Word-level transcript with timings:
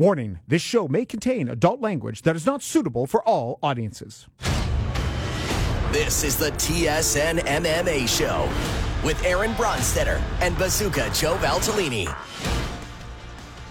Warning 0.00 0.38
this 0.46 0.62
show 0.62 0.86
may 0.86 1.04
contain 1.04 1.48
adult 1.48 1.80
language 1.80 2.22
that 2.22 2.36
is 2.36 2.46
not 2.46 2.62
suitable 2.62 3.08
for 3.08 3.20
all 3.28 3.58
audiences. 3.64 4.28
This 5.90 6.22
is 6.22 6.36
the 6.36 6.52
TSN 6.52 7.40
MMA 7.40 8.06
Show 8.06 8.48
with 9.04 9.20
Aaron 9.24 9.50
Bronsteter 9.54 10.22
and 10.40 10.56
Bazooka 10.56 11.10
Joe 11.12 11.34
Valtellini. 11.38 12.06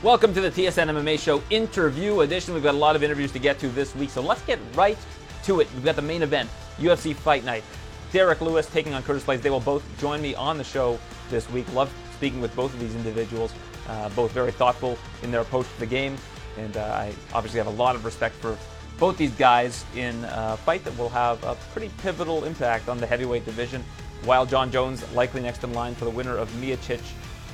Welcome 0.03 0.33
to 0.33 0.41
the 0.41 0.51
TSN 0.51 0.89
MMA 0.89 1.17
Show 1.17 1.41
interview 1.49 2.19
edition. 2.19 2.53
We've 2.53 2.61
got 2.61 2.75
a 2.75 2.77
lot 2.77 2.97
of 2.97 3.03
interviews 3.03 3.31
to 3.31 3.39
get 3.39 3.57
to 3.59 3.69
this 3.69 3.95
week, 3.95 4.09
so 4.09 4.19
let's 4.21 4.41
get 4.41 4.59
right 4.75 4.97
to 5.43 5.61
it. 5.61 5.73
We've 5.75 5.85
got 5.85 5.95
the 5.95 6.01
main 6.01 6.23
event, 6.23 6.49
UFC 6.77 7.15
Fight 7.15 7.45
Night. 7.45 7.63
Derrick 8.11 8.41
Lewis 8.41 8.65
taking 8.65 8.93
on 8.93 9.01
Curtis 9.01 9.23
Blaydes. 9.23 9.43
They 9.43 9.49
will 9.49 9.61
both 9.61 9.81
join 9.97 10.21
me 10.21 10.35
on 10.35 10.57
the 10.57 10.65
show 10.65 10.99
this 11.29 11.49
week. 11.51 11.73
Love 11.73 11.89
speaking 12.15 12.41
with 12.41 12.53
both 12.53 12.73
of 12.73 12.81
these 12.81 12.95
individuals. 12.95 13.53
Uh, 13.87 14.09
both 14.09 14.31
very 14.31 14.51
thoughtful 14.51 14.97
in 15.23 15.31
their 15.31 15.41
approach 15.41 15.65
to 15.73 15.79
the 15.79 15.85
game, 15.85 16.17
and 16.57 16.75
uh, 16.75 16.81
I 16.81 17.13
obviously 17.33 17.57
have 17.57 17.67
a 17.67 17.77
lot 17.77 17.95
of 17.95 18.03
respect 18.03 18.35
for 18.35 18.57
both 18.99 19.17
these 19.17 19.31
guys 19.31 19.85
in 19.95 20.25
a 20.25 20.57
fight 20.57 20.83
that 20.83 20.97
will 20.97 21.09
have 21.09 21.41
a 21.43 21.55
pretty 21.71 21.89
pivotal 21.99 22.43
impact 22.43 22.89
on 22.89 22.97
the 22.97 23.07
heavyweight 23.07 23.45
division. 23.45 23.83
While 24.25 24.45
Jon 24.45 24.71
Jones 24.71 25.09
likely 25.13 25.41
next 25.41 25.63
in 25.63 25.71
line 25.73 25.95
for 25.95 26.05
the 26.05 26.11
winner 26.11 26.35
of 26.35 26.49
Miocic 26.53 27.01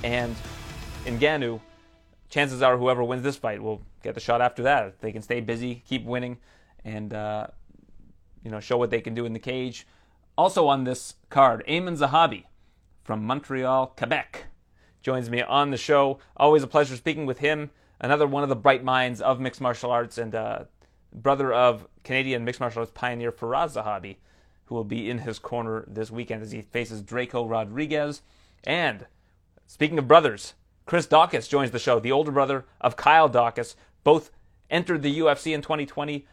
and 0.04 0.36
Ngannou, 1.05 1.60
chances 2.30 2.62
are 2.62 2.77
whoever 2.77 3.04
wins 3.04 3.22
this 3.22 3.36
fight 3.36 3.62
will 3.62 3.82
get 4.02 4.16
the 4.16 4.22
shot 4.22 4.41
after 4.41 4.63
that. 4.63 4.88
If 4.88 5.00
they 5.02 5.12
can 5.12 5.22
stay 5.22 5.40
busy, 5.40 5.84
keep 5.88 6.04
winning, 6.04 6.38
and 6.84 7.13
uh, 7.13 7.48
you 8.44 8.50
know 8.50 8.60
show 8.60 8.77
what 8.77 8.90
they 8.90 9.02
can 9.02 9.13
do 9.13 9.26
in 9.26 9.34
the 9.34 9.40
cage. 9.40 9.86
Also 10.36 10.68
on 10.68 10.84
this 10.84 11.16
card, 11.30 11.63
Aiemann 11.68 11.98
Zahabi 11.98 12.46
from 13.04 13.24
Montreal, 13.24 13.88
Quebec 13.88 14.46
joins 15.03 15.30
me 15.30 15.41
on 15.41 15.70
the 15.70 15.77
show. 15.77 16.17
Always 16.35 16.63
a 16.63 16.67
pleasure 16.67 16.95
speaking 16.95 17.25
with 17.25 17.39
him. 17.39 17.70
Another 17.99 18.25
one 18.25 18.41
of 18.41 18.49
the 18.49 18.55
bright 18.55 18.84
minds 18.84 19.21
of 19.21 19.39
mixed 19.39 19.62
martial 19.62 19.91
arts 19.91 20.17
and 20.17 20.34
uh, 20.34 20.63
brother 21.13 21.53
of 21.53 21.88
Canadian 22.03 22.43
mixed 22.43 22.60
martial 22.60 22.79
arts 22.79 22.91
pioneer 22.95 23.32
Firas 23.32 23.76
Zahabi, 23.76 24.15
who 24.65 24.76
will 24.76 24.84
be 24.84 25.10
in 25.10 25.20
his 25.20 25.37
corner 25.40 25.85
this 25.87 26.10
weekend 26.10 26.41
as 26.41 26.51
he 26.51 26.62
faces 26.62 27.04
Drako 27.04 27.49
Rodriguez. 27.49 28.21
And 28.63 29.05
speaking 29.68 29.99
of 29.99 30.07
brothers, 30.07 30.54
Chris 30.85 31.05
Daukaus 31.05 31.48
joins 31.48 31.71
the 31.71 31.79
show, 31.79 31.99
the 31.99 32.12
older 32.12 32.32
brother 32.32 32.65
of 32.82 32.95
Kyle 32.95 33.29
Daukaus. 33.29 33.76
Both 34.04 34.32
entered 34.70 35.01
the 35.01 35.20
UFC 35.20 35.54
in 35.54 35.62
2020. 35.62 36.26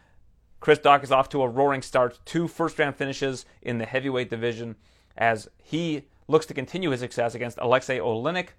Chris 0.59 0.79
Daukaus 0.79 1.11
off 1.11 1.29
to 1.29 1.41
a 1.41 1.47
roaring 1.47 1.81
start, 1.81 2.19
two 2.25 2.47
first 2.47 2.77
round 2.79 2.95
finishes 2.95 3.45
in 3.61 3.77
the 3.77 3.85
heavyweight 3.85 4.29
division 4.29 4.75
as 5.17 5.49
he 5.57 6.03
looks 6.31 6.45
to 6.47 6.53
continue 6.53 6.89
his 6.89 7.01
success 7.01 7.35
against 7.35 7.59
Alexei 7.61 7.99
Oleinik. 7.99 8.49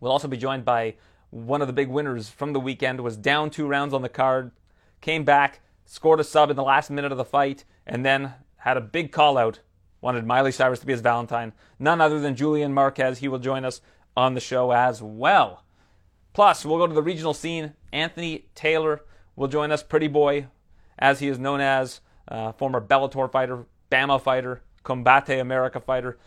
We'll 0.00 0.12
also 0.12 0.28
be 0.28 0.36
joined 0.36 0.64
by 0.64 0.94
one 1.30 1.60
of 1.60 1.66
the 1.66 1.72
big 1.72 1.88
winners 1.88 2.28
from 2.28 2.52
the 2.52 2.60
weekend, 2.60 3.00
was 3.00 3.16
down 3.16 3.50
two 3.50 3.66
rounds 3.66 3.92
on 3.92 4.02
the 4.02 4.08
card, 4.08 4.52
came 5.00 5.24
back, 5.24 5.60
scored 5.84 6.20
a 6.20 6.24
sub 6.24 6.50
in 6.50 6.56
the 6.56 6.62
last 6.62 6.90
minute 6.90 7.10
of 7.10 7.18
the 7.18 7.24
fight, 7.24 7.64
and 7.86 8.04
then 8.04 8.34
had 8.58 8.76
a 8.76 8.80
big 8.80 9.12
call 9.12 9.36
out. 9.36 9.60
Wanted 10.00 10.26
Miley 10.26 10.52
Cyrus 10.52 10.80
to 10.80 10.86
be 10.86 10.92
his 10.92 11.00
Valentine. 11.00 11.52
None 11.78 12.00
other 12.00 12.20
than 12.20 12.36
Julian 12.36 12.74
Marquez. 12.74 13.18
He 13.18 13.28
will 13.28 13.38
join 13.38 13.64
us 13.64 13.80
on 14.16 14.34
the 14.34 14.40
show 14.40 14.70
as 14.70 15.02
well. 15.02 15.64
Plus, 16.34 16.64
we'll 16.64 16.78
go 16.78 16.86
to 16.86 16.94
the 16.94 17.02
regional 17.02 17.34
scene. 17.34 17.72
Anthony 17.92 18.46
Taylor 18.54 19.00
will 19.34 19.48
join 19.48 19.72
us, 19.72 19.82
Pretty 19.82 20.08
Boy, 20.08 20.46
as 20.98 21.20
he 21.20 21.28
is 21.28 21.38
known 21.38 21.60
as, 21.60 22.00
uh, 22.28 22.52
former 22.52 22.80
Bellator 22.80 23.30
fighter, 23.32 23.66
BAMMA 23.90 24.20
fighter, 24.20 24.62
Combate 24.84 25.40
America 25.40 25.80
fighter 25.80 26.18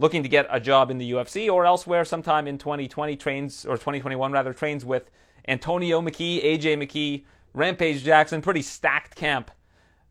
looking 0.00 0.22
to 0.22 0.30
get 0.30 0.46
a 0.50 0.58
job 0.58 0.90
in 0.90 0.96
the 0.96 1.12
UFC 1.12 1.52
or 1.52 1.66
elsewhere 1.66 2.06
sometime 2.06 2.48
in 2.48 2.56
2020 2.56 3.16
trains 3.16 3.66
or 3.66 3.74
2021 3.74 4.32
rather 4.32 4.54
trains 4.54 4.82
with 4.82 5.10
Antonio 5.46 6.00
McKee, 6.00 6.42
AJ 6.42 6.82
McKee, 6.82 7.24
Rampage 7.52 8.02
Jackson, 8.02 8.40
pretty 8.40 8.62
stacked 8.62 9.14
camp 9.14 9.50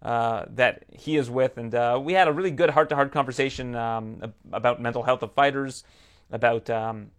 uh, 0.04 0.46
that 0.50 0.84
he 0.92 1.18
is 1.18 1.28
with, 1.30 1.58
and 1.58 1.74
uh, 1.74 2.00
we 2.02 2.14
had 2.14 2.28
a 2.28 2.32
really 2.32 2.52
good 2.52 2.70
heart-to-heart 2.70 3.12
conversation 3.12 3.76
um, 3.76 4.34
about 4.54 4.80
mental 4.80 5.02
health 5.02 5.24
of 5.24 5.34
fighters, 5.34 5.84
about 6.32 6.70
um, 6.70 7.10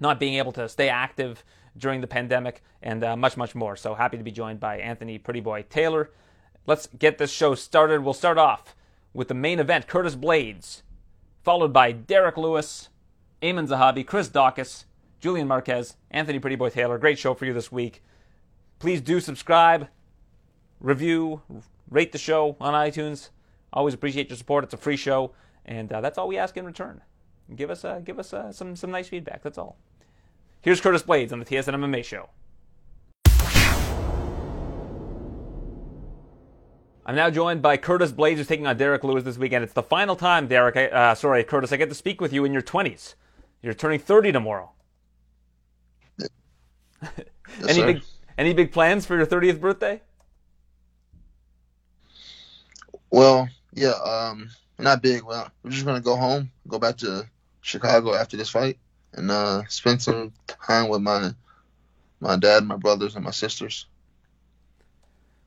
not 0.00 0.18
being 0.18 0.34
able 0.34 0.52
to 0.52 0.68
stay 0.70 0.88
active 0.88 1.44
during 1.76 2.00
the 2.00 2.06
pandemic, 2.06 2.62
and 2.80 3.04
uh, 3.04 3.14
much, 3.14 3.36
much 3.36 3.54
more. 3.54 3.76
So 3.76 3.94
happy 3.94 4.16
to 4.16 4.24
be 4.24 4.32
joined 4.32 4.58
by 4.58 4.78
Anthony 4.78 5.18
Pretty 5.18 5.40
Boy 5.40 5.66
Taylor. 5.68 6.10
Let's 6.66 6.88
get 6.98 7.18
this 7.18 7.30
show 7.30 7.54
started. 7.54 8.02
We'll 8.02 8.14
start 8.14 8.38
off 8.38 8.74
with 9.12 9.28
the 9.28 9.34
main 9.34 9.60
event: 9.60 9.86
Curtis 9.86 10.16
Blaydes 10.16 10.82
followed 11.46 11.72
by 11.72 11.92
Derrick 11.92 12.36
Lewis, 12.36 12.88
Aiemann 13.40 13.68
Zahabi, 13.68 14.04
Chris 14.04 14.28
Daukaus, 14.28 14.84
Julian 15.20 15.46
Marquez, 15.46 15.96
Anthony 16.10 16.40
Pretty 16.40 16.56
Boy 16.56 16.70
Taylor. 16.70 16.98
Great 16.98 17.20
show 17.20 17.34
for 17.34 17.44
you 17.44 17.52
this 17.52 17.70
week. 17.70 18.02
Please 18.80 19.00
do 19.00 19.20
subscribe, 19.20 19.86
review, 20.80 21.42
rate 21.88 22.10
the 22.10 22.18
show 22.18 22.56
on 22.60 22.74
iTunes. 22.74 23.30
Always 23.72 23.94
appreciate 23.94 24.28
your 24.28 24.36
support. 24.36 24.64
It's 24.64 24.74
a 24.74 24.76
free 24.76 24.96
show, 24.96 25.34
and 25.64 25.92
uh, 25.92 26.00
that's 26.00 26.18
all 26.18 26.26
we 26.26 26.36
ask 26.36 26.56
in 26.56 26.66
return. 26.66 27.00
Give 27.54 27.70
us 27.70 27.84
uh, 27.84 28.00
give 28.00 28.18
us 28.18 28.32
uh, 28.32 28.50
some 28.50 28.74
some 28.74 28.90
nice 28.90 29.06
feedback. 29.06 29.44
That's 29.44 29.56
all. 29.56 29.76
Here's 30.62 30.80
Curtis 30.80 31.04
Blaydes 31.04 31.30
on 31.30 31.38
the 31.38 31.44
TSN 31.44 31.76
MMA 31.76 32.02
show. 32.02 32.28
I'm 37.08 37.14
now 37.14 37.30
joined 37.30 37.62
by 37.62 37.76
Curtis 37.76 38.10
Blaydes, 38.10 38.38
who's 38.38 38.48
taking 38.48 38.66
on 38.66 38.76
Derrick 38.76 39.04
Lewis 39.04 39.22
this 39.22 39.38
weekend. 39.38 39.62
It's 39.62 39.72
the 39.72 39.82
final 39.82 40.16
time, 40.16 40.48
Derrick. 40.48 40.76
I, 40.76 40.86
uh, 40.88 41.14
sorry, 41.14 41.44
Curtis. 41.44 41.70
I 41.70 41.76
get 41.76 41.88
to 41.88 41.94
speak 41.94 42.20
with 42.20 42.32
you 42.32 42.44
in 42.44 42.52
your 42.52 42.62
20s. 42.62 43.14
You're 43.62 43.74
turning 43.74 44.00
30 44.00 44.32
tomorrow. 44.32 44.72
Yes, 46.18 46.28
any 47.62 47.74
sir. 47.74 47.86
big 47.86 48.02
any 48.36 48.52
big 48.54 48.72
plans 48.72 49.06
for 49.06 49.16
your 49.16 49.24
30th 49.24 49.60
birthday? 49.60 50.02
Well, 53.10 53.48
yeah, 53.72 53.92
um, 53.92 54.50
not 54.80 55.00
big. 55.00 55.22
Well, 55.22 55.48
we're 55.62 55.70
just 55.70 55.86
gonna 55.86 56.00
go 56.00 56.16
home, 56.16 56.50
go 56.66 56.80
back 56.80 56.96
to 56.98 57.24
Chicago 57.60 58.14
after 58.14 58.36
this 58.36 58.50
fight, 58.50 58.78
and 59.12 59.30
uh, 59.30 59.62
spend 59.68 60.02
some 60.02 60.32
time 60.48 60.88
with 60.88 61.02
my 61.02 61.30
my 62.18 62.36
dad, 62.36 62.64
my 62.64 62.76
brothers, 62.76 63.14
and 63.14 63.24
my 63.24 63.30
sisters. 63.30 63.86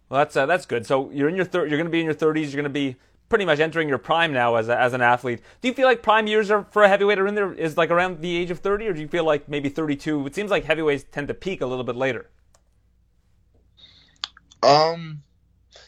Well, 0.09 0.19
that's 0.19 0.35
uh, 0.35 0.45
that's 0.45 0.65
good. 0.65 0.85
So 0.85 1.11
you're 1.11 1.29
in 1.29 1.35
your 1.35 1.45
thir- 1.45 1.67
you're 1.67 1.77
going 1.77 1.85
to 1.85 1.91
be 1.91 1.99
in 1.99 2.05
your 2.05 2.15
30s. 2.15 2.45
You're 2.45 2.61
going 2.61 2.63
to 2.63 2.69
be 2.69 2.95
pretty 3.29 3.45
much 3.45 3.59
entering 3.59 3.87
your 3.87 3.99
prime 3.99 4.33
now 4.33 4.55
as 4.55 4.67
a, 4.67 4.77
as 4.77 4.93
an 4.93 5.01
athlete. 5.01 5.41
Do 5.61 5.67
you 5.67 5.73
feel 5.73 5.87
like 5.87 6.01
prime 6.01 6.25
years 6.25 6.49
are 6.49 6.65
for 6.71 6.83
a 6.83 6.89
heavyweight 6.89 7.19
are 7.19 7.27
in 7.27 7.35
there 7.35 7.53
is 7.53 7.77
like 7.77 7.91
around 7.91 8.21
the 8.21 8.35
age 8.37 8.49
of 8.49 8.59
30, 8.59 8.87
or 8.87 8.93
do 8.93 9.01
you 9.01 9.07
feel 9.07 9.23
like 9.23 9.47
maybe 9.47 9.69
32? 9.69 10.25
It 10.25 10.35
seems 10.35 10.49
like 10.49 10.65
heavyweights 10.65 11.05
tend 11.11 11.27
to 11.27 11.33
peak 11.35 11.61
a 11.61 11.67
little 11.67 11.83
bit 11.83 11.95
later. 11.95 12.27
Um, 14.63 15.21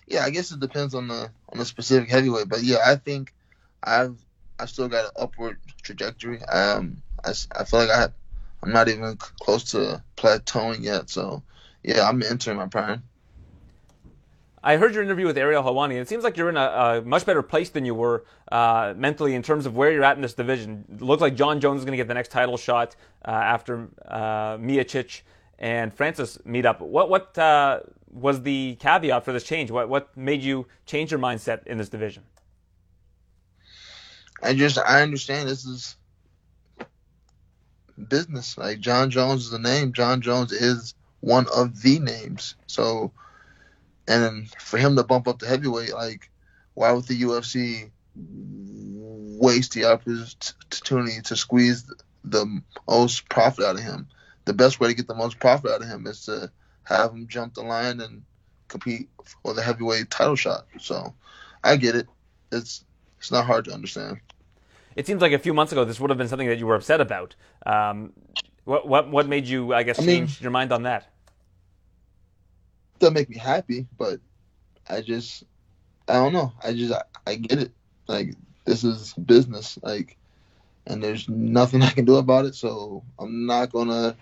yeah, 0.08 0.24
I 0.24 0.30
guess 0.30 0.52
it 0.52 0.60
depends 0.60 0.94
on 0.94 1.08
the 1.08 1.32
on 1.50 1.58
the 1.58 1.66
specific 1.66 2.10
heavyweight, 2.10 2.48
but 2.48 2.64
yeah, 2.64 2.78
I 2.86 2.96
think 2.96 3.34
I've 3.84 4.18
I 4.60 4.66
still 4.66 4.88
got 4.88 5.06
an 5.06 5.12
upward 5.20 5.58
trajectory. 5.82 6.44
Um, 6.44 7.02
I, 7.26 7.34
I 7.58 7.64
feel 7.64 7.80
like 7.80 7.90
I 7.90 8.08
I'm 8.64 8.72
not 8.72 8.88
even 8.88 9.18
close 9.18 9.64
to 9.72 10.04
plateauing 10.16 10.84
yet, 10.84 11.10
so 11.10 11.42
yeah, 11.84 12.08
I'm 12.08 12.22
entering 12.22 12.58
my 12.58 12.68
prime. 12.68 13.04
I 14.64 14.78
heard 14.78 14.94
your 14.94 15.04
interview 15.04 15.26
with 15.26 15.38
Ariel 15.38 15.64
Helwani, 15.64 15.92
and 15.92 16.00
it 16.00 16.08
seems 16.08 16.24
like 16.24 16.38
you're 16.38 16.50
in 16.50 16.58
a, 16.58 17.00
a 17.00 17.02
much 17.02 17.26
better 17.26 17.42
place 17.42 17.70
than 17.70 17.84
you 17.84 17.96
were 17.96 18.26
uh, 18.52 18.94
mentally 18.96 19.34
in 19.34 19.42
terms 19.42 19.66
of 19.66 19.76
where 19.76 19.92
you're 19.92 20.04
at 20.04 20.16
in 20.16 20.22
this 20.22 20.34
division. 20.34 20.86
It 20.94 21.02
looks 21.02 21.22
like 21.22 21.36
Jon 21.36 21.60
Jones 21.60 21.80
is 21.80 21.86
going 21.86 21.94
to 21.94 21.98
get 21.98 22.08
the 22.08 22.14
next 22.14 22.30
title 22.30 22.58
shot 22.58 22.96
uh, 23.26 23.32
after 23.32 23.90
uh, 24.08 24.58
Miocic 24.58 25.22
and 25.58 25.94
Francis 25.94 26.38
meet 26.46 26.66
up. 26.66 26.82
What 26.82 27.10
what 27.10 27.38
uh, 27.38 27.82
was 28.12 28.44
the 28.44 28.76
caveat 28.80 29.26
for 29.26 29.34
this 29.34 29.44
change? 29.44 29.72
What 29.72 29.90
what 29.90 30.16
made 30.16 30.44
you 30.44 30.68
change 30.86 31.12
your 31.12 31.20
mindset 31.20 31.66
in 31.66 31.78
this 31.78 31.90
division? 31.90 32.24
I 34.44 34.54
just 34.54 34.78
I 34.78 35.02
understand 35.02 35.50
this 35.50 35.66
is 35.66 35.96
business. 38.08 38.58
Like 38.58 38.80
Jon 38.80 39.10
Jones 39.10 39.48
is 39.48 39.54
a 39.54 39.60
name. 39.60 39.94
Jon 39.94 40.22
Jones 40.22 40.52
is 40.52 40.94
one 41.20 41.46
of 41.56 41.82
the 41.82 42.00
names. 42.00 42.56
So, 42.68 43.12
and 44.12 44.24
then 44.24 44.48
for 44.60 44.78
him 44.78 44.98
to 44.98 45.04
bump 45.04 45.28
up 45.28 45.40
to 45.40 45.48
heavyweight, 45.48 45.94
like 45.94 46.30
why 46.74 46.92
would 46.92 47.06
the 47.06 47.22
UFC 47.22 47.90
waste 48.16 49.74
the 49.74 49.86
opportunity 49.86 51.22
to 51.22 51.36
squeeze 51.38 51.90
the 52.26 52.62
most 52.88 53.30
profit 53.30 53.64
out 53.64 53.76
of 53.76 53.84
him? 53.84 54.08
The 54.46 54.54
best 54.54 54.80
way 54.80 54.90
to 54.90 54.94
get 54.94 55.08
the 55.08 55.16
most 55.16 55.40
profit 55.40 55.72
out 55.72 55.82
of 55.82 55.88
him 55.88 56.08
is 56.08 56.26
to 56.26 56.52
have 56.84 57.12
him 57.12 57.28
jump 57.28 57.54
the 57.54 57.62
line 57.62 58.02
and 58.02 58.24
compete 58.68 59.10
for 59.44 59.54
the 59.54 59.62
heavyweight 59.62 60.10
title 60.10 60.36
shot. 60.36 60.66
So, 60.80 61.14
I 61.64 61.78
get 61.78 61.96
it. 61.96 62.08
It's 62.52 62.84
it's 63.18 63.32
not 63.32 63.46
hard 63.46 63.66
to 63.66 63.74
understand. 63.74 64.20
It 64.96 65.08
seems 65.08 65.22
like 65.22 65.32
a 65.32 65.40
few 65.40 65.54
months 65.54 65.72
ago 65.72 65.86
this 65.86 66.02
would 66.02 66.10
have 66.10 66.18
been 66.18 66.28
something 66.28 66.50
that 66.50 66.58
you 66.60 66.68
were 66.68 66.76
upset 66.76 67.00
about. 67.00 67.36
Um, 67.66 68.12
what 68.66 68.88
what 68.88 69.10
what 69.10 69.28
made 69.28 69.48
you, 69.48 69.74
I 69.74 69.84
guess, 69.84 70.00
I 70.00 70.06
mean- 70.06 70.28
change 70.28 70.42
your 70.42 70.52
mind 70.52 70.74
on 70.74 70.84
that? 70.84 71.11
Doesn't 73.02 73.14
make 73.16 73.30
me 73.30 73.38
happy, 73.38 73.88
but 73.98 74.20
I 74.90 75.02
just 75.02 75.44
I 76.08 76.14
don't 76.14 76.34
know. 76.34 76.54
I 76.64 76.74
just 76.74 76.94
I, 76.94 77.04
I 77.28 77.36
get 77.36 77.60
it. 77.60 77.72
Like 78.08 78.36
this 78.66 78.84
is 78.84 79.14
business. 79.14 79.78
Like 79.82 80.18
and 80.88 81.04
there's 81.04 81.28
nothing 81.30 81.82
I 81.84 81.92
can 81.92 82.06
do 82.06 82.16
about 82.16 82.46
it. 82.46 82.56
So 82.56 83.04
I'm 83.20 83.46
not 83.46 83.72
gonna 83.72 84.16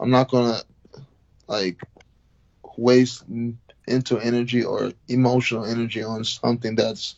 I'm 0.00 0.10
not 0.10 0.30
gonna 0.30 0.62
like 1.46 1.80
waste 2.76 3.24
into 3.86 4.18
energy 4.18 4.64
or 4.64 4.92
emotional 5.08 5.64
energy 5.64 6.02
on 6.02 6.24
something 6.24 6.74
that's 6.74 7.16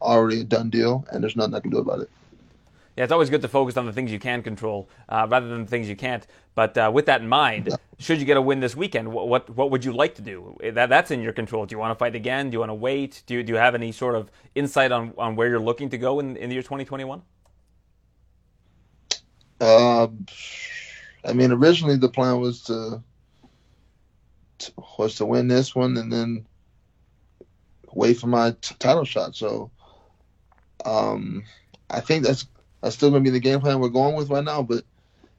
already 0.00 0.40
a 0.40 0.44
done 0.44 0.70
deal, 0.70 1.06
and 1.10 1.22
there's 1.22 1.36
nothing 1.36 1.54
I 1.54 1.60
can 1.60 1.70
do 1.70 1.78
about 1.78 2.00
it. 2.00 2.10
Yeah, 2.98 3.04
it's 3.04 3.12
always 3.12 3.30
good 3.30 3.42
to 3.42 3.48
focus 3.48 3.76
on 3.76 3.86
the 3.86 3.92
things 3.92 4.10
you 4.10 4.18
can 4.18 4.42
control 4.42 4.90
uh, 5.08 5.24
rather 5.30 5.46
than 5.46 5.62
the 5.62 5.70
things 5.70 5.88
you 5.88 5.94
can't. 5.94 6.26
But 6.56 6.76
uh, 6.76 6.90
with 6.92 7.06
that 7.06 7.20
in 7.20 7.28
mind, 7.28 7.68
should 8.00 8.18
you 8.18 8.24
get 8.24 8.36
a 8.36 8.42
win 8.42 8.58
this 8.58 8.74
weekend, 8.74 9.12
what, 9.12 9.28
what, 9.28 9.48
what 9.50 9.70
would 9.70 9.84
you 9.84 9.92
like 9.92 10.16
to 10.16 10.22
do? 10.22 10.56
That 10.72 10.88
that's 10.88 11.12
in 11.12 11.20
your 11.20 11.32
control. 11.32 11.64
Do 11.64 11.76
you 11.76 11.78
want 11.78 11.92
to 11.92 11.94
fight 11.94 12.16
again? 12.16 12.50
Do 12.50 12.56
you 12.56 12.58
want 12.58 12.70
to 12.70 12.74
wait? 12.74 13.22
Do 13.26 13.34
you, 13.34 13.44
do 13.44 13.52
you 13.52 13.58
have 13.60 13.76
any 13.76 13.92
sort 13.92 14.16
of 14.16 14.32
insight 14.56 14.90
on, 14.90 15.14
on 15.16 15.36
where 15.36 15.48
you're 15.48 15.60
looking 15.60 15.90
to 15.90 15.96
go 15.96 16.18
in, 16.18 16.36
in 16.38 16.48
the 16.48 16.56
year 16.56 16.62
2021? 16.62 17.22
Um, 19.60 20.26
I 21.24 21.32
mean, 21.34 21.52
originally 21.52 21.98
the 21.98 22.08
plan 22.08 22.40
was 22.40 22.62
to, 22.64 23.00
to 24.58 24.72
was 24.98 25.14
to 25.14 25.24
win 25.24 25.46
this 25.46 25.72
one 25.72 25.96
and 25.98 26.12
then 26.12 26.46
wait 27.92 28.18
for 28.18 28.26
my 28.26 28.56
t- 28.60 28.74
title 28.80 29.04
shot. 29.04 29.36
So, 29.36 29.70
um, 30.84 31.44
I 31.90 32.00
think 32.00 32.24
that's 32.24 32.44
that's 32.80 32.94
still 32.94 33.10
gonna 33.10 33.22
be 33.22 33.30
the 33.30 33.40
game 33.40 33.60
plan 33.60 33.80
we're 33.80 33.88
going 33.88 34.14
with 34.14 34.30
right 34.30 34.44
now. 34.44 34.62
But 34.62 34.84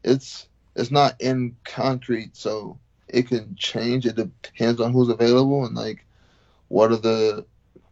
it's 0.03 0.47
it's 0.75 0.91
not 0.91 1.19
in 1.19 1.56
concrete, 1.63 2.36
so 2.36 2.77
it 3.07 3.27
can 3.27 3.56
change. 3.56 4.06
It 4.06 4.15
depends 4.15 4.80
on 4.80 4.94
who's 4.94 5.09
available 5.09 5.65
and 5.65 5.75
like 5.75 6.06
what 6.68 6.91
are 6.91 6.97
the 6.97 7.45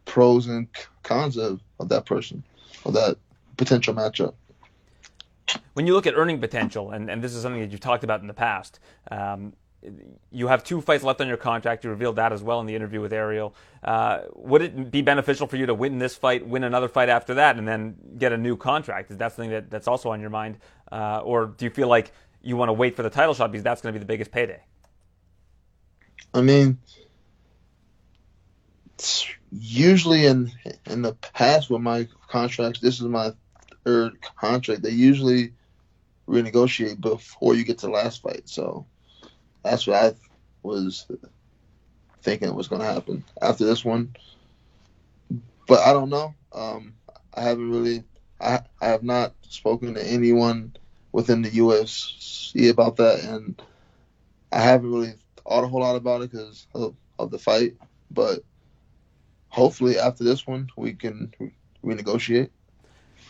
pros 0.04 0.46
and 0.46 0.68
cons 1.02 1.36
of, 1.36 1.60
of 1.80 1.88
that 1.90 2.06
person 2.06 2.42
of 2.86 2.94
that 2.94 3.18
potential 3.56 3.92
matchup 3.92 4.34
when 5.74 5.86
you 5.86 5.94
look 5.94 6.06
at 6.06 6.14
earning 6.14 6.40
potential, 6.40 6.90
and, 6.90 7.10
and 7.10 7.22
this 7.22 7.34
is 7.34 7.42
something 7.42 7.60
that 7.60 7.70
you've 7.70 7.80
talked 7.80 8.04
about 8.04 8.20
in 8.20 8.26
the 8.26 8.34
past, 8.34 8.80
um, 9.10 9.52
you 10.30 10.48
have 10.48 10.64
two 10.64 10.80
fights 10.80 11.04
left 11.04 11.20
on 11.20 11.28
your 11.28 11.36
contract. 11.36 11.84
You 11.84 11.90
revealed 11.90 12.16
that 12.16 12.32
as 12.32 12.42
well 12.42 12.60
in 12.60 12.66
the 12.66 12.74
interview 12.74 13.00
with 13.00 13.12
Ariel. 13.12 13.54
Uh, 13.82 14.22
would 14.34 14.62
it 14.62 14.90
be 14.90 15.02
beneficial 15.02 15.46
for 15.46 15.56
you 15.56 15.66
to 15.66 15.74
win 15.74 15.98
this 15.98 16.16
fight, 16.16 16.46
win 16.46 16.64
another 16.64 16.88
fight 16.88 17.08
after 17.08 17.34
that, 17.34 17.56
and 17.56 17.66
then 17.66 17.96
get 18.18 18.32
a 18.32 18.36
new 18.36 18.56
contract? 18.56 19.10
Is 19.10 19.18
that 19.18 19.32
something 19.32 19.50
that, 19.50 19.70
that's 19.70 19.86
also 19.86 20.10
on 20.10 20.20
your 20.20 20.30
mind? 20.30 20.58
Uh, 20.90 21.20
or 21.20 21.46
do 21.46 21.64
you 21.64 21.70
feel 21.70 21.88
like 21.88 22.12
you 22.42 22.56
want 22.56 22.68
to 22.68 22.72
wait 22.72 22.96
for 22.96 23.02
the 23.02 23.10
title 23.10 23.34
shot 23.34 23.52
because 23.52 23.64
that's 23.64 23.80
going 23.80 23.92
to 23.92 23.98
be 23.98 24.00
the 24.00 24.06
biggest 24.06 24.32
payday? 24.32 24.60
I 26.34 26.40
mean, 26.40 26.78
usually 29.50 30.26
in 30.26 30.52
in 30.86 31.02
the 31.02 31.14
past 31.14 31.70
with 31.70 31.80
my 31.80 32.08
contracts, 32.28 32.80
this 32.80 33.00
is 33.00 33.06
my 33.06 33.32
third 33.84 34.18
contract. 34.36 34.82
They 34.82 34.90
usually 34.90 35.54
renegotiate 36.28 37.00
before 37.00 37.54
you 37.54 37.64
get 37.64 37.78
to 37.78 37.86
the 37.86 37.92
last 37.92 38.22
fight. 38.22 38.42
So 38.48 38.86
that's 39.62 39.86
what 39.86 39.96
I 39.96 40.14
was 40.62 41.06
thinking 42.22 42.54
was 42.54 42.68
going 42.68 42.80
to 42.80 42.86
happen 42.86 43.24
after 43.40 43.64
this 43.64 43.84
one. 43.84 44.14
But 45.66 45.80
I 45.80 45.92
don't 45.92 46.10
know. 46.10 46.34
Um, 46.52 46.94
I 47.34 47.42
haven't 47.42 47.70
really, 47.70 48.04
I, 48.40 48.60
I 48.80 48.88
have 48.88 49.02
not 49.02 49.34
spoken 49.42 49.94
to 49.94 50.06
anyone 50.06 50.74
within 51.12 51.42
the 51.42 51.50
UFC 51.50 52.70
about 52.70 52.96
that, 52.96 53.24
and 53.24 53.60
I 54.50 54.60
haven't 54.60 54.90
really 54.90 55.14
thought 55.36 55.64
a 55.64 55.68
whole 55.68 55.80
lot 55.80 55.96
about 55.96 56.22
it 56.22 56.30
because 56.30 56.66
of, 56.74 56.94
of 57.18 57.30
the 57.30 57.38
fight. 57.38 57.76
But 58.10 58.40
hopefully, 59.48 59.98
after 59.98 60.24
this 60.24 60.46
one, 60.46 60.68
we 60.76 60.94
can 60.94 61.32
renegotiate 61.84 62.50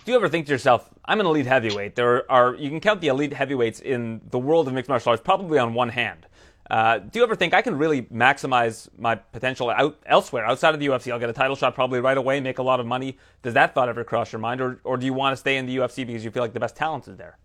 do 0.05 0.13
you 0.13 0.17
ever 0.17 0.29
think 0.29 0.47
to 0.47 0.53
yourself, 0.53 0.89
I'm 1.05 1.21
an 1.21 1.27
elite 1.27 1.47
heavyweight? 1.47 1.95
There 1.95 2.31
are 2.31 2.55
you 2.55 2.71
can 2.71 2.81
count 2.81 3.01
the 3.01 3.09
elite 3.09 3.33
heavyweights 3.33 3.81
in 3.81 4.21
the 4.31 4.39
world 4.39 4.69
of 4.69 4.75
mixed 4.75 4.89
martial 4.89 5.11
arts 5.11 5.23
probably 5.23 5.59
on 5.59 5.75
one 5.75 5.89
hand. 5.89 6.27
Uh, 6.71 6.99
do 6.99 7.19
you 7.19 7.25
ever 7.25 7.35
think 7.35 7.55
I 7.55 7.63
can 7.63 7.79
really 7.79 8.03
maximize 8.03 8.89
my 8.99 9.15
potential 9.15 9.71
out, 9.71 9.99
elsewhere, 10.05 10.45
outside 10.45 10.75
of 10.75 10.81
the 10.81 10.87
UFC? 10.87 11.11
I'll 11.11 11.19
get 11.19 11.31
a 11.31 11.33
title 11.33 11.57
shot 11.57 11.75
probably 11.75 12.01
right 12.01 12.17
away, 12.17 12.41
make 12.41 12.59
a 12.59 12.63
lot 12.63 12.79
of 12.79 12.85
money. 12.85 13.17
Does 13.43 13.55
that 13.55 13.75
thought 13.75 13.89
ever 13.89 14.05
cross 14.05 14.33
your 14.33 14.41
mind, 14.41 14.61
or 14.61 14.81
or 14.85 14.97
do 14.97 15.07
you 15.07 15.15
want 15.15 15.33
to 15.33 15.37
stay 15.37 15.57
in 15.57 15.67
the 15.67 15.77
UFC 15.77 16.07
because 16.07 16.25
you 16.25 16.31
feel 16.31 16.43
like 16.43 16.53
the 16.53 16.61
best 16.61 16.77
talent 16.77 17.09
is 17.09 17.17
there? 17.17 17.39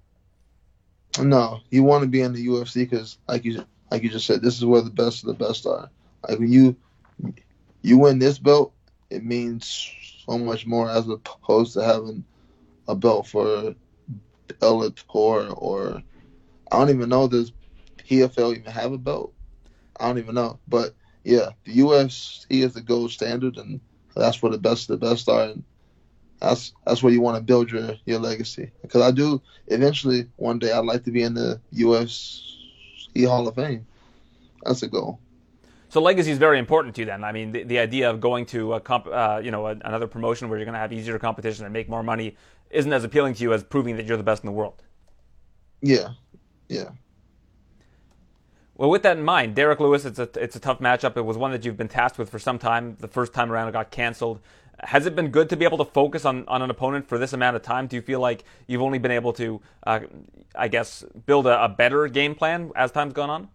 No, 1.19 1.59
you 1.69 1.83
want 1.83 2.03
to 2.03 2.09
be 2.09 2.21
in 2.21 2.33
the 2.33 2.45
UFC 2.47 2.89
because, 2.89 3.17
like 3.27 3.45
you 3.45 3.65
like 3.91 4.03
you 4.03 4.09
just 4.09 4.25
said, 4.25 4.41
this 4.41 4.57
is 4.57 4.65
where 4.65 4.81
the 4.81 4.89
best 4.89 5.23
of 5.23 5.27
the 5.27 5.45
best 5.45 5.65
are. 5.65 5.89
Like 6.27 6.39
when 6.39 6.51
you 6.51 6.75
you 7.81 7.97
win 7.97 8.19
this 8.19 8.39
belt, 8.39 8.73
it 9.09 9.23
means 9.23 9.91
so 10.25 10.37
much 10.37 10.65
more 10.65 10.89
as 10.89 11.07
opposed 11.07 11.73
to 11.73 11.83
having 11.83 12.25
a 12.87 12.95
belt 12.95 13.27
for 13.27 13.75
Bellator 14.47 15.53
or 15.57 16.01
I 16.71 16.77
don't 16.77 16.89
even 16.89 17.09
know 17.09 17.27
does 17.27 17.51
PFL 17.97 18.57
even 18.57 18.71
have 18.71 18.91
a 18.91 18.97
belt. 18.97 19.33
I 19.99 20.07
don't 20.07 20.17
even 20.17 20.35
know, 20.35 20.59
but 20.67 20.95
yeah, 21.23 21.49
the 21.63 21.77
UFC 21.77 22.45
is 22.49 22.73
the 22.73 22.81
gold 22.81 23.11
standard, 23.11 23.57
and 23.57 23.79
that's 24.15 24.41
where 24.41 24.51
the 24.51 24.57
best 24.57 24.89
of 24.89 24.99
the 24.99 25.05
best 25.05 25.29
are. 25.29 25.43
And 25.43 25.63
that's 26.39 26.73
that's 26.85 27.01
where 27.01 27.13
you 27.13 27.21
want 27.21 27.37
to 27.37 27.43
build 27.43 27.71
your 27.71 27.95
your 28.05 28.19
legacy. 28.19 28.71
Because 28.81 29.01
I 29.01 29.11
do 29.11 29.41
eventually 29.67 30.27
one 30.35 30.59
day 30.59 30.71
I'd 30.71 30.85
like 30.85 31.03
to 31.05 31.11
be 31.11 31.23
in 31.23 31.33
the 31.33 31.61
UFC 31.73 33.27
Hall 33.27 33.47
of 33.47 33.55
Fame. 33.55 33.85
That's 34.63 34.83
a 34.83 34.87
goal. 34.87 35.19
So 35.89 36.01
legacy 36.01 36.31
is 36.31 36.39
very 36.39 36.57
important 36.57 36.95
to 36.95 37.01
you. 37.01 37.05
Then, 37.05 37.23
I 37.23 37.31
mean, 37.31 37.51
the, 37.51 37.63
the 37.63 37.77
idea 37.77 38.09
of 38.09 38.19
going 38.19 38.47
to 38.47 38.73
a 38.73 38.79
comp, 38.79 39.05
uh, 39.05 39.39
you 39.43 39.51
know, 39.51 39.67
a, 39.67 39.71
another 39.85 40.07
promotion 40.07 40.49
where 40.49 40.57
you're 40.57 40.65
going 40.65 40.73
to 40.73 40.79
have 40.79 40.91
easier 40.91 41.19
competition 41.19 41.65
and 41.65 41.71
make 41.71 41.87
more 41.87 42.01
money 42.01 42.35
isn't 42.73 42.91
as 42.91 43.03
appealing 43.03 43.35
to 43.35 43.43
you 43.43 43.53
as 43.53 43.63
proving 43.63 43.97
that 43.97 44.05
you're 44.05 44.17
the 44.17 44.23
best 44.23 44.43
in 44.43 44.47
the 44.47 44.53
world. 44.53 44.81
Yeah, 45.81 46.09
yeah. 46.67 46.89
Well, 48.75 48.89
with 48.89 49.03
that 49.03 49.17
in 49.17 49.23
mind, 49.23 49.55
Derrick 49.55 49.79
Lewis, 49.79 50.03
it's 50.05 50.19
a 50.19 50.29
it's 50.35 50.55
a 50.55 50.59
tough 50.59 50.79
matchup. 50.79 51.15
It 51.15 51.21
was 51.21 51.37
one 51.37 51.51
that 51.51 51.63
you've 51.63 51.77
been 51.77 51.87
tasked 51.87 52.17
with 52.17 52.29
for 52.29 52.39
some 52.39 52.57
time. 52.57 52.97
The 52.99 53.07
first 53.07 53.33
time 53.33 53.51
around, 53.51 53.69
it 53.69 53.73
got 53.73 53.91
canceled. 53.91 54.39
Has 54.79 55.05
it 55.05 55.15
been 55.15 55.29
good 55.29 55.49
to 55.49 55.55
be 55.55 55.65
able 55.65 55.77
to 55.77 55.85
focus 55.85 56.25
on, 56.25 56.45
on 56.47 56.61
an 56.61 56.69
opponent 56.69 57.07
for 57.07 57.17
this 57.17 57.31
amount 57.31 57.55
of 57.55 57.61
time? 57.61 57.87
Do 57.87 57.95
you 57.95 58.01
feel 58.01 58.19
like 58.19 58.43
you've 58.67 58.81
only 58.81 58.97
been 58.97 59.11
able 59.11 59.31
to, 59.33 59.61
uh, 59.85 60.01
I 60.55 60.67
guess, 60.67 61.05
build 61.25 61.47
a, 61.47 61.63
a, 61.63 61.69
better 61.69 62.07
game 62.07 62.35
plan 62.35 62.71
as 62.75 62.91
time's 62.91 63.13
gone 63.13 63.29
on? 63.29 63.49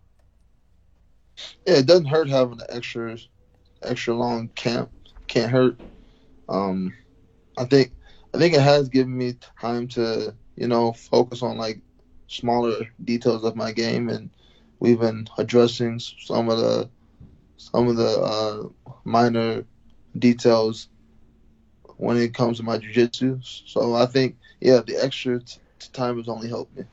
Yeah, 1.67 1.75
it 1.75 1.87
doesn't 1.87 2.07
hurt 2.07 2.29
having 2.29 2.61
an 2.61 2.67
extra 2.71 3.19
extra 3.83 4.15
long 4.15 4.49
camp. 4.55 4.91
Can't 5.27 5.51
hurt. 5.51 5.79
Um, 6.49 6.95
I 7.59 7.65
think 7.65 7.93
I 8.35 8.39
think 8.39 8.55
it 8.55 8.61
has 8.61 8.89
given 8.89 9.17
me 9.17 9.37
time 9.61 9.89
to, 9.89 10.35
you 10.57 10.69
know, 10.69 10.93
focus 10.93 11.43
on 11.43 11.57
like 11.57 11.81
smaller 12.27 12.87
details 13.03 13.45
of 13.45 13.57
my 13.57 13.73
game, 13.73 14.09
and 14.09 14.31
we've 14.81 15.01
been 15.01 15.27
addressing 15.39 15.99
some 15.99 16.49
of 16.49 16.59
the 16.59 16.91
some 17.57 17.89
of 17.89 17.97
the 17.97 18.21
uh, 18.21 18.69
minor 19.05 19.65
details 20.19 20.89
when 21.97 22.17
it 22.17 22.35
comes 22.35 22.59
to 22.59 22.63
my 22.63 22.79
jiu-jitsu. 22.79 23.41
So 23.43 23.95
I 23.95 24.07
think, 24.07 24.37
yeah, 24.61 24.81
the 24.87 24.97
extra 24.97 25.41
t- 25.41 25.59
time 25.93 26.19
has 26.19 26.29
only 26.29 26.49
helped 26.49 26.77
me. 26.77 26.85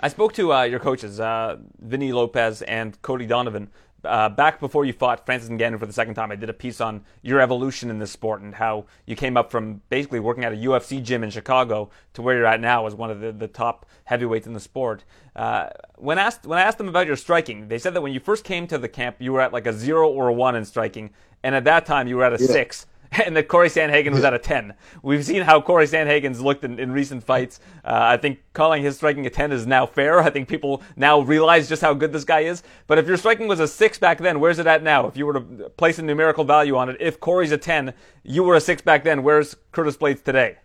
I 0.00 0.08
spoke 0.08 0.32
to 0.34 0.52
uh, 0.52 0.62
your 0.62 0.80
coaches, 0.80 1.20
uh, 1.20 1.56
Vinny 1.80 2.12
Lopez 2.12 2.62
and 2.62 3.00
Cody 3.02 3.26
Donovan, 3.26 3.70
uh, 4.04 4.28
back 4.28 4.60
before 4.60 4.84
you 4.84 4.92
fought 4.92 5.24
Francis 5.24 5.48
Ngannou 5.48 5.78
for 5.78 5.86
the 5.86 5.92
second 5.92 6.14
time, 6.14 6.30
I 6.30 6.36
did 6.36 6.50
a 6.50 6.54
piece 6.54 6.80
on 6.80 7.02
your 7.22 7.40
evolution 7.40 7.90
in 7.90 7.98
this 7.98 8.10
sport 8.10 8.40
and 8.40 8.54
how 8.54 8.86
you 9.06 9.16
came 9.16 9.36
up 9.36 9.50
from 9.50 9.82
basically 9.88 10.20
working 10.20 10.44
at 10.44 10.52
a 10.52 10.56
UFC 10.56 11.02
gym 11.02 11.22
in 11.22 11.30
Chicago 11.30 11.90
to 12.14 12.22
where 12.22 12.36
you're 12.36 12.46
at 12.46 12.60
now 12.60 12.86
as 12.86 12.94
one 12.94 13.10
of 13.10 13.20
the, 13.20 13.32
the 13.32 13.48
top 13.48 13.86
heavyweights 14.04 14.46
in 14.46 14.52
the 14.52 14.60
sport. 14.60 15.04
Uh, 15.36 15.68
when 15.96 16.18
asked 16.18 16.46
when 16.46 16.58
I 16.58 16.62
asked 16.62 16.78
them 16.78 16.88
about 16.88 17.06
your 17.06 17.16
striking, 17.16 17.68
they 17.68 17.78
said 17.78 17.94
that 17.94 18.00
when 18.00 18.12
you 18.12 18.20
first 18.20 18.44
came 18.44 18.66
to 18.68 18.78
the 18.78 18.88
camp, 18.88 19.16
you 19.18 19.32
were 19.32 19.40
at 19.40 19.52
like 19.52 19.66
a 19.66 19.72
zero 19.72 20.08
or 20.10 20.28
a 20.28 20.32
one 20.32 20.56
in 20.56 20.64
striking, 20.64 21.10
and 21.42 21.54
at 21.54 21.64
that 21.64 21.86
time 21.86 22.08
you 22.08 22.16
were 22.16 22.24
at 22.24 22.32
a 22.32 22.42
yeah. 22.42 22.50
six. 22.50 22.86
and 23.26 23.36
that 23.36 23.48
Corey 23.48 23.68
Sandhagen 23.68 24.12
was 24.12 24.24
at 24.24 24.32
a 24.32 24.38
10. 24.38 24.74
We've 25.02 25.24
seen 25.24 25.42
how 25.42 25.60
Corey 25.60 25.86
Sandhagen's 25.86 26.40
looked 26.40 26.64
in, 26.64 26.78
in 26.78 26.92
recent 26.92 27.22
fights. 27.22 27.60
Uh, 27.84 27.90
I 27.92 28.16
think 28.16 28.42
calling 28.52 28.82
his 28.82 28.96
striking 28.96 29.26
a 29.26 29.30
10 29.30 29.52
is 29.52 29.66
now 29.66 29.86
fair. 29.86 30.20
I 30.20 30.30
think 30.30 30.48
people 30.48 30.82
now 30.96 31.20
realize 31.20 31.68
just 31.68 31.82
how 31.82 31.94
good 31.94 32.12
this 32.12 32.24
guy 32.24 32.40
is. 32.40 32.62
But 32.86 32.98
if 32.98 33.06
your 33.06 33.16
striking 33.16 33.48
was 33.48 33.60
a 33.60 33.68
6 33.68 33.98
back 33.98 34.18
then, 34.18 34.40
where's 34.40 34.58
it 34.58 34.66
at 34.66 34.82
now? 34.82 35.06
If 35.06 35.16
you 35.16 35.26
were 35.26 35.34
to 35.34 35.40
place 35.70 35.98
a 35.98 36.02
numerical 36.02 36.44
value 36.44 36.76
on 36.76 36.88
it, 36.88 36.96
if 37.00 37.20
Corey's 37.20 37.52
a 37.52 37.58
10, 37.58 37.92
you 38.22 38.42
were 38.44 38.56
a 38.56 38.60
6 38.60 38.82
back 38.82 39.04
then, 39.04 39.22
where's 39.22 39.56
Curtis 39.72 39.96
Blaydes 39.96 40.24
today? 40.24 40.58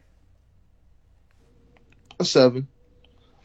A 2.20 2.26
7. 2.26 2.68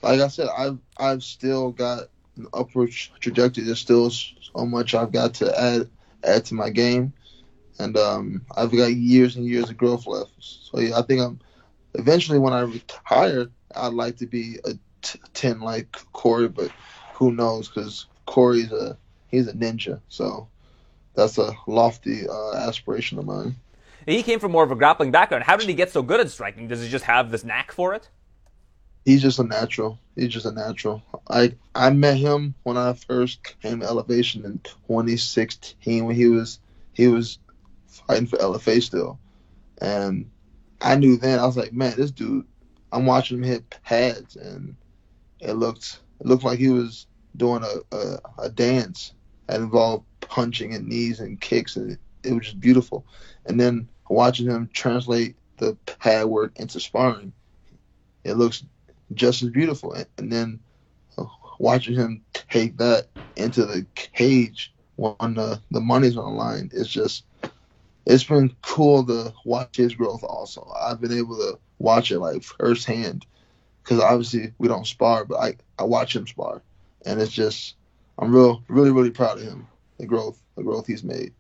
Like 0.02 0.21
I 0.21 0.28
said, 0.28 0.49
I've, 0.56 0.78
I've 0.97 1.23
still 1.23 1.71
got 1.73 2.09
an 2.37 2.47
upward 2.54 2.90
trajectory. 3.21 3.64
There's 3.64 3.80
still 3.80 4.11
so 4.11 4.66
much 4.66 4.94
I've 4.94 5.12
got 5.12 5.35
to 5.35 5.61
add 5.61 5.88
add 6.25 6.44
to 6.44 6.54
my 6.54 6.71
game 6.71 7.12
and 7.79 7.97
um, 7.97 8.43
I've 8.57 8.71
got 8.71 8.93
years 8.95 9.37
and 9.37 9.47
years 9.47 9.71
of 9.71 9.76
growth 9.76 10.07
left. 10.07 10.33
So 10.38 10.81
yeah, 10.81 10.99
I 10.99 11.02
think 11.02 11.21
I'm 11.21 11.41
eventually 11.95 12.38
when 12.38 12.52
I 12.52 12.61
retire, 12.61 13.49
I'd 13.75 13.95
like 13.95 14.17
to 14.19 14.26
be 14.26 14.59
a 14.64 14.73
t- 15.02 15.21
ten 15.35 15.61
like 15.61 15.93
Corey, 16.12 16.49
but 16.49 16.71
who 17.14 17.33
knows? 17.33 17.69
Because 17.69 18.07
Corey's 18.26 18.73
a 18.73 18.97
he's 19.29 19.49
a 19.49 19.52
ninja, 19.52 20.00
so 20.09 20.49
that's 21.14 21.38
a 21.38 21.52
lofty 21.67 22.29
uh, 22.29 22.55
aspiration 22.55 23.19
of 23.19 23.26
mine. 23.26 23.57
He 24.07 24.23
came 24.23 24.41
from 24.41 24.52
more 24.52 24.64
of 24.64 24.73
a 24.73 24.76
grappling 24.76 25.12
background. 25.12 25.45
How 25.45 25.57
did 25.57 25.69
he 25.69 25.75
get 25.75 25.93
so 25.93 26.02
good 26.02 26.21
at 26.21 26.31
striking? 26.31 26.67
Does 26.67 26.83
he 26.83 26.88
just 26.88 27.05
have 27.05 27.31
this 27.31 27.45
knack 27.45 27.71
for 27.71 27.95
it? 27.95 28.09
He's 29.05 29.23
just 29.23 29.38
a 29.38 29.45
natural. 29.45 29.99
He's 30.17 30.29
just 30.29 30.47
a 30.47 30.52
natural. 30.52 31.02
I 31.29 31.55
I 31.75 31.91
met 31.91 32.17
him 32.17 32.55
when 32.62 32.76
I 32.76 32.93
first 32.93 33.61
came 33.61 33.81
to 33.81 33.87
Elevation 33.87 34.45
in 34.45 34.59
2016 34.87 36.05
when 36.05 36.14
he 36.14 36.29
was 36.29 36.59
he 36.93 37.09
was 37.09 37.38
fighting 37.92 38.26
for 38.26 38.38
LFA 38.38 38.82
still, 38.82 39.18
and 39.80 40.30
I 40.80 40.96
knew 40.96 41.16
then 41.16 41.38
I 41.38 41.46
was 41.46 41.56
like, 41.56 41.72
man, 41.72 41.94
this 41.96 42.11
dude. 42.11 42.46
I'm 42.94 43.06
watching 43.06 43.38
him 43.38 43.42
hit 43.42 43.70
pads, 43.84 44.37
and 44.37 44.76
it 45.40 45.54
looked 45.54 46.00
it 46.20 46.26
looked 46.26 46.44
like 46.44 46.58
he 46.58 46.68
was 46.68 47.06
doing 47.37 47.62
a, 47.62 47.96
a, 47.96 48.18
a 48.38 48.49
dance 48.50 49.14
that 49.46 49.61
involved 49.61 50.04
punching 50.20 50.75
and 50.75 50.87
knees 50.87 51.20
and 51.20 51.40
kicks, 51.40 51.76
and 51.76 51.99
it, 52.22 52.32
was 52.32 52.44
just 52.44 52.61
beautiful. 52.61 53.04
And 53.46 53.58
then 53.58 53.88
watching 54.08 54.46
him 54.46 54.68
translate 54.72 55.37
the 55.56 55.75
pad 55.87 56.26
work 56.26 56.58
into 56.58 56.80
sparring, 56.80 57.32
it 58.25 58.34
looks 58.34 58.64
just 59.14 59.42
as 59.42 59.50
beautiful. 59.50 59.92
And, 59.94 60.06
and 60.18 60.32
then 60.32 60.61
uh, 61.18 61.25
watching 61.58 61.94
him 61.94 62.22
take 62.32 62.76
that 62.78 63.08
into 63.37 63.64
the 63.66 63.87
cage 63.94 64.72
when 64.96 65.34
the, 65.34 65.61
the 65.70 65.80
money's 65.80 66.16
on 66.16 66.32
the 66.32 66.38
line, 66.38 66.70
it's 66.72 66.88
just 66.88 67.25
it's 68.06 68.25
been 68.25 68.54
cool 68.62 69.04
to 69.06 69.32
watch 69.44 69.76
his 69.76 69.94
growth. 69.94 70.23
Also, 70.25 70.71
I've 70.80 71.00
been 71.00 71.16
able 71.16 71.37
to 71.37 71.59
watch 71.78 72.11
it 72.11 72.18
like 72.18 72.42
firsthand 72.42 73.26
because 73.82 74.00
obviously 74.00 74.52
we 74.59 74.68
don't 74.68 74.87
spar, 74.87 75.25
but 75.25 75.37
I 75.37 75.56
I 75.78 75.85
watch 75.85 76.16
him 76.16 76.26
spar, 76.26 76.62
and 77.04 77.21
it's 77.21 77.32
just 77.32 77.75
I'm 78.18 78.35
real 78.35 78.62
really 78.68 78.90
really 78.90 79.11
proud 79.11 79.38
of 79.38 79.44
him 79.44 79.66
the 79.99 80.06
growth 80.06 80.40
the 80.56 80.62
growth 80.62 80.87
he's 80.87 81.04
made. 81.04 81.32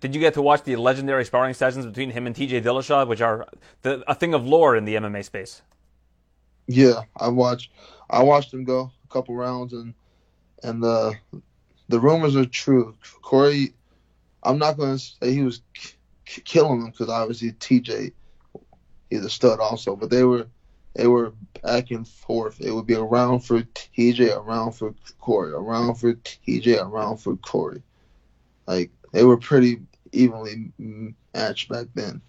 Did 0.00 0.14
you 0.14 0.20
get 0.20 0.34
to 0.34 0.42
watch 0.42 0.64
the 0.64 0.76
legendary 0.76 1.24
sparring 1.24 1.54
sessions 1.54 1.86
between 1.86 2.10
him 2.10 2.26
and 2.26 2.36
TJ 2.36 2.62
Dillashaw, 2.62 3.08
which 3.08 3.22
are 3.22 3.46
the, 3.82 4.04
a 4.06 4.14
thing 4.14 4.34
of 4.34 4.46
lore 4.46 4.76
in 4.76 4.84
the 4.84 4.96
MMA 4.96 5.24
space? 5.24 5.62
Yeah, 6.66 7.02
I 7.16 7.28
watched 7.28 7.70
I 8.10 8.22
watched 8.22 8.52
him 8.52 8.64
go 8.64 8.90
a 9.04 9.12
couple 9.12 9.34
rounds 9.34 9.72
and 9.72 9.94
and 10.62 10.82
the 10.82 11.14
the 11.88 12.00
rumors 12.00 12.36
are 12.36 12.46
true. 12.46 12.96
Corey, 13.22 13.74
I'm 14.44 14.58
not 14.58 14.76
going 14.76 14.96
to 14.96 14.98
say 14.98 15.32
he 15.32 15.42
was 15.42 15.62
k- 15.74 16.42
killing 16.44 16.80
them 16.80 16.90
because 16.90 17.08
obviously 17.08 17.52
TJ 17.52 18.12
he's 19.10 19.24
a 19.24 19.30
stud 19.30 19.60
also, 19.60 19.96
but 19.96 20.10
they 20.10 20.24
were 20.24 20.46
they 20.94 21.06
were 21.06 21.32
back 21.62 21.90
and 21.90 22.06
forth. 22.06 22.60
It 22.60 22.70
would 22.70 22.86
be 22.86 22.94
around 22.94 23.40
for 23.40 23.62
TJ, 23.62 24.36
around 24.36 24.72
for 24.72 24.94
Corey, 25.18 25.52
around 25.52 25.96
for 25.96 26.14
TJ, 26.14 26.80
around 26.82 27.18
for 27.18 27.36
Corey. 27.36 27.82
Like 28.66 28.90
they 29.12 29.24
were 29.24 29.36
pretty 29.36 29.80
evenly 30.12 30.72
matched 31.34 31.68
back 31.68 31.86
then. 31.94 32.20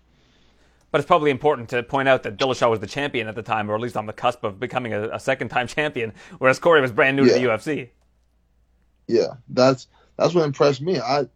But 0.92 1.00
it's 1.00 1.08
probably 1.08 1.30
important 1.30 1.70
to 1.70 1.84
point 1.84 2.08
out 2.08 2.24
that 2.24 2.38
Dillashaw 2.38 2.70
was 2.70 2.80
the 2.80 2.88
champion 2.88 3.28
at 3.28 3.36
the 3.36 3.44
time, 3.44 3.70
or 3.70 3.76
at 3.76 3.82
least 3.82 3.98
on 3.98 4.06
the 4.06 4.14
cusp 4.14 4.44
of 4.46 4.60
becoming 4.62 4.94
a, 4.94 5.10
a 5.10 5.20
second-time 5.20 5.68
champion, 5.78 6.14
whereas 6.38 6.58
Corey 6.58 6.80
was 6.82 6.92
brand 6.92 7.18
new 7.18 7.26
Yeah. 7.26 7.34
to 7.34 7.40
the 7.40 7.46
UFC. 7.48 7.90
Yeah, 9.08 9.34
that's 9.50 9.88
that's 10.18 10.34
what 10.34 10.46
impressed 10.46 10.82
me. 10.82 11.00
I 11.00 11.28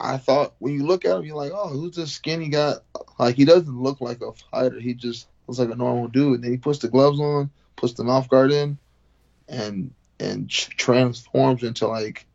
I 0.00 0.16
thought 0.16 0.54
when 0.58 0.72
you 0.72 0.86
look 0.86 1.04
at 1.04 1.16
him, 1.16 1.24
you're 1.24 1.36
like, 1.36 1.52
oh, 1.54 1.68
who's 1.68 1.96
this 1.96 2.12
skinny 2.12 2.48
guy? 2.48 2.74
Like 3.18 3.36
he 3.36 3.44
doesn't 3.44 3.82
look 3.82 4.00
like 4.00 4.22
a 4.22 4.32
fighter. 4.32 4.80
He 4.80 4.94
just 4.94 5.28
looks 5.46 5.58
like 5.58 5.70
a 5.70 5.76
normal 5.76 6.08
dude. 6.08 6.36
And 6.36 6.44
then 6.44 6.50
he 6.52 6.56
puts 6.56 6.78
the 6.78 6.88
gloves 6.88 7.20
on, 7.20 7.50
puts 7.76 7.92
the 7.92 8.04
mouth 8.04 8.28
guard 8.28 8.50
in, 8.50 8.78
and 9.48 9.92
and 10.18 10.48
tr- 10.48 10.70
transforms 10.76 11.62
into 11.62 11.86
like, 11.86 12.26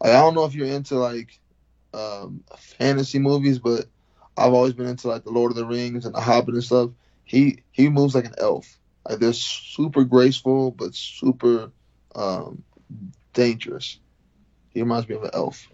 like 0.00 0.12
I 0.12 0.20
don't 0.20 0.34
know 0.34 0.44
if 0.44 0.54
you're 0.54 0.66
into 0.66 0.96
like 0.96 1.38
um, 1.92 2.44
fantasy 2.56 3.18
movies, 3.18 3.58
but 3.58 3.86
I've 4.36 4.52
always 4.52 4.74
been 4.74 4.86
into 4.86 5.08
like 5.08 5.24
the 5.24 5.30
Lord 5.30 5.52
of 5.52 5.56
the 5.56 5.66
Rings 5.66 6.06
and 6.06 6.14
the 6.14 6.20
Hobbit 6.20 6.54
and 6.54 6.64
stuff. 6.64 6.90
He 7.24 7.62
he 7.72 7.88
moves 7.88 8.14
like 8.14 8.26
an 8.26 8.34
elf. 8.38 8.78
Like 9.08 9.18
they're 9.18 9.32
super 9.32 10.04
graceful 10.04 10.70
but 10.70 10.94
super 10.94 11.70
um, 12.14 12.64
dangerous. 13.34 13.98
He 14.70 14.80
reminds 14.80 15.08
me 15.08 15.16
of 15.16 15.24
an 15.24 15.30
elf. 15.32 15.68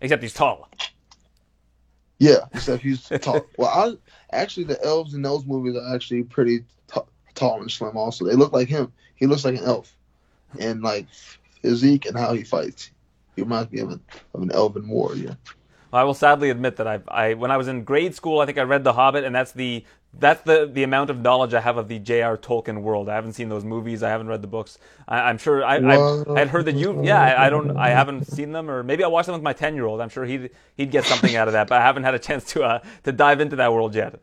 Except 0.00 0.22
he's 0.22 0.34
tall. 0.34 0.68
Yeah, 2.18 2.46
except 2.52 2.82
he's 2.82 3.08
tall. 3.20 3.44
Well, 3.56 3.68
I 3.68 4.36
actually 4.36 4.64
the 4.64 4.82
elves 4.84 5.14
in 5.14 5.22
those 5.22 5.44
movies 5.44 5.76
are 5.76 5.94
actually 5.94 6.24
pretty 6.24 6.60
t- 6.92 7.00
tall 7.34 7.60
and 7.60 7.70
slim. 7.70 7.96
Also, 7.96 8.24
they 8.24 8.34
look 8.34 8.52
like 8.52 8.68
him. 8.68 8.92
He 9.14 9.26
looks 9.26 9.44
like 9.44 9.56
an 9.56 9.64
elf, 9.64 9.94
and 10.58 10.82
like 10.82 11.06
physique 11.62 12.06
and 12.06 12.16
how 12.16 12.32
he 12.34 12.44
fights. 12.44 12.90
He 13.36 13.42
reminds 13.42 13.70
me 13.72 13.80
of 13.80 13.90
an 13.90 14.00
of 14.34 14.42
an 14.42 14.50
elven 14.52 14.88
warrior. 14.88 15.36
I 15.92 16.04
will 16.04 16.14
sadly 16.14 16.50
admit 16.50 16.76
that 16.76 16.86
I, 16.86 17.00
I, 17.08 17.34
when 17.34 17.50
I 17.50 17.56
was 17.56 17.66
in 17.66 17.82
grade 17.84 18.14
school, 18.14 18.40
I 18.40 18.46
think 18.46 18.58
I 18.58 18.62
read 18.62 18.84
The 18.84 18.92
Hobbit, 18.92 19.24
and 19.24 19.34
that's 19.34 19.52
the 19.52 19.84
that's 20.14 20.42
the, 20.42 20.66
the 20.66 20.82
amount 20.82 21.10
of 21.10 21.20
knowledge 21.20 21.54
I 21.54 21.60
have 21.60 21.76
of 21.76 21.88
the 21.88 21.98
J.R. 21.98 22.36
Tolkien 22.36 22.80
world. 22.80 23.08
I 23.08 23.14
haven't 23.14 23.34
seen 23.34 23.48
those 23.48 23.64
movies. 23.64 24.02
I 24.02 24.08
haven't 24.08 24.28
read 24.28 24.42
the 24.42 24.48
books. 24.48 24.78
I, 25.06 25.20
I'm 25.20 25.38
sure 25.38 25.64
I, 25.64 25.76
I, 25.76 26.38
had 26.38 26.48
heard 26.48 26.64
that 26.64 26.74
you. 26.74 27.04
Yeah, 27.04 27.20
I, 27.20 27.46
I 27.46 27.50
don't. 27.50 27.76
I 27.76 27.90
haven't 27.90 28.26
seen 28.26 28.52
them, 28.52 28.70
or 28.70 28.82
maybe 28.82 29.04
I 29.04 29.08
watched 29.08 29.26
them 29.26 29.34
with 29.34 29.42
my 29.42 29.52
ten 29.52 29.74
year 29.74 29.84
old. 29.84 30.00
I'm 30.00 30.08
sure 30.08 30.24
he'd 30.24 30.50
he'd 30.76 30.90
get 30.90 31.04
something 31.04 31.36
out 31.36 31.46
of 31.48 31.52
that, 31.52 31.68
but 31.68 31.80
I 31.80 31.84
haven't 31.84 32.04
had 32.04 32.14
a 32.14 32.18
chance 32.18 32.44
to 32.52 32.64
uh, 32.64 32.82
to 33.04 33.12
dive 33.12 33.40
into 33.40 33.56
that 33.56 33.72
world 33.72 33.94
yet. 33.94 34.20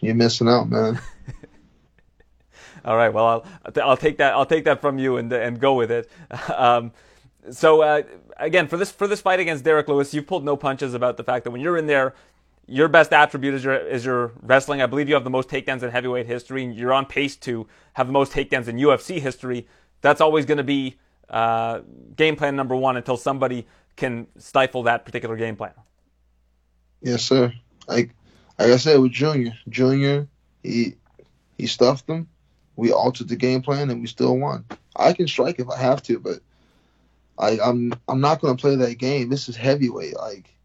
You're 0.00 0.14
missing 0.14 0.48
out, 0.48 0.68
man. 0.68 1.00
All 2.84 2.96
right. 2.96 3.12
Well, 3.12 3.26
I'll 3.26 3.82
I'll 3.82 3.96
take 3.96 4.18
that 4.18 4.34
I'll 4.34 4.46
take 4.46 4.64
that 4.64 4.80
from 4.80 4.98
you 4.98 5.16
and 5.16 5.32
and 5.32 5.58
go 5.60 5.74
with 5.74 5.90
it. 5.90 6.10
Um, 6.54 6.92
so 7.50 7.82
uh, 7.82 8.02
again, 8.38 8.68
for 8.68 8.76
this 8.76 8.90
for 8.90 9.06
this 9.06 9.20
fight 9.20 9.40
against 9.40 9.64
Derrick 9.64 9.88
Lewis, 9.88 10.12
you've 10.14 10.26
pulled 10.26 10.44
no 10.44 10.56
punches 10.56 10.94
about 10.94 11.16
the 11.16 11.24
fact 11.24 11.44
that 11.44 11.50
when 11.50 11.60
you're 11.60 11.76
in 11.76 11.86
there, 11.86 12.14
your 12.66 12.88
best 12.88 13.12
attribute 13.12 13.54
is 13.54 13.64
your 13.64 13.74
is 13.74 14.04
your 14.04 14.32
wrestling. 14.42 14.82
I 14.82 14.86
believe 14.86 15.08
you 15.08 15.14
have 15.14 15.24
the 15.24 15.30
most 15.30 15.48
takedowns 15.48 15.82
in 15.82 15.90
heavyweight 15.90 16.26
history. 16.26 16.64
and 16.64 16.74
You're 16.74 16.92
on 16.92 17.06
pace 17.06 17.36
to 17.36 17.66
have 17.94 18.06
the 18.06 18.12
most 18.12 18.32
takedowns 18.32 18.68
in 18.68 18.76
UFC 18.76 19.20
history. 19.20 19.66
That's 20.00 20.20
always 20.20 20.46
going 20.46 20.58
to 20.58 20.64
be 20.64 20.96
uh, 21.30 21.80
game 22.16 22.36
plan 22.36 22.56
number 22.56 22.74
one 22.76 22.96
until 22.96 23.16
somebody 23.16 23.66
can 23.96 24.26
stifle 24.38 24.82
that 24.84 25.04
particular 25.04 25.36
game 25.36 25.56
plan. 25.56 25.72
Yes, 27.02 27.22
sir. 27.22 27.52
Like 27.88 28.10
like 28.58 28.70
I 28.70 28.76
said 28.76 28.98
with 28.98 29.12
Junior, 29.12 29.52
Junior, 29.68 30.26
he 30.62 30.96
he 31.56 31.66
stuffed 31.66 32.06
them. 32.06 32.28
We 32.74 32.92
altered 32.92 33.28
the 33.28 33.36
game 33.36 33.62
plan 33.62 33.90
and 33.90 34.00
we 34.00 34.06
still 34.06 34.36
won. 34.36 34.64
I 34.96 35.12
can 35.12 35.28
strike 35.28 35.58
if 35.60 35.68
I 35.70 35.78
have 35.78 36.02
to, 36.04 36.18
but 36.18 36.40
I, 37.38 37.58
I'm 37.62 37.94
I'm 38.08 38.20
not 38.20 38.40
gonna 38.40 38.56
play 38.56 38.76
that 38.76 38.98
game. 38.98 39.28
This 39.28 39.48
is 39.48 39.56
heavyweight. 39.56 40.16
Like 40.16 40.55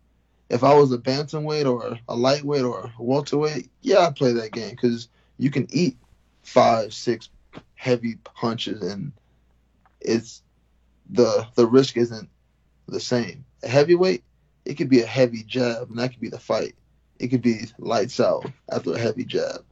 if 0.51 0.65
I 0.65 0.73
was 0.73 0.91
a 0.91 0.97
bantamweight 0.97 1.65
or 1.65 1.97
a 2.09 2.15
lightweight 2.15 2.63
or 2.63 2.91
a 2.99 3.01
welterweight, 3.01 3.69
yeah, 3.81 3.99
I'd 3.99 4.17
play 4.17 4.33
that 4.33 4.51
game 4.51 4.71
because 4.71 5.07
you 5.37 5.49
can 5.49 5.65
eat 5.71 5.97
five, 6.43 6.93
six 6.93 7.29
heavy 7.75 8.15
punches 8.15 8.81
and 8.81 9.13
it's 10.01 10.43
the 11.09 11.47
the 11.55 11.65
risk 11.65 11.95
isn't 11.95 12.29
the 12.89 12.99
same. 12.99 13.45
A 13.63 13.69
heavyweight, 13.69 14.23
it 14.65 14.73
could 14.73 14.89
be 14.89 14.99
a 14.99 15.05
heavy 15.05 15.43
jab 15.43 15.89
and 15.89 15.97
that 15.99 16.11
could 16.11 16.19
be 16.19 16.29
the 16.29 16.39
fight. 16.39 16.75
It 17.17 17.29
could 17.29 17.41
be 17.41 17.67
lights 17.77 18.19
out 18.19 18.45
after 18.69 18.93
a 18.93 18.99
heavy 18.99 19.23
jab. 19.23 19.63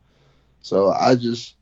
So 0.61 0.91
I 0.91 1.15
just 1.15 1.55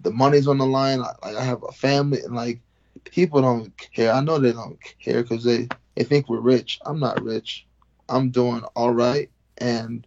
the 0.00 0.12
money's 0.12 0.48
on 0.48 0.56
the 0.56 0.66
line. 0.66 1.00
I, 1.00 1.12
like 1.22 1.36
I 1.36 1.44
have 1.44 1.62
a 1.62 1.72
family 1.72 2.22
and 2.22 2.34
like 2.34 2.60
people 3.04 3.42
don't 3.42 3.76
care. 3.76 4.14
I 4.14 4.22
know 4.22 4.38
they 4.38 4.52
don't 4.52 4.78
care 4.98 5.22
because 5.22 5.44
they 5.44 5.68
they 5.94 6.04
think 6.04 6.30
we're 6.30 6.40
rich. 6.40 6.80
I'm 6.86 7.00
not 7.00 7.22
rich. 7.22 7.66
I'm 8.12 8.30
doing 8.30 8.62
all 8.76 8.92
right, 8.92 9.30
and 9.56 10.06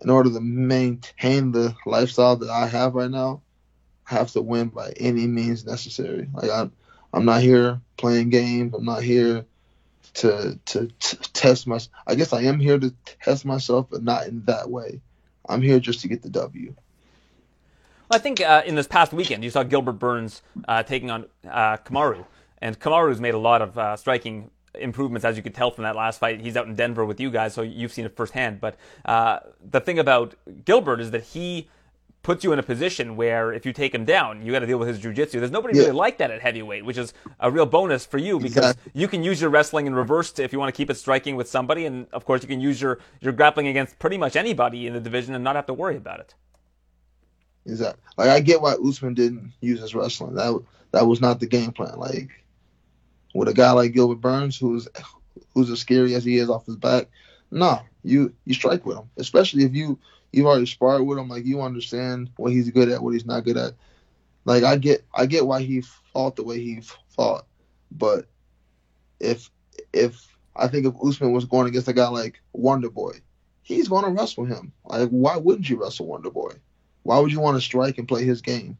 in 0.00 0.10
order 0.10 0.30
to 0.30 0.40
maintain 0.40 1.52
the 1.52 1.74
lifestyle 1.86 2.36
that 2.36 2.50
I 2.50 2.66
have 2.66 2.94
right 2.94 3.10
now, 3.10 3.42
I 4.10 4.14
have 4.14 4.32
to 4.32 4.42
win 4.42 4.68
by 4.68 4.92
any 4.96 5.26
means 5.26 5.64
necessary. 5.64 6.28
Like 6.34 6.50
I'm, 6.50 6.72
I'm 7.12 7.24
not 7.24 7.42
here 7.42 7.80
playing 7.96 8.30
games. 8.30 8.74
I'm 8.74 8.84
not 8.84 9.02
here 9.02 9.46
to 10.14 10.58
to, 10.66 10.88
t- 10.98 11.16
test 11.32 11.66
my. 11.66 11.78
I 12.06 12.16
guess 12.16 12.32
I 12.32 12.42
am 12.42 12.58
here 12.58 12.78
to 12.78 12.92
test 13.22 13.44
myself, 13.44 13.86
but 13.88 14.02
not 14.02 14.26
in 14.26 14.44
that 14.46 14.68
way. 14.68 15.00
I'm 15.48 15.62
here 15.62 15.78
just 15.78 16.00
to 16.00 16.08
get 16.08 16.22
the 16.22 16.30
W. 16.30 16.74
Well, 18.08 18.18
I 18.18 18.18
think 18.18 18.40
uh, 18.40 18.62
in 18.66 18.74
this 18.74 18.88
past 18.88 19.12
weekend, 19.12 19.44
you 19.44 19.50
saw 19.50 19.62
Gilbert 19.62 19.92
Burns 19.92 20.42
uh, 20.66 20.82
taking 20.82 21.10
on 21.10 21.26
uh, 21.48 21.76
Kamaru, 21.78 22.26
and 22.58 22.78
Kamaru's 22.78 23.20
made 23.20 23.34
a 23.34 23.38
lot 23.38 23.62
of 23.62 23.78
uh, 23.78 23.96
striking 23.96 24.50
improvements, 24.78 25.24
as 25.24 25.36
you 25.36 25.42
could 25.42 25.54
tell 25.54 25.70
from 25.70 25.84
that 25.84 25.96
last 25.96 26.18
fight. 26.20 26.40
He's 26.40 26.56
out 26.56 26.66
in 26.66 26.74
Denver 26.74 27.04
with 27.04 27.20
you 27.20 27.30
guys, 27.30 27.54
so 27.54 27.62
you've 27.62 27.92
seen 27.92 28.04
it 28.04 28.16
firsthand. 28.16 28.60
But 28.60 28.76
uh, 29.04 29.40
the 29.70 29.80
thing 29.80 29.98
about 29.98 30.34
Gilbert 30.64 31.00
is 31.00 31.10
that 31.12 31.22
he 31.24 31.68
puts 32.22 32.42
you 32.42 32.52
in 32.54 32.58
a 32.58 32.62
position 32.62 33.16
where 33.16 33.52
if 33.52 33.66
you 33.66 33.72
take 33.74 33.94
him 33.94 34.06
down, 34.06 34.40
you 34.44 34.50
got 34.50 34.60
to 34.60 34.66
deal 34.66 34.78
with 34.78 34.88
his 34.88 34.98
jujitsu. 34.98 35.32
There's 35.32 35.50
nobody 35.50 35.76
Yeah. 35.76 35.82
really 35.84 35.96
like 35.96 36.16
that 36.18 36.30
at 36.30 36.40
heavyweight, 36.40 36.82
which 36.84 36.96
is 36.96 37.12
a 37.38 37.50
real 37.50 37.66
bonus 37.66 38.06
for 38.06 38.16
you 38.16 38.38
because 38.38 38.56
Exactly. 38.56 38.92
you 38.94 39.08
can 39.08 39.22
use 39.22 39.42
your 39.42 39.50
wrestling 39.50 39.86
in 39.86 39.94
reverse 39.94 40.32
to, 40.32 40.42
if 40.42 40.50
you 40.50 40.58
want 40.58 40.74
to 40.74 40.76
keep 40.76 40.88
it 40.88 40.94
striking 40.94 41.36
with 41.36 41.50
somebody, 41.50 41.84
and 41.84 42.06
of 42.14 42.24
course 42.24 42.40
you 42.40 42.48
can 42.48 42.62
use 42.62 42.80
your 42.80 42.98
your 43.20 43.34
grappling 43.34 43.66
against 43.68 43.98
pretty 43.98 44.16
much 44.16 44.36
anybody 44.36 44.86
in 44.86 44.94
the 44.94 45.00
division 45.00 45.34
and 45.34 45.44
not 45.44 45.54
have 45.54 45.66
to 45.66 45.74
worry 45.74 45.96
about 45.98 46.18
it. 46.20 46.34
Exactly. 47.66 48.02
Like 48.16 48.28
I 48.30 48.40
get 48.40 48.60
why 48.60 48.72
Usman 48.74 49.14
didn't 49.14 49.52
use 49.60 49.80
his 49.80 49.94
wrestling. 49.94 50.34
That 50.34 50.58
that 50.92 51.06
was 51.06 51.20
not 51.20 51.40
the 51.40 51.46
game 51.46 51.72
plan. 51.72 51.98
Like 51.98 52.30
with 53.34 53.48
a 53.48 53.54
guy 53.54 53.72
like 53.72 53.92
Gilbert 53.92 54.20
Burns, 54.20 54.56
who's 54.56 54.88
who's 55.52 55.68
as 55.68 55.80
scary 55.80 56.14
as 56.14 56.24
he 56.24 56.38
is 56.38 56.48
off 56.48 56.66
his 56.66 56.76
back, 56.76 57.08
nah, 57.50 57.80
you 58.02 58.32
you 58.44 58.54
strike 58.54 58.86
with 58.86 58.96
him. 58.96 59.10
Especially 59.18 59.64
if 59.64 59.74
you 59.74 59.98
you've 60.32 60.46
already 60.46 60.66
sparred 60.66 61.02
with 61.02 61.18
him. 61.18 61.28
Like 61.28 61.44
you 61.44 61.60
understand 61.60 62.30
what 62.36 62.52
he's 62.52 62.70
good 62.70 62.88
at, 62.88 63.02
what 63.02 63.12
he's 63.12 63.26
not 63.26 63.44
good 63.44 63.56
at. 63.56 63.74
Like 64.44 64.62
I 64.62 64.76
get 64.76 65.04
I 65.12 65.26
get 65.26 65.46
why 65.46 65.62
he 65.62 65.82
fought 66.12 66.36
the 66.36 66.44
way 66.44 66.60
he 66.60 66.80
fought, 67.08 67.46
but 67.90 68.26
if 69.20 69.50
if 69.92 70.36
I 70.56 70.68
think 70.68 70.86
if 70.86 70.94
Usman 71.04 71.32
was 71.32 71.44
going 71.44 71.66
against 71.66 71.88
a 71.88 71.92
guy 71.92 72.08
like 72.08 72.40
Wonder 72.52 72.90
Boy, 72.90 73.14
he's 73.62 73.88
going 73.88 74.04
to 74.04 74.10
wrestle 74.10 74.44
him. 74.44 74.72
Like 74.84 75.08
why 75.08 75.36
wouldn't 75.36 75.68
you 75.68 75.80
wrestle 75.82 76.06
Wonder 76.06 76.30
Boy? 76.30 76.52
Why 77.02 77.18
would 77.18 77.32
you 77.32 77.40
want 77.40 77.56
to 77.56 77.60
strike 77.60 77.98
and 77.98 78.08
play 78.08 78.24
his 78.24 78.40
game, 78.40 78.78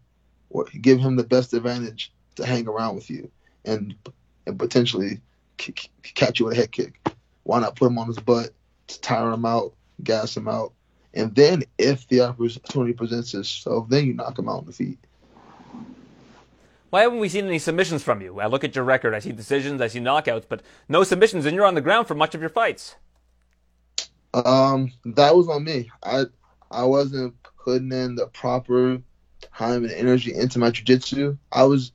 or 0.48 0.64
give 0.80 0.98
him 1.00 1.16
the 1.16 1.24
best 1.24 1.52
advantage 1.52 2.12
to 2.36 2.46
hang 2.46 2.68
around 2.68 2.94
with 2.94 3.10
you 3.10 3.30
and 3.64 3.94
and 4.46 4.58
potentially 4.58 5.20
k- 5.56 5.74
catch 6.02 6.40
you 6.40 6.46
with 6.46 6.54
a 6.54 6.60
head 6.60 6.72
kick? 6.72 7.00
Why 7.44 7.60
not 7.60 7.76
put 7.76 7.86
him 7.86 7.98
on 7.98 8.06
his 8.06 8.18
butt, 8.18 8.50
to 8.88 9.00
tire 9.00 9.32
him 9.32 9.44
out, 9.44 9.74
gas 10.02 10.36
him 10.36 10.48
out, 10.48 10.72
and 11.14 11.34
then 11.34 11.62
if 11.78 12.08
the 12.08 12.22
opportunity 12.22 12.92
presents 12.92 13.34
itself, 13.34 13.88
then 13.88 14.06
you 14.06 14.14
knock 14.14 14.38
him 14.38 14.48
out 14.48 14.58
on 14.58 14.66
the 14.66 14.72
feet. 14.72 14.98
Why 16.90 17.02
haven't 17.02 17.18
we 17.18 17.28
seen 17.28 17.46
any 17.46 17.58
submissions 17.58 18.02
from 18.02 18.20
you? 18.20 18.38
I 18.40 18.46
look 18.46 18.62
at 18.62 18.76
your 18.76 18.84
record. 18.84 19.14
I 19.14 19.18
see 19.18 19.32
decisions, 19.32 19.80
I 19.80 19.88
see 19.88 19.98
knockouts, 20.00 20.44
but 20.48 20.62
no 20.88 21.02
submissions, 21.02 21.44
and 21.44 21.54
you're 21.54 21.66
on 21.66 21.74
the 21.74 21.80
ground 21.80 22.06
for 22.06 22.14
much 22.14 22.34
of 22.34 22.40
your 22.40 22.50
fights. 22.50 22.96
Um, 24.32 24.92
that 25.04 25.34
was 25.34 25.48
on 25.48 25.64
me. 25.64 25.90
I 26.02 26.24
I 26.70 26.84
wasn't 26.84 27.34
putting 27.64 27.92
in 27.92 28.16
the 28.16 28.26
proper 28.28 29.00
time 29.56 29.84
and 29.84 29.92
energy 29.92 30.34
into 30.34 30.58
my 30.58 30.70
jiu-jitsu. 30.70 31.36
I 31.52 31.64
was 31.64 31.92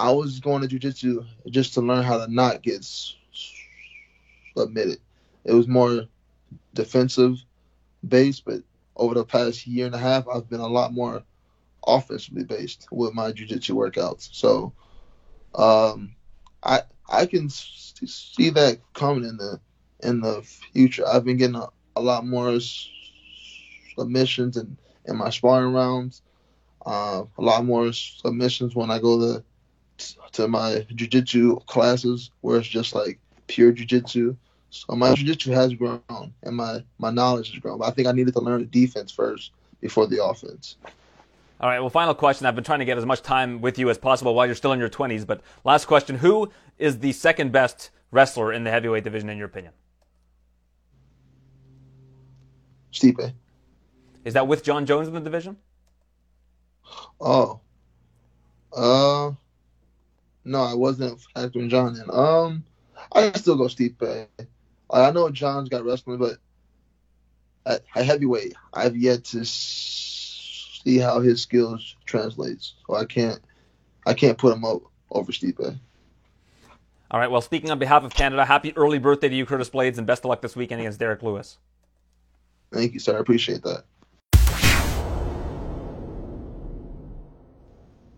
I 0.00 0.10
was 0.12 0.40
going 0.40 0.62
to 0.62 0.66
jiu-jitsu 0.66 1.24
just 1.50 1.74
to 1.74 1.82
learn 1.82 2.02
how 2.02 2.16
to 2.24 2.32
not 2.32 2.62
get 2.62 2.86
submitted. 4.56 4.98
It 5.44 5.52
was 5.52 5.68
more 5.68 6.06
defensive 6.72 7.36
based, 8.08 8.46
but 8.46 8.62
over 8.96 9.14
the 9.14 9.26
past 9.26 9.66
year 9.66 9.84
and 9.84 9.94
a 9.94 9.98
half, 9.98 10.26
I've 10.26 10.48
been 10.48 10.60
a 10.60 10.66
lot 10.66 10.94
more 10.94 11.22
offensively 11.86 12.44
based 12.44 12.88
with 12.90 13.12
my 13.12 13.30
jiu-jitsu 13.32 13.74
workouts. 13.74 14.30
So 14.32 14.72
um, 15.54 16.14
I 16.62 16.80
I 17.06 17.26
can 17.26 17.50
see 17.50 18.48
that 18.50 18.78
coming 18.94 19.28
in 19.28 19.36
the 19.36 19.60
in 20.02 20.22
the 20.22 20.40
future. 20.72 21.06
I've 21.06 21.26
been 21.26 21.36
getting 21.36 21.56
a, 21.56 21.66
a 21.96 22.00
lot 22.00 22.24
more 22.24 22.58
submissions 23.98 24.56
in, 24.56 24.78
in 25.04 25.16
my 25.16 25.28
sparring 25.28 25.74
rounds. 25.74 26.22
Uh, 26.86 27.24
a 27.36 27.42
lot 27.42 27.66
more 27.66 27.92
submissions 27.92 28.74
when 28.74 28.90
I 28.90 28.98
go 28.98 29.20
to 29.20 29.44
to 30.32 30.48
my 30.48 30.86
jiu-jitsu 30.94 31.60
classes 31.66 32.30
where 32.40 32.58
it's 32.58 32.68
just 32.68 32.94
like 32.94 33.18
pure 33.46 33.72
jiu-jitsu. 33.72 34.36
So 34.70 34.94
my 34.94 35.14
jiu-jitsu 35.14 35.50
has 35.52 35.74
grown 35.74 36.02
and 36.10 36.56
my 36.56 36.84
my 36.98 37.10
knowledge 37.10 37.50
has 37.50 37.58
grown. 37.58 37.78
But 37.78 37.88
I 37.88 37.90
think 37.90 38.08
I 38.08 38.12
needed 38.12 38.34
to 38.34 38.40
learn 38.40 38.60
the 38.60 38.66
defense 38.66 39.10
first 39.10 39.52
before 39.80 40.06
the 40.06 40.24
offense. 40.24 40.76
All 41.60 41.68
right, 41.68 41.80
well, 41.80 41.90
final 41.90 42.14
question. 42.14 42.46
I've 42.46 42.54
been 42.54 42.64
trying 42.64 42.78
to 42.78 42.86
get 42.86 42.96
as 42.96 43.04
much 43.04 43.20
time 43.20 43.60
with 43.60 43.78
you 43.78 43.90
as 43.90 43.98
possible 43.98 44.34
while 44.34 44.46
you're 44.46 44.54
still 44.54 44.72
in 44.72 44.78
your 44.78 44.88
20s, 44.88 45.26
but 45.26 45.42
last 45.62 45.84
question. 45.84 46.16
Who 46.16 46.50
is 46.78 47.00
the 47.00 47.12
second 47.12 47.52
best 47.52 47.90
wrestler 48.10 48.50
in 48.50 48.64
the 48.64 48.70
heavyweight 48.70 49.04
division, 49.04 49.28
in 49.28 49.36
your 49.36 49.46
opinion? 49.46 49.74
Stipe. 52.92 53.34
Is 54.24 54.34
that 54.34 54.48
with 54.48 54.64
Jon 54.64 54.86
Jones 54.86 55.08
in 55.08 55.14
the 55.14 55.20
division? 55.20 55.58
Oh. 57.20 57.60
Uh, 58.72 59.32
no, 60.44 60.62
I 60.62 60.74
wasn't 60.74 61.20
factoring 61.34 61.68
Jon 61.68 61.96
in. 61.96 62.10
Um, 62.10 62.64
I 63.12 63.32
still 63.32 63.56
go 63.56 63.64
Stipe. 63.64 64.26
I 64.90 65.10
know 65.10 65.30
Jon's 65.30 65.68
got 65.68 65.84
wrestling, 65.84 66.18
but 66.18 66.38
at, 67.66 67.82
at 67.94 68.04
heavyweight, 68.04 68.54
I've 68.72 68.96
yet 68.96 69.24
to 69.24 69.44
see 69.44 70.98
how 70.98 71.20
his 71.20 71.42
skills 71.42 71.96
translates. 72.06 72.74
So 72.86 72.94
I 72.94 73.04
can't 73.04 73.40
I 74.06 74.14
can't 74.14 74.38
put 74.38 74.54
him 74.54 74.64
up 74.64 74.82
over 75.10 75.32
Stipe. 75.32 75.78
All 77.10 77.18
right. 77.20 77.30
Well, 77.30 77.40
speaking 77.40 77.70
on 77.70 77.78
behalf 77.78 78.04
of 78.04 78.14
Canada, 78.14 78.44
happy 78.44 78.76
early 78.76 78.98
birthday 78.98 79.28
to 79.28 79.34
you, 79.34 79.44
Curtis 79.44 79.68
Blaydes, 79.68 79.98
and 79.98 80.06
best 80.06 80.24
of 80.24 80.28
luck 80.28 80.42
this 80.42 80.54
weekend 80.54 80.80
against 80.80 80.98
Derrick 80.98 81.22
Lewis. 81.22 81.58
Thank 82.72 82.94
you, 82.94 83.00
sir. 83.00 83.16
I 83.16 83.20
appreciate 83.20 83.62
that. 83.64 83.84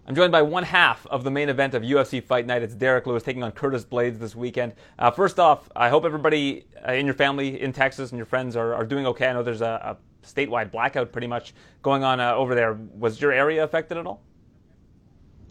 I'm 0.05 0.17
joined 0.17 0.33
by 0.33 0.43
one 0.43 0.65
half 0.65 1.07
of 1.07 1.23
the 1.23 1.31
main 1.31 1.49
event 1.49 1.75
of 1.75 1.85
UFC 1.85 2.21
Fight 2.23 2.45
Night. 2.45 2.63
It's 2.63 2.75
Derrick 2.75 3.07
Lewis 3.07 3.23
taking 3.23 3.45
on 3.45 3.53
Curtis 3.53 3.85
Blaydes 3.85 4.19
this 4.19 4.35
weekend. 4.35 4.75
Uh, 4.99 5.13
first 5.13 5.39
off, 5.39 5.71
I 5.77 5.91
hope 5.91 6.05
everybody 6.05 6.67
uh, 6.87 6.93
in 6.93 7.07
your 7.07 7.15
family 7.15 7.61
in 7.61 7.73
Texas 7.73 8.11
and 8.11 8.17
your 8.17 8.27
friends 8.27 8.57
are, 8.57 8.75
are 8.75 8.85
doing 8.85 9.07
okay. 9.07 9.29
I 9.29 9.33
know 9.33 9.45
there's 9.45 9.61
a, 9.61 9.97
a 9.97 10.27
statewide 10.27 10.73
blackout 10.73 11.13
pretty 11.13 11.29
much 11.29 11.55
going 11.83 12.03
on 12.03 12.19
uh, 12.19 12.35
over 12.35 12.57
there. 12.57 12.81
Was 12.99 13.21
your 13.21 13.31
area 13.31 13.63
affected 13.63 13.97
at 13.97 14.05
all? 14.05 14.23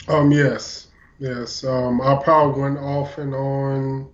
Um, 0.10 0.34
yes, 0.34 0.88
yes. 1.18 1.64
Um, 1.64 2.02
our 2.02 2.22
power 2.22 2.50
went 2.50 2.78
off 2.78 3.20
and 3.20 3.34
on 3.34 4.10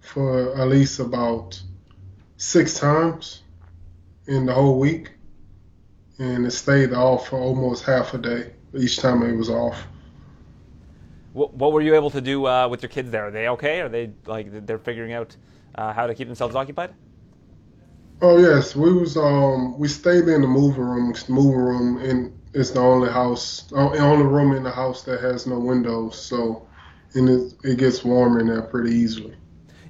for 0.00 0.54
at 0.54 0.68
least 0.68 0.98
about 0.98 1.58
six 2.36 2.78
times 2.78 3.42
in 4.26 4.44
the 4.44 4.52
whole 4.52 4.78
week, 4.78 5.12
and 6.18 6.44
it 6.44 6.50
stayed 6.50 6.92
off 6.92 7.28
for 7.28 7.38
almost 7.38 7.84
half 7.84 8.12
a 8.12 8.18
day 8.18 8.52
each 8.76 8.98
time 8.98 9.22
it 9.22 9.36
was 9.36 9.50
off. 9.50 9.86
What, 11.32 11.54
what 11.54 11.72
were 11.72 11.80
you 11.80 11.94
able 11.94 12.10
to 12.10 12.20
do 12.20 12.46
uh, 12.46 12.68
with 12.68 12.82
your 12.82 12.90
kids 12.90 13.10
there? 13.10 13.28
Are 13.28 13.30
they 13.30 13.48
okay? 13.48 13.80
Are 13.80 13.88
they 13.88 14.10
like 14.26 14.66
they're 14.66 14.78
figuring 14.78 15.12
out 15.12 15.36
uh, 15.74 15.92
how 15.92 16.06
to 16.06 16.14
keep 16.14 16.26
themselves 16.26 16.56
occupied? 16.56 16.94
Oh 18.20 18.38
yes, 18.38 18.74
we 18.74 18.92
was 18.92 19.16
um 19.16 19.78
we 19.78 19.86
stayed 19.86 20.26
in 20.26 20.42
the 20.42 20.48
moving 20.48 20.82
room. 20.82 21.12
The 21.12 21.32
moving 21.32 21.60
room 21.60 21.98
and 21.98 22.32
it's 22.54 22.70
the 22.70 22.80
only 22.80 23.10
house, 23.10 23.62
the 23.70 23.76
only 23.76 24.24
room 24.24 24.52
in 24.52 24.62
the 24.62 24.70
house 24.70 25.02
that 25.04 25.20
has 25.20 25.46
no 25.46 25.58
windows. 25.58 26.20
So, 26.20 26.66
and 27.14 27.28
it, 27.28 27.54
it 27.62 27.78
gets 27.78 28.04
warm 28.04 28.40
in 28.40 28.48
there 28.48 28.62
pretty 28.62 28.94
easily. 28.94 29.36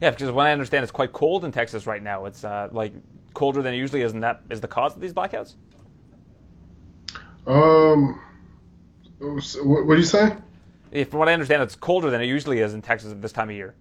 Yeah, 0.01 0.11
because 0.11 0.31
what 0.31 0.47
I 0.47 0.53
understand, 0.53 0.83
it's 0.83 0.93
quite 0.93 1.13
cold 1.13 1.45
in 1.45 1.53
Texas 1.53 1.87
right 1.87 2.03
now. 2.03 2.27
It's 2.27 2.45
uh, 2.45 2.69
like 2.73 2.93
colder 3.35 3.63
than 3.63 3.75
it 3.75 3.79
usually 3.79 4.03
is, 4.03 4.13
and 4.13 4.23
that 4.23 4.43
is 4.51 4.61
the 4.61 4.69
cause 4.69 4.95
of 4.95 5.01
these 5.01 5.13
blackouts. 5.13 5.55
Um, 7.47 8.21
what, 9.19 9.95
do 9.95 10.01
you 10.01 10.05
say? 10.05 10.37
Yeah, 10.93 11.05
from 11.05 11.19
what 11.19 11.29
I 11.29 11.33
understand, 11.35 11.63
it's 11.63 11.77
colder 11.77 12.11
than 12.11 12.21
it 12.21 12.27
usually 12.27 12.61
is 12.61 12.75
in 12.75 12.83
Texas 12.83 13.13
at 13.13 13.21
this 13.21 13.33
time 13.33 13.51
of 13.51 13.57
year. 13.57 13.75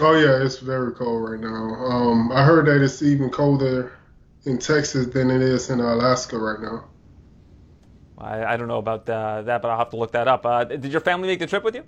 Oh 0.00 0.16
yeah, 0.16 0.44
it's 0.44 0.58
very 0.58 0.92
cold 0.92 1.28
right 1.28 1.40
now. 1.40 1.74
Um, 1.74 2.30
I 2.30 2.44
heard 2.44 2.66
that 2.66 2.82
it's 2.82 3.02
even 3.02 3.30
colder 3.30 3.92
in 4.44 4.58
Texas 4.58 5.08
than 5.08 5.30
it 5.30 5.42
is 5.42 5.70
in 5.70 5.80
Alaska 5.80 6.38
right 6.38 6.60
now. 6.60 6.84
I, 8.16 8.44
I 8.44 8.56
don't 8.56 8.68
know 8.68 8.78
about 8.78 9.08
uh, 9.08 9.42
that, 9.42 9.62
but 9.62 9.70
I'll 9.70 9.78
have 9.78 9.90
to 9.90 9.96
look 9.96 10.12
that 10.12 10.28
up. 10.28 10.46
Uh, 10.46 10.64
did 10.64 10.86
your 10.86 11.00
family 11.00 11.28
make 11.28 11.38
the 11.40 11.46
trip 11.46 11.64
with 11.64 11.74
you? 11.74 11.84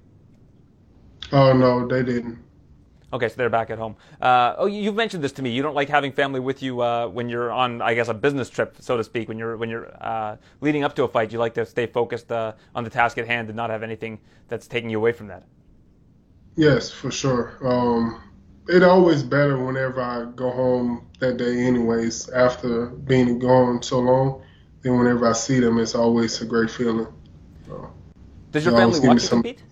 Oh 1.33 1.53
no, 1.53 1.87
they 1.87 2.03
didn't. 2.03 2.39
Okay, 3.13 3.29
so 3.29 3.35
they're 3.37 3.51
back 3.51 3.71
at 3.71 3.79
home. 3.79 3.97
Uh, 4.21 4.55
oh, 4.57 4.67
you've 4.67 4.95
mentioned 4.95 5.25
this 5.25 5.33
to 5.33 5.43
me. 5.43 5.51
You 5.51 5.63
don't 5.63 5.75
like 5.75 5.89
having 5.89 6.13
family 6.13 6.39
with 6.39 6.63
you 6.63 6.81
uh, 6.81 7.09
when 7.09 7.29
you're 7.29 7.51
on, 7.51 7.83
I 7.83 7.95
guess, 7.95 8.09
a 8.09 8.15
business 8.15 8.49
trip, 8.49 8.77
so 8.79 8.97
to 8.97 9.03
speak. 9.03 9.29
When 9.29 9.37
you're 9.37 9.57
when 9.57 9.69
you're 9.69 9.93
uh, 10.01 10.37
leading 10.61 10.85
up 10.85 10.95
to 10.97 11.05
a 11.05 11.09
fight, 11.09 11.33
you 11.33 11.39
like 11.39 11.55
to 11.55 11.67
stay 11.67 11.87
focused 11.87 12.31
uh, 12.31 12.53
on 12.75 12.85
the 12.85 12.91
task 12.91 13.19
at 13.19 13.27
hand 13.27 13.49
and 13.49 13.57
not 13.57 13.71
have 13.71 13.83
anything 13.83 14.21
that's 14.49 14.69
taking 14.69 14.91
you 14.91 14.99
away 14.99 15.13
from 15.13 15.27
that. 15.27 15.43
Yes, 16.57 16.91
for 16.91 17.11
sure. 17.11 17.59
Um, 17.63 18.23
it 18.69 18.85
always 18.85 19.23
better 19.23 19.59
whenever 19.59 20.01
I 20.01 20.31
go 20.37 20.51
home 20.51 21.07
that 21.19 21.37
day, 21.37 21.67
anyways. 21.67 22.29
After 22.29 22.87
being 22.87 23.41
gone 23.41 23.83
so 23.83 23.99
long, 23.99 24.43
then 24.83 24.97
whenever 24.97 25.27
I 25.27 25.33
see 25.33 25.59
them, 25.59 25.79
it's 25.79 25.95
always 25.95 26.41
a 26.43 26.45
great 26.45 26.71
feeling. 26.71 27.09
So, 27.67 27.93
Does 28.53 28.65
your 28.65 28.77
family 28.77 29.01
watch 29.01 29.15
you 29.15 29.19
some, 29.21 29.43
compete? 29.43 29.63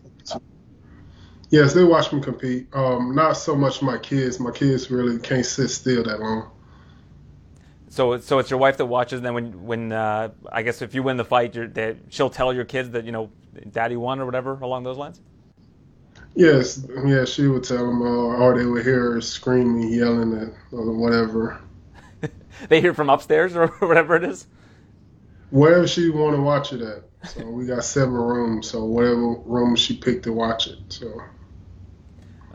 Yes, 1.50 1.72
they 1.72 1.82
watch 1.82 2.12
me 2.12 2.20
compete. 2.20 2.68
Um, 2.74 3.14
not 3.14 3.32
so 3.34 3.54
much 3.56 3.80
my 3.80 3.96
kids. 3.98 4.38
My 4.38 4.50
kids 4.50 4.90
really 4.90 5.18
can't 5.18 5.46
sit 5.46 5.68
still 5.68 6.04
that 6.04 6.20
long. 6.20 6.50
So, 7.88 8.18
so 8.18 8.38
it's 8.38 8.50
your 8.50 8.58
wife 8.58 8.76
that 8.76 8.86
watches. 8.86 9.18
And 9.18 9.26
then 9.26 9.34
when, 9.34 9.64
when 9.64 9.92
uh, 9.92 10.28
I 10.52 10.62
guess 10.62 10.82
if 10.82 10.94
you 10.94 11.02
win 11.02 11.16
the 11.16 11.24
fight, 11.24 11.54
that 11.74 11.96
she'll 12.10 12.28
tell 12.28 12.52
your 12.52 12.66
kids 12.66 12.90
that 12.90 13.04
you 13.04 13.12
know, 13.12 13.30
Daddy 13.70 13.96
won 13.96 14.20
or 14.20 14.26
whatever 14.26 14.58
along 14.60 14.84
those 14.84 14.98
lines. 14.98 15.20
Yes, 16.34 16.86
yeah, 17.04 17.24
she 17.24 17.46
would 17.46 17.64
tell 17.64 17.86
them, 17.86 18.02
uh, 18.02 18.36
or 18.36 18.56
they 18.56 18.66
would 18.66 18.84
hear 18.84 19.12
her 19.12 19.20
screaming, 19.20 19.90
yelling, 19.90 20.38
at, 20.38 20.52
or 20.70 20.92
whatever. 20.92 21.60
they 22.68 22.80
hear 22.80 22.92
from 22.92 23.08
upstairs 23.08 23.56
or 23.56 23.68
whatever 23.78 24.14
it 24.16 24.24
is. 24.24 24.46
Wherever 25.50 25.88
she 25.88 26.10
want 26.10 26.36
to 26.36 26.42
watch 26.42 26.74
it 26.74 26.82
at. 26.82 27.04
So 27.30 27.48
we 27.48 27.66
got 27.66 27.82
seven 27.82 28.14
rooms, 28.14 28.70
so 28.70 28.84
whatever 28.84 29.32
room 29.38 29.74
she 29.74 29.96
picked 29.96 30.24
to 30.24 30.32
watch 30.32 30.66
it. 30.66 30.78
So. 30.90 31.22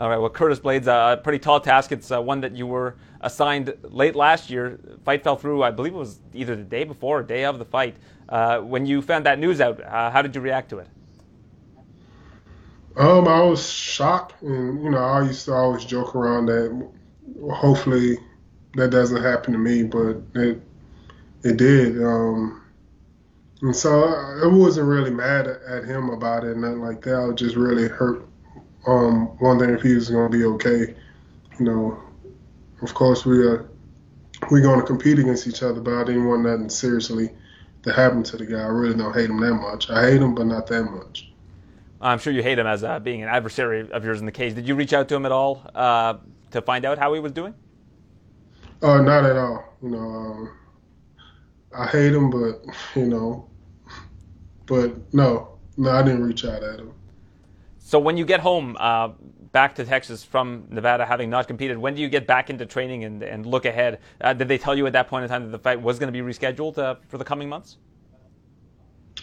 All 0.04 0.10
right. 0.10 0.18
Well, 0.18 0.30
Curtis 0.30 0.60
Blaydes, 0.60 0.86
uh, 0.86 1.13
a 1.13 1.22
pretty 1.24 1.39
tall 1.39 1.62
task. 1.62 1.94
It's 1.94 2.12
uh, 2.12 2.22
one 2.22 2.42
that 2.42 2.54
you 2.58 2.68
were 2.68 2.98
assigned 3.22 3.74
late 3.84 4.18
last 4.18 4.50
year. 4.50 4.78
Fight 5.06 5.24
fell 5.24 5.38
through. 5.38 5.63
I 5.63 5.72
believe 5.72 5.94
it 5.94 5.98
was 5.98 6.20
either 6.34 6.58
the 6.58 6.63
day 6.63 6.84
before 6.84 7.20
or 7.20 7.24
day 7.24 7.46
of 7.46 7.58
the 7.58 7.63
fight. 7.63 7.96
Uh, 8.28 8.60
when 8.60 8.86
you 8.86 9.02
found 9.02 9.26
that 9.28 9.39
news 9.39 9.62
out, 9.62 9.82
uh, 9.82 10.12
how 10.12 10.22
did 10.22 10.36
you 10.36 10.42
react 10.42 10.72
to 10.72 10.80
it? 10.80 10.89
Um, 12.98 13.30
I 13.30 13.44
was 13.44 13.72
shocked, 13.72 14.42
and 14.42 14.84
you 14.84 14.89
know, 14.89 14.98
I 14.98 15.22
used 15.22 15.46
to 15.46 15.54
always 15.54 15.86
joke 15.86 16.16
around 16.16 16.48
that. 16.48 16.89
Hopefully, 17.54 18.18
that 18.74 18.89
doesn't 18.89 19.24
happen 19.24 19.54
to 19.54 19.58
me, 19.58 19.84
but 19.84 20.18
it 20.36 20.62
it 21.44 21.56
did. 21.56 22.04
Um, 22.04 22.62
and 23.62 23.74
so 23.74 24.04
I, 24.04 24.42
I 24.44 24.48
wasn't 24.48 24.89
really 24.89 25.12
mad 25.12 25.48
at, 25.48 25.62
at 25.62 25.86
him 25.86 26.10
about 26.10 26.44
it, 26.44 26.58
nothing 26.58 26.82
like 26.82 27.02
that. 27.04 27.16
I 27.16 27.26
was 27.26 27.36
just 27.36 27.56
really 27.56 27.88
hurt, 27.88 28.28
um, 28.88 29.38
wondering 29.39 29.76
if 29.76 29.82
he 29.82 29.96
was 29.96 30.10
going 30.10 30.32
to 30.32 30.38
be 30.38 30.46
okay. 30.46 30.96
You 31.60 31.65
know, 31.65 32.04
of 32.82 32.93
course 32.93 33.26
we 33.26 33.46
are 33.46 33.69
we're 34.50 34.62
going 34.62 34.80
to 34.80 34.86
compete 34.86 35.19
against 35.19 35.48
each 35.48 35.63
other, 35.63 35.80
but 35.80 35.93
I 35.93 36.04
didn't 36.04 36.26
want 36.28 36.43
nothing 36.43 36.69
seriously 36.69 37.30
to 37.84 37.93
happen 37.93 38.24
to 38.24 38.38
the 38.38 38.46
guy. 38.46 38.60
I 38.60 38.67
really 38.67 38.96
don't 38.96 39.13
hate 39.13 39.30
him 39.30 39.39
that 39.39 39.54
much. 39.54 39.89
I 39.89 40.10
hate 40.10 40.22
him, 40.22 40.36
but 40.36 40.48
not 40.48 40.67
that 40.67 40.84
much. 40.84 41.30
I'm 42.02 42.19
sure 42.19 42.34
you 42.34 42.43
hate 42.43 42.60
him 42.60 42.67
as 42.67 42.84
uh, 42.84 43.00
being 43.00 43.24
an 43.24 43.30
adversary 43.30 43.89
of 43.89 44.04
yours 44.04 44.19
in 44.19 44.26
the 44.26 44.32
cage. 44.32 44.56
Did 44.56 44.67
you 44.67 44.76
reach 44.76 44.91
out 44.91 45.08
to 45.10 45.15
him 45.15 45.26
at 45.26 45.32
all 45.32 45.65
uh, 45.74 46.15
to 46.52 46.62
find 46.62 46.84
out 46.84 46.98
how 46.98 47.13
he 47.13 47.19
was 47.19 47.32
doing? 47.32 47.54
Uh, 48.82 49.02
not 49.02 49.26
at 49.26 49.38
all. 49.38 49.63
You 49.82 49.89
know, 49.89 49.98
um, 49.98 50.52
I 51.76 51.88
hate 51.88 52.13
him, 52.13 52.30
but 52.30 52.62
you 52.96 53.06
know, 53.06 53.50
but 54.65 55.13
no, 55.13 55.58
no, 55.78 55.91
I 55.91 56.04
didn't 56.04 56.24
reach 56.24 56.43
out 56.43 56.63
at 56.63 56.80
him. 56.80 56.93
So 57.86 58.00
when 58.00 58.15
you 58.15 58.24
get 58.26 58.39
home 58.39 58.78
uh, 58.80 59.10
back 59.52 59.76
to 59.76 59.84
Texas 59.84 60.24
from 60.24 60.67
Nevada, 60.69 61.06
having 61.06 61.30
not 61.30 61.50
competed, 61.50 61.78
when 61.78 61.96
do 61.96 62.02
you 62.02 62.08
get 62.08 62.26
back 62.26 62.50
into 62.50 62.65
training 62.65 63.04
and, 63.04 63.22
and 63.22 63.46
look 63.46 63.65
ahead? 63.65 64.00
Uh, 64.22 64.32
did 64.32 64.48
they 64.48 64.58
tell 64.58 64.76
you 64.76 64.88
at 64.88 64.93
that 64.93 65.10
point 65.10 65.24
in 65.24 65.30
time 65.30 65.43
that 65.43 65.52
the 65.52 65.60
fight 65.60 65.82
was 65.82 66.00
going 66.00 66.12
to 66.12 66.13
be 66.13 66.26
rescheduled 66.26 66.78
uh, 66.78 66.96
for 67.10 67.17
the 67.17 67.26
coming 67.26 67.50
months? 67.50 67.78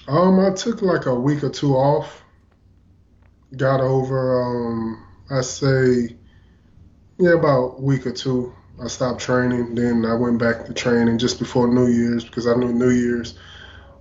Um, 0.07 0.39
I 0.39 0.51
took 0.51 0.83
like 0.83 1.07
a 1.07 1.15
week 1.15 1.43
or 1.43 1.49
two 1.49 1.73
off. 1.73 2.23
Got 3.57 3.81
over, 3.81 4.43
um, 4.43 5.07
I 5.31 5.41
say, 5.41 6.17
yeah, 7.19 7.33
about 7.33 7.79
a 7.79 7.81
week 7.81 8.07
or 8.07 8.13
two. 8.13 8.55
I 8.81 8.89
stopped 8.89 9.23
training. 9.23 9.75
Then 9.75 10.05
I 10.05 10.13
went 10.15 10.39
back 10.39 10.67
to 10.67 10.75
training 10.75 11.17
just 11.17 11.39
before 11.39 11.67
New 11.67 11.87
Year's 11.87 12.25
because 12.25 12.47
I 12.47 12.55
knew 12.55 12.73
New 12.75 12.91
Year's 12.91 13.39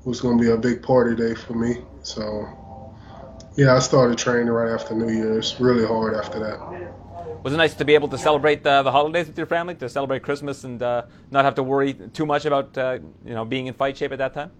was 0.03 0.19
going 0.19 0.37
to 0.37 0.43
be 0.43 0.51
a 0.51 0.57
big 0.57 0.83
party 0.83 1.15
day 1.15 1.33
for 1.33 1.53
me. 1.53 1.77
So 2.03 2.58
yeah, 3.59 3.75
I 3.75 3.79
started 3.79 4.17
training 4.17 4.47
right 4.47 4.71
after 4.71 4.95
New 4.95 5.13
Year's, 5.13 5.59
really 5.59 5.85
hard 5.85 6.15
after 6.15 6.39
that. 6.39 7.43
Was 7.43 7.53
it 7.53 7.57
nice 7.57 7.73
to 7.73 7.83
be 7.83 7.93
able 7.93 8.07
to 8.07 8.17
celebrate 8.17 8.65
uh, 8.65 8.83
the 8.83 8.91
holidays 8.91 9.27
with 9.27 9.37
your 9.37 9.47
family, 9.47 9.75
to 9.75 9.89
celebrate 9.89 10.23
Christmas, 10.23 10.63
and 10.63 10.81
uh, 10.81 11.03
not 11.29 11.43
have 11.43 11.55
to 11.55 11.63
worry 11.63 11.93
too 12.13 12.25
much 12.25 12.45
about 12.45 12.77
uh, 12.77 12.99
you 13.25 13.33
know 13.33 13.43
being 13.43 13.67
in 13.67 13.73
fight 13.73 13.97
shape 13.97 14.13
at 14.13 14.17
that 14.19 14.33
time? 14.33 14.51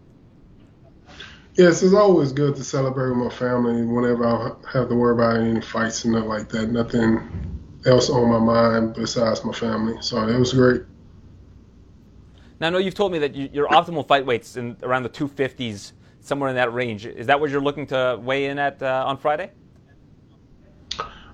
Yes, 1.56 1.82
it's 1.82 1.94
always 1.94 2.34
good 2.34 2.58
to 2.58 2.64
celebrate 2.64 3.10
with 3.10 3.18
my 3.18 3.30
family 3.30 3.86
whenever 3.86 4.26
I 4.28 4.52
have 4.74 4.90
to 4.90 4.96
worry 4.96 5.14
about 5.14 5.38
any 5.38 5.62
fights 5.62 6.04
and 6.04 6.14
nothing 6.14 6.30
like 6.30 6.50
that. 6.50 6.68
Nothing 6.68 7.22
else 7.86 8.10
on 8.10 8.30
my 8.30 8.40
mind 8.40 8.96
besides 8.96 9.46
my 9.46 9.54
family. 9.54 9.96
So 10.02 10.28
it 10.28 10.38
was 10.38 10.52
great. 10.52 10.82
Now, 12.60 12.68
I 12.68 12.70
know 12.72 12.78
you've 12.80 12.96
told 12.96 13.14
me 13.14 13.20
that 13.20 13.34
you, 13.34 13.50
your 13.54 13.70
optimal 13.70 14.06
fight 14.06 14.26
weights 14.26 14.58
in 14.58 14.76
around 14.84 15.04
the 15.04 15.10
250s 15.10 15.94
somewhere 16.30 16.50
in 16.50 16.56
that 16.56 16.74
range. 16.74 17.06
Is 17.06 17.28
that 17.28 17.42
what 17.42 17.50
you're 17.50 17.60
looking 17.60 17.88
to 17.88 18.18
weigh 18.22 18.46
in 18.46 18.58
at 18.58 18.82
uh, 18.82 19.04
on 19.06 19.18
Friday? 19.18 19.52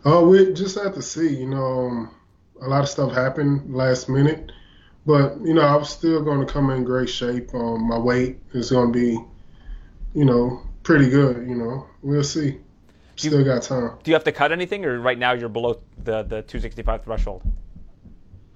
Oh, 0.05 0.23
uh, 0.25 0.27
we 0.27 0.53
just 0.53 0.77
have 0.79 0.95
to 0.95 1.01
see. 1.01 1.35
You 1.35 1.47
know, 1.47 1.87
um, 1.87 2.15
a 2.61 2.67
lot 2.67 2.81
of 2.81 2.89
stuff 2.89 3.11
happened 3.11 3.75
last 3.75 4.09
minute, 4.09 4.51
but 5.05 5.39
you 5.41 5.53
know, 5.53 5.61
I 5.61 5.75
was 5.75 5.89
still 5.89 6.23
going 6.23 6.45
to 6.45 6.51
come 6.51 6.71
in 6.71 6.83
great 6.83 7.09
shape. 7.09 7.53
Um, 7.53 7.87
my 7.87 7.99
weight 7.99 8.39
is 8.53 8.71
going 8.71 8.91
to 8.91 8.99
be, 8.99 9.19
you 10.13 10.25
know, 10.25 10.61
pretty 10.81 11.09
good. 11.09 11.47
You 11.47 11.55
know, 11.55 11.87
we'll 12.01 12.23
see. 12.23 12.59
Still 13.17 13.39
you, 13.39 13.45
got 13.45 13.61
time. 13.61 13.97
Do 14.03 14.11
you 14.11 14.15
have 14.15 14.25
to 14.25 14.31
cut 14.31 14.51
anything, 14.51 14.85
or 14.85 14.99
right 14.99 15.19
now 15.19 15.33
you're 15.33 15.49
below 15.49 15.81
the 15.97 16.23
the 16.23 16.41
265 16.43 17.03
threshold? 17.03 17.43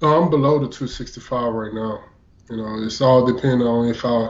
Oh, 0.02 0.24
I'm 0.24 0.30
below 0.30 0.60
the 0.60 0.68
265 0.68 1.54
right 1.54 1.74
now. 1.74 2.04
You 2.50 2.58
know, 2.58 2.84
it's 2.84 3.02
all 3.02 3.26
depending 3.26 3.68
on 3.68 3.88
if 3.90 4.06
I 4.06 4.30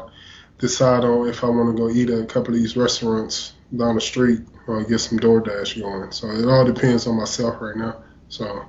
decide 0.60 1.04
on 1.04 1.28
if 1.28 1.44
I 1.44 1.50
want 1.50 1.76
to 1.76 1.82
go 1.82 1.90
eat 1.90 2.10
at 2.10 2.20
a 2.20 2.26
couple 2.26 2.54
of 2.54 2.60
these 2.60 2.78
restaurants 2.78 3.54
down 3.76 3.96
the 3.96 4.02
street 4.02 4.42
or 4.68 4.84
get 4.84 5.00
some 5.00 5.20
DoorDash 5.20 5.82
going. 5.82 6.12
So 6.12 6.30
it 6.30 6.46
all 6.46 6.66
depends 6.66 7.08
on 7.08 7.16
myself 7.16 7.60
right 7.62 7.76
now. 7.76 8.04
So, 8.28 8.66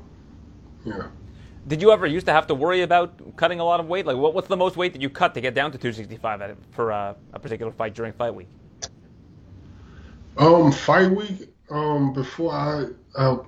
yeah. 0.84 1.08
Did 1.66 1.82
you 1.82 1.92
ever 1.92 2.06
used 2.06 2.26
to 2.26 2.32
have 2.32 2.46
to 2.46 2.54
worry 2.54 2.82
about 2.82 3.36
cutting 3.36 3.60
a 3.60 3.64
lot 3.64 3.80
of 3.80 3.86
weight? 3.86 4.06
Like, 4.06 4.16
what, 4.16 4.34
what's 4.34 4.48
the 4.48 4.56
most 4.56 4.76
weight 4.76 4.92
that 4.94 5.02
you 5.02 5.10
cut 5.10 5.34
to 5.34 5.40
get 5.40 5.54
down 5.54 5.72
to 5.72 5.78
265 5.78 6.56
for 6.70 6.92
uh, 6.92 7.14
a 7.32 7.38
particular 7.38 7.72
fight 7.72 7.94
during 7.94 8.12
fight 8.12 8.34
week? 8.34 8.48
Um, 10.36 10.72
fight 10.72 11.10
week. 11.10 11.50
Um, 11.70 12.12
before 12.12 12.52
I, 12.52 12.86
I 13.16 13.38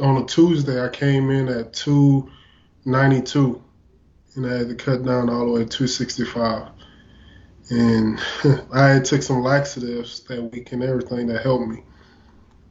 on 0.00 0.22
a 0.22 0.26
Tuesday, 0.26 0.82
I 0.82 0.88
came 0.88 1.30
in 1.30 1.48
at 1.48 1.72
292, 1.72 3.62
and 4.36 4.46
I 4.46 4.58
had 4.58 4.68
to 4.68 4.74
cut 4.74 5.04
down 5.04 5.28
all 5.28 5.46
the 5.46 5.52
way 5.52 5.60
to 5.60 5.68
265 5.68 6.75
and 7.70 8.20
I 8.72 9.00
took 9.00 9.22
some 9.22 9.42
laxatives 9.42 10.20
that 10.24 10.42
week 10.42 10.72
and 10.72 10.82
everything 10.82 11.26
that 11.28 11.42
helped 11.42 11.68
me. 11.68 11.82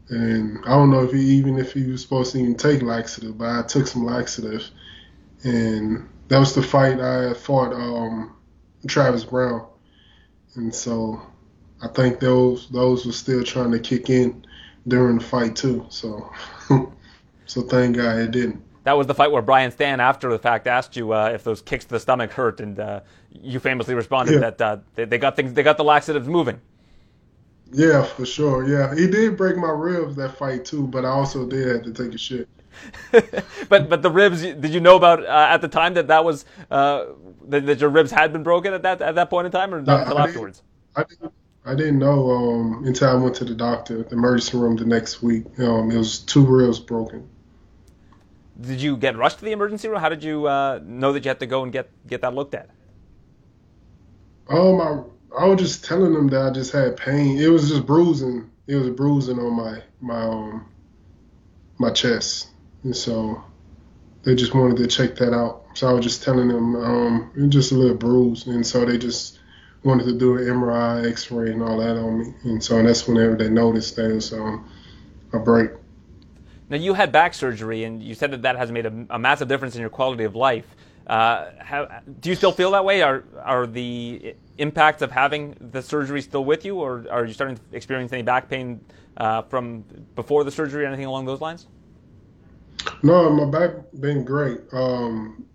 And 0.09 0.59
I 0.65 0.69
don't 0.69 0.91
know 0.91 1.03
if 1.03 1.11
he 1.11 1.19
even 1.19 1.57
if 1.57 1.73
he 1.73 1.89
was 1.89 2.01
supposed 2.01 2.33
to 2.33 2.39
even 2.39 2.55
take 2.55 2.81
laxative, 2.81 3.37
but 3.37 3.49
I 3.49 3.63
took 3.63 3.87
some 3.87 4.05
laxatives, 4.05 4.71
and 5.43 6.07
that 6.27 6.39
was 6.39 6.53
the 6.53 6.61
fight 6.61 6.99
I 6.99 7.33
fought 7.33 7.73
um, 7.73 8.35
Travis 8.87 9.23
Browne, 9.23 9.67
and 10.55 10.73
so 10.73 11.21
I 11.81 11.87
think 11.87 12.19
those 12.19 12.69
those 12.69 13.05
were 13.05 13.11
still 13.11 13.43
trying 13.43 13.71
to 13.71 13.79
kick 13.79 14.11
in 14.11 14.45
during 14.87 15.17
the 15.17 15.23
fight 15.23 15.55
too. 15.55 15.87
So 15.89 16.31
so 17.47 17.63
thank 17.63 17.95
God 17.95 18.19
it 18.19 18.31
didn't 18.31 18.64
that 18.85 18.95
was 18.95 19.07
the 19.07 19.15
fight 19.15 19.31
where 19.31 19.41
Brian 19.41 19.71
Stann, 19.71 19.99
after 19.99 20.29
the 20.29 20.37
fact, 20.39 20.67
asked 20.67 20.95
you 20.95 21.11
uh, 21.11 21.31
if 21.33 21.43
those 21.43 21.61
kicks 21.61 21.85
to 21.85 21.91
the 21.91 21.99
stomach 21.99 22.31
hurt, 22.31 22.59
and 22.61 22.79
uh, 22.79 23.01
you 23.31 23.59
famously 23.59 23.95
responded 23.95 24.33
yeah. 24.33 24.39
that 24.51 24.61
uh, 24.61 24.77
they, 24.93 25.05
they, 25.05 25.17
got 25.17 25.35
things, 25.35 25.53
they 25.53 25.63
got 25.63 25.77
the 25.77 25.83
laxatives 25.83 26.27
moving. 26.27 26.61
Yeah, 27.71 28.03
for 28.03 28.27
sure. 28.27 28.67
Yeah, 28.67 28.93
he 28.95 29.07
did 29.07 29.37
break 29.37 29.57
my 29.57 29.71
ribs 29.71 30.15
that 30.17 30.37
fight 30.37 30.65
too, 30.65 30.85
but 30.87 31.03
I 31.03 31.09
also 31.09 31.47
did 31.47 31.67
have 31.67 31.83
to 31.83 32.03
take 32.03 32.13
a 32.13 32.17
shit. 32.17 32.47
but 33.69 33.89
but 33.89 34.01
the 34.01 34.11
ribs, 34.11 34.41
did 34.41 34.69
you 34.69 34.81
know 34.81 34.97
about 34.97 35.25
uh, 35.25 35.47
at 35.49 35.61
the 35.61 35.67
time 35.67 35.95
that 35.95 36.07
that 36.09 36.23
was 36.23 36.45
uh, 36.69 37.05
that, 37.47 37.65
that, 37.65 37.79
your 37.79 37.89
ribs 37.89 38.11
had 38.11 38.33
been 38.33 38.43
broken 38.43 38.73
at 38.73 38.83
that 38.83 39.01
at 39.01 39.15
that 39.15 39.29
point 39.29 39.45
in 39.45 39.51
time, 39.51 39.73
or 39.73 39.81
not 39.81 40.01
until 40.01 40.19
afterwards? 40.19 40.61
I 40.95 41.05
didn't, 41.05 41.33
I 41.65 41.73
didn't 41.73 41.99
know 41.99 42.29
um, 42.31 42.83
until 42.85 43.09
I 43.09 43.13
went 43.15 43.35
to 43.37 43.45
the 43.45 43.55
doctor, 43.55 44.03
the 44.03 44.11
emergency 44.11 44.57
room 44.57 44.75
the 44.75 44.85
next 44.85 45.23
week. 45.23 45.45
Um, 45.57 45.89
it 45.89 45.97
was 45.97 46.19
two 46.19 46.45
ribs 46.45 46.79
broken 46.79 47.29
did 48.59 48.81
you 48.81 48.97
get 48.97 49.17
rushed 49.17 49.39
to 49.39 49.45
the 49.45 49.51
emergency 49.51 49.87
room? 49.87 49.99
How 49.99 50.09
did 50.09 50.23
you 50.23 50.47
uh, 50.47 50.79
know 50.83 51.13
that 51.13 51.25
you 51.25 51.29
had 51.29 51.39
to 51.39 51.45
go 51.45 51.63
and 51.63 51.71
get 51.71 51.89
get 52.07 52.21
that 52.21 52.33
looked 52.33 52.55
at? 52.55 52.69
Um, 54.49 54.81
I, 54.81 55.41
I 55.41 55.45
was 55.47 55.59
just 55.59 55.85
telling 55.85 56.13
them 56.13 56.27
that 56.29 56.41
I 56.41 56.51
just 56.51 56.71
had 56.71 56.97
pain. 56.97 57.37
It 57.39 57.47
was 57.47 57.69
just 57.69 57.85
bruising. 57.85 58.49
It 58.67 58.75
was 58.75 58.89
bruising 58.89 59.39
on 59.39 59.53
my 59.53 59.81
my 59.99 60.21
um 60.21 60.65
my 61.77 61.91
chest, 61.91 62.49
and 62.83 62.95
so 62.95 63.43
they 64.23 64.35
just 64.35 64.53
wanted 64.55 64.77
to 64.77 64.87
check 64.87 65.15
that 65.17 65.33
out. 65.33 65.65
So 65.73 65.87
I 65.87 65.93
was 65.93 66.05
just 66.05 66.23
telling 66.23 66.47
them 66.47 66.75
um 66.75 67.31
it 67.35 67.41
was 67.41 67.49
just 67.49 67.71
a 67.71 67.75
little 67.75 67.97
bruise, 67.97 68.47
and 68.47 68.65
so 68.65 68.85
they 68.85 68.97
just 68.97 69.39
wanted 69.85 70.05
to 70.05 70.17
do 70.17 70.37
an 70.37 70.43
MRI, 70.45 71.09
X-ray, 71.11 71.51
and 71.51 71.61
all 71.61 71.77
that 71.77 71.95
on 71.95 72.19
me. 72.19 72.33
And 72.43 72.63
so 72.63 72.81
that's 72.81 73.07
whenever 73.07 73.35
they 73.35 73.49
noticed 73.49 73.97
it 73.99 74.13
was 74.13 74.33
um, 74.33 74.67
a 75.31 75.39
break. 75.39 75.71
Now, 76.69 76.77
you 76.77 76.93
had 76.93 77.11
back 77.11 77.33
surgery, 77.33 77.83
and 77.83 78.01
you 78.01 78.15
said 78.15 78.31
that 78.31 78.41
that 78.41 78.55
has 78.55 78.71
made 78.71 78.85
a, 78.85 79.05
a 79.11 79.19
massive 79.19 79.47
difference 79.47 79.75
in 79.75 79.81
your 79.81 79.89
quality 79.89 80.23
of 80.23 80.35
life. 80.35 80.65
Uh, 81.05 81.51
how, 81.59 81.87
do 82.19 82.29
you 82.29 82.35
still 82.35 82.51
feel 82.51 82.71
that 82.71 82.83
way? 82.83 83.03
Are 83.03 83.23
are 83.43 83.67
the 83.67 84.35
impacts 84.57 85.03
of 85.03 85.11
having 85.11 85.55
the 85.71 85.81
surgery 85.81 86.21
still 86.21 86.43
with 86.43 86.65
you, 86.65 86.77
or 86.77 87.05
are 87.11 87.25
you 87.25 87.33
starting 87.33 87.57
to 87.57 87.61
experience 87.73 88.11
any 88.11 88.23
back 88.23 88.49
pain 88.49 88.81
uh, 89.17 89.43
from 89.43 89.81
before 90.15 90.43
the 90.43 90.51
surgery, 90.51 90.83
or 90.83 90.87
anything 90.87 91.05
along 91.05 91.25
those 91.25 91.41
lines? 91.41 91.67
No, 93.03 93.29
my 93.29 93.45
back 93.45 93.71
been 93.99 94.25
great. 94.25 94.61
Um, 94.71 95.45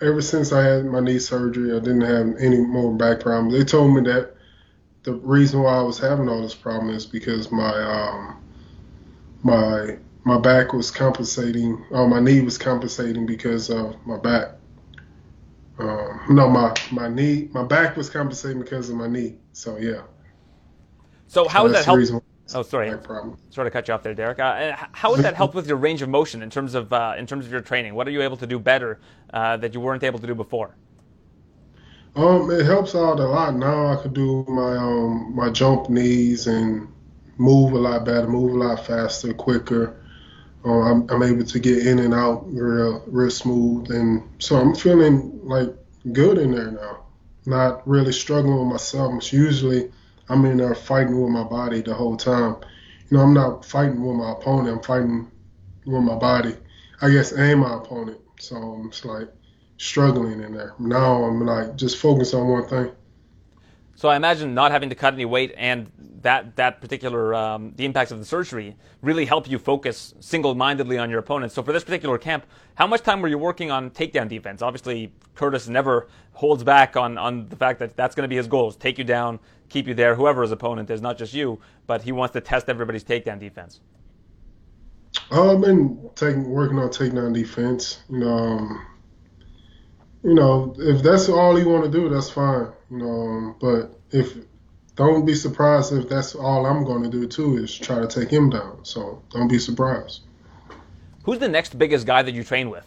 ever 0.00 0.22
since 0.22 0.52
I 0.52 0.62
had 0.62 0.86
my 0.86 1.00
knee 1.00 1.18
surgery, 1.18 1.76
I 1.76 1.80
didn't 1.80 2.00
have 2.02 2.36
any 2.38 2.60
more 2.60 2.94
back 2.94 3.20
problems. 3.20 3.52
They 3.52 3.64
told 3.64 3.94
me 3.94 4.00
that 4.10 4.34
the 5.02 5.12
reason 5.12 5.62
why 5.62 5.76
I 5.76 5.82
was 5.82 5.98
having 5.98 6.28
all 6.30 6.40
this 6.40 6.54
problem 6.54 6.94
is 6.94 7.04
because 7.04 7.52
my 7.52 7.72
um, 7.82 8.42
my 9.42 9.98
my 10.26 10.38
back 10.40 10.72
was 10.72 10.90
compensating, 10.90 11.84
or 11.90 12.08
my 12.08 12.18
knee 12.18 12.40
was 12.40 12.58
compensating 12.58 13.26
because 13.26 13.70
of 13.70 13.94
my 14.04 14.18
back. 14.18 14.56
Um, 15.78 16.20
no, 16.30 16.50
my 16.50 16.74
my 16.90 17.08
knee, 17.08 17.48
my 17.52 17.62
back 17.62 17.96
was 17.96 18.10
compensating 18.10 18.60
because 18.60 18.90
of 18.90 18.96
my 18.96 19.06
knee. 19.06 19.36
So 19.52 19.76
yeah. 19.76 20.02
So 21.28 21.46
how 21.46 21.60
so 21.60 21.64
would 21.64 21.74
that 21.74 21.84
help? 21.84 22.24
Oh, 22.54 22.62
sorry. 22.62 22.90
Sorry 23.50 23.66
to 23.66 23.70
cut 23.70 23.86
you 23.86 23.94
off 23.94 24.02
there, 24.02 24.14
Derrick. 24.14 24.40
Uh, 24.40 24.76
how 24.92 25.12
would 25.12 25.20
that 25.20 25.34
help 25.36 25.54
with 25.54 25.68
your 25.68 25.76
range 25.76 26.02
of 26.02 26.08
motion 26.08 26.42
in 26.42 26.50
terms 26.50 26.74
of 26.74 26.92
uh, 26.92 27.14
in 27.16 27.26
terms 27.28 27.46
of 27.46 27.52
your 27.52 27.60
training? 27.60 27.94
What 27.94 28.08
are 28.08 28.12
you 28.12 28.22
able 28.22 28.36
to 28.38 28.48
do 28.48 28.58
better 28.58 28.98
uh, 29.32 29.56
that 29.58 29.74
you 29.74 29.80
weren't 29.80 30.02
able 30.02 30.18
to 30.18 30.26
do 30.26 30.34
before? 30.34 30.74
Um, 32.16 32.50
it 32.50 32.66
helps 32.66 32.96
out 32.96 33.20
a 33.20 33.28
lot. 33.28 33.54
Now 33.54 33.92
I 33.92 34.02
could 34.02 34.14
do 34.14 34.44
my 34.48 34.76
um 34.76 35.36
my 35.36 35.50
jump 35.50 35.88
knees 35.88 36.48
and 36.48 36.88
move 37.38 37.74
a 37.74 37.78
lot 37.78 38.04
better, 38.04 38.26
move 38.26 38.54
a 38.54 38.58
lot 38.58 38.84
faster, 38.84 39.32
quicker. 39.32 40.02
Uh, 40.66 40.80
I'm, 40.80 41.08
I'm, 41.10 41.22
able 41.22 41.44
to 41.44 41.58
get 41.60 41.86
in 41.86 42.00
and 42.00 42.12
out 42.12 42.44
real, 42.52 43.04
real 43.06 43.30
smooth, 43.30 43.88
and 43.92 44.28
so 44.40 44.56
I'm 44.56 44.74
feeling 44.74 45.38
like 45.44 45.68
good 46.12 46.38
in 46.38 46.50
there 46.50 46.72
now. 46.72 47.04
Not 47.46 47.86
really 47.86 48.12
struggling 48.12 48.58
with 48.58 48.72
myself. 48.72 49.32
Usually 49.32 49.92
I'm 50.28 50.44
in 50.44 50.56
there 50.56 50.74
fighting 50.74 51.22
with 51.22 51.30
my 51.30 51.44
body 51.44 51.82
the 51.82 51.94
whole 51.94 52.16
time. 52.16 52.56
You 53.08 53.16
know, 53.16 53.22
I'm 53.22 53.34
not 53.34 53.64
fighting 53.64 54.04
with 54.04 54.16
my 54.16 54.32
opponent. 54.32 54.76
I'm 54.76 54.82
fighting 54.82 55.30
with 55.86 56.02
my 56.02 56.16
body. 56.16 56.56
I 57.00 57.10
guess 57.10 57.30
and 57.30 57.60
my 57.60 57.76
opponent. 57.76 58.18
So 58.40 58.82
it's 58.88 59.04
like 59.04 59.28
struggling 59.76 60.42
in 60.42 60.52
there. 60.52 60.74
Now 60.80 61.22
I'm 61.22 61.46
like 61.46 61.76
just 61.76 61.98
focus 61.98 62.34
on 62.34 62.48
one 62.48 62.66
thing. 62.68 62.90
So 63.96 64.10
I 64.10 64.16
imagine 64.16 64.52
not 64.52 64.72
having 64.72 64.90
to 64.90 64.94
cut 64.94 65.14
any 65.14 65.24
weight 65.24 65.54
and 65.56 65.90
that 66.20 66.54
that 66.56 66.82
particular 66.82 67.34
um, 67.34 67.72
the 67.76 67.86
impacts 67.86 68.10
of 68.10 68.18
the 68.18 68.26
surgery 68.26 68.76
really 69.00 69.24
help 69.24 69.48
you 69.48 69.58
focus 69.58 70.14
single-mindedly 70.20 70.98
on 70.98 71.08
your 71.08 71.18
opponent. 71.18 71.50
So 71.52 71.62
for 71.62 71.72
this 71.72 71.82
particular 71.82 72.18
camp, 72.18 72.44
how 72.74 72.86
much 72.86 73.02
time 73.02 73.22
were 73.22 73.28
you 73.28 73.38
working 73.38 73.70
on 73.70 73.90
takedown 73.90 74.28
defense? 74.28 74.60
Obviously, 74.60 75.14
Curtis 75.34 75.66
never 75.66 76.08
holds 76.32 76.62
back 76.62 76.94
on 76.94 77.16
on 77.16 77.48
the 77.48 77.56
fact 77.56 77.78
that 77.78 77.96
that's 77.96 78.14
going 78.14 78.24
to 78.24 78.28
be 78.28 78.36
his 78.36 78.46
goals: 78.46 78.76
take 78.76 78.98
you 78.98 79.04
down, 79.04 79.38
keep 79.70 79.88
you 79.88 79.94
there, 79.94 80.14
whoever 80.14 80.42
his 80.42 80.52
opponent 80.52 80.90
is, 80.90 81.00
not 81.00 81.16
just 81.16 81.32
you. 81.32 81.58
But 81.86 82.02
he 82.02 82.12
wants 82.12 82.34
to 82.34 82.42
test 82.42 82.68
everybody's 82.68 83.04
takedown 83.04 83.38
defense. 83.38 83.80
Uh, 85.30 85.54
I've 85.54 85.62
been 85.62 86.10
taking 86.14 86.50
working 86.50 86.78
on 86.78 86.90
takedown 86.90 87.32
defense. 87.32 88.02
You 88.10 88.18
know, 88.18 88.36
um, 88.36 88.86
you 90.22 90.34
know, 90.34 90.74
if 90.78 91.02
that's 91.02 91.30
all 91.30 91.58
you 91.58 91.70
want 91.70 91.84
to 91.84 91.90
do, 91.90 92.10
that's 92.10 92.28
fine. 92.28 92.72
Um, 92.90 93.56
but 93.60 93.98
if 94.10 94.36
don't 94.96 95.26
be 95.26 95.34
surprised 95.34 95.92
if 95.92 96.08
that's 96.08 96.34
all 96.34 96.64
I'm 96.66 96.84
going 96.84 97.02
to 97.02 97.10
do 97.10 97.26
too 97.26 97.58
is 97.58 97.74
try 97.74 98.00
to 98.00 98.06
take 98.06 98.30
him 98.30 98.50
down. 98.50 98.84
So 98.84 99.22
don't 99.30 99.48
be 99.48 99.58
surprised. 99.58 100.22
Who's 101.24 101.38
the 101.38 101.48
next 101.48 101.78
biggest 101.78 102.06
guy 102.06 102.22
that 102.22 102.32
you 102.32 102.44
train 102.44 102.70
with? 102.70 102.84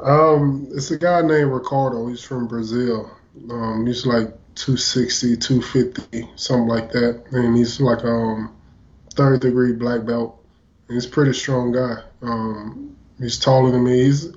Um, 0.00 0.68
it's 0.72 0.90
a 0.90 0.98
guy 0.98 1.22
named 1.22 1.52
Ricardo. 1.52 2.06
He's 2.08 2.22
from 2.22 2.48
Brazil. 2.48 3.10
Um, 3.50 3.86
he's 3.86 4.04
like 4.04 4.28
260, 4.56 5.36
250, 5.36 6.28
something 6.36 6.68
like 6.68 6.90
that. 6.92 7.22
And 7.30 7.56
he's 7.56 7.80
like 7.80 8.04
um 8.04 8.54
third 9.14 9.40
degree 9.40 9.72
black 9.72 10.04
belt. 10.04 10.42
And 10.88 10.96
he's 10.96 11.06
a 11.06 11.10
pretty 11.10 11.32
strong 11.32 11.72
guy. 11.72 12.02
Um, 12.22 12.96
he's 13.18 13.38
taller 13.38 13.70
than 13.70 13.84
me. 13.84 14.04
He's 14.04 14.28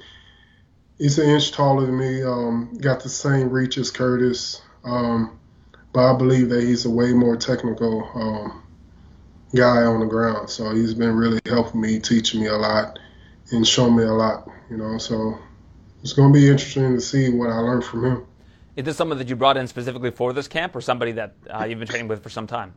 he's 0.98 1.20
an 1.20 1.30
inch 1.30 1.52
taller 1.52 1.86
than 1.86 1.98
me. 1.98 2.24
Um, 2.24 2.78
got 2.80 3.04
the 3.04 3.10
same 3.10 3.50
reach 3.50 3.78
as 3.78 3.92
Curtis. 3.92 4.62
Um, 4.84 5.40
but 5.94 6.14
I 6.14 6.18
believe 6.18 6.50
that 6.50 6.64
he's 6.64 6.86
a 6.86 6.90
way 6.90 7.14
more 7.14 7.38
technical 7.38 8.10
um, 8.16 8.64
guy 9.56 9.84
on 9.84 10.00
the 10.00 10.06
ground. 10.08 10.50
So 10.50 10.74
he's 10.74 10.94
been 10.94 11.16
really 11.16 11.40
helping 11.46 11.82
me, 11.82 12.00
teaching 12.00 12.42
me 12.42 12.48
a 12.48 12.58
lot, 12.58 13.00
and 13.52 13.66
showing 13.66 13.96
me 13.96 14.04
a 14.04 14.14
lot. 14.14 14.50
You 14.70 14.78
know, 14.78 14.98
so 14.98 15.38
it's 16.02 16.14
going 16.14 16.34
to 16.34 16.40
be 16.40 16.50
interesting 16.50 16.94
to 16.96 17.02
see 17.02 17.30
what 17.30 17.50
I 17.50 17.60
learn 17.60 17.82
from 17.82 18.06
him. 18.06 18.26
Is 18.76 18.86
this 18.86 18.98
someone 18.98 19.20
that 19.20 19.30
you 19.30 19.36
brought 19.36 19.56
in 19.56 19.68
specifically 19.68 20.10
for 20.10 20.34
this 20.34 20.48
camp, 20.48 20.76
or 20.76 20.82
somebody 20.82 21.12
that 21.14 21.36
uh, 21.48 21.66
you've 21.66 21.78
been 21.78 21.88
training 21.88 22.08
with 22.08 22.24
for 22.24 22.30
some 22.30 22.48
time? 22.48 22.74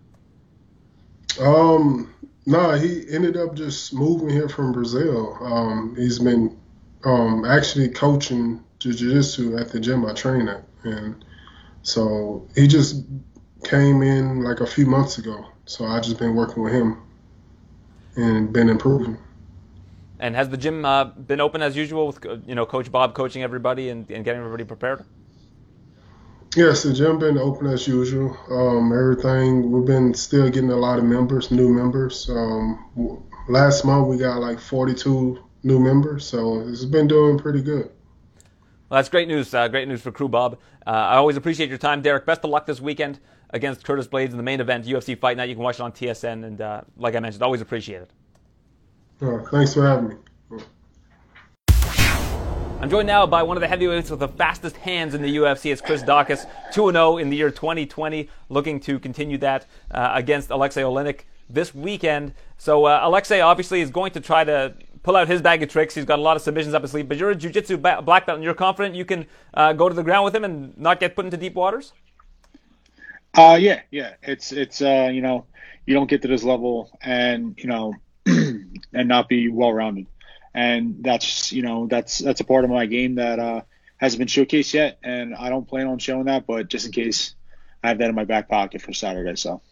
Um, 1.41 2.15
no, 2.45 2.73
he 2.73 3.05
ended 3.11 3.39
up 3.39 3.55
just 3.55 3.95
moving 3.95 4.29
here 4.29 4.49
from 4.49 4.73
Brazil. 4.73 5.39
Um, 5.41 5.97
he's 5.97 6.19
been 6.19 6.59
um, 7.07 7.45
actually 7.45 7.89
coaching 7.89 8.63
jiu-jitsu 8.81 9.57
at 9.57 9.71
the 9.71 9.81
gym 9.81 10.05
I 10.05 10.13
train 10.13 10.49
at, 10.49 10.65
and 10.83 11.25
so 11.83 12.47
he 12.55 12.67
just 12.67 13.05
came 13.65 14.03
in 14.03 14.43
like 14.43 14.61
a 14.61 14.67
few 14.67 14.87
months 14.87 15.19
ago. 15.19 15.47
So 15.67 15.85
I 15.87 16.01
just 16.01 16.19
been 16.19 16.35
working 16.35 16.63
with 16.63 16.73
him 16.73 17.01
and 18.17 18.53
been 18.53 18.69
improving. 18.69 19.19
And 20.19 20.35
has 20.35 20.49
the 20.49 20.57
gym 20.57 20.85
uh, 20.85 21.05
been 21.05 21.41
open 21.41 21.63
as 21.63 21.77
usual 21.77 22.09
with 22.09 22.25
you 22.47 22.55
know 22.55 22.67
Coach 22.67 22.91
Bob 22.91 23.15
coaching 23.15 23.43
everybody 23.43 23.91
and, 23.91 24.11
and 24.11 24.25
getting 24.25 24.41
everybody 24.41 24.65
prepared? 24.65 25.05
Yes, 26.57 26.85
the 26.85 26.93
gym 26.93 27.19
been 27.19 27.39
open 27.39 27.67
as 27.67 27.87
usual. 27.87 28.37
Um, 28.51 28.93
everything 28.93 29.71
we've 29.71 29.87
been 29.87 30.15
still 30.15 30.49
getting 30.49 30.71
a 30.71 30.77
lot 30.77 30.99
of 30.99 31.05
members, 31.05 31.51
new 31.51 31.69
members. 31.69 32.29
Um, 32.31 33.23
last 33.49 33.85
month 33.85 34.09
we 34.09 34.17
got 34.17 34.41
like 34.41 34.59
42 34.59 35.46
new 35.67 35.81
member, 35.81 36.19
so 36.19 36.61
it's 36.61 36.85
been 36.85 37.09
doing 37.09 37.37
pretty 37.37 37.61
good. 37.61 37.91
Well, 38.89 38.99
that's 38.99 39.09
great 39.09 39.27
news. 39.27 39.53
Uh, 39.53 39.67
great 39.67 39.89
news 39.89 40.01
for 40.01 40.13
Crew 40.13 40.29
Bob. 40.29 40.59
Uh, 40.87 40.91
I 40.91 41.17
always 41.17 41.37
appreciate 41.37 41.69
your 41.69 41.79
time, 41.79 42.03
Derrick. 42.03 42.25
Best 42.25 42.45
of 42.45 42.51
luck 42.51 42.67
this 42.67 42.81
weekend 42.81 43.19
against 43.51 43.85
Curtis 43.85 44.07
Blaydes 44.07 44.31
in 44.31 44.37
the 44.37 44.45
main 44.45 44.61
event, 44.61 44.87
UFC 44.87 45.19
Fight 45.19 45.37
Night. 45.37 45.49
You 45.49 45.57
can 45.57 45.65
watch 45.65 45.77
it 45.77 45.83
on 45.83 45.91
TSN, 45.91 46.45
and 46.45 46.61
uh, 46.61 46.83
like 46.97 47.17
I 47.17 47.21
mentioned, 47.21 47.43
always 47.43 47.61
appreciate 47.61 48.03
it. 48.03 48.11
thanks 49.51 49.75
for 49.75 49.85
having 49.85 50.09
me. 50.11 50.15
I'm 52.79 52.91
joined 52.91 53.09
now 53.09 53.27
by 53.27 53.43
one 53.43 53.57
of 53.57 53.63
the 53.63 53.67
heavyweights 53.67 54.11
with 54.11 54.21
the 54.21 54.29
fastest 54.29 54.77
hands 54.77 55.15
in 55.15 55.23
the 55.23 55.37
UFC. 55.39 55.73
It's 55.73 55.81
Chris 55.81 56.03
Daukaus, 56.05 56.47
2 56.73 56.93
0 56.93 57.17
in 57.17 57.31
the 57.31 57.37
year 57.37 57.51
2020, 57.51 58.29
looking 58.51 58.79
to 58.81 59.01
continue 59.01 59.39
that 59.39 59.67
uh, 59.91 60.13
against 60.15 60.51
Alexei 60.51 60.83
Oleinik 60.83 61.23
this 61.49 61.75
weekend. 61.75 62.35
So, 62.59 62.85
uh, 62.85 63.01
Alexei 63.03 63.41
obviously 63.41 63.81
is 63.81 63.91
going 63.91 64.13
to 64.13 64.21
try 64.21 64.45
to 64.45 64.75
pull 65.07 65.15
out 65.15 65.29
his 65.29 65.41
bag 65.41 65.63
of 65.63 65.69
tricks. 65.69 65.95
He's 65.95 66.05
got 66.05 66.19
a 66.19 66.23
lot 66.23 66.37
of 66.37 66.43
submissions 66.43 66.75
up 66.75 66.83
his 66.83 66.91
sleeve, 66.91 67.09
but 67.09 67.17
you're 67.17 67.31
a 67.31 67.35
jiu-jitsu 67.37 67.77
ba- 67.77 68.03
black 68.03 68.27
belt 68.27 68.37
and 68.37 68.45
you're 68.45 68.55
confident 68.55 68.97
you 68.97 69.05
can 69.05 69.25
uh, 69.55 69.73
go 69.73 69.89
to 69.89 69.95
the 69.95 70.03
ground 70.03 70.25
with 70.25 70.35
him 70.35 70.43
and 70.43 70.77
not 70.77 70.99
get 70.99 71.15
put 71.15 71.25
into 71.25 71.37
deep 71.37 71.55
waters? 71.55 71.93
Uh, 73.33 73.57
yeah, 73.59 73.83
yeah. 73.93 74.15
It's, 74.25 74.51
it's, 74.51 74.83
uh, 74.83 75.09
you 75.13 75.23
know, 75.23 75.47
you 75.87 75.95
don't 75.95 76.11
get 76.11 76.23
to 76.23 76.29
this 76.29 76.43
level 76.43 76.91
and, 77.01 77.55
you 77.57 77.69
know, 77.69 77.95
and 78.27 78.81
not 78.93 79.29
be 79.29 79.49
well-rounded. 79.49 80.09
And 80.53 80.97
that's, 81.05 81.53
you 81.53 81.63
know, 81.63 81.87
that's, 81.87 82.19
that's 82.19 82.41
a 82.41 82.45
part 82.45 82.65
of 82.65 82.71
my 82.71 82.87
game 82.87 83.15
that, 83.15 83.39
uh, 83.39 83.61
hasn't 83.99 84.19
been 84.19 84.27
showcased 84.27 84.75
yet. 84.75 84.99
And 85.05 85.37
I 85.37 85.51
don't 85.51 85.69
plan 85.69 85.87
on 85.87 86.01
showing 86.01 86.25
that, 86.25 86.49
but 86.49 86.67
just 86.67 86.85
in 86.85 86.91
case 86.91 87.37
I 87.81 87.91
have 87.91 87.99
that 87.99 88.09
in 88.09 88.17
my 88.17 88.25
back 88.25 88.49
pocket 88.49 88.83
for 88.83 88.93
Saturday. 88.93 89.37
So. 89.37 89.63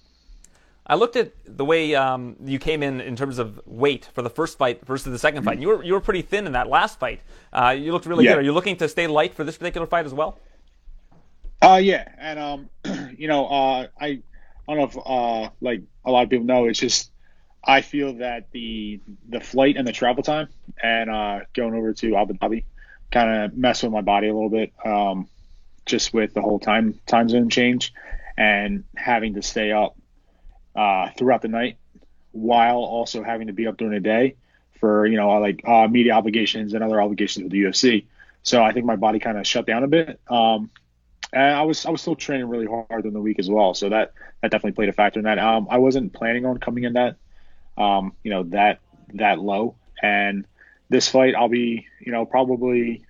I 0.87 0.97
looked 0.97 1.17
at 1.17 1.33
the 1.47 1.65
way 1.65 1.95
um, 1.95 2.37
you 2.45 2.59
came 2.59 2.83
in 2.83 3.01
in 3.01 3.17
terms 3.17 3.39
of 3.39 3.61
weight 3.65 4.11
for 4.13 4.21
the 4.21 4.29
first 4.29 4.59
fight 4.59 4.85
versus 4.85 5.11
the 5.11 5.19
second 5.19 5.43
fight. 5.43 5.59
You 5.59 5.69
were 5.69 5.83
you 5.83 5.95
were 5.95 6.01
pretty 6.01 6.23
thin 6.23 6.47
in 6.47 6.53
that 6.53 6.69
last 6.69 6.99
fight. 6.99 7.23
Uh, 7.53 7.75
you 7.79 7.93
looked 7.93 8.07
really 8.07 8.25
yeah. 8.25 8.33
good. 8.33 8.39
Are 8.41 8.43
you 8.43 8.53
looking 8.53 8.77
to 8.77 8.89
stay 8.89 9.07
light 9.07 9.35
for 9.35 9.45
this 9.45 9.57
particular 9.57 9.87
fight 9.87 10.05
as 10.05 10.13
well? 10.13 10.39
Uh, 11.63 11.81
yeah, 11.83 12.07
and 12.19 12.39
um, 12.39 12.69
you 13.17 13.29
know, 13.29 13.47
uh, 13.47 13.87
I 13.99 14.07
I 14.69 14.75
don't 14.75 14.79
know 14.79 14.85
if 14.85 14.97
uh, 15.07 15.51
like 15.63 15.83
a 16.05 16.11
lot 16.11 16.25
of 16.25 16.31
people 16.31 16.45
know, 16.45 16.67
it's 16.67 16.79
just 16.79 17.11
I 17.63 17.81
feel 17.81 18.15
that 18.15 18.51
the 18.51 19.01
the 19.29 19.41
flight 19.41 19.79
and 19.79 19.89
the 19.89 19.93
travel 19.93 20.23
time 20.23 20.49
and 20.83 21.09
uh, 21.09 21.41
going 21.55 21.75
over 21.75 21.95
to 21.95 22.17
Abu 22.17 22.35
Dhabi 22.35 22.65
kind 23.11 23.45
of 23.45 23.57
mess 23.57 23.83
with 23.83 23.93
my 23.93 24.03
body 24.03 24.29
a 24.29 24.35
little 24.35 24.51
bit, 24.51 24.75
um, 24.85 25.29
just 25.87 26.13
with 26.13 26.35
the 26.35 26.43
whole 26.43 26.59
time 26.59 27.01
time 27.07 27.31
zone 27.31 27.49
change 27.49 27.95
and 28.37 28.85
having 28.97 29.35
to 29.35 29.43
stay 29.43 29.73
up 29.73 29.97
uh, 30.75 31.11
throughout 31.17 31.43
the 31.43 31.49
night 31.49 31.77
while 32.33 32.79
also 32.79 33.23
having 33.23 33.47
to 33.47 33.53
be 33.53 33.67
up 33.67 33.77
during 33.77 33.95
the 33.95 34.01
day 34.01 34.35
for 34.81 35.07
you 35.07 35.17
know 35.17 35.31
like 35.41 35.63
uh, 35.67 35.87
media 35.89 36.13
obligations 36.13 36.75
and 36.75 36.83
other 36.83 37.01
obligations 37.01 37.45
with 37.45 37.53
the 37.53 37.63
UFC. 37.63 38.07
So 38.43 38.63
I 38.63 38.73
think 38.73 38.85
my 38.85 38.97
body 38.97 39.19
kind 39.19 39.39
of 39.39 39.47
shut 39.47 39.67
down 39.67 39.85
a 39.85 39.89
bit. 39.89 40.21
Um, 40.29 40.71
and 41.33 41.55
I 41.57 41.63
was 41.63 41.87
I 41.87 41.91
was 41.91 42.01
still 42.01 42.17
training 42.17 42.49
really 42.49 42.67
hard 42.67 42.87
during 43.03 43.13
the 43.13 43.21
week 43.21 43.39
as 43.39 43.49
well, 43.49 43.75
so 43.75 43.89
that 43.89 44.13
that 44.41 44.51
definitely 44.51 44.73
played 44.73 44.89
a 44.89 44.93
factor 44.93 45.21
in 45.21 45.25
that. 45.25 45.39
Um, 45.39 45.69
I 45.71 45.79
wasn't 45.79 46.13
planning 46.13 46.45
on 46.47 46.59
coming 46.59 46.85
in 46.85 46.95
that 46.95 47.17
um, 47.77 48.13
you 48.23 48.31
know 48.31 48.45
that 48.45 48.81
that 49.15 49.39
low, 49.39 49.77
and 50.03 50.47
this 50.89 51.09
fight 51.09 51.35
I'll 51.35 51.49
be 51.49 51.87
you 52.01 52.13
know 52.13 52.27
probably 52.27 53.05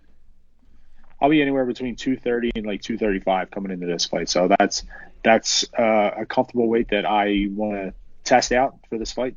I'll 1.20 1.30
be 1.30 1.42
anywhere 1.42 1.64
between 1.64 1.96
230 1.96 2.52
and 2.54 2.66
like 2.66 2.82
235 2.82 3.50
coming 3.50 3.72
into 3.72 3.86
this 3.86 4.04
fight. 4.06 4.28
So 4.28 4.48
that's 4.58 4.84
that's 5.24 5.64
uh, 5.76 6.10
a 6.18 6.26
comfortable 6.26 6.68
weight 6.68 6.90
that 6.90 7.04
I 7.06 7.48
want 7.50 7.72
to 7.74 7.94
test 8.22 8.52
out 8.52 8.78
for 8.88 8.98
this 8.98 9.10
fight, 9.10 9.36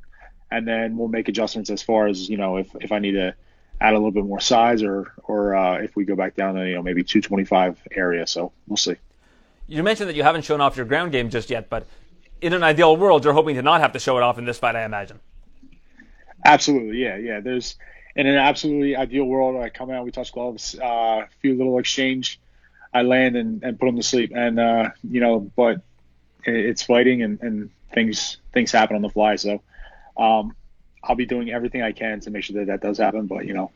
and 0.51 0.67
then 0.67 0.97
we'll 0.97 1.07
make 1.07 1.29
adjustments 1.29 1.69
as 1.71 1.81
far 1.81 2.07
as 2.07 2.29
you 2.29 2.37
know 2.37 2.57
if 2.57 2.75
if 2.79 2.91
I 2.91 2.99
need 2.99 3.13
to 3.13 3.33
add 3.79 3.93
a 3.93 3.97
little 3.97 4.11
bit 4.11 4.25
more 4.25 4.39
size 4.39 4.83
or 4.83 5.13
or 5.23 5.55
uh, 5.55 5.77
if 5.77 5.95
we 5.95 6.05
go 6.05 6.15
back 6.15 6.35
down 6.35 6.55
to 6.55 6.67
you 6.67 6.75
know 6.75 6.83
maybe 6.83 7.03
225 7.03 7.81
area. 7.91 8.27
So 8.27 8.51
we'll 8.67 8.77
see. 8.77 8.95
You 9.67 9.81
mentioned 9.81 10.09
that 10.09 10.15
you 10.15 10.23
haven't 10.23 10.43
shown 10.43 10.61
off 10.61 10.77
your 10.77 10.85
ground 10.85 11.11
game 11.11 11.29
just 11.29 11.49
yet, 11.49 11.69
but 11.69 11.87
in 12.41 12.53
an 12.53 12.63
ideal 12.63 12.95
world, 12.95 13.23
you're 13.23 13.33
hoping 13.33 13.55
to 13.55 13.61
not 13.61 13.81
have 13.81 13.93
to 13.93 13.99
show 13.99 14.17
it 14.17 14.23
off 14.23 14.37
in 14.37 14.45
this 14.45 14.59
fight, 14.59 14.75
I 14.75 14.85
imagine. 14.85 15.19
Absolutely, 16.45 16.97
yeah, 17.01 17.17
yeah. 17.17 17.39
There's 17.39 17.75
in 18.15 18.27
an 18.27 18.35
absolutely 18.35 18.95
ideal 18.95 19.25
world, 19.25 19.61
I 19.61 19.69
come 19.69 19.91
out, 19.91 20.05
we 20.05 20.11
touch 20.11 20.31
gloves, 20.31 20.75
a 20.75 20.85
uh, 20.85 21.27
few 21.41 21.57
little 21.57 21.77
exchange 21.79 22.39
I 22.93 23.01
land 23.01 23.35
and, 23.35 23.63
and 23.63 23.79
put 23.79 23.87
them 23.87 23.95
to 23.97 24.03
sleep. 24.03 24.31
And 24.35 24.59
uh, 24.59 24.89
you 25.03 25.19
know, 25.19 25.39
but 25.55 25.81
it's 26.43 26.83
fighting 26.83 27.21
and, 27.21 27.41
and 27.41 27.69
things 27.93 28.37
things 28.53 28.71
happen 28.71 28.95
on 28.95 29.01
the 29.01 29.09
fly. 29.09 29.35
So 29.35 29.61
um, 30.17 30.55
I'll 31.03 31.15
be 31.15 31.25
doing 31.25 31.51
everything 31.51 31.81
I 31.81 31.91
can 31.91 32.19
to 32.21 32.31
make 32.31 32.43
sure 32.43 32.57
that 32.57 32.67
that 32.67 32.81
does 32.81 32.97
happen. 32.97 33.27
But 33.27 33.45
you 33.45 33.53
know, 33.53 33.71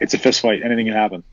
it's 0.00 0.14
a 0.14 0.18
fist 0.18 0.40
fight. 0.40 0.62
Anything 0.62 0.86
can 0.86 0.94
happen. 0.94 1.24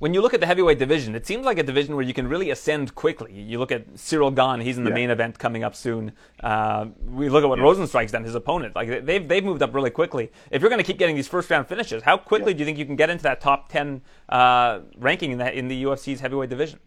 When 0.00 0.14
you 0.14 0.22
look 0.22 0.32
at 0.32 0.40
the 0.40 0.46
heavyweight 0.46 0.78
division, 0.78 1.14
it 1.14 1.26
seems 1.26 1.44
like 1.44 1.58
a 1.58 1.62
division 1.62 1.94
where 1.94 2.02
you 2.02 2.14
can 2.14 2.26
really 2.26 2.48
ascend 2.48 2.94
quickly. 2.94 3.34
You 3.38 3.58
look 3.58 3.70
at 3.70 3.86
Ciryl 3.96 4.34
Gane; 4.34 4.64
he's 4.64 4.78
in 4.78 4.84
the 4.84 4.88
Yeah. 4.88 4.94
main 4.94 5.10
event 5.10 5.38
coming 5.38 5.62
up 5.62 5.74
soon. 5.74 6.12
Uh, 6.42 6.86
we 7.04 7.28
look 7.28 7.44
at 7.44 7.50
what 7.50 7.58
Yeah. 7.58 7.66
Rozenstruik's 7.66 8.10
done, 8.10 8.24
his 8.24 8.34
opponent. 8.34 8.74
Like 8.74 9.04
they've 9.04 9.28
they've 9.28 9.44
moved 9.44 9.62
up 9.62 9.74
really 9.74 9.90
quickly. 9.90 10.32
If 10.50 10.62
you're 10.62 10.70
going 10.70 10.80
to 10.80 10.86
keep 10.86 10.96
getting 10.96 11.16
these 11.16 11.28
first 11.28 11.50
round 11.50 11.66
finishes, 11.68 12.02
how 12.02 12.16
quickly 12.16 12.52
Yeah. 12.52 12.56
do 12.56 12.60
you 12.60 12.64
think 12.64 12.78
you 12.78 12.86
can 12.86 12.96
get 12.96 13.10
into 13.10 13.24
that 13.24 13.42
top 13.42 13.68
ten 13.68 14.00
uh, 14.30 14.80
ranking 14.96 15.32
in 15.32 15.38
the 15.38 15.52
in 15.58 15.68
the 15.68 15.82
UFC's 15.84 16.20
heavyweight 16.20 16.48
division? 16.48 16.78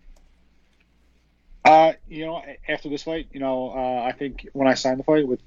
Uh, 1.65 1.93
you 2.07 2.25
know, 2.25 2.41
after 2.67 2.89
this 2.89 3.03
fight, 3.03 3.27
you 3.31 3.39
know, 3.39 3.69
uh, 3.75 4.01
I 4.09 4.11
think 4.13 4.47
when 4.53 4.67
I 4.67 4.73
signed 4.73 4.99
the 4.99 5.03
fight 5.03 5.27
with 5.27 5.39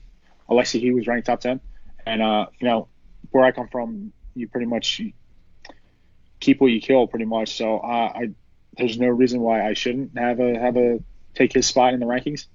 Alexi, 0.49 0.79
he 0.79 0.93
was 0.93 1.09
ranked 1.09 1.27
top 1.27 1.41
ten, 1.41 1.61
and 2.07 2.23
uh, 2.23 2.47
you 2.61 2.69
know, 2.69 2.87
where 3.33 3.43
I 3.45 3.51
come 3.51 3.67
from, 3.67 4.13
you 4.37 4.47
pretty 4.47 4.67
much 4.69 5.03
keep 6.47 6.61
what 6.61 6.69
you 6.69 6.81
kill, 6.81 7.07
pretty 7.09 7.25
much. 7.25 7.57
So 7.57 7.79
uh, 7.79 8.13
I, 8.15 8.31
there's 8.79 8.99
no 8.99 9.09
reason 9.09 9.41
why 9.41 9.69
I 9.69 9.75
shouldn't 9.75 10.17
have 10.17 10.39
a 10.41 10.59
have 10.59 10.77
a 10.77 11.01
take 11.35 11.53
his 11.53 11.67
spot 11.67 11.93
in 11.93 12.01
the 12.01 12.07
rankings. 12.07 12.47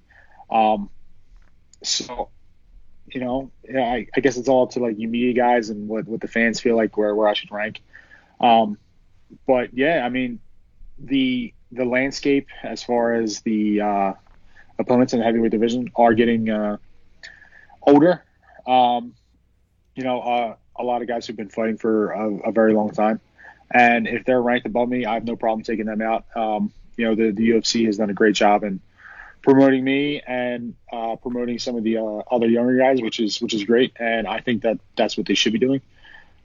Um, 0.50 0.90
so, 1.82 2.30
you 3.06 3.20
know, 3.20 3.50
yeah, 3.68 3.82
I, 3.82 4.06
I 4.16 4.20
guess 4.20 4.36
it's 4.36 4.48
all 4.48 4.64
up 4.64 4.70
to 4.70 4.80
like 4.80 4.98
you 4.98 5.08
media 5.08 5.34
guys 5.34 5.68
and 5.68 5.88
what 5.88 6.08
what 6.08 6.20
the 6.20 6.28
fans 6.28 6.58
feel 6.58 6.74
like 6.74 6.96
where 6.96 7.14
where 7.14 7.28
I 7.28 7.34
should 7.34 7.52
rank. 7.52 7.82
Um, 8.40 8.78
but 9.46 9.74
yeah, 9.74 10.02
I 10.04 10.08
mean, 10.08 10.40
the 10.98 11.52
the 11.70 11.84
landscape 11.84 12.48
as 12.62 12.82
far 12.82 13.14
as 13.14 13.40
the 13.42 13.80
uh, 13.80 14.12
opponents 14.78 15.12
in 15.12 15.18
the 15.18 15.24
heavyweight 15.24 15.50
division 15.50 15.90
are 15.96 16.14
getting 16.14 16.48
uh, 16.48 16.78
older. 17.82 18.24
Um, 18.66 19.14
you 19.94 20.04
know, 20.04 20.20
uh, 20.20 20.56
a 20.76 20.82
lot 20.82 21.02
of 21.02 21.08
guys 21.08 21.26
who've 21.26 21.36
been 21.36 21.48
fighting 21.48 21.76
for 21.76 22.12
a, 22.12 22.48
a, 22.48 22.52
very 22.52 22.72
long 22.74 22.90
time, 22.90 23.20
and 23.72 24.06
if 24.06 24.24
they're 24.24 24.42
ranked 24.42 24.66
above 24.66 24.88
me, 24.88 25.04
I 25.04 25.14
have 25.14 25.24
no 25.24 25.36
problem 25.36 25.62
taking 25.62 25.86
them 25.86 26.02
out. 26.02 26.24
Um, 26.34 26.72
you 26.96 27.06
know, 27.06 27.14
the, 27.14 27.30
the 27.30 27.50
UFC 27.50 27.86
has 27.86 27.96
done 27.96 28.10
a 28.10 28.14
great 28.14 28.34
job 28.34 28.64
in 28.64 28.80
promoting 29.42 29.82
me 29.82 30.20
and 30.26 30.74
uh, 30.92 31.16
promoting 31.16 31.58
some 31.58 31.76
of 31.76 31.84
the 31.84 31.98
uh, 31.98 32.22
other 32.30 32.46
younger 32.48 32.76
guys, 32.76 33.02
which 33.02 33.20
is 33.20 33.40
which 33.40 33.54
is 33.54 33.64
great, 33.64 33.92
and 33.98 34.26
I 34.26 34.40
think 34.40 34.62
that 34.62 34.78
that's 34.96 35.16
what 35.16 35.26
they 35.26 35.34
should 35.34 35.52
be 35.52 35.58
doing. 35.58 35.82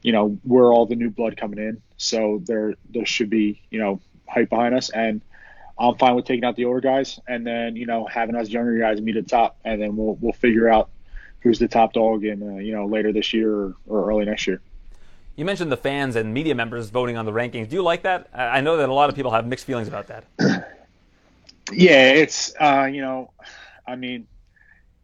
You 0.02 0.12
know, 0.12 0.38
we're 0.44 0.74
all 0.74 0.86
the 0.86 0.96
new 0.96 1.10
blood 1.10 1.38
coming 1.38 1.60
in, 1.60 1.82
so 1.98 2.42
there 2.46 2.76
there 2.90 3.06
should 3.06 3.30
be 3.30 3.62
you 3.70 3.80
know 3.80 4.02
hype 4.28 4.50
behind 4.50 4.76
us, 4.76 4.90
and 4.90 5.22
I'm 5.80 5.96
fine 5.96 6.16
with 6.16 6.26
taking 6.26 6.44
out 6.44 6.56
the 6.56 6.66
older 6.66 6.82
guys, 6.82 7.20
and 7.28 7.46
then 7.46 7.76
you 7.76 7.86
know 7.86 8.06
having 8.06 8.36
us 8.36 8.50
younger 8.50 8.78
guys 8.80 9.00
meet 9.00 9.18
at 9.18 9.26
the 9.26 9.30
top, 9.30 9.58
and 9.64 9.82
then 9.82 9.96
we'll 9.96 10.16
we'll 10.16 10.34
figure 10.34 10.68
out 10.68 10.90
who's 11.42 11.60
the 11.60 11.68
top 11.68 11.94
dog 11.94 12.26
in 12.26 12.42
uh, 12.42 12.58
you 12.58 12.74
know 12.74 12.86
later 12.88 13.14
this 13.14 13.34
year 13.34 13.52
or, 13.52 13.76
or, 13.88 14.10
early 14.10 14.26
next 14.26 14.48
year. 14.48 14.62
You 15.38 15.46
mentioned 15.46 15.72
the 15.72 15.78
fans 15.78 16.16
and 16.16 16.34
media 16.34 16.56
members 16.56 16.90
voting 16.90 17.16
on 17.16 17.26
the 17.26 17.32
rankings. 17.32 17.70
Do 17.70 17.76
you 17.76 17.84
like 17.84 18.02
that? 18.02 18.28
I 18.34 18.60
know 18.62 18.78
that 18.78 18.90
a 18.90 18.94
lot 18.94 19.10
of 19.10 19.16
people 19.16 19.32
have 19.32 19.46
mixed 19.46 19.66
feelings 19.66 19.88
about 19.88 20.08
that. 20.08 20.26
yeah, 21.72 22.10
it's 22.10 22.56
uh, 22.60 22.90
you 22.92 23.02
know, 23.02 23.32
I 23.88 23.96
mean, 23.96 24.28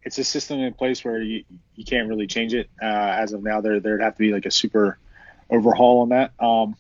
it's 0.02 0.18
a 0.18 0.24
system 0.24 0.60
in 0.60 0.74
place 0.74 1.06
where 1.06 1.22
you 1.22 1.44
you 1.76 1.86
can't 1.86 2.10
really 2.10 2.26
change 2.26 2.56
it 2.56 2.68
uh, 2.82 2.86
as 2.86 3.34
of 3.34 3.44
now. 3.44 3.62
There 3.62 3.80
there'd 3.80 4.02
have 4.02 4.16
to 4.16 4.20
be 4.20 4.34
like 4.34 4.48
a 4.48 4.52
super 4.52 4.98
overhaul 5.52 6.02
on 6.02 6.10
that. 6.10 6.32
Um, 6.40 6.76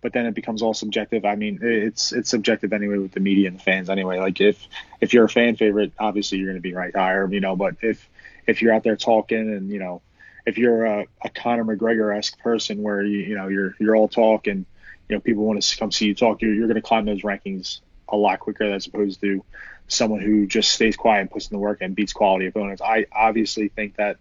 but 0.00 0.14
then 0.14 0.24
it 0.24 0.34
becomes 0.34 0.62
all 0.62 0.72
subjective. 0.72 1.26
I 1.26 1.34
mean, 1.34 1.58
it's 1.60 2.12
it's 2.12 2.30
subjective 2.30 2.72
anyway 2.72 2.96
with 2.96 3.12
the 3.12 3.20
media 3.20 3.48
and 3.48 3.58
the 3.58 3.62
fans 3.62 3.90
anyway. 3.90 4.18
Like 4.18 4.40
if 4.40 4.66
if 5.02 5.12
you're 5.12 5.24
a 5.24 5.28
fan 5.28 5.56
favorite, 5.56 5.92
obviously 5.98 6.38
you're 6.38 6.46
going 6.46 6.56
to 6.56 6.62
be 6.62 6.72
ranked 6.72 6.96
higher, 6.96 7.30
you 7.30 7.40
know. 7.40 7.54
But 7.54 7.76
if 7.82 8.08
if 8.46 8.62
you're 8.62 8.72
out 8.72 8.82
there 8.82 8.96
talking 8.96 9.52
and 9.52 9.68
you 9.68 9.78
know, 9.78 10.00
if 10.46 10.56
you're 10.58 10.84
a, 10.84 11.06
a 11.22 11.28
Conor 11.28 11.64
McGregor 11.64 12.16
esque 12.16 12.38
person 12.38 12.82
where 12.82 13.02
you 13.02 13.18
you 13.18 13.34
know 13.34 13.48
you're 13.48 13.74
you're 13.78 13.96
all 13.96 14.08
talk 14.08 14.46
and 14.46 14.64
you 15.08 15.16
know 15.16 15.20
people 15.20 15.44
want 15.44 15.60
to 15.62 15.76
come 15.76 15.92
see 15.92 16.06
you 16.06 16.14
talk, 16.14 16.40
you're 16.40 16.54
you're 16.54 16.68
going 16.68 16.76
to 16.76 16.82
climb 16.82 17.04
those 17.04 17.22
rankings 17.22 17.80
a 18.08 18.16
lot 18.16 18.38
quicker 18.38 18.64
as 18.64 18.86
opposed 18.86 19.20
to 19.20 19.44
someone 19.88 20.20
who 20.20 20.46
just 20.46 20.70
stays 20.70 20.96
quiet 20.96 21.22
and 21.22 21.30
puts 21.30 21.48
in 21.48 21.54
the 21.54 21.58
work 21.58 21.78
and 21.80 21.94
beats 21.94 22.12
quality 22.12 22.46
opponents. 22.46 22.80
I 22.80 23.06
obviously 23.12 23.68
think 23.68 23.96
that 23.96 24.16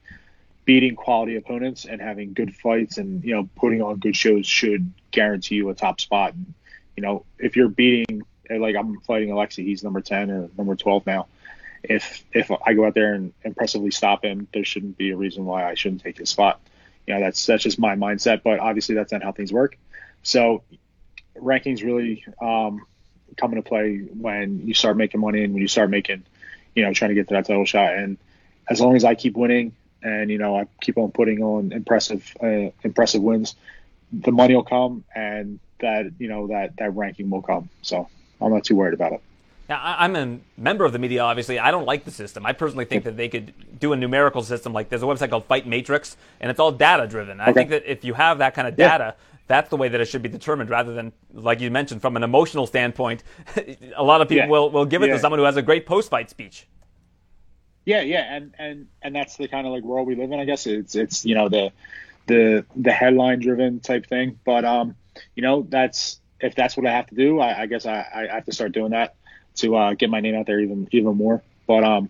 beating 0.65 0.95
quality 0.95 1.35
opponents 1.35 1.85
and 1.85 2.01
having 2.01 2.33
good 2.33 2.55
fights 2.55 2.97
and 2.97 3.23
you 3.23 3.35
know 3.35 3.47
putting 3.55 3.81
on 3.81 3.97
good 3.97 4.15
shows 4.15 4.47
should 4.47 4.91
guarantee 5.11 5.55
you 5.55 5.69
a 5.69 5.75
top 5.75 6.01
spot. 6.01 6.33
And, 6.33 6.53
you 6.97 7.03
know, 7.03 7.23
if 7.37 7.55
you're 7.55 7.69
beating 7.69 8.23
like 8.49 8.75
I'm 8.75 8.99
fighting 9.01 9.31
Alexei, 9.31 9.63
he's 9.63 9.83
number 9.83 10.01
ten 10.01 10.31
or 10.31 10.49
number 10.57 10.75
twelve 10.75 11.05
now. 11.05 11.27
If 11.89 12.23
if 12.33 12.51
I 12.65 12.73
go 12.73 12.85
out 12.85 12.93
there 12.93 13.13
and 13.13 13.33
impressively 13.43 13.91
stop 13.91 14.23
him, 14.23 14.47
there 14.53 14.65
shouldn't 14.65 14.97
be 14.97 15.11
a 15.11 15.17
reason 15.17 15.45
why 15.45 15.69
I 15.69 15.75
shouldn't 15.75 16.03
take 16.03 16.17
his 16.17 16.29
spot. 16.29 16.59
You 17.07 17.13
know, 17.13 17.19
that's 17.21 17.45
that's 17.45 17.63
just 17.63 17.79
my 17.79 17.95
mindset. 17.95 18.41
But 18.43 18.59
obviously, 18.59 18.95
that's 18.95 19.11
not 19.11 19.23
how 19.23 19.31
things 19.31 19.51
work. 19.51 19.77
So 20.23 20.63
rankings 21.37 21.83
really 21.83 22.25
um, 22.41 22.85
come 23.37 23.51
into 23.51 23.61
play 23.61 23.97
when 23.97 24.67
you 24.67 24.73
start 24.73 24.97
making 24.97 25.21
money 25.21 25.43
and 25.43 25.53
when 25.53 25.61
you 25.61 25.67
start 25.67 25.89
making, 25.89 26.23
you 26.75 26.83
know, 26.83 26.93
trying 26.93 27.09
to 27.09 27.15
get 27.15 27.27
to 27.27 27.35
that 27.35 27.45
title 27.45 27.65
shot. 27.65 27.93
And 27.93 28.17
as 28.69 28.81
long 28.81 28.95
as 28.95 29.03
I 29.03 29.15
keep 29.15 29.35
winning 29.35 29.73
and 30.01 30.29
you 30.29 30.37
know 30.37 30.57
I 30.57 30.67
keep 30.81 30.97
on 30.97 31.11
putting 31.11 31.41
on 31.41 31.71
impressive 31.71 32.35
uh, 32.41 32.69
impressive 32.83 33.21
wins, 33.21 33.55
the 34.11 34.31
money 34.31 34.55
will 34.55 34.63
come 34.63 35.03
and 35.13 35.59
that 35.79 36.11
you 36.19 36.27
know 36.27 36.47
that 36.47 36.77
that 36.77 36.95
ranking 36.95 37.29
will 37.29 37.41
come. 37.41 37.69
So 37.81 38.07
I'm 38.41 38.51
not 38.51 38.63
too 38.63 38.75
worried 38.75 38.93
about 38.93 39.13
it. 39.13 39.21
Now, 39.67 39.81
I'm 39.83 40.15
a 40.15 40.39
member 40.57 40.85
of 40.85 40.93
the 40.93 40.99
media, 40.99 41.21
obviously. 41.21 41.57
I 41.57 41.71
don't 41.71 41.85
like 41.85 42.05
the 42.05 42.11
system. 42.11 42.45
I 42.45 42.53
personally 42.53 42.85
think 42.85 43.03
that 43.05 43.17
they 43.17 43.27
could 43.29 43.79
do 43.79 43.93
a 43.93 43.95
numerical 43.95 44.43
system. 44.43 44.73
Like 44.73 44.89
there's 44.89 45.01
a 45.01 45.07
website 45.07 45.31
called 45.31 45.45
Fight 45.45 45.65
Matrix, 45.65 46.17
and 46.39 46.51
it's 46.51 46.59
all 46.59 46.71
data 46.71 47.07
driven. 47.07 47.39
I 47.39 47.45
Okay. 47.45 47.53
think 47.53 47.69
that 47.71 47.91
if 47.91 48.03
you 48.05 48.13
have 48.13 48.37
that 48.39 48.53
kind 48.53 48.67
of 48.67 48.77
Yeah. 48.77 48.89
data, 48.97 49.15
that's 49.47 49.69
the 49.69 49.77
way 49.77 49.87
that 49.89 49.99
it 49.99 50.05
should 50.05 50.21
be 50.21 50.29
determined 50.29 50.69
rather 50.69 50.93
than, 50.93 51.13
like 51.33 51.61
you 51.61 51.71
mentioned, 51.71 52.01
from 52.01 52.15
an 52.15 52.21
emotional 52.23 52.67
standpoint. 52.67 53.23
a 53.95 54.03
lot 54.03 54.21
of 54.21 54.29
people 54.29 54.45
Yeah. 54.45 54.49
will, 54.51 54.69
will 54.69 54.85
give 54.85 55.01
it 55.01 55.07
Yeah. 55.07 55.13
to 55.13 55.19
someone 55.19 55.39
who 55.39 55.45
has 55.45 55.57
a 55.57 55.61
great 55.63 55.85
post 55.87 56.11
fight 56.11 56.29
speech. 56.29 56.67
Yeah, 57.85 58.01
yeah, 58.01 58.35
and 58.35 58.53
and 58.57 58.87
and 59.03 59.15
that's 59.15 59.37
the 59.37 59.47
kind 59.47 59.67
of 59.67 59.73
like 59.73 59.83
world 59.83 60.07
we 60.07 60.15
live 60.15 60.31
in. 60.31 60.39
I 60.39 60.45
guess 60.45 60.65
it's 60.65 60.95
it's 60.95 61.23
you 61.23 61.35
know 61.35 61.49
the 61.49 61.71
the 62.25 62.65
the 62.75 62.91
headline 62.91 63.39
driven 63.39 63.79
type 63.79 64.07
thing. 64.07 64.39
But 64.43 64.65
um, 64.65 64.95
you 65.35 65.43
know 65.43 65.65
that's 65.69 66.19
if 66.39 66.55
that's 66.55 66.75
what 66.75 66.87
I 66.87 66.91
have 66.91 67.05
to 67.07 67.15
do, 67.15 67.39
I, 67.39 67.61
I 67.61 67.65
guess 67.67 67.85
I, 67.85 68.27
I 68.31 68.35
have 68.35 68.45
to 68.45 68.51
start 68.53 68.71
doing 68.71 68.91
that 68.91 69.15
to 69.55 69.75
uh, 69.75 69.93
get 69.93 70.09
my 70.09 70.19
name 70.19 70.35
out 70.35 70.45
there 70.45 70.59
even 70.59 70.87
even 70.91 71.15
more. 71.15 71.41
But 71.67 71.83
um, 71.83 72.09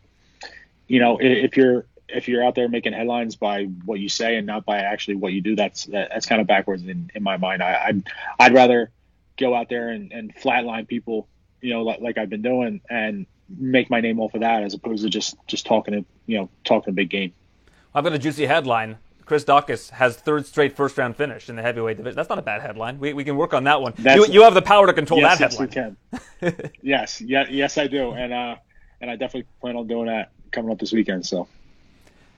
you 0.87 0.99
know, 0.99 1.17
if 1.19 1.57
you're 1.57 1.85
if 2.07 2.27
you're 2.27 2.43
out 2.43 2.55
there 2.55 2.69
making 2.69 2.93
headlines 2.93 3.35
by 3.35 3.65
what 3.85 3.99
you 3.99 4.09
say 4.09 4.37
and 4.37 4.45
not 4.45 4.65
by 4.65 4.79
actually 4.79 5.15
what 5.15 5.33
you 5.33 5.41
do, 5.41 5.55
that's 5.55 5.85
that, 5.85 6.09
that's 6.09 6.25
kind 6.25 6.41
of 6.41 6.47
backwards 6.47 6.83
in, 6.83 7.09
in 7.15 7.23
my 7.23 7.37
mind. 7.37 7.63
I, 7.63 7.85
I'd 7.87 8.03
I'd 8.39 8.53
rather 8.53 8.91
go 9.37 9.53
out 9.55 9.69
there 9.69 9.89
and, 9.89 10.11
and 10.11 10.35
flatline 10.35 10.87
people, 10.87 11.27
you 11.61 11.73
know, 11.73 11.83
like, 11.83 11.99
like 12.01 12.17
I've 12.17 12.29
been 12.29 12.41
doing, 12.41 12.81
and 12.89 13.25
make 13.49 13.89
my 13.89 14.01
name 14.01 14.19
off 14.19 14.33
of 14.33 14.41
that 14.41 14.63
as 14.63 14.73
opposed 14.73 15.03
to 15.03 15.09
just 15.09 15.35
just 15.47 15.65
talking 15.65 15.93
a 15.93 16.05
you 16.25 16.37
know 16.37 16.49
talking 16.63 16.91
a 16.91 16.93
big 16.93 17.09
game. 17.09 17.33
I've 17.93 18.03
got 18.03 18.13
a 18.13 18.19
juicy 18.19 18.45
headline. 18.45 18.97
Chris 19.25 19.43
Daukaus 19.43 19.89
has 19.89 20.15
third 20.15 20.45
straight 20.45 20.75
first 20.75 20.97
round 20.97 21.15
finish 21.15 21.49
in 21.49 21.55
the 21.55 21.61
heavyweight 21.61 21.97
division. 21.97 22.15
That's 22.15 22.29
not 22.29 22.37
a 22.37 22.43
bad 22.43 22.61
headline. 22.61 22.99
We, 22.99 23.13
we 23.13 23.23
can 23.23 23.35
work 23.35 23.53
on 23.53 23.63
that 23.63 23.81
one. 23.81 23.93
You, 23.97 24.27
you 24.27 24.43
have 24.43 24.53
the 24.53 24.61
power 24.61 24.85
to 24.85 24.93
control 24.93 25.19
yes, 25.19 25.39
that 25.39 25.51
yes, 25.51 25.59
we 25.59 25.67
can. 25.67 25.97
yes, 26.81 27.21
yeah, 27.21 27.45
yes, 27.49 27.77
I 27.77 27.87
do, 27.87 28.11
and 28.11 28.31
uh, 28.31 28.55
and 29.01 29.09
I 29.09 29.15
definitely 29.15 29.47
plan 29.61 29.75
on 29.75 29.87
doing 29.87 30.07
that 30.07 30.31
coming 30.51 30.71
up 30.71 30.79
this 30.79 30.93
weekend. 30.93 31.25
So. 31.25 31.47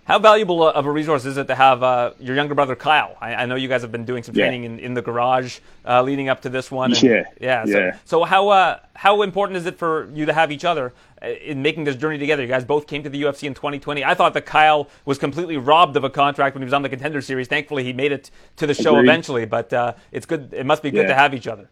How 0.07 0.19
valuable 0.19 0.65
of 0.65 0.85
a 0.85 0.91
resource 0.91 1.25
is 1.25 1.35
it 1.35 1.47
to 1.47 1.55
have 1.55 1.83
uh, 1.83 2.11
your 2.17 2.33
younger 2.33 2.55
brother 2.55 2.77
Kyle? 2.77 3.17
I, 3.19 3.35
I 3.35 3.45
know 3.45 3.55
you 3.55 3.67
guys 3.67 3.81
have 3.81 3.91
been 3.91 4.05
doing 4.05 4.23
some 4.23 4.33
Yeah. 4.35 4.45
training 4.45 4.63
in, 4.63 4.79
in 4.79 4.93
the 4.93 5.01
garage 5.01 5.59
uh, 5.85 6.01
leading 6.01 6.29
up 6.29 6.41
to 6.43 6.49
this 6.49 6.71
one. 6.71 6.93
and- 6.93 7.03
Yeah. 7.03 7.23
yeah. 7.41 7.65
So, 7.65 7.77
Yeah. 7.77 7.97
so 8.05 8.23
how 8.23 8.47
uh, 8.47 8.79
how 8.95 9.21
important 9.21 9.57
is 9.57 9.65
it 9.65 9.77
for 9.77 10.09
you 10.13 10.25
to 10.25 10.31
have 10.31 10.49
each 10.49 10.63
other 10.63 10.93
uh, 11.21 11.27
in 11.27 11.61
making 11.61 11.83
this 11.83 11.97
journey 11.97 12.17
together? 12.17 12.41
You 12.41 12.47
guys 12.47 12.63
both 12.63 12.87
came 12.87 13.03
to 13.03 13.09
the 13.09 13.21
UFC 13.23 13.43
in 13.47 13.53
2020. 13.53 14.05
I 14.05 14.13
thought 14.13 14.33
that 14.35 14.45
Kyle 14.45 14.87
was 15.03 15.17
completely 15.17 15.57
robbed 15.57 15.97
of 15.97 16.05
a 16.05 16.09
contract 16.09 16.55
when 16.55 16.61
he 16.61 16.65
was 16.65 16.73
on 16.73 16.83
the 16.83 16.89
Contender 16.89 17.19
Series. 17.19 17.49
Thankfully, 17.49 17.83
he 17.83 17.91
made 17.91 18.13
it 18.13 18.31
to 18.55 18.65
the 18.65 18.73
show 18.73 18.91
Agreed. 18.95 19.09
eventually. 19.09 19.45
But 19.45 19.73
uh, 19.73 19.93
it's 20.13 20.25
good. 20.25 20.53
It 20.53 20.65
must 20.65 20.83
be 20.83 20.89
good 20.89 21.01
Yeah. 21.01 21.07
to 21.07 21.15
have 21.15 21.33
each 21.33 21.47
other. 21.47 21.69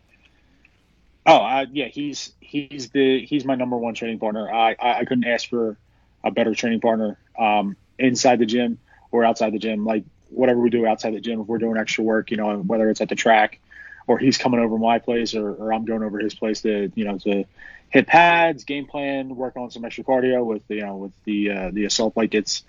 Oh, 1.26 1.38
uh, 1.38 1.66
yeah, 1.72 1.88
he's 1.88 2.34
he's 2.42 2.90
the 2.90 3.26
he's 3.26 3.46
my 3.46 3.56
number 3.56 3.78
one 3.78 3.94
training 3.94 4.20
partner. 4.20 4.52
I, 4.54 4.76
I, 4.78 5.00
I 5.00 5.06
couldn't 5.06 5.24
ask 5.26 5.50
for 5.50 5.78
a 6.26 6.32
better 6.32 6.54
training 6.54 6.82
partner 6.82 7.18
um, 7.40 7.78
inside 7.98 8.40
the 8.40 8.46
gym 8.46 8.80
or 9.12 9.24
outside 9.24 9.54
the 9.54 9.60
gym. 9.60 9.86
Like 9.86 10.04
whatever 10.30 10.60
we 10.60 10.70
do 10.70 10.86
outside 10.86 11.14
the 11.14 11.20
gym, 11.20 11.42
if 11.42 11.48
we're 11.48 11.58
doing 11.58 11.78
extra 11.78 12.04
work, 12.04 12.32
you 12.32 12.38
know, 12.38 12.58
whether 12.58 12.90
it's 12.90 13.02
at 13.02 13.10
the 13.10 13.16
track 13.16 13.60
or 14.08 14.18
he's 14.18 14.38
coming 14.38 14.60
over 14.60 14.78
my 14.78 15.00
place 15.00 15.36
or, 15.36 15.54
or 15.54 15.74
I'm 15.74 15.86
going 15.86 16.04
over 16.04 16.20
his 16.20 16.36
place 16.36 16.62
to 16.62 16.92
you 16.96 17.06
know 17.06 17.18
to 17.20 17.46
hit 17.90 18.08
pads, 18.08 18.64
game 18.64 18.86
plan, 18.86 19.36
work 19.36 19.58
on 19.58 19.72
some 19.72 19.86
extra 19.86 20.04
cardio 20.04 20.46
with 20.46 20.64
you 20.70 20.82
know 20.82 20.98
with 20.98 21.14
the 21.24 21.52
uh, 21.52 21.72
the 21.72 21.86
assault 21.86 22.14
bike. 22.14 22.36
It's 22.36 22.64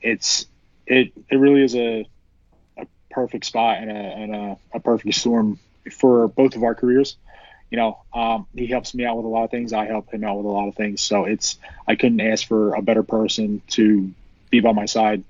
it's 0.00 0.46
it 0.86 1.12
it 1.28 1.36
really 1.36 1.62
is 1.62 1.74
a 1.74 2.08
a 2.76 2.86
perfect 3.10 3.44
spot 3.46 3.78
and 3.78 3.90
a 3.90 3.94
and 3.94 4.34
a, 4.34 4.56
a 4.74 4.80
perfect 4.80 5.14
storm 5.14 5.58
for 5.90 6.28
both 6.28 6.56
of 6.56 6.62
our 6.62 6.74
careers 6.74 7.16
you 7.70 7.78
know, 7.78 7.98
um, 8.14 8.46
he 8.54 8.66
helps 8.66 8.94
me 8.94 9.04
out 9.04 9.16
with 9.16 9.26
a 9.26 9.28
lot 9.28 9.44
of 9.44 9.50
things. 9.50 9.72
I 9.72 9.86
help 9.86 10.12
him 10.12 10.22
out 10.24 10.36
with 10.36 10.46
a 10.46 10.50
lot 10.50 10.68
of 10.68 10.76
things. 10.76 11.00
So 11.00 11.24
it's 11.24 11.58
I 11.86 11.96
couldn't 11.96 12.20
ask 12.20 12.46
for 12.46 12.74
a 12.74 12.82
better 12.82 13.02
person 13.02 13.60
to 13.70 14.12
be 14.50 14.60
by 14.60 14.72
my 14.72 14.86
side. 14.86 15.24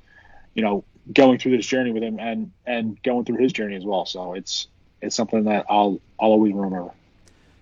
You 0.55 0.62
know, 0.62 0.85
going 1.12 1.39
through 1.39 1.57
this 1.57 1.67
journey 1.67 1.93
with 1.93 2.03
him 2.03 2.19
and 2.19 2.53
and 2.67 3.03
going 3.03 3.25
through 3.25 3.39
his 3.39 3.53
journey 3.53 3.77
as 3.77 3.85
well. 3.85 4.07
So 4.07 4.35
it's 4.35 4.69
it's 5.01 5.14
something 5.14 5.45
that 5.45 5.67
I'll 5.69 6.01
I'll 6.19 6.31
always 6.31 6.53
remember. 6.53 6.91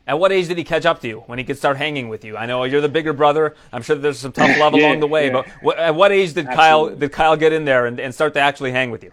At 0.07 0.19
what 0.19 0.33
age 0.33 0.49
did 0.49 0.59
he 0.59 0.65
catch 0.65 0.85
up 0.85 1.01
to 1.01 1.09
you 1.09 1.21
when 1.27 1.39
he 1.39 1.45
could 1.47 1.57
start 1.57 1.79
hanging 1.79 2.11
with 2.11 2.27
you? 2.27 2.37
I 2.37 2.45
know 2.45 2.65
you're 2.65 2.83
the 2.83 2.91
bigger 2.91 3.15
brother. 3.15 3.55
I'm 3.73 3.81
sure 3.81 3.97
there's 3.97 4.19
some 4.19 4.33
tough 4.33 4.59
love 4.59 4.75
Yeah, 4.77 4.89
along 4.89 5.01
the 5.01 5.07
way, 5.07 5.29
yeah. 5.29 5.33
but 5.33 5.47
what, 5.63 5.79
at 5.79 5.95
what 5.95 6.13
age 6.13 6.35
did 6.35 6.47
Kyle 6.47 6.91
did 6.91 7.11
Kyle 7.11 7.37
get 7.37 7.55
in 7.55 7.65
there 7.65 7.87
and, 7.87 7.99
and 7.99 8.15
start 8.15 8.35
to 8.35 8.41
actually 8.41 8.73
hang 8.73 8.91
with 8.91 9.03
you? 9.03 9.13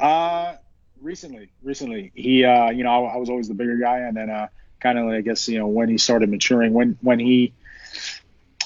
Uh, 0.00 0.56
recently, 1.02 1.50
recently, 1.62 2.12
he, 2.14 2.44
uh, 2.44 2.70
you 2.70 2.82
know, 2.82 3.06
I, 3.06 3.14
I 3.14 3.16
was 3.18 3.28
always 3.28 3.46
the 3.48 3.54
bigger 3.54 3.76
guy, 3.76 3.98
and 3.98 4.16
then, 4.16 4.30
uh, 4.30 4.48
kind 4.80 4.98
of, 4.98 5.06
I 5.08 5.20
guess, 5.20 5.48
you 5.48 5.58
know, 5.58 5.68
when 5.68 5.88
he 5.88 5.98
started 5.98 6.28
maturing, 6.28 6.72
when, 6.72 6.98
when 7.02 7.18
he, 7.18 7.52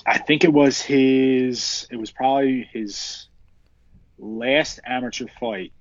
I 0.07 0.19
think 0.19 0.45
it 0.45 0.53
was 0.53 0.81
his, 0.81 1.89
it 1.91 1.97
was 1.97 2.13
probably 2.13 2.69
his 2.73 3.27
last 4.19 4.79
amateur 4.87 5.27
fight. 5.41 5.73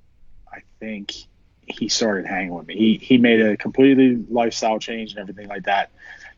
I 0.52 0.62
think 0.80 1.14
he 1.62 1.90
started 1.90 2.26
hanging 2.26 2.54
with 2.54 2.66
me. 2.66 2.76
He, 2.76 2.98
he 2.98 3.18
made 3.18 3.42
a 3.42 3.56
completely 3.56 4.26
lifestyle 4.30 4.80
change 4.80 5.12
and 5.12 5.20
everything 5.20 5.48
like 5.48 5.64
that. 5.64 5.92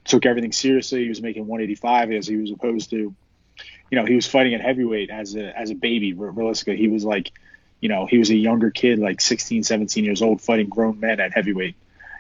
Took 0.04 0.26
everything 0.26 0.52
seriously. 0.52 1.04
He 1.04 1.10
was 1.10 1.22
making 1.22 1.48
185 1.48 2.12
as 2.12 2.28
he 2.28 2.36
was 2.36 2.52
opposed 2.52 2.90
to, 2.90 2.98
you 2.98 3.96
know, 3.98 4.06
he 4.06 4.16
was 4.16 4.28
fighting 4.28 4.54
at 4.54 4.62
heavyweight 4.62 5.10
as 5.10 5.36
a, 5.36 5.58
as 5.58 5.70
a 5.70 5.76
baby. 5.76 6.14
Realistically, 6.14 6.78
he 6.78 6.90
was 6.90 7.06
like, 7.06 7.32
you 7.80 7.90
know, 7.90 8.06
he 8.06 8.18
was 8.18 8.30
a 8.30 8.36
younger 8.36 8.70
kid, 8.70 9.00
like 9.00 9.22
16, 9.22 9.64
17 9.64 10.04
years 10.04 10.22
old, 10.22 10.42
fighting 10.42 10.68
grown 10.68 11.00
men 11.00 11.20
at 11.20 11.34
heavyweight. 11.34 11.76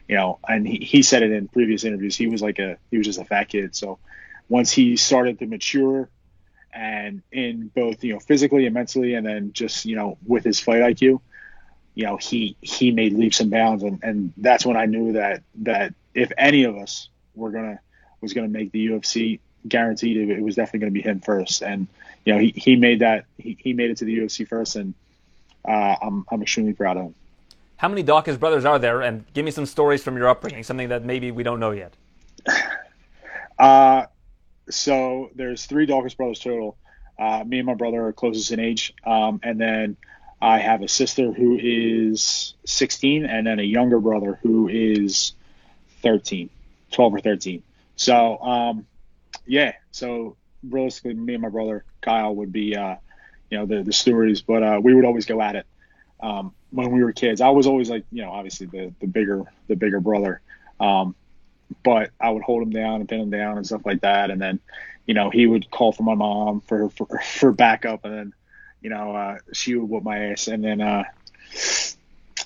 You 0.08 0.16
know, 0.16 0.40
and 0.48 0.66
he, 0.66 0.78
he 0.78 1.02
said 1.02 1.24
it 1.24 1.32
in 1.32 1.50
previous 1.50 1.84
interviews. 1.84 2.16
He 2.16 2.28
was 2.28 2.42
like 2.42 2.60
a 2.60 2.78
he 2.90 2.98
was 2.98 3.06
just 3.06 3.20
a 3.20 3.26
fat 3.26 3.50
kid. 3.50 3.76
So 3.76 4.00
once 4.50 4.72
he 4.72 4.98
started 4.98 5.40
to 5.40 5.46
mature, 5.46 6.10
and 6.74 7.22
in 7.32 7.72
both 7.74 8.04
you 8.04 8.14
know 8.14 8.20
physically 8.20 8.66
and 8.66 8.74
mentally, 8.74 9.14
and 9.16 9.26
then 9.26 9.54
just 9.54 9.86
you 9.86 9.96
know 9.96 10.18
with 10.26 10.44
his 10.44 10.60
fight 10.60 10.82
IQ, 10.82 11.20
you 11.96 12.06
know 12.06 12.18
he 12.18 12.56
he 12.62 12.92
made 12.92 13.14
leaps 13.14 13.40
and 13.40 13.52
bounds, 13.52 13.84
and, 13.84 14.00
and 14.04 14.34
that's 14.38 14.66
when 14.66 14.78
I 14.78 14.86
knew 14.86 15.14
that 15.14 15.44
that 15.64 15.94
if 16.14 16.32
any 16.38 16.64
of 16.64 16.76
us 16.78 17.10
were 17.36 17.52
gonna 17.52 17.80
was 18.22 18.34
gonna 18.34 18.48
make 18.48 18.72
the 18.72 18.88
UFC, 18.88 19.40
guaranteed 19.68 20.18
it, 20.18 20.30
it 20.30 20.42
was 20.42 20.56
definitely 20.56 20.80
gonna 20.80 20.92
be 20.92 21.02
him 21.02 21.20
first. 21.20 21.62
And 21.62 21.88
you 22.26 22.34
know 22.34 22.40
he, 22.40 22.54
he 22.56 22.76
made 22.76 23.00
that 23.00 23.26
he, 23.38 23.58
he 23.60 23.74
made 23.74 23.92
it 23.92 23.98
to 23.98 24.06
the 24.06 24.18
UFC 24.18 24.48
first, 24.48 24.76
and 24.76 24.94
uh, 25.68 25.96
I'm 26.02 26.26
I'm 26.32 26.42
extremely 26.42 26.74
proud 26.74 26.98
of 26.98 27.04
him. 27.04 27.16
How 27.78 27.88
many 27.88 28.04
Daukaus 28.04 28.40
brothers 28.40 28.66
are 28.66 28.80
there? 28.80 29.02
And 29.02 29.24
give 29.34 29.46
me 29.46 29.52
some 29.52 29.68
stories 29.68 30.04
from 30.04 30.18
your 30.18 30.28
upbringing, 30.28 30.64
something 30.64 30.90
that 30.90 31.06
maybe 31.06 31.32
we 31.32 31.44
don't 31.44 31.60
know 31.60 31.72
yet. 31.72 31.94
Uh, 33.60 34.06
so 34.70 35.30
there's 35.36 35.66
three 35.66 35.88
Daukaus 35.88 36.16
brothers 36.16 36.40
total. 36.40 36.78
Uh, 37.18 37.44
me 37.46 37.60
and 37.60 37.66
my 37.66 37.74
brother 37.74 38.06
are 38.06 38.14
closest 38.14 38.52
in 38.52 38.60
age, 38.60 38.94
um, 39.06 39.40
and 39.44 39.60
then 39.60 39.98
I 40.42 40.60
have 40.60 40.84
a 40.84 40.88
sister 40.88 41.32
who 41.32 41.58
is 41.60 42.54
16, 42.66 43.26
and 43.26 43.48
then 43.48 43.60
a 43.60 43.64
younger 43.64 44.00
brother 44.00 44.40
who 44.44 44.68
is 44.68 45.34
13, 46.04 46.50
12 46.92 47.14
or 47.16 47.20
13. 47.20 47.64
So 47.96 48.38
um, 48.38 48.86
yeah, 49.48 49.74
so 49.92 50.36
realistically, 50.68 51.16
me 51.16 51.34
and 51.34 51.42
my 51.42 51.50
brother 51.50 51.84
Kyle 52.02 52.36
would 52.36 52.52
be, 52.52 52.76
uh, 52.76 52.96
you 53.50 53.58
know, 53.58 53.66
the 53.66 53.84
the 53.84 53.94
stories, 53.94 54.42
but 54.42 54.62
uh, 54.62 54.80
we 54.82 54.94
would 54.94 55.06
always 55.06 55.26
go 55.26 55.42
at 55.42 55.56
it 55.56 55.66
um, 56.20 56.54
when 56.72 56.92
we 56.92 57.04
were 57.04 57.14
kids. 57.14 57.42
I 57.42 57.50
was 57.50 57.66
always 57.66 57.90
like, 57.90 58.04
you 58.12 58.22
know, 58.22 58.32
obviously 58.32 58.68
the 58.68 58.94
the 59.00 59.08
bigger 59.08 59.44
the 59.68 59.76
bigger 59.76 60.00
brother. 60.00 60.42
Um, 60.80 61.16
but 61.84 62.12
I 62.20 62.30
would 62.30 62.44
hold 62.44 62.64
him 62.64 62.72
down 62.72 63.02
and 63.02 63.10
pin 63.10 63.22
him 63.22 63.30
down 63.30 63.58
and 63.58 63.66
stuff 63.66 63.86
like 63.86 64.02
that. 64.02 64.32
And 64.32 64.42
then, 64.42 64.60
you 65.06 65.14
know, 65.14 65.30
he 65.30 65.48
would 65.48 65.70
call 65.72 65.92
for 65.92 66.04
my 66.04 66.16
mom 66.16 66.62
for 66.62 66.90
for, 66.90 67.08
for 67.20 67.52
backup, 67.52 68.06
and 68.06 68.14
then, 68.14 68.34
you 68.82 68.90
know, 68.90 69.16
uh, 69.16 69.38
she 69.54 69.76
would 69.76 69.90
whoop 69.90 70.04
my 70.04 70.32
ass. 70.32 70.48
And 70.48 70.64
then, 70.64 70.82
uh, 70.82 71.04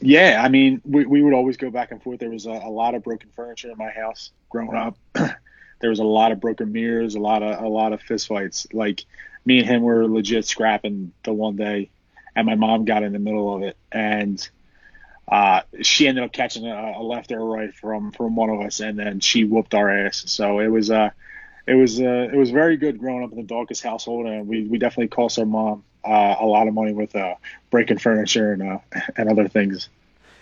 yeah, 0.01 0.41
I 0.43 0.49
mean, 0.49 0.81
we, 0.83 1.05
we 1.05 1.21
would 1.21 1.33
always 1.33 1.57
go 1.57 1.69
back 1.69 1.91
and 1.91 2.01
forth. 2.01 2.19
There 2.19 2.29
was 2.29 2.45
a, 2.45 2.51
a 2.51 2.69
lot 2.69 2.95
of 2.95 3.03
broken 3.03 3.29
furniture 3.35 3.69
in 3.69 3.77
my 3.77 3.89
house 3.89 4.31
growing 4.49 4.75
up. 4.75 4.97
there 5.13 5.89
was 5.89 5.99
a 5.99 6.03
lot 6.03 6.31
of 6.31 6.39
broken 6.39 6.71
mirrors, 6.71 7.15
a 7.15 7.19
lot 7.19 7.43
of 7.43 7.61
a 7.63 7.67
lot 7.67 7.93
of 7.93 8.01
fistfights. 8.01 8.73
Like 8.73 9.05
me 9.45 9.59
and 9.59 9.67
him 9.67 9.81
were 9.81 10.07
legit 10.07 10.45
scrapping 10.45 11.11
the 11.23 11.33
one 11.33 11.55
day, 11.55 11.89
and 12.35 12.45
my 12.45 12.55
mom 12.55 12.85
got 12.85 13.03
in 13.03 13.13
the 13.13 13.19
middle 13.19 13.55
of 13.55 13.63
it, 13.63 13.77
and 13.91 14.47
uh, 15.31 15.61
she 15.81 16.07
ended 16.07 16.23
up 16.25 16.33
catching 16.33 16.67
a, 16.67 16.93
a 16.97 17.01
left 17.03 17.31
or 17.31 17.39
a 17.39 17.43
right 17.43 17.73
from 17.73 18.11
from 18.11 18.35
one 18.35 18.49
of 18.49 18.59
us, 18.61 18.81
and 18.81 18.99
then 18.99 19.19
she 19.21 19.45
whooped 19.45 19.73
our 19.73 19.89
ass. 19.89 20.23
So 20.27 20.59
it 20.59 20.67
was 20.67 20.91
uh, 20.91 21.09
it 21.67 21.75
was 21.75 22.01
uh, 22.01 22.29
it 22.31 22.35
was 22.35 22.51
very 22.51 22.77
good 22.77 22.99
growing 22.99 23.23
up 23.23 23.31
in 23.31 23.37
the 23.37 23.43
Daukaus 23.43 23.81
household, 23.81 24.25
and 24.27 24.47
we, 24.47 24.63
we 24.65 24.77
definitely 24.77 25.07
cost 25.07 25.39
our 25.39 25.45
mom 25.45 25.83
uh, 26.03 26.35
a 26.39 26.45
lot 26.45 26.67
of 26.67 26.73
money 26.73 26.93
with 26.93 27.15
uh, 27.15 27.35
breaking 27.69 27.99
furniture 27.99 28.53
and 28.53 28.61
uh, 28.63 28.79
and 29.17 29.29
other 29.29 29.47
things. 29.47 29.89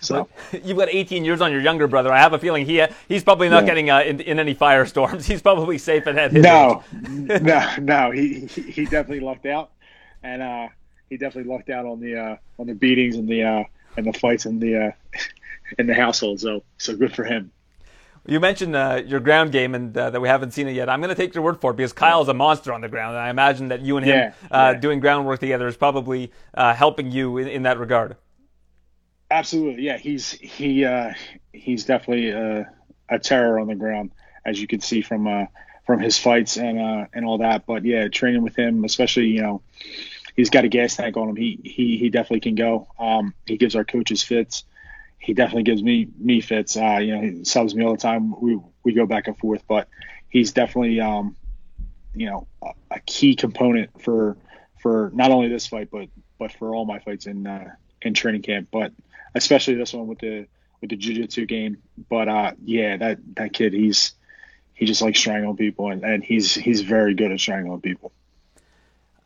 So 0.02 0.28
You've 0.64 0.78
got 0.78 0.90
18 0.90 1.26
years 1.26 1.42
on 1.42 1.52
your 1.52 1.62
younger 1.62 1.86
brother. 1.88 2.12
I 2.12 2.20
have 2.20 2.34
a 2.34 2.40
feeling 2.40 2.66
he 2.66 2.84
he's 3.08 3.24
probably 3.24 3.50
not 3.50 3.64
Yeah. 3.64 3.68
getting 3.68 3.90
uh, 3.90 4.00
in, 4.00 4.22
in 4.22 4.40
any 4.40 4.56
firestorms. 4.56 5.26
He's 5.28 5.42
probably 5.42 5.78
safe 5.78 6.08
at 6.08 6.32
his 6.32 6.44
no, 6.44 6.84
no, 6.94 7.70
no, 7.82 8.12
he 8.12 8.46
he 8.46 8.62
he 8.64 8.84
definitely 8.86 9.20
lucked 9.20 9.46
out, 9.46 9.72
and 10.24 10.42
uh, 10.42 10.68
he 11.10 11.18
definitely 11.18 11.52
lucked 11.54 11.70
out 11.70 11.86
on 11.86 12.00
the 12.00 12.16
uh, 12.18 12.38
on 12.58 12.68
the 12.68 12.74
beatings 12.74 13.18
and 13.18 13.28
the 13.28 13.44
uh, 13.44 13.64
and 13.98 14.06
the 14.06 14.14
fights 14.14 14.46
in 14.46 14.60
the 14.60 14.88
uh, 14.88 14.92
in 15.78 15.88
the 15.88 15.94
household. 15.94 16.40
So 16.40 16.64
so 16.78 16.96
good 16.96 17.16
for 17.16 17.24
him. 17.24 17.52
You 18.28 18.40
mentioned 18.40 18.76
uh, 18.76 19.02
your 19.06 19.22
ground 19.22 19.52
game 19.52 19.74
and 19.74 19.98
uh, 19.98 20.10
that 20.12 20.20
we 20.22 20.28
haven't 20.28 20.52
seen 20.52 20.68
it 20.68 20.74
yet. 20.74 20.90
I'm 20.90 21.00
going 21.02 21.10
to 21.10 21.16
take 21.16 21.34
your 21.34 21.44
word 21.44 21.60
for 21.62 21.72
it 21.72 21.78
because 21.78 21.94
Kyle's 21.94 22.28
a 22.28 22.34
monster 22.34 22.74
on 22.74 22.82
the 22.82 22.90
ground. 22.90 23.16
And 23.16 23.24
I 23.24 23.30
imagine 23.30 23.70
that 23.70 23.82
you 23.82 23.98
and 23.98 24.06
him 24.06 24.16
Yeah, 24.18 24.34
uh, 24.52 24.74
yeah. 24.74 24.80
doing 24.80 25.00
groundwork 25.00 25.40
together 25.40 25.68
is 25.68 25.78
probably 25.78 26.32
uh, 26.54 26.74
helping 26.76 27.12
you 27.12 27.38
in, 27.38 27.48
in 27.48 27.64
that 27.64 27.80
regard. 27.80 28.18
Absolutely, 29.32 29.84
yeah. 29.84 29.98
He's 29.98 30.32
he 30.32 30.86
uh, 30.86 31.14
he's 31.54 31.86
definitely 31.86 32.34
uh, 32.34 32.66
a 33.10 33.20
terror 33.20 33.60
on 33.60 33.68
the 33.68 33.76
ground, 33.76 34.12
as 34.46 34.60
you 34.60 34.68
can 34.68 34.82
see 34.82 35.02
from 35.02 35.28
uh, 35.28 35.46
from 35.86 36.00
his 36.00 36.18
fights 36.18 36.58
and 36.58 36.80
uh, 36.80 37.06
and 37.14 37.26
all 37.26 37.38
that. 37.40 37.66
But 37.66 37.86
yeah, 37.86 38.08
training 38.10 38.42
with 38.44 38.56
him, 38.58 38.84
especially 38.84 39.28
you 39.28 39.42
know, 39.42 39.62
he's 40.40 40.50
got 40.50 40.64
a 40.64 40.70
gas 40.70 40.96
tank 40.96 41.18
on 41.18 41.28
him. 41.28 41.36
He 41.36 41.60
he 41.64 41.98
he 41.98 42.10
definitely 42.10 42.40
can 42.40 42.56
go. 42.56 42.88
Um, 42.98 43.34
he 43.46 43.58
gives 43.58 43.76
our 43.76 43.84
coaches 43.84 44.24
fits. 44.24 44.64
He 45.18 45.34
definitely 45.34 45.64
gives 45.64 45.84
me 45.84 46.08
me 46.18 46.40
fits. 46.40 46.78
Uh, 46.78 47.00
you 47.02 47.16
know, 47.16 47.22
he 47.22 47.44
subs 47.44 47.76
me 47.76 47.84
all 47.84 47.92
the 47.92 47.98
time. 47.98 48.40
We 48.40 48.58
we 48.84 48.94
go 48.94 49.06
back 49.06 49.28
and 49.28 49.38
forth, 49.38 49.64
but 49.68 49.90
he's 50.30 50.54
definitely 50.54 51.02
um, 51.02 51.36
you 52.16 52.28
know, 52.28 52.48
a, 52.64 52.72
a 52.92 53.00
key 53.02 53.36
component 53.36 54.02
for 54.02 54.38
for 54.82 55.12
not 55.14 55.32
only 55.32 55.50
this 55.50 55.68
fight, 55.68 55.90
but 55.92 56.08
but 56.38 56.54
for 56.54 56.74
all 56.74 56.86
my 56.86 57.00
fights 57.00 57.26
in 57.26 57.46
uh, 57.46 57.72
in 58.02 58.14
training 58.14 58.42
camp. 58.42 58.70
But 58.72 58.94
especially 59.36 59.76
this 59.76 59.94
one 59.94 60.08
with 60.08 60.20
the 60.20 60.48
with 60.80 60.90
the 60.90 60.96
jiu-jitsu 60.96 61.48
game. 61.48 61.80
But 62.10 62.30
uh, 62.30 62.52
yeah, 62.64 62.96
that 62.96 63.18
that 63.36 63.52
kid, 63.52 63.74
he's 63.74 64.14
he 64.74 64.86
just 64.86 65.02
likes 65.02 65.20
strangling 65.20 65.58
people, 65.58 65.90
and, 65.90 66.02
and 66.06 66.24
he's 66.24 66.56
he's 66.56 66.80
very 66.80 67.14
good 67.14 67.34
at 67.34 67.42
strangling 67.42 67.82
people. 67.82 68.14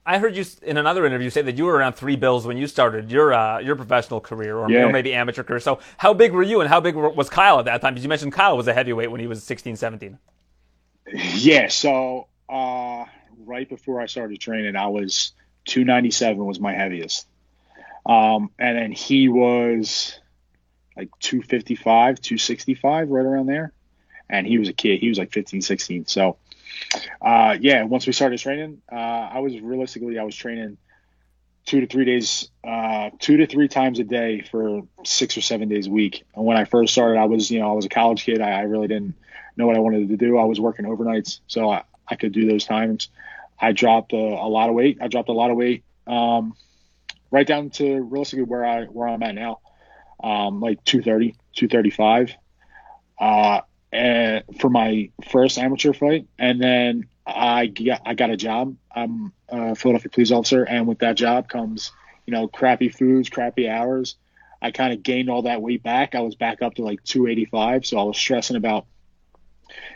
I 0.05 0.17
heard 0.19 0.35
you 0.35 0.43
in 0.63 0.75
another 0.77 1.05
interview 1.05 1.29
say 1.29 1.41
that 1.43 1.57
you 1.57 1.63
were 1.65 1.75
around 1.75 1.93
three 1.93 2.17
bills 2.17 2.45
when 2.45 2.57
you 2.57 2.67
started 2.67 3.09
your 3.09 3.33
uh, 3.33 3.59
your 3.59 3.75
professional 3.75 4.19
career 4.19 4.57
or, 4.57 4.69
Yeah. 4.69 4.91
maybe 4.91 5.13
amateur 5.13 5.43
career. 5.43 5.59
So 5.61 5.79
how 5.97 6.13
big 6.13 6.33
were 6.33 6.43
you 6.43 6.59
and 6.59 6.69
how 6.69 6.81
big 6.81 6.95
was 6.95 7.29
Kyle 7.29 7.59
at 7.59 7.65
that 7.65 7.81
time? 7.81 7.93
Because 7.93 8.03
you 8.03 8.09
mentioned 8.09 8.33
Kyle 8.33 8.57
was 8.57 8.67
a 8.67 8.73
heavyweight 8.73 9.11
when 9.11 9.21
he 9.21 9.27
was 9.27 9.43
16, 9.43 9.77
17. 9.77 10.17
Yeah, 11.35 11.67
so 11.69 12.27
uh, 12.49 13.05
right 13.45 13.67
before 13.67 14.01
I 14.01 14.05
started 14.07 14.39
training, 14.39 14.75
I 14.75 14.87
was 14.87 15.31
297 15.65 16.43
was 16.43 16.59
my 16.59 16.73
heaviest, 16.73 17.27
um, 18.05 18.51
and 18.59 18.77
then 18.77 18.91
he 18.91 19.29
was 19.29 20.19
like 20.97 21.09
255, 21.19 22.19
265, 22.21 23.09
right 23.09 23.25
around 23.25 23.45
there, 23.47 23.73
and 24.29 24.45
he 24.47 24.57
was 24.57 24.69
a 24.69 24.73
kid. 24.73 24.99
He 24.99 25.09
was 25.09 25.17
like 25.17 25.31
15, 25.31 25.61
16. 25.61 26.05
So 26.07 26.37
uh, 27.21 27.57
yeah, 27.59 27.83
once 27.83 28.07
we 28.07 28.13
started 28.13 28.39
training, 28.39 28.81
uh, 28.91 28.95
I 28.95 29.39
was 29.39 29.59
realistically 29.59 30.19
I 30.19 30.23
was 30.23 30.35
training 30.35 30.77
two 31.65 31.81
to 31.81 31.87
three 31.87 32.05
days, 32.05 32.49
uh, 32.63 33.09
two 33.19 33.37
to 33.37 33.47
three 33.47 33.67
times 33.67 33.99
a 33.99 34.03
day 34.03 34.41
for 34.41 34.81
six 35.05 35.37
or 35.37 35.41
seven 35.41 35.69
days 35.69 35.87
a 35.87 35.89
week. 35.89 36.23
And 36.35 36.45
when 36.45 36.57
I 36.57 36.65
first 36.65 36.93
started, 36.93 37.19
I 37.19 37.25
was 37.25 37.49
you 37.49 37.59
know 37.59 37.69
I 37.69 37.73
was 37.73 37.85
a 37.85 37.89
college 37.89 38.23
kid. 38.23 38.41
I, 38.41 38.51
I 38.51 38.61
really 38.61 38.87
didn't 38.87 39.15
know 39.55 39.67
what 39.67 39.75
I 39.75 39.79
wanted 39.79 40.09
to 40.09 40.17
do. 40.17 40.37
I 40.37 40.45
was 40.45 40.59
working 40.59 40.85
overnights, 40.85 41.39
so 41.47 41.69
I, 41.69 41.83
I 42.07 42.15
could 42.15 42.31
do 42.31 42.47
those 42.47 42.65
times. 42.65 43.09
I 43.59 43.71
dropped 43.71 44.13
a, 44.13 44.17
a 44.17 44.49
lot 44.49 44.69
of 44.69 44.75
weight. 44.75 44.97
I 45.01 45.07
dropped 45.07 45.29
a 45.29 45.33
lot 45.33 45.51
of 45.51 45.57
weight, 45.57 45.83
um, 46.07 46.55
right 47.31 47.47
down 47.47 47.69
to 47.71 48.01
realistically 48.01 48.43
where 48.43 48.65
I 48.65 48.85
where 48.85 49.07
I'm 49.07 49.23
at 49.23 49.35
now, 49.35 49.59
um, 50.23 50.59
like 50.59 50.83
230, 50.83 51.35
235, 51.55 52.35
uh, 53.19 53.61
and 53.93 54.43
for 54.59 54.69
my 54.69 55.11
first 55.29 55.57
amateur 55.57 55.93
fight, 55.93 56.27
and 56.39 56.59
then 56.59 57.07
I 57.25 57.67
got 57.67 58.01
I 58.05 58.15
got 58.15 58.31
a 58.31 58.37
job. 58.37 58.75
I'm 58.93 59.31
a 59.47 59.75
Philadelphia 59.75 60.09
police 60.09 60.31
officer, 60.31 60.63
and 60.63 60.87
with 60.87 60.99
that 60.99 61.15
job 61.15 61.47
comes 61.47 61.91
you 62.25 62.33
know 62.33 62.47
crappy 62.47 62.89
foods, 62.89 63.29
crappy 63.29 63.69
hours. 63.69 64.15
I 64.61 64.71
kind 64.71 64.93
of 64.93 65.03
gained 65.03 65.29
all 65.29 65.43
that 65.43 65.61
weight 65.61 65.83
back. 65.83 66.15
I 66.15 66.21
was 66.21 66.35
back 66.35 66.61
up 66.61 66.75
to 66.75 66.83
like 66.83 67.03
285, 67.03 67.85
so 67.85 67.97
I 67.99 68.03
was 68.03 68.17
stressing 68.17 68.55
about 68.55 68.85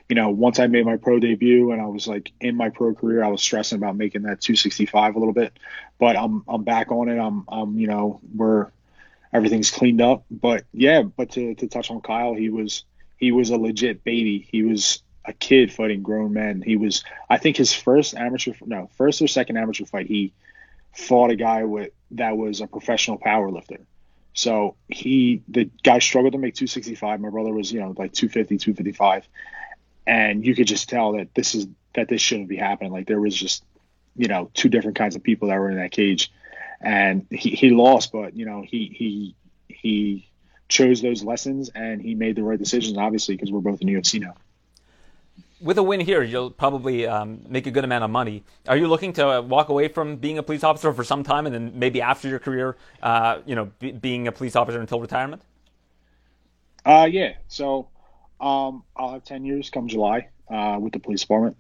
you 0.09 0.15
know, 0.15 0.29
once 0.29 0.59
I 0.59 0.67
made 0.67 0.85
my 0.85 0.97
pro 0.97 1.19
debut 1.19 1.71
and 1.71 1.81
I 1.81 1.85
was 1.85 2.07
like 2.07 2.31
in 2.39 2.55
my 2.55 2.69
pro 2.69 2.93
career, 2.93 3.23
I 3.23 3.27
was 3.27 3.41
stressing 3.41 3.77
about 3.77 3.97
making 3.97 4.23
that 4.23 4.41
265 4.41 5.15
a 5.15 5.19
little 5.19 5.33
bit, 5.33 5.57
but 5.99 6.15
I'm 6.15 6.43
I'm 6.47 6.63
back 6.63 6.91
on 6.91 7.09
it. 7.09 7.19
I'm 7.19 7.45
I'm 7.49 7.79
you 7.79 7.87
know 7.87 8.21
we're 8.35 8.67
everything's 9.33 9.71
cleaned 9.71 10.01
up. 10.01 10.23
But 10.29 10.65
yeah, 10.71 11.01
but 11.01 11.31
to, 11.31 11.55
to 11.55 11.67
touch 11.67 11.91
on 11.91 12.01
Kyle, 12.01 12.33
he 12.33 12.49
was 12.49 12.83
he 13.17 13.31
was 13.31 13.49
a 13.49 13.57
legit 13.57 14.03
baby. 14.03 14.47
He 14.49 14.63
was 14.63 15.01
a 15.25 15.33
kid 15.33 15.73
fighting 15.73 16.03
grown 16.03 16.33
men. 16.33 16.61
He 16.61 16.77
was, 16.77 17.03
I 17.29 17.37
think, 17.37 17.57
his 17.57 17.73
first 17.73 18.15
amateur, 18.15 18.53
no, 18.65 18.89
first 18.95 19.21
or 19.21 19.27
second 19.27 19.57
amateur 19.57 19.85
fight, 19.85 20.07
he 20.07 20.33
fought 20.95 21.31
a 21.31 21.35
guy 21.35 21.65
with 21.65 21.91
that 22.11 22.37
was 22.37 22.61
a 22.61 22.67
professional 22.67 23.17
power 23.17 23.51
lifter. 23.51 23.79
So 24.33 24.75
he, 24.87 25.41
the 25.47 25.69
guy 25.83 25.99
struggled 25.99 26.33
to 26.33 26.39
make 26.39 26.55
265. 26.55 27.19
My 27.19 27.29
brother 27.29 27.51
was, 27.51 27.71
you 27.71 27.79
know, 27.79 27.93
like 27.97 28.13
250, 28.13 28.57
255, 28.57 29.27
and 30.05 30.45
you 30.45 30.55
could 30.55 30.67
just 30.67 30.89
tell 30.89 31.13
that 31.13 31.33
this 31.33 31.55
is 31.55 31.67
that 31.95 32.07
this 32.07 32.21
shouldn't 32.21 32.47
be 32.47 32.55
happening. 32.55 32.91
Like 32.91 33.07
there 33.07 33.19
was 33.19 33.35
just, 33.35 33.65
you 34.15 34.27
know, 34.27 34.51
two 34.53 34.69
different 34.69 34.95
kinds 34.95 35.15
of 35.15 35.23
people 35.23 35.49
that 35.49 35.59
were 35.59 35.71
in 35.71 35.77
that 35.77 35.91
cage, 35.91 36.31
and 36.79 37.25
he, 37.31 37.49
he 37.49 37.71
lost, 37.71 38.11
but 38.11 38.35
you 38.35 38.45
know, 38.45 38.63
he 38.65 38.93
he 38.95 39.35
he 39.67 40.26
chose 40.69 41.01
those 41.01 41.23
lessons 41.23 41.69
and 41.73 42.01
he 42.01 42.15
made 42.15 42.35
the 42.35 42.43
right 42.43 42.59
decisions, 42.59 42.97
obviously, 42.97 43.35
because 43.35 43.51
we're 43.51 43.59
both 43.59 43.81
in 43.81 43.87
UFC 43.87 44.19
now 44.19 44.35
with 45.59 45.77
a 45.77 45.83
win 45.83 45.99
here, 45.99 46.21
you'll 46.21 46.51
probably 46.51 47.07
um, 47.07 47.41
make 47.47 47.65
a 47.67 47.71
good 47.71 47.83
amount 47.83 48.03
of 48.03 48.09
money. 48.09 48.43
Are 48.67 48.77
you 48.77 48.87
looking 48.87 49.13
to 49.13 49.41
walk 49.41 49.69
away 49.69 49.87
from 49.87 50.17
being 50.17 50.37
a 50.37 50.43
police 50.43 50.63
officer 50.63 50.93
for 50.93 51.03
some 51.03 51.23
time, 51.23 51.45
and 51.45 51.55
then 51.55 51.79
maybe 51.79 52.01
after 52.01 52.27
your 52.27 52.39
career, 52.39 52.77
uh, 53.01 53.39
you 53.45 53.55
know, 53.55 53.65
being 53.99 54.27
a 54.27 54.31
police 54.31 54.55
officer 54.55 54.79
until 54.79 54.99
retirement? 54.99 55.41
Uh, 56.85 57.07
yeah. 57.09 57.33
So 57.47 57.89
um, 58.39 58.83
I'll 58.95 59.13
have 59.13 59.23
ten 59.23 59.45
years 59.45 59.69
come 59.69 59.87
July 59.87 60.29
uh, 60.49 60.77
with 60.79 60.93
the 60.93 60.99
police 60.99 61.21
department. 61.21 61.57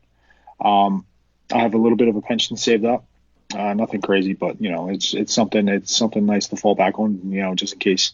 Um, 0.63 1.05
I 1.51 1.59
have 1.59 1.73
a 1.73 1.77
little 1.77 1.97
bit 1.97 2.07
of 2.07 2.15
a 2.15 2.21
pension 2.21 2.57
saved 2.57 2.85
up. 2.85 3.05
Uh, 3.53 3.73
nothing 3.73 4.01
crazy, 4.01 4.33
but 4.33 4.61
you 4.61 4.69
know, 4.69 4.89
it's 4.89 5.13
it's 5.13 5.33
something 5.33 5.67
it's 5.69 5.95
something 5.95 6.25
nice 6.25 6.47
to 6.49 6.55
fall 6.55 6.75
back 6.75 6.99
on. 6.99 7.31
You 7.31 7.41
know, 7.41 7.55
just 7.55 7.73
in 7.73 7.79
case 7.79 8.11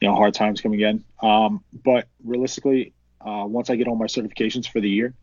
you 0.00 0.08
know 0.08 0.14
hard 0.14 0.34
times 0.34 0.60
come 0.60 0.72
again. 0.72 1.04
Um, 1.22 1.64
but 1.84 2.08
realistically, 2.24 2.92
uh, 3.20 3.44
once 3.46 3.70
I 3.70 3.76
get 3.76 3.88
all 3.88 3.96
my 3.96 4.06
certifications 4.06 4.68
for 4.68 4.80
the 4.80 4.88
year, 4.88 5.14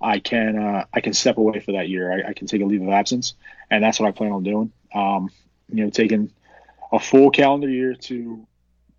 I 0.00 0.18
can 0.18 0.58
uh, 0.58 0.84
I 0.92 1.00
can 1.00 1.12
step 1.12 1.38
away 1.38 1.60
for 1.60 1.72
that 1.72 1.88
year. 1.88 2.12
I, 2.12 2.30
I, 2.30 2.32
can 2.32 2.46
take 2.46 2.60
a 2.60 2.64
leave 2.64 2.82
of 2.82 2.88
absence, 2.88 3.34
and 3.70 3.82
that's 3.82 3.98
what 3.98 4.08
I 4.08 4.12
plan 4.12 4.32
on 4.32 4.42
doing. 4.42 4.72
Um, 4.94 5.30
you 5.72 5.84
know, 5.84 5.90
taking 5.90 6.32
a 6.92 6.98
full 6.98 7.30
calendar 7.30 7.68
year 7.68 7.94
to 7.94 8.46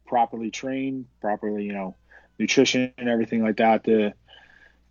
properly 0.05 0.51
train, 0.51 1.07
properly 1.21 1.65
you 1.65 1.73
know, 1.73 1.95
nutrition 2.39 2.93
and 2.97 3.09
everything 3.09 3.43
like 3.43 3.57
that 3.57 3.83
to 3.85 4.13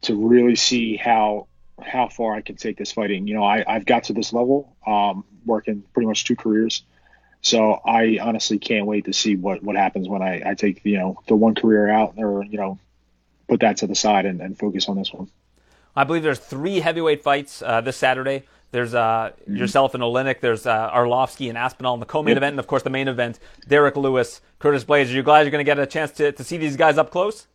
to 0.02 0.28
really 0.28 0.56
see 0.56 0.96
how 0.96 1.48
how 1.82 2.08
far 2.08 2.34
I 2.34 2.40
can 2.40 2.56
take 2.56 2.78
this 2.78 2.92
fighting. 2.92 3.26
You 3.26 3.34
know, 3.34 3.44
I, 3.44 3.64
I've 3.66 3.84
got 3.84 4.04
to 4.04 4.12
this 4.12 4.32
level, 4.32 4.76
um, 4.86 5.24
working 5.44 5.82
pretty 5.92 6.06
much 6.06 6.24
two 6.24 6.36
careers. 6.36 6.82
So 7.46 7.80
I 7.84 8.18
honestly 8.20 8.58
can't 8.58 8.86
wait 8.86 9.04
to 9.04 9.12
see 9.12 9.36
what, 9.36 9.62
what 9.62 9.76
happens 9.76 10.08
when 10.08 10.20
I, 10.20 10.42
I 10.44 10.54
take, 10.54 10.84
you 10.84 10.98
know, 10.98 11.20
the 11.28 11.36
one 11.36 11.54
career 11.54 11.88
out 11.88 12.14
or, 12.16 12.44
you 12.44 12.58
know, 12.58 12.76
put 13.48 13.60
that 13.60 13.76
to 13.76 13.86
the 13.86 13.94
side 13.94 14.26
and, 14.26 14.40
and 14.40 14.58
focus 14.58 14.88
on 14.88 14.96
this 14.96 15.12
one. 15.12 15.30
I 15.94 16.02
believe 16.02 16.24
there's 16.24 16.40
three 16.40 16.80
heavyweight 16.80 17.22
fights 17.22 17.62
uh, 17.62 17.80
this 17.82 17.96
Saturday. 17.96 18.42
There's 18.72 18.94
uh, 18.94 19.30
mm-hmm. 19.30 19.54
yourself 19.54 19.94
and 19.94 20.02
Oleinik. 20.02 20.40
There's 20.40 20.66
uh, 20.66 20.90
Arlovsky 20.90 21.48
and 21.48 21.56
Aspinall 21.56 21.94
in 21.94 22.00
the 22.00 22.06
co-main 22.06 22.32
yep. 22.32 22.38
event, 22.38 22.54
and 22.54 22.58
of 22.58 22.66
course 22.66 22.82
the 22.82 22.90
main 22.90 23.06
event, 23.06 23.38
Derrick 23.68 23.96
Lewis, 23.96 24.40
Curtis 24.58 24.84
Blaydes. 24.84 25.12
Are 25.12 25.14
you 25.14 25.22
glad 25.22 25.42
you're 25.42 25.52
going 25.52 25.64
to 25.64 25.70
get 25.70 25.78
a 25.78 25.86
chance 25.86 26.10
to, 26.12 26.32
to 26.32 26.42
see 26.42 26.56
these 26.56 26.76
guys 26.76 26.98
up 26.98 27.12
close? 27.12 27.46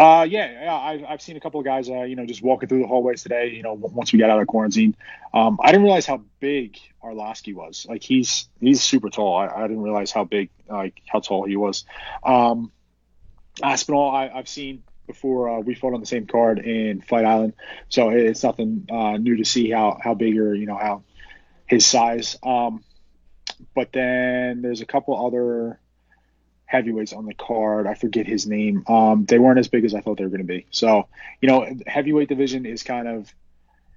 Uh, 0.00 0.22
yeah, 0.22 0.50
yeah. 0.62 0.74
I've, 0.74 1.04
I've 1.06 1.22
seen 1.22 1.36
a 1.36 1.40
couple 1.40 1.60
of 1.60 1.66
guys, 1.66 1.90
uh, 1.90 2.04
you 2.04 2.16
know, 2.16 2.24
just 2.24 2.40
walking 2.40 2.70
through 2.70 2.80
the 2.80 2.86
hallways 2.86 3.22
today. 3.22 3.50
You 3.50 3.62
know, 3.62 3.74
once 3.74 4.14
we 4.14 4.18
got 4.18 4.30
out 4.30 4.40
of 4.40 4.46
quarantine, 4.46 4.96
um, 5.34 5.58
I 5.62 5.72
didn't 5.72 5.82
realize 5.82 6.06
how 6.06 6.22
big 6.40 6.78
Arlovsky 7.04 7.52
was. 7.52 7.84
Like 7.86 8.02
he's 8.02 8.48
he's 8.60 8.82
super 8.82 9.10
tall. 9.10 9.36
I, 9.36 9.48
I 9.48 9.68
didn't 9.68 9.82
realize 9.82 10.10
how 10.10 10.24
big, 10.24 10.48
like 10.70 11.02
how 11.06 11.20
tall 11.20 11.44
he 11.44 11.56
was. 11.56 11.84
Um, 12.24 12.72
Aspinall, 13.62 14.10
I, 14.10 14.30
I've 14.30 14.48
seen 14.48 14.84
before 15.06 15.50
uh, 15.50 15.60
we 15.60 15.74
fought 15.74 15.92
on 15.92 16.00
the 16.00 16.06
same 16.06 16.26
card 16.26 16.60
in 16.60 17.02
Fight 17.02 17.26
Island, 17.26 17.52
so 17.90 18.08
it's 18.08 18.42
nothing 18.42 18.86
uh, 18.90 19.18
new 19.18 19.36
to 19.36 19.44
see 19.44 19.68
how 19.68 19.98
how 20.02 20.14
big 20.14 20.38
or 20.38 20.54
you 20.54 20.64
know 20.64 20.78
how 20.78 21.02
his 21.66 21.84
size. 21.84 22.38
Um, 22.42 22.82
but 23.74 23.92
then 23.92 24.62
there's 24.62 24.80
a 24.80 24.86
couple 24.86 25.26
other 25.26 25.78
heavyweights 26.70 27.12
on 27.12 27.26
the 27.26 27.34
card. 27.34 27.88
I 27.88 27.94
forget 27.94 28.28
his 28.28 28.46
name. 28.46 28.84
Um, 28.86 29.24
they 29.24 29.40
weren't 29.40 29.58
as 29.58 29.66
big 29.66 29.84
as 29.84 29.92
I 29.92 30.00
thought 30.00 30.18
they 30.18 30.24
were 30.24 30.30
going 30.30 30.46
to 30.46 30.46
be. 30.46 30.66
So 30.70 31.08
you 31.40 31.48
know, 31.48 31.66
heavyweight 31.84 32.28
division 32.28 32.64
is 32.64 32.84
kind 32.84 33.08
of 33.08 33.34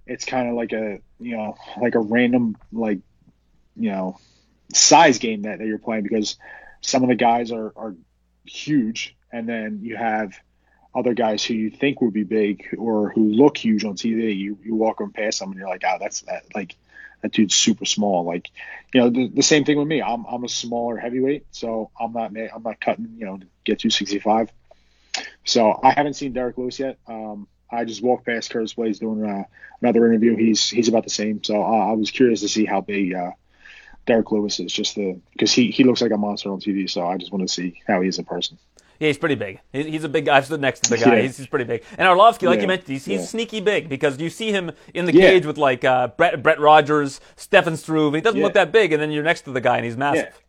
it's 0.07 0.25
kind 0.25 0.49
of 0.49 0.55
like 0.55 0.73
a 0.73 0.99
you 1.19 1.37
know 1.37 1.55
like 1.79 1.93
a 1.93 1.99
random 1.99 2.57
like 2.71 2.99
you 3.75 3.91
know 3.91 4.17
size 4.73 5.19
game 5.19 5.43
that, 5.43 5.59
that 5.59 5.67
you're 5.67 5.77
playing 5.77 6.01
because 6.01 6.37
some 6.81 7.03
of 7.03 7.09
the 7.09 7.15
guys 7.15 7.51
are 7.51 7.71
are 7.75 7.95
huge 8.43 9.15
and 9.31 9.47
then 9.47 9.79
you 9.83 9.95
have 9.95 10.33
other 10.95 11.13
guys 11.13 11.45
who 11.45 11.53
you 11.53 11.69
think 11.69 12.01
would 12.01 12.13
be 12.13 12.23
big 12.23 12.75
or 12.77 13.11
who 13.11 13.33
look 13.33 13.55
huge 13.55 13.85
on 13.85 13.93
TV. 13.93 14.35
You 14.35 14.57
you 14.63 14.73
walk 14.73 14.97
them 14.97 15.13
past 15.13 15.39
them 15.39 15.51
and 15.51 15.59
you're 15.59 15.69
like, 15.69 15.83
oh, 15.87 15.97
that's 15.99 16.21
that 16.21 16.45
like 16.55 16.75
that 17.23 17.31
dude's 17.31 17.55
super 17.55 17.85
small. 17.85 18.25
Like, 18.25 18.51
you 18.93 19.01
know, 19.01 19.09
the, 19.09 19.29
the 19.29 19.41
same 19.41 19.63
thing 19.65 19.79
with 19.79 19.87
me. 19.87 20.01
I'm 20.01 20.25
I'm 20.25 20.43
a 20.43 20.49
smaller 20.49 20.97
heavyweight, 20.97 21.47
so 21.51 21.89
I'm 21.99 22.13
not 22.13 22.31
I'm 22.35 22.63
not 22.63 22.79
cutting 22.79 23.15
you 23.17 23.25
know 23.25 23.37
to 23.37 23.47
get 23.63 23.79
265. 23.79 24.51
So 25.45 25.79
I 25.81 25.91
haven't 25.91 26.13
seen 26.13 26.33
Derrick 26.33 26.57
Lewis 26.57 26.79
yet. 26.79 26.99
Um, 27.07 27.47
I 27.71 27.85
just 27.85 28.03
walked 28.03 28.25
past 28.25 28.51
Curtis 28.51 28.73
Blaydes 28.75 28.99
doing 28.99 29.25
uh, 29.25 29.43
another 29.81 30.05
interview. 30.05 30.35
He's 30.35 30.69
he's 30.69 30.89
about 30.89 31.05
the 31.05 31.09
same. 31.09 31.43
So 31.43 31.63
uh, 31.63 31.91
I 31.91 31.93
was 31.93 32.11
curious 32.11 32.41
to 32.41 32.49
see 32.49 32.65
how 32.65 32.81
big 32.81 33.13
uh, 33.13 33.31
Derrick 34.05 34.31
Lewis 34.31 34.59
is, 34.59 34.71
just 34.71 34.95
the 34.95 35.19
because 35.31 35.51
he 35.51 35.71
he 35.71 35.83
looks 35.83 36.01
like 36.01 36.11
a 36.11 36.17
monster 36.17 36.51
on 36.51 36.59
TV. 36.59 36.89
So 36.89 37.07
I 37.07 37.17
just 37.17 37.31
want 37.31 37.47
to 37.47 37.53
see 37.53 37.81
how 37.87 38.01
he 38.01 38.09
is 38.09 38.19
in 38.19 38.25
person. 38.25 38.57
Yeah, 38.99 39.07
he's 39.07 39.17
pretty 39.17 39.35
big. 39.35 39.59
He's 39.71 40.03
a 40.03 40.09
big 40.09 40.25
guy. 40.25 40.37
I've 40.37 40.45
stood 40.45 40.61
next 40.61 40.83
to 40.83 40.89
the 40.91 40.97
guy. 40.97 41.15
Yeah. 41.15 41.21
He's, 41.23 41.37
he's, 41.37 41.47
pretty 41.47 41.65
big. 41.65 41.83
And 41.97 42.07
Arlovsky, 42.07 42.47
like 42.47 42.57
yeah. 42.57 42.61
you 42.61 42.67
mentioned, 42.67 42.89
he's, 42.89 43.05
he's 43.05 43.21
yeah. 43.21 43.25
sneaky 43.25 43.59
big 43.59 43.89
because 43.89 44.19
you 44.19 44.29
see 44.29 44.51
him 44.51 44.71
in 44.93 45.05
the 45.05 45.11
cage 45.11 45.45
with 45.45 45.57
like 45.57 45.83
uh, 45.83 46.07
Brett, 46.09 46.41
Brett 46.41 46.59
Rogers, 46.59 47.19
Stefan 47.35 47.75
Struve. 47.75 48.13
He 48.13 48.21
doesn't 48.21 48.41
look 48.41 48.53
that 48.53 48.71
big, 48.71 48.93
and 48.93 49.01
then 49.01 49.11
you're 49.11 49.23
next 49.23 49.41
to 49.41 49.51
the 49.51 49.61
guy 49.61 49.77
and 49.77 49.85
he's 49.85 49.97
massive. 49.97 50.39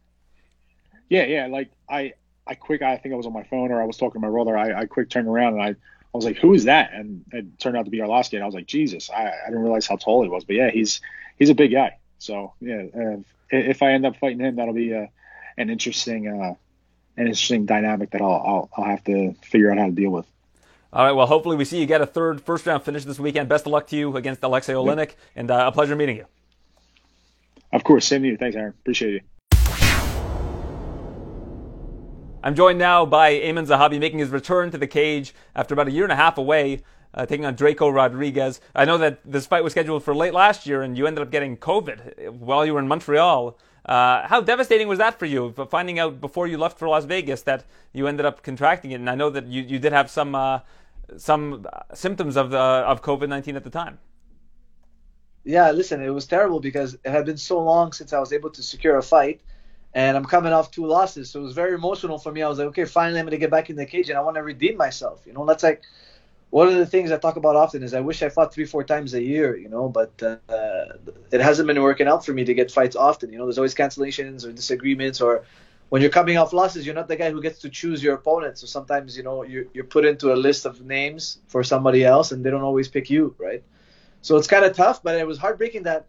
Yeah, 1.08 1.24
yeah. 1.24 1.46
Like 1.46 1.70
I, 1.88 2.14
I 2.46 2.54
quick. 2.54 2.82
I 2.82 2.96
think 2.96 3.14
I 3.14 3.16
was 3.16 3.26
on 3.26 3.32
my 3.32 3.44
phone 3.44 3.70
or 3.70 3.80
I 3.80 3.84
was 3.84 3.96
talking 3.96 4.20
to 4.20 4.26
my 4.26 4.30
brother. 4.30 4.56
I, 4.56 4.80
I 4.80 4.86
quick 4.86 5.10
turned 5.10 5.28
around 5.28 5.54
and 5.54 5.62
I, 5.62 5.68
I 5.68 5.76
was 6.12 6.24
like, 6.24 6.36
"Who 6.38 6.54
is 6.54 6.64
that?" 6.64 6.92
And 6.92 7.24
it 7.32 7.58
turned 7.58 7.76
out 7.76 7.84
to 7.84 7.90
be 7.90 7.98
Arlovsky, 7.98 8.34
and 8.34 8.42
I 8.42 8.46
was 8.46 8.54
like, 8.54 8.66
"Jesus!" 8.66 9.10
I, 9.10 9.26
I 9.26 9.46
didn't 9.48 9.62
realize 9.62 9.86
how 9.86 9.96
tall 9.96 10.22
he 10.22 10.28
was. 10.28 10.44
But 10.44 10.56
yeah, 10.56 10.70
he's 10.70 11.00
he's 11.38 11.50
a 11.50 11.54
big 11.54 11.72
guy. 11.72 11.98
So 12.18 12.54
yeah, 12.60 12.84
uh, 12.96 13.16
if 13.50 13.82
I 13.82 13.92
end 13.92 14.06
up 14.06 14.16
fighting 14.16 14.40
him, 14.40 14.56
that'll 14.56 14.74
be 14.74 14.94
uh, 14.94 15.06
an 15.56 15.70
interesting 15.70 16.28
uh, 16.28 16.54
an 17.16 17.26
interesting 17.26 17.66
dynamic 17.66 18.10
that 18.10 18.20
I'll, 18.20 18.30
I'll, 18.30 18.70
I'll 18.76 18.84
have 18.84 19.04
to 19.04 19.34
figure 19.42 19.70
out 19.70 19.78
how 19.78 19.86
to 19.86 19.92
deal 19.92 20.10
with. 20.10 20.26
All 20.92 21.04
right. 21.04 21.12
Well, 21.12 21.26
hopefully 21.26 21.56
we 21.56 21.64
see 21.64 21.80
you 21.80 21.86
get 21.86 22.00
a 22.00 22.06
third 22.06 22.40
first 22.40 22.66
round 22.66 22.84
finish 22.84 23.04
this 23.04 23.18
weekend. 23.18 23.48
Best 23.48 23.66
of 23.66 23.72
luck 23.72 23.88
to 23.88 23.96
you 23.96 24.16
against 24.16 24.42
Alexei 24.42 24.74
Oleinik, 24.74 24.98
yep. 24.98 25.16
and 25.36 25.50
uh, 25.50 25.64
a 25.66 25.72
pleasure 25.72 25.96
meeting 25.96 26.16
you. 26.16 26.26
Of 27.72 27.82
course. 27.82 28.06
Same 28.06 28.22
to 28.22 28.28
you. 28.28 28.36
Thanks, 28.36 28.56
Aaron. 28.56 28.74
Appreciate 28.80 29.14
you. 29.14 29.20
I'm 32.44 32.54
joined 32.54 32.78
now 32.78 33.06
by 33.06 33.32
Aiemann 33.32 33.66
Zahabi 33.66 33.98
making 33.98 34.18
his 34.18 34.28
return 34.28 34.70
to 34.70 34.78
the 34.78 34.86
cage 34.86 35.34
after 35.56 35.72
about 35.72 35.88
a 35.88 35.90
year 35.90 36.04
and 36.04 36.12
a 36.12 36.16
half 36.16 36.36
away, 36.36 36.82
uh, 37.14 37.24
taking 37.24 37.46
on 37.46 37.56
Drako 37.56 37.92
Rodriguez. 37.92 38.60
I 38.74 38.84
know 38.84 38.98
that 38.98 39.20
this 39.24 39.46
fight 39.46 39.64
was 39.64 39.72
scheduled 39.72 40.04
for 40.04 40.14
late 40.14 40.34
last 40.34 40.66
year, 40.66 40.82
and 40.82 40.96
you 40.96 41.06
ended 41.06 41.22
up 41.22 41.30
getting 41.30 41.56
COVID 41.56 42.28
while 42.32 42.66
you 42.66 42.74
were 42.74 42.80
in 42.80 42.86
Montreal. 42.86 43.58
Uh, 43.84 44.26
how 44.26 44.40
devastating 44.40 44.88
was 44.88 44.98
that 44.98 45.18
for 45.18 45.26
you, 45.26 45.52
finding 45.70 45.98
out 45.98 46.20
before 46.20 46.46
you 46.46 46.56
left 46.56 46.78
for 46.78 46.88
Las 46.88 47.04
Vegas 47.04 47.42
that 47.42 47.64
you 47.92 48.06
ended 48.06 48.24
up 48.24 48.42
contracting 48.42 48.92
it? 48.92 48.96
And 48.96 49.10
I 49.10 49.14
know 49.14 49.28
that 49.30 49.46
you, 49.46 49.62
you 49.62 49.78
did 49.78 49.92
have 49.92 50.10
some 50.10 50.34
uh, 50.34 50.60
some 51.18 51.66
symptoms 51.92 52.36
of 52.36 52.50
the, 52.50 52.58
of 52.58 53.02
COVID 53.02 53.28
nineteen 53.28 53.56
at 53.56 53.64
the 53.64 53.70
time. 53.70 53.98
Yeah, 55.44 55.70
listen, 55.72 56.02
it 56.02 56.08
was 56.08 56.26
terrible 56.26 56.60
because 56.60 56.94
it 56.94 57.10
had 57.10 57.26
been 57.26 57.36
so 57.36 57.62
long 57.62 57.92
since 57.92 58.14
I 58.14 58.18
was 58.18 58.32
able 58.32 58.48
to 58.50 58.62
secure 58.62 58.96
a 58.96 59.02
fight, 59.02 59.42
and 59.92 60.16
I'm 60.16 60.24
coming 60.24 60.54
off 60.54 60.70
two 60.70 60.86
losses, 60.86 61.30
so 61.30 61.40
it 61.40 61.42
was 61.42 61.52
very 61.52 61.74
emotional 61.74 62.18
for 62.18 62.32
me. 62.32 62.40
I 62.40 62.48
was 62.48 62.58
like, 62.58 62.68
okay, 62.68 62.86
finally 62.86 63.20
I'm 63.20 63.26
gonna 63.26 63.36
get 63.36 63.50
back 63.50 63.68
in 63.68 63.76
the 63.76 63.84
cage, 63.84 64.08
and 64.08 64.16
I 64.18 64.22
want 64.22 64.36
to 64.36 64.42
redeem 64.42 64.78
myself. 64.78 65.20
You 65.26 65.34
know, 65.34 65.44
that's 65.44 65.62
like 65.62 65.82
one 66.54 66.68
of 66.68 66.74
the 66.74 66.86
things 66.86 67.10
I 67.10 67.16
talk 67.16 67.34
about 67.34 67.56
often 67.56 67.82
is 67.82 67.94
I 67.94 68.00
wish 68.00 68.22
I 68.22 68.28
fought 68.28 68.54
three, 68.54 68.64
four 68.64 68.84
times 68.84 69.12
a 69.12 69.20
year, 69.20 69.56
you 69.56 69.68
know, 69.68 69.88
but 69.88 70.12
uh, 70.22 70.36
it 71.32 71.40
hasn't 71.40 71.66
been 71.66 71.82
working 71.82 72.06
out 72.06 72.24
for 72.24 72.32
me 72.32 72.44
to 72.44 72.54
get 72.54 72.70
fights 72.70 72.94
often. 72.94 73.32
You 73.32 73.38
know, 73.38 73.46
there's 73.46 73.58
always 73.58 73.74
cancellations 73.74 74.46
or 74.46 74.52
disagreements, 74.52 75.20
or 75.20 75.46
when 75.88 76.00
you're 76.00 76.12
coming 76.12 76.38
off 76.38 76.52
losses, 76.52 76.86
you're 76.86 76.94
not 76.94 77.08
the 77.08 77.16
guy 77.16 77.32
who 77.32 77.42
gets 77.42 77.58
to 77.62 77.70
choose 77.70 78.04
your 78.04 78.14
opponent. 78.14 78.56
So 78.58 78.68
sometimes, 78.68 79.16
you 79.16 79.24
know, 79.24 79.42
you're, 79.42 79.64
you're 79.74 79.82
put 79.82 80.04
into 80.04 80.32
a 80.32 80.36
list 80.36 80.64
of 80.64 80.80
names 80.80 81.38
for 81.48 81.64
somebody 81.64 82.04
else, 82.04 82.30
and 82.30 82.44
they 82.44 82.50
don't 82.50 82.62
always 82.62 82.86
pick 82.86 83.10
you, 83.10 83.34
right? 83.36 83.64
So 84.22 84.36
it's 84.36 84.46
kind 84.46 84.64
of 84.64 84.76
tough, 84.76 85.02
but 85.02 85.18
it 85.18 85.26
was 85.26 85.38
heartbreaking 85.38 85.82
that 85.82 86.06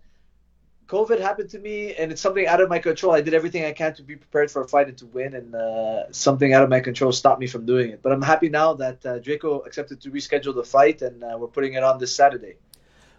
COVID 0.88 1.20
happened 1.20 1.50
to 1.50 1.60
me, 1.60 1.96
and 1.96 2.12
it's 2.12 2.22
something 2.22 2.46
out 2.46 2.62
of 2.62 2.70
my 2.70 2.78
control. 2.78 3.14
I 3.14 3.22
did 3.22 3.34
everything 3.34 3.66
I 3.66 3.72
can 3.72 3.96
to 3.96 4.04
be 4.04 4.16
prepared 4.16 4.52
for 4.52 4.62
a 4.62 4.68
fight 4.68 4.88
and 4.88 4.98
to 5.00 5.08
win, 5.08 5.34
and 5.34 5.56
uh, 5.56 6.12
something 6.12 6.54
out 6.54 6.64
of 6.64 6.70
my 6.70 6.80
control 6.80 7.12
stopped 7.12 7.40
me 7.40 7.48
from 7.48 7.66
doing 7.66 7.90
it. 7.90 8.04
But 8.04 8.12
I'm 8.12 8.22
happy 8.22 8.50
now 8.50 8.74
that 8.76 9.04
uh, 9.06 9.20
Drako 9.20 9.66
accepted 9.66 10.00
to 10.02 10.12
reschedule 10.12 10.54
the 10.54 10.64
fight, 10.64 11.02
and 11.02 11.24
uh, 11.24 11.38
we're 11.40 11.48
putting 11.48 11.74
it 11.74 11.84
on 11.84 11.98
this 11.98 12.16
Saturday. 12.16 12.58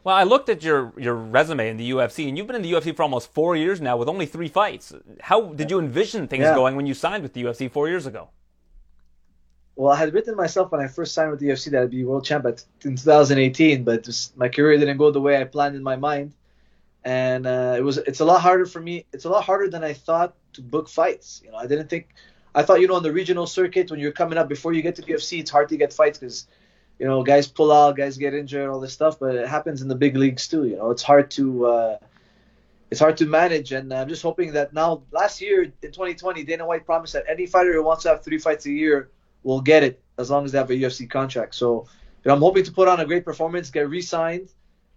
Well, 0.05 0.14
I 0.14 0.23
looked 0.23 0.49
at 0.49 0.62
your, 0.62 0.93
your 0.97 1.14
resume 1.17 1.69
in 1.69 1.77
the 1.77 1.91
UFC, 1.91 2.29
and 2.29 2.39
you've 2.39 2.47
been 2.47 2.55
in 2.55 2.62
the 2.62 2.73
UFC 2.73 2.95
for 2.95 3.03
almost 3.03 3.35
four 3.35 3.57
years 3.57 3.81
now 3.81 3.97
with 3.97 4.09
only 4.09 4.27
three 4.27 4.47
fights. 4.47 4.95
How 5.21 5.53
did 5.53 5.69
you 5.69 5.81
envision 5.81 6.29
things 6.29 6.45
Yeah. 6.45 6.55
going 6.55 6.77
when 6.77 6.87
you 6.87 6.95
signed 6.95 7.25
with 7.25 7.33
the 7.33 7.43
UFC 7.43 7.69
four 7.69 7.89
years 7.89 8.07
ago? 8.07 8.29
Well, 9.75 9.93
I 9.93 9.97
had 9.97 10.14
written 10.14 10.37
myself 10.37 10.71
when 10.71 10.81
I 10.81 10.87
first 10.87 11.12
signed 11.12 11.33
with 11.33 11.41
the 11.41 11.49
UFC 11.49 11.73
that 11.73 11.83
I'd 11.83 11.91
be 11.91 12.05
world 12.05 12.25
champ 12.25 12.47
at, 12.47 12.64
in 12.85 12.95
2018, 12.95 13.83
but 13.83 14.09
my 14.37 14.49
career 14.49 14.79
didn't 14.79 14.97
go 14.97 15.11
the 15.11 15.21
way 15.21 15.41
I 15.41 15.45
planned 15.45 15.75
in 15.75 15.83
my 15.83 15.97
mind, 15.97 16.33
and 17.07 17.47
uh, 17.47 17.77
it 17.79 17.83
was 17.83 17.99
it's 17.99 18.19
a 18.19 18.25
lot 18.25 18.41
harder 18.41 18.67
for 18.67 18.81
me. 18.81 19.07
It's 19.13 19.27
a 19.27 19.29
lot 19.29 19.45
harder 19.45 19.71
than 19.71 19.85
I 19.85 19.93
thought 19.93 20.35
to 20.55 20.61
book 20.61 20.89
fights. 20.89 21.41
You 21.45 21.53
know, 21.53 21.57
I 21.57 21.69
didn't 21.69 21.89
think 21.89 22.09
I 22.53 22.65
thought 22.65 22.81
you 22.81 22.89
know 22.89 22.97
on 22.97 23.05
the 23.05 23.13
regional 23.13 23.47
circuit 23.47 23.93
when 23.93 24.01
you're 24.01 24.11
coming 24.11 24.37
up 24.37 24.49
before 24.49 24.73
you 24.73 24.83
get 24.83 24.97
to 24.97 25.03
UFC, 25.03 25.39
it's 25.39 25.51
hard 25.51 25.69
to 25.69 25.77
get 25.77 25.93
fights 25.93 26.19
because 26.19 26.49
you 26.99 27.07
know 27.07 27.23
guys 27.23 27.47
pull 27.47 27.71
out, 27.71 27.97
guys 27.97 28.19
get 28.19 28.35
injured, 28.35 28.69
all 28.69 28.81
this 28.81 28.93
stuff. 28.93 29.21
But 29.21 29.37
it 29.37 29.47
happens 29.47 29.83
in 29.83 29.89
the 29.89 29.95
big 29.95 30.17
leagues 30.17 30.49
too. 30.49 30.65
You 30.67 30.77
know, 30.77 30.91
it's 30.91 31.05
hard 31.05 31.31
to 31.33 31.67
uh, 31.67 31.99
it's 32.91 32.99
hard 32.99 33.17
to 33.19 33.27
manage, 33.27 33.71
and 33.71 33.95
I'm 33.95 34.09
just 34.09 34.23
hoping 34.23 34.55
that 34.55 34.73
now 34.73 35.05
last 35.13 35.41
year 35.41 35.63
in 35.63 35.93
2020, 35.93 36.43
Dana 36.43 36.67
White 36.67 36.85
promised 36.85 37.13
that 37.13 37.23
any 37.29 37.47
fighter 37.47 37.73
who 37.73 37.85
wants 37.85 38.03
to 38.03 38.09
have 38.09 38.25
three 38.25 38.39
fights 38.39 38.67
a 38.67 38.73
year 38.73 39.11
will 39.45 39.61
get 39.61 39.85
it 39.85 40.03
as 40.19 40.29
long 40.29 40.45
as 40.45 40.51
they 40.51 40.59
have 40.59 40.71
a 40.71 40.75
UFC 40.75 41.09
contract. 41.09 41.55
So 41.55 41.87
you 42.25 42.31
know, 42.31 42.35
I'm 42.35 42.41
hoping 42.41 42.65
to 42.65 42.73
put 42.73 42.89
on 42.89 42.99
a 42.99 43.07
great 43.07 43.25
performance, 43.25 43.71
get 43.71 43.89
re-signed, 43.89 44.49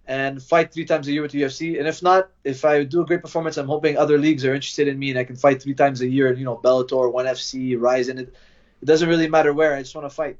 and 0.09 0.41
fight 0.41 0.73
three 0.73 0.85
times 0.85 1.07
a 1.07 1.11
year 1.11 1.21
with 1.21 1.31
the 1.31 1.43
UFC. 1.43 1.77
And 1.77 1.87
if 1.87 2.01
not, 2.01 2.31
if 2.43 2.65
I 2.65 2.83
do 2.83 3.01
a 3.01 3.05
great 3.05 3.21
performance, 3.21 3.57
I'm 3.57 3.67
hoping 3.67 3.95
other 3.95 4.17
leagues 4.17 4.43
are 4.43 4.55
interested 4.55 4.87
in 4.87 4.97
me 4.97 5.11
and 5.11 5.19
I 5.19 5.23
can 5.23 5.35
fight 5.35 5.61
three 5.61 5.75
times 5.75 6.01
a 6.01 6.07
year. 6.07 6.33
You 6.33 6.45
know, 6.45 6.57
Bellator, 6.57 7.13
ONE 7.13 7.27
FC, 7.27 7.79
Rizin. 7.79 8.17
It, 8.17 8.33
it 8.81 8.85
doesn't 8.85 9.07
really 9.07 9.29
matter 9.29 9.53
where. 9.53 9.75
I 9.75 9.83
just 9.83 9.93
want 9.93 10.09
to 10.09 10.13
fight. 10.13 10.37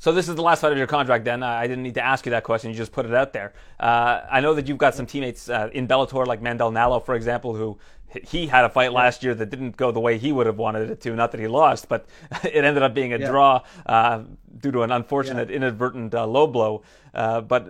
So 0.00 0.12
this 0.12 0.28
is 0.28 0.34
the 0.34 0.42
last 0.42 0.62
fight 0.62 0.72
of 0.72 0.78
your 0.78 0.88
contract. 0.88 1.24
Then 1.24 1.44
I 1.44 1.68
didn't 1.68 1.84
need 1.84 1.94
to 1.94 2.04
ask 2.04 2.26
you 2.26 2.30
that 2.30 2.42
question. 2.42 2.70
You 2.70 2.76
just 2.76 2.90
put 2.90 3.06
it 3.06 3.14
out 3.14 3.32
there. 3.32 3.52
Uh, 3.78 4.22
I 4.28 4.40
know 4.40 4.54
that 4.54 4.66
you've 4.66 4.78
got 4.78 4.96
some 4.96 5.06
teammates 5.06 5.48
uh, 5.48 5.70
in 5.72 5.86
Bellator, 5.86 6.26
like 6.26 6.42
Mandel 6.42 6.72
Nallo, 6.72 7.04
for 7.04 7.14
example, 7.14 7.54
who 7.54 7.78
he 8.24 8.46
had 8.46 8.64
a 8.64 8.68
fight 8.68 8.92
last 8.92 9.22
year 9.22 9.34
that 9.34 9.50
didn't 9.50 9.76
go 9.76 9.90
the 9.92 10.00
way 10.00 10.18
he 10.18 10.32
would 10.32 10.46
have 10.46 10.56
wanted 10.58 10.90
it 10.90 11.00
to. 11.02 11.14
Not 11.14 11.32
that 11.32 11.40
he 11.40 11.46
lost, 11.48 11.88
but 11.88 12.06
it 12.44 12.64
ended 12.64 12.82
up 12.82 12.94
being 12.94 13.12
a 13.12 13.18
Yeah. 13.18 13.26
draw 13.28 13.62
uh, 13.86 14.22
due 14.60 14.72
to 14.72 14.82
an 14.82 14.92
unfortunate, 14.92 15.50
inadvertent 15.50 16.14
uh, 16.14 16.26
low 16.26 16.46
blow. 16.46 16.82
Uh, 17.14 17.40
but 17.40 17.68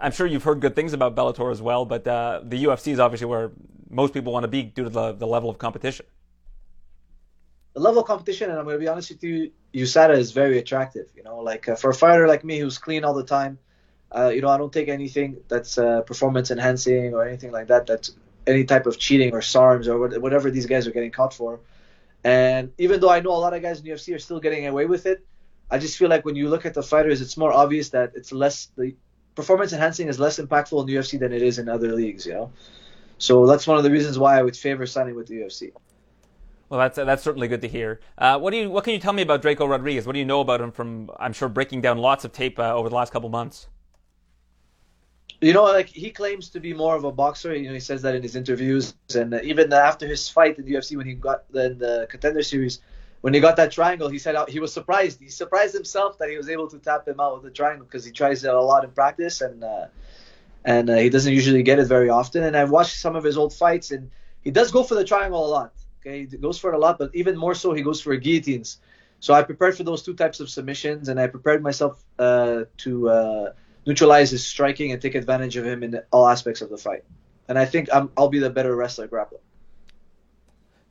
I'm 0.00 0.12
sure 0.12 0.26
you've 0.26 0.44
heard 0.44 0.60
good 0.60 0.74
things 0.74 0.92
about 0.92 1.14
Bellator 1.16 1.50
as 1.50 1.62
well. 1.62 1.84
But 1.84 2.06
uh, 2.06 2.40
the 2.44 2.64
UFC 2.64 2.92
is 2.92 3.00
obviously 3.00 3.26
where 3.26 3.52
most 3.90 4.12
people 4.12 4.32
want 4.32 4.44
to 4.44 4.48
be 4.48 4.62
due 4.62 4.84
to 4.84 4.90
the, 4.90 5.12
the 5.12 5.26
level 5.26 5.48
of 5.50 5.58
competition. 5.58 6.06
the 7.74 7.80
level 7.80 8.00
of 8.02 8.06
competition, 8.08 8.50
and 8.50 8.58
I'm 8.58 8.64
going 8.64 8.74
to 8.76 8.80
be 8.80 8.88
honest 8.88 9.10
with 9.10 9.22
you, 9.22 9.52
USADA 9.74 10.16
is 10.18 10.32
very 10.32 10.58
attractive. 10.58 11.06
You 11.14 11.22
know, 11.22 11.38
like 11.40 11.68
uh, 11.68 11.76
for 11.76 11.90
a 11.90 11.94
fighter 11.94 12.26
like 12.26 12.44
me 12.44 12.58
who's 12.58 12.78
clean 12.78 13.04
all 13.04 13.14
the 13.14 13.24
time, 13.24 13.58
uh, 14.14 14.28
you 14.28 14.40
know, 14.40 14.48
I 14.48 14.56
don't 14.58 14.72
take 14.72 14.88
anything 14.88 15.38
that's 15.48 15.78
uh, 15.78 16.02
performance 16.02 16.50
enhancing 16.50 17.14
or 17.14 17.26
anything 17.26 17.52
like 17.52 17.68
that. 17.68 17.86
That's 17.86 18.10
any 18.48 18.64
type 18.64 18.86
of 18.86 18.98
cheating 18.98 19.32
or 19.32 19.40
SARMs 19.40 19.86
or 19.86 20.18
whatever 20.18 20.50
these 20.50 20.66
guys 20.66 20.86
are 20.86 20.90
getting 20.90 21.10
caught 21.10 21.34
for. 21.34 21.60
And 22.24 22.72
even 22.78 23.00
though 23.00 23.10
I 23.10 23.20
know 23.20 23.30
a 23.30 23.38
lot 23.38 23.54
of 23.54 23.62
guys 23.62 23.78
in 23.78 23.84
the 23.84 23.90
UFC 23.90 24.14
are 24.14 24.18
still 24.18 24.40
getting 24.40 24.66
away 24.66 24.86
with 24.86 25.06
it, 25.06 25.24
I 25.70 25.78
just 25.78 25.98
feel 25.98 26.08
like 26.08 26.24
when 26.24 26.34
you 26.34 26.48
look 26.48 26.66
at 26.66 26.74
the 26.74 26.82
fighters, 26.82 27.20
it's 27.20 27.36
more 27.36 27.52
obvious 27.52 27.90
that 27.90 28.12
it's 28.14 28.32
less 28.32 28.70
the 28.76 28.94
performance 29.34 29.72
enhancing 29.72 30.08
is 30.08 30.18
less 30.18 30.38
impactful 30.38 30.80
in 30.80 30.86
the 30.86 30.94
UFC 30.94 31.18
than 31.18 31.32
it 31.32 31.42
is 31.42 31.58
in 31.58 31.68
other 31.68 31.92
leagues. 31.92 32.26
You 32.26 32.32
know, 32.32 32.52
so 33.18 33.46
that's 33.46 33.66
one 33.66 33.76
of 33.76 33.84
the 33.84 33.90
reasons 33.90 34.18
why 34.18 34.38
I 34.38 34.42
would 34.42 34.56
favor 34.56 34.86
signing 34.86 35.14
with 35.14 35.26
the 35.28 35.34
UFC. 35.34 35.72
Well, 36.70 36.80
that's 36.80 36.96
that's 36.96 37.22
certainly 37.22 37.48
good 37.48 37.62
to 37.62 37.68
hear. 37.68 38.00
Uh, 38.16 38.38
what 38.38 38.50
do 38.50 38.56
you 38.56 38.70
what 38.70 38.84
can 38.84 38.94
you 38.94 38.98
tell 38.98 39.12
me 39.12 39.22
about 39.22 39.42
Drako 39.42 39.68
Rodriguez? 39.68 40.06
What 40.06 40.14
do 40.14 40.18
you 40.18 40.24
know 40.24 40.40
about 40.40 40.60
him 40.60 40.72
from 40.72 41.10
I'm 41.18 41.32
sure 41.32 41.48
breaking 41.48 41.82
down 41.82 41.98
lots 41.98 42.24
of 42.24 42.32
tape 42.32 42.58
uh, 42.58 42.74
over 42.74 42.88
the 42.88 42.94
last 42.94 43.12
couple 43.12 43.28
months? 43.28 43.68
You 45.40 45.52
know, 45.52 45.64
like 45.64 45.88
he 45.88 46.10
claims 46.10 46.50
to 46.50 46.60
be 46.60 46.74
more 46.74 46.96
of 46.96 47.04
a 47.04 47.12
boxer. 47.12 47.54
You 47.54 47.68
know, 47.68 47.74
he 47.74 47.80
says 47.80 48.02
that 48.02 48.14
in 48.16 48.22
his 48.22 48.34
interviews, 48.34 48.94
and 49.14 49.34
uh, 49.34 49.40
even 49.44 49.72
after 49.72 50.06
his 50.06 50.28
fight 50.28 50.58
in 50.58 50.64
the 50.64 50.72
UFC 50.72 50.96
when 50.96 51.06
he 51.06 51.14
got 51.14 51.50
the, 51.52 51.74
the 51.78 52.06
contender 52.10 52.42
series, 52.42 52.80
when 53.20 53.34
he 53.34 53.40
got 53.40 53.56
that 53.56 53.70
triangle, 53.70 54.08
he 54.08 54.18
said 54.18 54.36
he 54.48 54.58
was 54.58 54.72
surprised. 54.72 55.20
He 55.20 55.28
surprised 55.28 55.74
himself 55.74 56.18
that 56.18 56.28
he 56.28 56.36
was 56.36 56.48
able 56.48 56.68
to 56.68 56.78
tap 56.78 57.06
him 57.06 57.20
out 57.20 57.34
with 57.34 57.44
the 57.44 57.50
triangle 57.50 57.86
because 57.86 58.04
he 58.04 58.10
tries 58.10 58.42
it 58.42 58.52
a 58.52 58.60
lot 58.60 58.82
in 58.82 58.90
practice, 58.90 59.40
and 59.40 59.62
uh, 59.62 59.86
and 60.64 60.90
uh, 60.90 60.96
he 60.96 61.08
doesn't 61.08 61.32
usually 61.32 61.62
get 61.62 61.78
it 61.78 61.86
very 61.86 62.08
often. 62.08 62.42
And 62.42 62.56
I've 62.56 62.70
watched 62.70 62.96
some 62.96 63.14
of 63.14 63.22
his 63.22 63.36
old 63.38 63.52
fights, 63.52 63.92
and 63.92 64.10
he 64.42 64.50
does 64.50 64.72
go 64.72 64.82
for 64.82 64.96
the 64.96 65.04
triangle 65.04 65.46
a 65.46 65.50
lot. 65.50 65.72
Okay, 66.00 66.26
he 66.26 66.36
goes 66.36 66.58
for 66.58 66.72
it 66.72 66.76
a 66.76 66.78
lot, 66.78 66.98
but 66.98 67.10
even 67.14 67.36
more 67.36 67.54
so, 67.54 67.72
he 67.74 67.82
goes 67.82 68.00
for 68.00 68.16
guillotines. 68.16 68.78
So 69.20 69.34
I 69.34 69.42
prepared 69.42 69.76
for 69.76 69.84
those 69.84 70.02
two 70.02 70.14
types 70.14 70.40
of 70.40 70.48
submissions, 70.48 71.08
and 71.08 71.20
I 71.20 71.28
prepared 71.28 71.62
myself 71.62 72.04
uh, 72.18 72.64
to 72.78 73.08
uh, 73.08 73.52
neutralize 73.88 74.30
his 74.30 74.46
striking 74.46 74.92
and 74.92 75.00
take 75.00 75.14
advantage 75.14 75.56
of 75.56 75.64
him 75.64 75.82
in 75.82 75.98
all 76.12 76.28
aspects 76.28 76.60
of 76.60 76.68
the 76.68 76.76
fight. 76.76 77.04
And 77.48 77.58
I 77.58 77.64
think 77.64 77.88
I'm, 77.90 78.10
I'll 78.18 78.28
be 78.28 78.38
the 78.38 78.50
better 78.50 78.76
wrestler 78.76 79.08
grappler. 79.08 79.40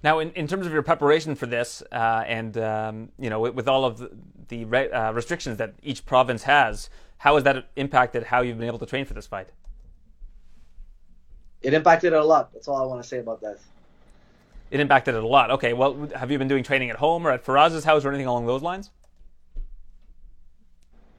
Now, 0.04 0.18
in, 0.18 0.32
in 0.32 0.48
terms 0.48 0.66
of 0.66 0.74
your 0.74 0.82
preparation 0.82 1.36
for 1.36 1.46
this, 1.46 1.84
uh, 1.92 2.24
and 2.26 2.58
um, 2.58 3.10
you 3.20 3.30
know, 3.30 3.40
with, 3.40 3.54
with 3.54 3.68
all 3.68 3.86
of 3.86 4.00
the, 4.00 4.10
the 4.48 4.66
re- 4.66 4.90
uh, 4.90 5.12
restrictions 5.12 5.58
that 5.58 5.76
each 5.84 6.08
province 6.08 6.44
has, 6.44 6.90
how 7.20 7.36
has 7.36 7.44
that 7.44 7.70
impacted 7.76 8.24
how 8.24 8.42
you've 8.42 8.58
been 8.58 8.68
able 8.68 8.80
to 8.80 8.86
train 8.88 9.06
for 9.06 9.14
this 9.14 9.28
fight? 9.28 9.50
It 11.62 11.76
impacted 11.76 12.14
it 12.14 12.20
a 12.20 12.26
lot. 12.26 12.52
That's 12.52 12.68
all 12.68 12.82
I 12.82 12.86
want 12.86 13.02
to 13.02 13.08
say 13.08 13.20
about 13.20 13.42
that. 13.42 13.60
It 14.72 14.80
impacted 14.80 15.14
it 15.14 15.24
a 15.24 15.28
lot. 15.28 15.52
Okay, 15.52 15.74
well, 15.74 16.10
have 16.16 16.32
you 16.32 16.40
been 16.40 16.48
doing 16.48 16.64
training 16.64 16.90
at 16.90 16.96
home 16.96 17.28
or 17.28 17.32
at 17.32 17.44
Firas's 17.44 17.84
house 17.84 18.06
or 18.06 18.10
anything 18.10 18.28
along 18.28 18.48
those 18.48 18.64
lines? 18.64 18.90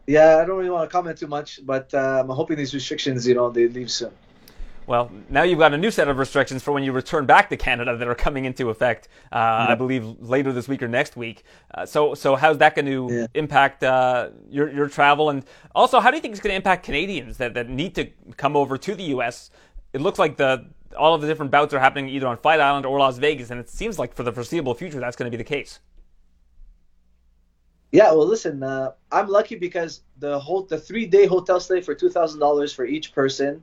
Yeah, 0.09 0.39
I 0.39 0.47
don't 0.47 0.57
really 0.57 0.71
want 0.71 0.89
to 0.89 0.93
comment 0.93 1.19
too 1.19 1.27
much, 1.27 1.61
but 1.67 1.93
uh, 1.93 2.21
I'm 2.23 2.31
hoping 2.31 2.57
these 2.57 2.73
restrictions, 2.73 3.27
you 3.27 3.35
know, 3.35 3.51
they 3.51 3.69
leave 3.69 3.91
soon. 3.91 4.11
Well, 4.87 5.11
now 5.29 5.43
you've 5.43 5.59
got 5.59 5.75
a 5.75 5.77
new 5.77 5.91
set 5.91 6.09
of 6.09 6.17
restrictions 6.17 6.63
for 6.63 6.73
when 6.73 6.83
you 6.83 6.93
return 6.93 7.27
back 7.27 7.51
to 7.51 7.59
Canada 7.59 7.95
that 7.95 8.09
are 8.09 8.15
coming 8.15 8.47
into 8.47 8.71
effect, 8.71 9.09
uh, 9.31 9.67
I 9.69 9.75
believe, 9.75 10.07
later 10.19 10.51
this 10.51 10.67
week 10.67 10.83
or 10.83 10.89
next 10.89 11.15
week. 11.15 11.45
Uh, 11.75 11.85
so, 11.85 12.15
so 12.15 12.37
how's 12.37 12.57
that 12.57 12.75
going 12.75 12.87
to 12.87 13.15
Yeah. 13.15 13.27
impact 13.35 13.85
uh, 13.85 14.31
your 14.49 14.71
your 14.71 14.89
travel? 14.89 15.29
And 15.29 15.45
also, 15.75 16.01
how 16.01 16.11
do 16.11 16.17
you 16.17 16.23
think 16.23 16.33
it's 16.33 16.41
going 16.41 16.53
to 16.53 16.57
impact 16.57 16.87
Canadians 16.87 17.37
that, 17.37 17.53
that 17.53 17.69
need 17.69 17.95
to 17.97 18.07
come 18.39 18.57
over 18.57 18.79
to 18.79 18.95
the 18.95 19.03
U.S.? 19.15 19.51
It 19.93 20.01
looks 20.01 20.19
like 20.19 20.39
the 20.39 20.65
all 20.97 21.15
of 21.15 21.21
the 21.21 21.27
different 21.27 21.51
bouts 21.51 21.75
are 21.75 21.81
happening 21.81 22.09
either 22.09 22.27
on 22.27 22.39
Fight 22.39 22.59
Island 22.59 22.87
or 22.87 22.99
Las 22.99 23.19
Vegas, 23.19 23.51
and 23.51 23.61
it 23.61 23.69
seems 23.69 23.99
like 23.99 24.15
for 24.15 24.23
the 24.23 24.33
foreseeable 24.33 24.73
future 24.73 25.01
that's 25.01 25.17
going 25.17 25.31
to 25.31 25.37
be 25.37 25.43
the 25.43 25.45
case. 25.57 25.81
Yeah, 27.91 28.13
well, 28.13 28.27
listen, 28.27 28.63
uh, 28.63 28.93
I'm 29.11 29.29
lucky 29.29 29.57
because 29.57 30.03
the 30.19 30.39
whole 30.39 30.63
the 30.65 30.79
three 30.79 31.07
day 31.07 31.27
hotel 31.27 31.59
stay 31.61 31.81
for 31.81 31.95
two 31.95 32.11
thousand 32.11 32.41
dollars 32.41 32.73
for 32.73 32.85
each 32.85 33.15
person 33.15 33.63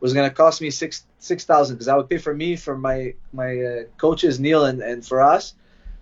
was 0.00 0.14
to 0.14 0.30
cost 0.30 0.60
me 0.62 0.70
six 0.70 1.06
six 1.18 1.44
thousand 1.44 1.76
because 1.76 1.88
I 1.88 1.96
would 1.96 2.08
pay 2.08 2.18
for 2.18 2.34
me, 2.34 2.56
for 2.56 2.76
my 2.76 3.14
my 3.32 3.60
uh, 3.60 3.82
coaches 3.98 4.40
Neil 4.40 4.64
and 4.64 4.80
and 4.80 5.04
for 5.06 5.20
us. 5.20 5.54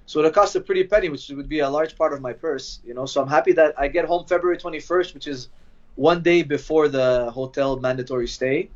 So 0.06 0.22
it 0.24 0.34
cost 0.34 0.56
a 0.56 0.60
pretty 0.60 0.84
penny, 0.84 1.08
which 1.08 1.28
would 1.30 1.48
be 1.48 1.60
a 1.60 1.70
large 1.70 1.96
part 1.96 2.12
of 2.12 2.20
my 2.20 2.32
purse, 2.32 2.80
you 2.84 2.94
know. 2.94 3.06
So 3.06 3.22
I'm 3.22 3.28
happy 3.28 3.52
that 3.54 3.74
I 3.78 3.88
get 3.88 4.04
home 4.06 4.26
February 4.26 4.58
21st, 4.58 5.14
which 5.14 5.26
is 5.26 5.48
one 5.96 6.22
day 6.22 6.42
before 6.42 6.88
the 6.88 7.30
hotel 7.32 7.78
mandatory 7.78 8.28
stay. 8.28 8.70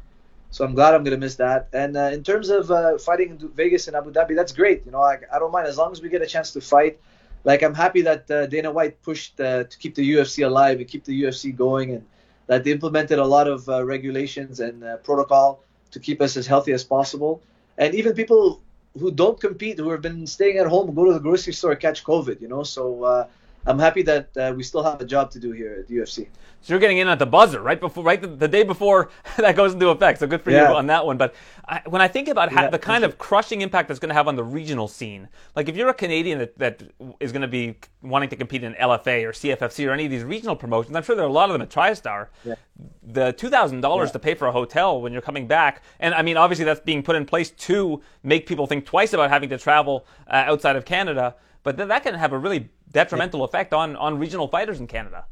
So 0.50 0.64
I'm 0.64 0.74
glad 0.74 0.94
I'm 0.94 1.04
gonna 1.04 1.18
miss 1.18 1.36
that. 1.36 1.68
And 1.72 1.96
uh, 1.96 2.10
in 2.12 2.22
terms 2.22 2.48
of 2.48 2.70
uh, 2.70 2.98
fighting 2.98 3.30
in 3.30 3.48
Vegas 3.50 3.86
and 3.86 3.96
Abu 3.96 4.12
Dhabi, 4.12 4.34
that's 4.34 4.52
great. 4.52 4.84
You 4.86 4.92
know, 4.92 5.00
I, 5.02 5.18
I 5.32 5.38
don't 5.38 5.52
mind 5.52 5.66
as 5.68 5.76
long 5.76 5.92
as 5.92 6.00
we 6.02 6.08
get 6.08 6.22
a 6.22 6.26
chance 6.26 6.52
to 6.52 6.60
fight. 6.60 6.98
Like 7.44 7.62
I'm 7.62 7.74
happy 7.74 8.02
that 8.02 8.30
uh, 8.30 8.46
Dana 8.46 8.70
White 8.70 9.02
pushed 9.02 9.40
uh, 9.40 9.64
to 9.64 9.78
keep 9.78 9.94
the 9.94 10.12
UFC 10.12 10.44
alive 10.44 10.78
and 10.78 10.88
keep 10.88 11.04
the 11.04 11.22
UFC 11.22 11.54
going, 11.54 11.92
and 11.94 12.04
that 12.46 12.64
they 12.64 12.72
implemented 12.72 13.18
a 13.18 13.24
lot 13.24 13.48
of 13.48 13.68
uh, 13.68 13.84
regulations 13.84 14.60
and 14.60 14.84
uh, 14.84 14.96
protocol 14.98 15.62
to 15.90 16.00
keep 16.00 16.20
us 16.20 16.36
as 16.36 16.46
healthy 16.46 16.72
as 16.72 16.84
possible. 16.84 17.40
And 17.78 17.94
even 17.94 18.14
people 18.14 18.60
who 18.98 19.10
don't 19.10 19.40
compete, 19.40 19.78
who 19.78 19.90
have 19.90 20.02
been 20.02 20.26
staying 20.26 20.58
at 20.58 20.66
home, 20.66 20.94
go 20.94 21.04
to 21.04 21.12
the 21.12 21.20
grocery 21.20 21.52
store, 21.52 21.74
catch 21.76 22.04
COVID. 22.04 22.40
You 22.40 22.48
know, 22.48 22.62
so 22.62 23.04
uh, 23.04 23.26
I'm 23.68 23.78
happy 23.78 24.02
that 24.02 24.36
uh, 24.36 24.52
we 24.56 24.62
still 24.62 24.82
have 24.82 25.00
a 25.00 25.04
job 25.04 25.30
to 25.32 25.38
do 25.38 25.52
here 25.52 25.76
at 25.80 25.88
the 25.88 25.96
UFC. 25.96 26.28
So 26.62 26.72
you're 26.72 26.80
getting 26.80 26.98
in 26.98 27.06
at 27.06 27.18
the 27.18 27.26
buzzer 27.26 27.60
right 27.62 27.78
before, 27.78 28.02
right 28.02 28.20
the, 28.20 28.26
the 28.26 28.48
day 28.48 28.62
before 28.64 29.10
that 29.36 29.54
goes 29.54 29.74
into 29.74 29.90
effect. 29.90 30.18
So 30.20 30.26
good 30.26 30.42
for 30.42 30.50
Yeah. 30.50 30.70
you 30.70 30.74
on 30.74 30.86
that 30.86 31.04
one. 31.06 31.16
But 31.18 31.34
I, 31.66 31.82
when 31.86 32.00
I 32.02 32.08
think 32.08 32.28
about 32.28 32.50
how, 32.50 32.62
Yeah, 32.62 32.70
the 32.70 32.78
kind 32.78 33.04
of 33.04 33.18
crushing 33.18 33.60
impact 33.60 33.88
that's 33.88 34.00
going 34.00 34.08
to 34.08 34.14
have 34.14 34.26
on 34.26 34.36
the 34.36 34.42
regional 34.42 34.88
scene, 34.88 35.28
like 35.54 35.68
if 35.68 35.76
you're 35.76 35.90
a 35.90 35.94
Canadian 35.94 36.38
that, 36.38 36.58
that 36.58 36.82
is 37.20 37.30
going 37.30 37.42
to 37.42 37.48
be 37.48 37.76
wanting 38.02 38.30
to 38.30 38.36
compete 38.36 38.64
in 38.64 38.72
LFA 38.74 39.22
or 39.24 39.32
CFFC 39.32 39.86
or 39.86 39.92
any 39.92 40.06
of 40.06 40.10
these 40.10 40.24
regional 40.24 40.56
promotions, 40.56 40.96
I'm 40.96 41.02
sure 41.02 41.14
there 41.14 41.26
are 41.26 41.28
a 41.28 41.32
lot 41.32 41.50
of 41.50 41.52
them 41.52 41.62
at 41.62 41.68
TriStar. 41.70 42.28
Yeah. 42.44 42.54
The 43.02 43.32
two 43.32 43.50
thousand 43.50 43.80
dollars 43.82 44.10
to 44.12 44.18
pay 44.18 44.34
for 44.34 44.46
a 44.48 44.52
hotel 44.52 45.00
when 45.00 45.12
you're 45.12 45.22
coming 45.22 45.46
back, 45.46 45.82
and 45.98 46.14
I 46.14 46.22
mean 46.22 46.36
obviously 46.36 46.64
that's 46.64 46.80
being 46.80 47.02
put 47.02 47.16
in 47.16 47.24
place 47.26 47.50
to 47.50 48.00
make 48.22 48.46
people 48.46 48.66
think 48.66 48.84
twice 48.86 49.12
about 49.12 49.30
having 49.30 49.48
to 49.50 49.58
travel 49.58 50.06
uh, 50.28 50.44
outside 50.46 50.76
of 50.76 50.84
Canada. 50.84 51.34
But 51.64 51.76
th- 51.76 51.88
that 51.88 52.02
can 52.04 52.14
have 52.14 52.32
a 52.32 52.38
really 52.38 52.68
detrimental 52.92 53.44
effect 53.44 53.72
on 53.72 53.96
on 53.96 54.18
regional 54.18 54.48
fighters 54.48 54.80
in 54.80 54.86
Canada. 54.86 55.24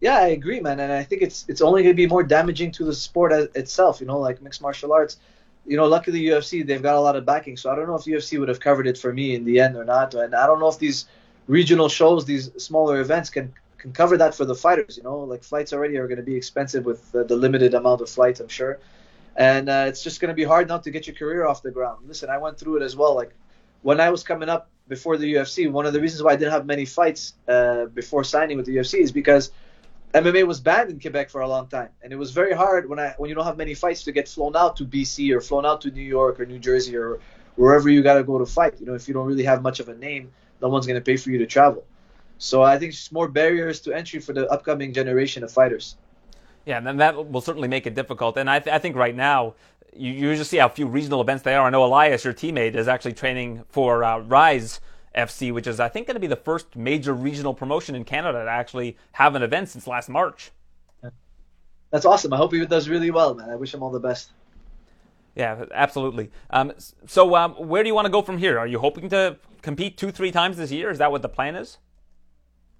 Yeah, 0.00 0.16
I 0.16 0.28
agree, 0.28 0.60
man, 0.60 0.80
and 0.80 0.90
I 0.92 1.02
think 1.02 1.20
it's 1.20 1.44
it's 1.48 1.60
only 1.60 1.82
going 1.82 1.94
to 1.94 1.96
be 1.96 2.06
more 2.06 2.22
damaging 2.22 2.72
to 2.72 2.84
the 2.84 2.94
sport 2.94 3.32
as, 3.32 3.48
itself. 3.54 4.00
You 4.00 4.06
know, 4.06 4.18
like 4.18 4.40
mixed 4.40 4.62
martial 4.62 4.92
arts. 4.92 5.18
You 5.66 5.76
know, 5.76 5.86
luckily 5.86 6.22
UFC 6.22 6.66
they've 6.66 6.82
got 6.82 6.96
a 6.96 7.00
lot 7.00 7.16
of 7.16 7.26
backing, 7.26 7.56
so 7.58 7.70
I 7.70 7.76
don't 7.76 7.86
know 7.86 7.96
if 7.96 8.04
UFC 8.04 8.38
would 8.40 8.48
have 8.48 8.60
covered 8.60 8.86
it 8.86 8.96
for 8.96 9.12
me 9.12 9.34
in 9.34 9.44
the 9.44 9.60
end 9.60 9.76
or 9.76 9.84
not. 9.84 10.14
And 10.14 10.34
I 10.34 10.46
don't 10.46 10.58
know 10.58 10.68
if 10.68 10.78
these 10.78 11.06
regional 11.48 11.88
shows, 11.88 12.24
these 12.24 12.50
smaller 12.56 13.00
events, 13.00 13.28
can 13.28 13.52
can 13.76 13.92
cover 13.92 14.16
that 14.16 14.34
for 14.34 14.46
the 14.46 14.54
fighters. 14.54 14.96
You 14.96 15.02
know, 15.02 15.20
like 15.20 15.42
flights 15.44 15.74
already 15.74 15.98
are 15.98 16.06
going 16.06 16.16
to 16.16 16.24
be 16.24 16.34
expensive 16.34 16.86
with 16.86 17.12
the, 17.12 17.24
the 17.24 17.36
limited 17.36 17.74
amount 17.74 18.00
of 18.00 18.08
flights, 18.08 18.40
I'm 18.40 18.48
sure, 18.48 18.78
and 19.36 19.68
uh, 19.68 19.84
it's 19.86 20.02
just 20.02 20.18
going 20.20 20.30
to 20.30 20.34
be 20.34 20.44
hard 20.44 20.68
now 20.68 20.78
to 20.78 20.90
get 20.90 21.06
your 21.06 21.14
career 21.14 21.46
off 21.46 21.62
the 21.62 21.70
ground. 21.70 22.08
Listen, 22.08 22.30
I 22.30 22.38
went 22.38 22.58
through 22.58 22.76
it 22.78 22.82
as 22.82 22.96
well. 22.96 23.14
Like 23.14 23.34
when 23.82 24.00
I 24.00 24.08
was 24.08 24.22
coming 24.22 24.48
up 24.48 24.70
before 24.90 25.16
the 25.16 25.34
UFC, 25.34 25.70
one 25.70 25.86
of 25.86 25.92
the 25.92 26.00
reasons 26.00 26.22
why 26.22 26.32
I 26.32 26.36
didn't 26.36 26.52
have 26.52 26.66
many 26.66 26.84
fights 26.84 27.34
uh, 27.48 27.86
before 27.86 28.24
signing 28.24 28.56
with 28.56 28.66
the 28.66 28.76
UFC 28.76 28.98
is 28.98 29.12
because 29.12 29.52
MMA 30.12 30.44
was 30.44 30.60
banned 30.60 30.90
in 30.90 30.98
Quebec 30.98 31.30
for 31.30 31.42
a 31.42 31.48
long 31.48 31.68
time, 31.68 31.90
and 32.02 32.12
it 32.12 32.16
was 32.16 32.32
very 32.32 32.52
hard 32.52 32.88
when 32.90 32.98
I 32.98 33.14
when 33.16 33.28
you 33.30 33.36
don't 33.36 33.46
have 33.46 33.56
many 33.56 33.74
fights 33.74 34.02
to 34.04 34.12
get 34.12 34.28
flown 34.28 34.56
out 34.56 34.76
to 34.78 34.84
BC 34.84 35.32
or 35.34 35.40
flown 35.40 35.64
out 35.64 35.80
to 35.82 35.92
New 35.92 36.08
York 36.18 36.40
or 36.40 36.44
New 36.44 36.58
Jersey 36.58 36.96
or 36.96 37.20
wherever 37.54 37.88
you 37.88 38.02
got 38.02 38.14
to 38.14 38.24
go 38.24 38.36
to 38.36 38.44
fight. 38.44 38.74
You 38.80 38.86
know, 38.86 38.94
if 38.94 39.06
you 39.06 39.14
don't 39.14 39.26
really 39.26 39.44
have 39.44 39.62
much 39.62 39.78
of 39.78 39.88
a 39.88 39.94
name, 39.94 40.32
no 40.60 40.68
one's 40.68 40.86
going 40.88 41.00
to 41.02 41.06
pay 41.10 41.16
for 41.16 41.30
you 41.30 41.38
to 41.38 41.46
travel. 41.46 41.84
So 42.38 42.62
I 42.62 42.76
think 42.76 42.92
it's 42.92 43.12
more 43.12 43.28
barriers 43.28 43.80
to 43.82 43.92
entry 43.92 44.18
for 44.18 44.32
the 44.32 44.50
upcoming 44.50 44.92
generation 44.92 45.44
of 45.44 45.52
fighters. 45.52 45.96
Yeah, 46.66 46.78
and 46.78 46.98
that 46.98 47.30
will 47.30 47.40
certainly 47.40 47.68
make 47.68 47.86
it 47.86 47.94
difficult. 47.94 48.36
And 48.36 48.50
I, 48.50 48.58
th- 48.58 48.74
I 48.74 48.78
think 48.78 48.96
right 48.96 49.14
now, 49.14 49.54
you, 49.94 50.12
you 50.12 50.36
just 50.36 50.50
see 50.50 50.58
how 50.58 50.68
few 50.68 50.86
regional 50.86 51.20
events 51.20 51.42
there 51.42 51.60
are. 51.60 51.66
I 51.66 51.70
know 51.70 51.84
Elias, 51.84 52.24
your 52.24 52.34
teammate, 52.34 52.74
is 52.74 52.88
actually 52.88 53.14
training 53.14 53.64
for 53.68 54.04
uh, 54.04 54.18
Rise 54.18 54.80
FC, 55.14 55.52
which 55.52 55.66
is, 55.66 55.80
I 55.80 55.88
think, 55.88 56.06
going 56.06 56.14
to 56.14 56.20
be 56.20 56.26
the 56.26 56.36
first 56.36 56.76
major 56.76 57.12
regional 57.12 57.54
promotion 57.54 57.94
in 57.94 58.04
Canada 58.04 58.44
to 58.44 58.50
actually 58.50 58.96
have 59.12 59.34
an 59.34 59.42
event 59.42 59.68
since 59.68 59.86
last 59.86 60.08
March. 60.08 60.52
That's 61.90 62.04
awesome. 62.04 62.32
I 62.32 62.36
hope 62.36 62.52
he 62.52 62.64
does 62.66 62.88
really 62.88 63.10
well, 63.10 63.34
man. 63.34 63.50
I 63.50 63.56
wish 63.56 63.74
him 63.74 63.82
all 63.82 63.90
the 63.90 64.00
best. 64.00 64.30
Yeah, 65.34 65.64
absolutely. 65.72 66.30
Um, 66.50 66.72
so, 67.06 67.34
um, 67.34 67.54
where 67.54 67.82
do 67.82 67.88
you 67.88 67.94
want 67.94 68.06
to 68.06 68.12
go 68.12 68.22
from 68.22 68.38
here? 68.38 68.58
Are 68.58 68.66
you 68.66 68.78
hoping 68.78 69.08
to 69.10 69.38
compete 69.62 69.96
two, 69.96 70.10
three 70.10 70.30
times 70.30 70.56
this 70.56 70.70
year? 70.70 70.90
Is 70.90 70.98
that 70.98 71.10
what 71.10 71.22
the 71.22 71.28
plan 71.28 71.56
is? 71.56 71.78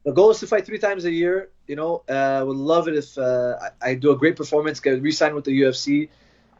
The 0.04 0.12
goal 0.12 0.30
is 0.30 0.40
to 0.40 0.46
fight 0.46 0.64
three 0.64 0.78
times 0.78 1.04
a 1.04 1.12
year. 1.12 1.50
You 1.66 1.76
know, 1.76 2.02
uh, 2.08 2.42
would 2.46 2.56
love 2.56 2.88
it 2.88 2.94
if 2.94 3.18
uh, 3.18 3.56
I, 3.82 3.90
I, 3.90 3.94
do 3.94 4.12
a 4.12 4.16
great 4.16 4.34
performance, 4.34 4.80
get 4.80 5.00
re-signed 5.02 5.34
with 5.34 5.44
the 5.44 5.60
UFC. 5.60 6.08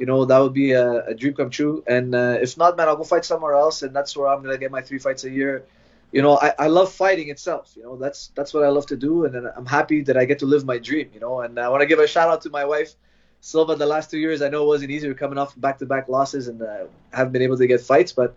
You 0.01 0.07
know, 0.07 0.25
that 0.25 0.39
would 0.39 0.55
be 0.55 0.73
a, 0.73 1.05
a 1.09 1.15
dream 1.15 1.35
come 1.35 1.51
true. 1.51 1.85
And 1.87 2.15
uh, 2.15 2.39
if 2.41 2.57
not, 2.57 2.75
man, 2.79 2.89
I'll 2.89 2.97
go 2.97 3.05
fight 3.05 3.27
somewhere 3.27 3.53
else, 3.53 3.83
and 3.83 3.95
that's 3.95 4.17
where 4.17 4.29
I'm 4.29 4.43
gonna 4.43 4.57
get 4.57 4.71
my 4.71 4.81
three 4.81 4.99
fights 4.99 5.25
a 5.25 5.31
year. 5.31 5.65
You 6.11 6.23
know, 6.23 6.39
I, 6.39 6.55
I 6.59 6.67
love 6.69 6.91
fighting 6.91 7.29
itself. 7.29 7.75
You 7.77 7.83
know, 7.83 7.97
that's 7.97 8.29
that's 8.35 8.55
what 8.55 8.65
I 8.65 8.69
love 8.69 8.87
to 8.87 8.97
do, 8.97 9.27
and 9.27 9.47
I'm 9.59 9.67
happy 9.67 10.01
that 10.05 10.17
I 10.17 10.25
get 10.25 10.39
to 10.39 10.47
live 10.47 10.65
my 10.65 10.79
dream. 10.79 11.11
You 11.13 11.21
know, 11.21 11.43
and 11.43 11.59
I 11.59 11.69
want 11.69 11.83
to 11.83 11.87
give 11.87 11.99
a 11.99 12.07
shout 12.07 12.31
out 12.31 12.41
to 12.47 12.51
my 12.51 12.65
wife, 12.65 12.95
Silva. 13.43 13.77
The 13.77 13.85
last 13.85 14.11
two 14.11 14.19
years, 14.19 14.41
I 14.41 14.49
know 14.49 14.63
it 14.63 14.69
wasn't 14.69 14.91
easy. 14.91 15.13
coming 15.13 15.37
off 15.37 15.53
back-to-back 15.61 16.09
losses 16.09 16.49
and 16.49 16.63
uh, 16.63 16.87
haven't 17.13 17.35
been 17.35 17.43
able 17.43 17.59
to 17.59 17.67
get 17.67 17.83
fights, 17.83 18.13
but 18.13 18.35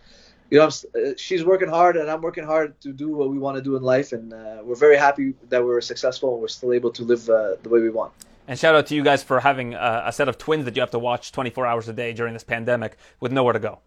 you 0.51 0.59
know, 0.59 0.67
uh, 0.67 1.13
she's 1.15 1.45
working 1.45 1.69
hard 1.69 1.95
and 1.95 2.11
I'm 2.11 2.21
working 2.21 2.43
hard 2.43 2.79
to 2.81 2.91
do 2.91 3.15
what 3.15 3.29
we 3.29 3.39
want 3.39 3.55
to 3.55 3.63
do 3.63 3.77
in 3.77 3.83
life, 3.83 4.11
and 4.11 4.33
uh, 4.33 4.57
we're 4.65 4.75
very 4.75 4.97
happy 4.97 5.33
that 5.47 5.63
we're 5.63 5.79
successful 5.79 6.33
and 6.33 6.41
we're 6.41 6.49
still 6.49 6.73
able 6.73 6.91
to 6.91 7.03
live 7.03 7.29
uh, 7.29 7.55
the 7.63 7.69
way 7.69 7.79
we 7.79 7.89
want. 7.89 8.11
And 8.47 8.59
shout 8.59 8.75
out 8.75 8.87
to 8.87 8.95
you 8.95 9.03
guys 9.03 9.23
for 9.23 9.39
having 9.39 9.73
a, 9.73 10.03
a 10.07 10.11
set 10.11 10.27
of 10.27 10.37
twins 10.37 10.65
that 10.65 10.75
you 10.75 10.81
have 10.81 10.91
to 10.91 10.99
watch 10.99 11.31
24 11.31 11.65
hours 11.65 11.87
a 11.87 11.93
day 11.93 12.13
during 12.13 12.33
this 12.33 12.43
pandemic 12.43 12.97
with 13.19 13.31
nowhere 13.31 13.53
to 13.53 13.59
go. 13.59 13.79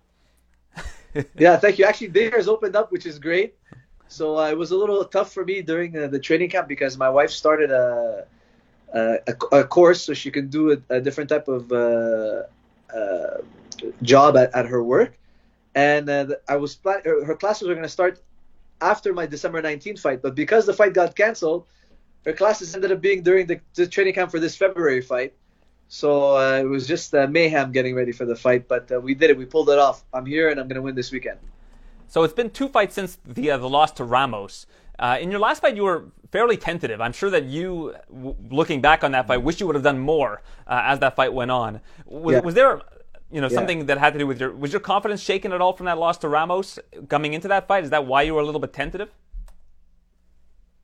yeah, 1.38 1.57
thank 1.57 1.78
you. 1.78 1.84
Actually, 1.84 2.09
theirs 2.09 2.48
opened 2.48 2.74
up, 2.74 2.90
which 2.90 3.07
is 3.07 3.18
great. 3.18 3.54
So 4.09 4.38
uh, 4.38 4.48
it 4.48 4.57
was 4.57 4.70
a 4.70 4.76
little 4.76 5.04
tough 5.04 5.32
for 5.32 5.44
me 5.44 5.62
during 5.62 5.96
uh, 5.96 6.07
the 6.07 6.18
training 6.18 6.50
camp 6.50 6.68
because 6.68 6.96
my 6.96 7.11
wife 7.11 7.30
started 7.30 7.70
a 7.70 8.26
a, 8.94 9.18
a 9.52 9.64
course 9.64 10.00
so 10.02 10.14
she 10.14 10.30
can 10.30 10.48
do 10.48 10.72
a, 10.72 10.78
a 10.88 11.00
different 11.00 11.28
type 11.28 11.48
of 11.48 11.70
uh, 11.70 12.42
job 14.00 14.36
at, 14.38 14.54
at 14.54 14.64
her 14.64 14.82
work 14.82 15.18
and 15.76 16.09
uh, 16.09 16.26
I 16.48 16.57
was 16.57 16.74
plan- 16.74 17.02
her 17.04 17.36
classes 17.36 17.68
were 17.68 17.74
going 17.74 17.84
to 17.84 17.88
start 17.88 18.20
after 18.80 19.12
my 19.12 19.26
December 19.26 19.62
19th 19.62 20.00
fight, 20.00 20.22
but 20.22 20.34
because 20.34 20.66
the 20.66 20.72
fight 20.72 20.94
got 20.94 21.14
canceled, 21.14 21.66
her 22.27 22.33
classes 22.33 22.74
ended 22.74 22.93
up 22.93 23.01
being 23.01 23.22
during 23.22 23.47
the, 23.47 23.61
the 23.74 23.87
training 23.87 24.12
camp 24.12 24.31
for 24.31 24.41
this 24.41 24.57
February 24.57 25.01
fight. 25.01 25.33
So 25.89 26.37
uh, 26.37 26.59
it 26.59 26.64
was 26.64 26.87
just 26.87 27.14
uh, 27.14 27.29
mayhem 27.29 27.70
getting 27.70 27.95
ready 27.95 28.11
for 28.11 28.27
the 28.27 28.35
fight, 28.35 28.66
but 28.66 28.91
uh, 28.91 29.01
we 29.01 29.14
did 29.14 29.31
it. 29.31 29.39
We 29.39 29.45
pulled 29.45 29.70
it 29.70 29.79
off. 29.79 30.05
I'm 30.12 30.27
here, 30.27 30.51
and 30.51 30.59
I'm 30.59 30.66
going 30.66 30.74
to 30.77 30.83
win 30.83 30.97
this 30.97 31.12
weekend. 31.12 31.39
So 32.09 32.24
it's 32.24 32.35
been 32.35 32.51
two 32.51 32.68
fights 32.68 32.97
since 32.97 33.18
the 33.24 33.53
uh, 33.53 33.59
the 33.59 33.68
loss 33.68 33.93
to 33.93 34.05
Ramos. 34.05 34.66
Uh, 34.99 35.18
in 35.20 35.31
your 35.31 35.39
last 35.39 35.62
fight, 35.62 35.77
you 35.77 35.85
were 35.85 36.07
fairly 36.33 36.57
tentative. 36.57 37.01
I'm 37.01 37.12
sure 37.12 37.31
that 37.31 37.45
you, 37.45 37.95
w- 38.11 38.35
looking 38.51 38.81
back 38.81 39.05
on 39.05 39.12
that 39.12 39.29
fight, 39.29 39.43
wish 39.43 39.61
you 39.61 39.66
would 39.66 39.77
have 39.77 39.85
done 39.85 39.99
more 39.99 40.43
as 40.66 40.99
that 41.01 41.14
fight 41.14 41.33
went 41.33 41.51
on. 41.51 41.81
Was, 42.07 42.33
yeah. 42.33 42.41
was 42.41 42.55
there 42.55 42.81
you 43.31 43.41
know, 43.41 43.49
yeah. 43.49 43.55
something 43.55 43.87
that 43.87 43.99
had 43.99 44.12
to 44.12 44.18
do 44.18 44.27
with 44.27 44.41
your 44.41 44.55
was 44.55 44.72
your 44.72 44.81
confidence 44.81 45.20
shaken 45.20 45.53
at 45.53 45.61
all 45.61 45.72
from 45.72 45.87
that 45.87 45.99
loss 45.99 46.18
to 46.18 46.29
Ramos 46.29 46.79
coming 47.09 47.35
into 47.35 47.49
that 47.49 47.68
fight? 47.68 47.85
Is 47.85 47.91
that 47.91 48.07
why 48.07 48.22
you 48.22 48.35
were 48.35 48.41
a 48.41 48.45
little 48.45 48.61
bit 48.61 48.72
tentative? 48.72 49.11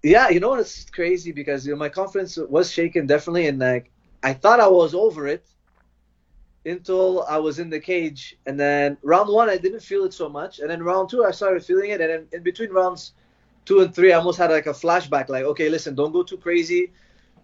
Yeah, 0.02 0.28
you 0.30 0.40
know 0.40 0.54
it's 0.54 0.88
crazy 0.90 1.32
because 1.32 1.66
you 1.66 1.72
know 1.72 1.78
my 1.78 1.88
confidence 1.88 2.36
was 2.36 2.70
shaken 2.72 3.06
definitely, 3.06 3.46
and 3.46 3.58
like 3.58 3.90
I 4.22 4.32
thought 4.34 4.60
I 4.60 4.68
was 4.68 4.94
over 4.94 5.26
it 5.28 5.46
until 6.64 7.24
I 7.24 7.38
was 7.38 7.58
in 7.58 7.70
the 7.70 7.80
cage, 7.80 8.36
and 8.46 8.58
then 8.58 8.96
round 9.02 9.28
one 9.32 9.48
I 9.48 9.56
didn't 9.56 9.80
feel 9.80 10.04
it 10.04 10.14
so 10.14 10.28
much, 10.28 10.60
and 10.60 10.70
then 10.70 10.82
round 10.82 11.08
two 11.10 11.24
I 11.24 11.30
started 11.32 11.64
feeling 11.64 11.90
it, 11.90 12.00
and 12.00 12.10
then 12.10 12.28
in 12.32 12.42
between 12.42 12.70
rounds 12.70 13.12
two 13.64 13.80
and 13.80 13.94
three 13.94 14.12
I 14.12 14.18
almost 14.18 14.38
had 14.38 14.50
like 14.50 14.66
a 14.66 14.72
flashback, 14.72 15.28
like 15.28 15.44
okay, 15.44 15.68
listen, 15.68 15.94
don't 15.94 16.12
go 16.12 16.22
too 16.22 16.38
crazy, 16.38 16.92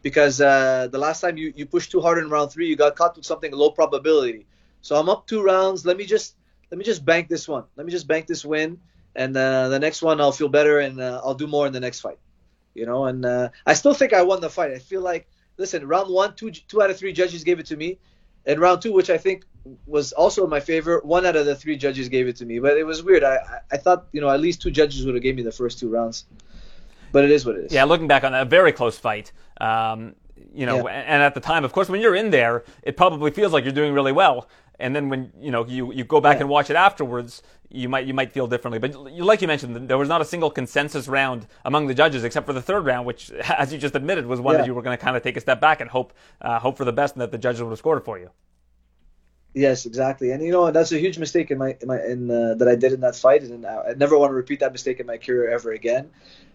because 0.02 0.40
uh, 0.40 0.88
the 0.92 0.98
last 0.98 1.20
time 1.20 1.36
you 1.36 1.52
you 1.56 1.66
pushed 1.66 1.90
too 1.92 2.00
hard 2.00 2.18
in 2.18 2.30
round 2.30 2.52
three, 2.52 2.68
you 2.68 2.76
got 2.76 2.96
caught 2.96 3.16
with 3.16 3.26
something 3.26 3.52
low 3.52 3.70
probability 3.70 4.46
so 4.82 4.96
I'm 4.96 5.08
up 5.08 5.26
two 5.26 5.42
rounds. 5.42 5.84
Let 5.86 5.96
me 5.96 6.06
just 6.06 6.36
let 6.70 6.78
me 6.78 6.84
just 6.84 7.04
bank 7.04 7.28
this 7.28 7.48
one. 7.48 7.64
Let 7.76 7.86
me 7.86 7.92
just 7.92 8.06
bank 8.08 8.26
this 8.28 8.44
win, 8.44 8.78
and 9.16 9.36
uh, 9.36 9.68
the 9.70 9.78
next 9.80 10.02
one 10.02 10.20
I'll 10.20 10.32
feel 10.32 10.48
better 10.48 10.80
and 10.80 11.00
uh, 11.00 11.20
I'll 11.24 11.34
do 11.34 11.46
more 11.48 11.66
in 11.66 11.72
the 11.72 11.80
next 11.80 12.00
fight. 12.00 12.18
You 12.78 12.86
know, 12.86 13.06
and 13.06 13.24
uh, 13.26 13.48
I 13.66 13.74
still 13.74 13.94
think 13.94 14.12
I 14.12 14.22
won 14.22 14.40
the 14.40 14.48
fight. 14.48 14.70
I 14.70 14.78
feel 14.78 15.00
like 15.00 15.28
listen, 15.56 15.86
round 15.86 16.12
one, 16.12 16.34
two 16.34 16.50
two 16.50 16.80
out 16.80 16.90
of 16.90 16.96
three 16.96 17.12
judges 17.12 17.44
gave 17.44 17.58
it 17.58 17.66
to 17.66 17.76
me, 17.76 17.98
and 18.46 18.60
round 18.60 18.80
two, 18.80 18.92
which 18.92 19.10
I 19.10 19.18
think 19.18 19.44
was 19.86 20.12
also 20.12 20.44
in 20.44 20.50
my 20.50 20.60
favor, 20.60 21.00
one 21.04 21.26
out 21.26 21.36
of 21.36 21.44
the 21.44 21.54
three 21.54 21.76
judges 21.76 22.08
gave 22.08 22.28
it 22.28 22.36
to 22.36 22.46
me. 22.46 22.58
But 22.58 22.78
it 22.78 22.84
was 22.84 23.02
weird. 23.02 23.24
I 23.24 23.38
I 23.70 23.76
thought 23.76 24.06
you 24.12 24.20
know 24.20 24.30
at 24.30 24.40
least 24.40 24.62
two 24.62 24.70
judges 24.70 25.04
would 25.04 25.14
have 25.14 25.22
gave 25.22 25.36
me 25.36 25.42
the 25.42 25.52
first 25.52 25.78
two 25.78 25.88
rounds. 25.88 26.24
But 27.10 27.24
it 27.24 27.30
is 27.30 27.44
what 27.44 27.56
it 27.56 27.64
is. 27.66 27.72
Yeah, 27.72 27.84
looking 27.84 28.06
back 28.06 28.22
on 28.22 28.32
that 28.32 28.48
very 28.48 28.72
close 28.72 28.98
fight. 28.98 29.32
Um, 29.60 30.14
you 30.54 30.66
know, 30.66 30.88
yeah. 30.88 30.94
and 30.94 31.22
at 31.22 31.34
the 31.34 31.40
time, 31.40 31.64
of 31.64 31.72
course, 31.72 31.88
when 31.88 32.00
you're 32.00 32.14
in 32.14 32.30
there, 32.30 32.64
it 32.82 32.96
probably 32.96 33.30
feels 33.30 33.52
like 33.52 33.64
you're 33.64 33.72
doing 33.72 33.92
really 33.92 34.12
well 34.12 34.48
and 34.78 34.94
then 34.94 35.08
when 35.08 35.32
you 35.40 35.50
know 35.50 35.66
you, 35.66 35.92
you 35.92 36.04
go 36.04 36.20
back 36.20 36.36
yeah. 36.36 36.42
and 36.42 36.48
watch 36.48 36.70
it 36.70 36.76
afterwards, 36.76 37.42
you 37.68 37.88
might 37.88 38.06
you 38.06 38.14
might 38.14 38.32
feel 38.32 38.46
differently. 38.46 38.78
But 38.78 38.94
like 39.12 39.42
you 39.42 39.48
mentioned, 39.48 39.88
there 39.88 39.98
was 39.98 40.08
not 40.08 40.20
a 40.20 40.24
single 40.24 40.50
consensus 40.50 41.08
round 41.08 41.46
among 41.64 41.86
the 41.86 41.94
judges 41.94 42.24
except 42.24 42.46
for 42.46 42.52
the 42.52 42.62
third 42.62 42.84
round, 42.84 43.06
which, 43.06 43.30
as 43.58 43.72
you 43.72 43.78
just 43.78 43.94
admitted, 43.94 44.26
was 44.26 44.40
one 44.40 44.54
yeah. 44.54 44.60
that 44.60 44.66
you 44.66 44.74
were 44.74 44.82
going 44.82 44.96
to 44.96 45.02
kind 45.02 45.16
of 45.16 45.22
take 45.22 45.36
a 45.36 45.40
step 45.40 45.60
back 45.60 45.80
and 45.80 45.90
hope 45.90 46.12
uh, 46.40 46.58
hope 46.58 46.76
for 46.76 46.84
the 46.84 46.92
best 46.92 47.14
and 47.14 47.22
that 47.22 47.32
the 47.32 47.38
judges 47.38 47.62
would 47.62 47.70
have 47.70 47.78
scored 47.78 47.98
it 47.98 48.04
for 48.04 48.18
you. 48.18 48.30
Yes, 49.54 49.86
exactly, 49.86 50.30
and 50.30 50.42
you 50.42 50.52
know 50.52 50.70
that's 50.70 50.92
a 50.92 50.98
huge 50.98 51.18
mistake 51.18 51.50
in 51.50 51.58
my 51.58 51.76
in 51.80 51.88
my 51.88 52.00
in 52.04 52.30
uh, 52.30 52.54
that 52.54 52.68
I 52.68 52.76
did 52.76 52.92
in 52.92 53.00
that 53.00 53.16
fight, 53.16 53.42
and 53.42 53.66
I, 53.66 53.90
I 53.90 53.94
never 53.94 54.16
want 54.16 54.30
to 54.30 54.34
repeat 54.34 54.60
that 54.60 54.72
mistake 54.72 55.00
in 55.00 55.06
my 55.06 55.16
career 55.16 55.50
ever 55.50 55.72
again. 55.72 56.10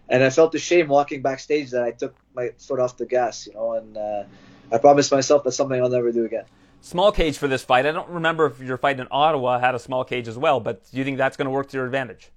And 0.08 0.22
I 0.22 0.28
felt 0.28 0.52
the 0.52 0.58
shame 0.58 0.88
walking 0.88 1.22
backstage 1.22 1.70
that 1.70 1.82
I 1.82 1.90
took 1.90 2.14
my 2.34 2.50
foot 2.58 2.78
off 2.78 2.98
the 2.98 3.06
gas, 3.06 3.46
you 3.46 3.54
know, 3.54 3.72
and 3.72 3.96
uh, 3.96 4.24
I 4.70 4.76
promised 4.76 5.10
myself 5.10 5.44
that's 5.44 5.56
something 5.56 5.80
I'll 5.80 5.88
never 5.88 6.12
do 6.12 6.26
again 6.26 6.44
small 6.84 7.10
cage 7.10 7.38
for 7.38 7.48
this 7.48 7.64
fight. 7.64 7.86
I 7.86 7.92
don't 7.92 8.10
remember 8.10 8.46
if 8.46 8.60
your 8.60 8.76
fight 8.76 9.00
in 9.00 9.08
Ottawa 9.10 9.58
had 9.58 9.74
a 9.74 9.78
small 9.78 10.04
cage 10.04 10.28
as 10.28 10.36
well, 10.36 10.60
but 10.60 10.88
do 10.90 10.98
you 10.98 11.04
think 11.04 11.16
that's 11.16 11.36
going 11.36 11.46
to 11.46 11.50
work 11.50 11.68
to 11.70 11.76
your 11.78 11.86
advantage? 11.86 12.30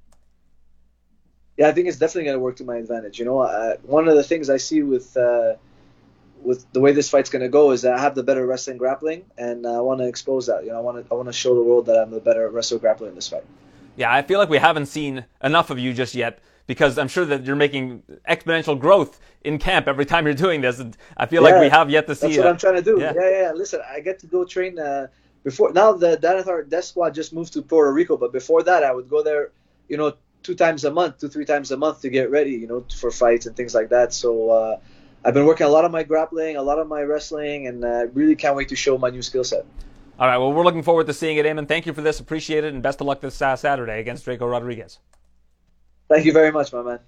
Yeah, 1.58 1.68
I 1.68 1.74
think 1.74 1.88
it's 1.88 1.98
definitely 1.98 2.26
going 2.26 2.36
to 2.36 2.40
work 2.40 2.56
to 2.58 2.64
my 2.64 2.78
advantage. 2.78 3.20
You 3.20 3.26
know, 3.26 3.40
uh, 3.40 3.76
one 3.84 4.08
of 4.08 4.16
the 4.16 4.24
things 4.24 4.50
I 4.50 4.58
see 4.58 4.84
with 4.84 5.18
uh, 5.18 5.56
with 6.42 6.72
the 6.72 6.80
way 6.80 6.94
this 6.94 7.10
fight's 7.10 7.30
going 7.30 7.42
to 7.42 7.50
go 7.50 7.72
is 7.72 7.82
that 7.82 7.94
I 7.94 8.00
have 8.00 8.16
the 8.16 8.24
better 8.24 8.46
wrestling 8.46 8.78
grappling, 8.78 9.26
and 9.38 9.66
I 9.68 9.82
want 9.82 10.00
to 10.00 10.08
expose 10.08 10.48
that. 10.48 10.64
You 10.64 10.72
know, 10.72 10.78
I 10.78 10.82
want 10.82 11.04
to 11.04 11.14
I 11.14 11.16
want 11.16 11.28
to 11.28 11.34
show 11.34 11.56
the 11.56 11.64
world 11.64 11.88
that 11.88 11.98
I'm 11.98 12.12
the 12.12 12.20
better 12.20 12.48
wrestler 12.50 12.80
grappler 12.80 13.10
in 13.10 13.16
this 13.16 13.28
fight. 13.28 13.44
Yeah, 13.96 14.14
I 14.14 14.22
feel 14.22 14.40
like 14.40 14.50
we 14.50 14.60
haven't 14.60 14.86
seen 14.86 15.26
enough 15.44 15.72
of 15.72 15.80
you 15.80 15.94
just 15.94 16.14
yet 16.14 16.40
because 16.68 16.98
I'm 16.98 17.08
sure 17.08 17.26
that 17.26 17.46
you're 17.46 17.56
making 17.56 18.04
exponential 18.30 18.78
growth 18.78 19.20
in 19.44 19.58
camp 19.58 19.88
every 19.88 20.06
time 20.06 20.26
you're 20.26 20.36
doing 20.36 20.62
this. 20.62 20.80
And 20.80 20.96
I 21.16 21.26
feel 21.26 21.42
yeah, 21.42 21.50
like 21.50 21.62
we 21.62 21.70
have 21.70 21.90
yet 21.90 22.06
to 22.08 22.16
see. 22.16 22.28
That's 22.28 22.38
what 22.38 22.48
I'm 22.48 22.58
trying 22.58 22.76
to 22.76 22.82
do. 22.82 23.00
Yeah, 23.00 23.14
yeah. 23.16 23.42
yeah. 23.42 23.52
Listen, 23.54 23.82
I 23.90 24.02
get 24.02 24.20
to 24.20 24.28
go 24.28 24.46
train. 24.46 24.78
Uh, 24.78 25.08
before 25.44 25.72
now, 25.72 25.94
the 25.94 26.18
Danaher 26.18 26.68
Death 26.68 26.84
Squad 26.84 27.16
just 27.16 27.34
moved 27.34 27.54
to 27.54 27.62
Puerto 27.62 27.92
Rico, 27.92 28.18
but 28.18 28.32
before 28.34 28.62
that, 28.64 28.84
I 28.84 28.92
would 28.92 29.10
go 29.10 29.24
there. 29.24 29.52
You 29.88 29.96
know, 29.98 30.14
two 30.44 30.56
times 30.56 30.84
a 30.84 30.92
month, 30.92 31.20
two 31.20 31.30
three 31.30 31.46
times 31.46 31.72
a 31.72 31.78
month 31.78 32.02
to 32.02 32.10
get 32.10 32.30
ready. 32.30 32.52
You 32.52 32.68
know, 32.68 32.86
for 32.96 33.10
fights 33.10 33.48
and 33.48 33.56
things 33.56 33.74
like 33.74 33.90
that. 33.90 34.14
So. 34.14 34.52
Uh, 34.52 34.80
I've 35.26 35.34
been 35.34 35.46
working 35.46 35.66
a 35.68 35.70
lot 35.70 35.84
on 35.84 35.92
my 35.92 36.04
grappling, 36.04 36.56
a 36.56 36.62
lot 36.62 36.80
on 36.80 36.88
my 36.88 37.02
wrestling, 37.02 37.68
and 37.68 37.84
I 37.84 38.04
uh, 38.04 38.06
really 38.14 38.36
can't 38.36 38.56
wait 38.56 38.70
to 38.70 38.78
show 38.78 38.98
my 38.98 39.10
new 39.10 39.22
skill 39.22 39.44
set. 39.44 39.66
All 40.20 40.28
right, 40.28 40.38
well, 40.38 40.54
we're 40.54 40.64
looking 40.64 40.84
forward 40.84 41.08
to 41.08 41.14
seeing 41.14 41.38
it, 41.38 41.46
Aiemann. 41.46 41.68
Thank 41.68 41.86
you 41.86 41.92
for 41.92 42.02
this. 42.02 42.20
Appreciate 42.20 42.64
it, 42.64 42.74
and 42.74 42.82
best 42.82 43.02
of 43.02 43.08
luck 43.08 43.20
this 43.20 43.42
uh, 43.42 43.56
Saturday 43.56 44.00
against 44.00 44.26
Drako 44.26 44.50
Rodriguez. 44.50 45.00
Thank 46.10 46.26
you 46.26 46.32
very 46.32 46.52
much, 46.52 46.72
my 46.72 46.82
man. 46.82 47.00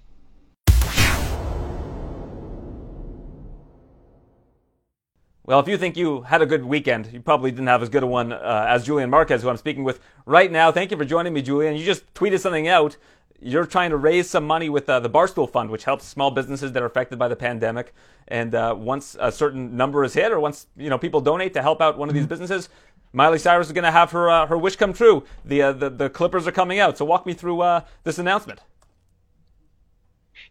Well, 5.44 5.58
if 5.58 5.66
you 5.66 5.76
think 5.78 5.96
you 5.96 6.22
had 6.22 6.42
a 6.42 6.46
good 6.46 6.64
weekend, 6.64 7.10
you 7.12 7.20
probably 7.20 7.50
didn't 7.50 7.66
have 7.66 7.82
as 7.82 7.88
good 7.88 8.02
a 8.04 8.06
one 8.06 8.32
uh, 8.32 8.66
as 8.68 8.84
Julian 8.86 9.10
Marquez, 9.10 9.42
who 9.42 9.48
I'm 9.48 9.56
speaking 9.56 9.82
with 9.82 9.98
right 10.24 10.52
now. 10.52 10.70
Thank 10.70 10.90
you 10.92 10.96
for 10.96 11.04
joining 11.04 11.32
me, 11.32 11.42
Julian. 11.42 11.74
You 11.76 11.84
just 11.84 12.12
tweeted 12.14 12.38
something 12.38 12.68
out. 12.68 12.96
you're 13.40 13.66
trying 13.66 13.90
to 13.90 13.96
raise 13.96 14.28
some 14.28 14.46
money 14.46 14.68
with 14.68 14.88
uh, 14.88 15.00
the 15.00 15.10
Barstool 15.10 15.50
Fund, 15.50 15.70
which 15.70 15.84
helps 15.84 16.04
small 16.04 16.30
businesses 16.30 16.72
that 16.72 16.82
are 16.82 16.86
affected 16.86 17.18
by 17.18 17.26
the 17.28 17.36
pandemic. 17.36 17.94
And 18.28 18.54
uh, 18.54 18.74
once 18.78 19.16
a 19.18 19.32
certain 19.32 19.76
number 19.76 20.04
is 20.04 20.14
hit, 20.14 20.30
or 20.30 20.38
once 20.38 20.66
you 20.76 20.90
know 20.90 20.98
people 20.98 21.20
donate 21.20 21.54
to 21.54 21.62
help 21.62 21.80
out 21.80 21.98
one 21.98 22.08
of 22.08 22.14
these 22.14 22.26
businesses, 22.26 22.68
Miley 23.12 23.38
Cyrus 23.38 23.66
is 23.66 23.72
going 23.72 23.84
to 23.84 23.90
have 23.90 24.12
her 24.12 24.30
uh, 24.30 24.46
her 24.46 24.58
wish 24.58 24.76
come 24.76 24.92
true. 24.92 25.24
The, 25.44 25.62
uh, 25.62 25.72
the 25.72 25.90
the 25.90 26.10
Clippers 26.10 26.46
are 26.46 26.52
coming 26.52 26.78
out. 26.78 26.98
So 26.98 27.04
walk 27.04 27.26
me 27.26 27.32
through 27.32 27.62
uh, 27.62 27.80
this 28.04 28.18
announcement. 28.18 28.60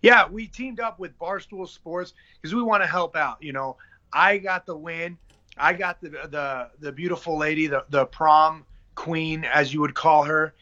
Yeah, 0.01 0.27
we 0.27 0.47
teamed 0.47 0.79
up 0.79 0.99
with 0.99 1.17
Barstool 1.19 1.67
Sports 1.67 2.13
because 2.41 2.55
we 2.55 2.61
want 2.61 2.83
to 2.83 2.87
help 2.87 3.15
out. 3.15 3.41
You 3.41 3.53
know, 3.53 3.77
I 4.13 4.37
got 4.37 4.65
the 4.65 4.75
win. 4.75 5.17
I 5.57 5.73
got 5.73 5.99
the 6.01 6.09
the 6.09 6.69
the 6.79 6.91
beautiful 6.91 7.37
lady, 7.37 7.67
the 7.67 7.85
the 7.89 8.05
prom 8.05 8.65
queen, 8.95 9.43
as 9.43 9.73
you 9.73 9.81
would 9.81 9.95
call 9.95 10.23
her, 10.23 10.53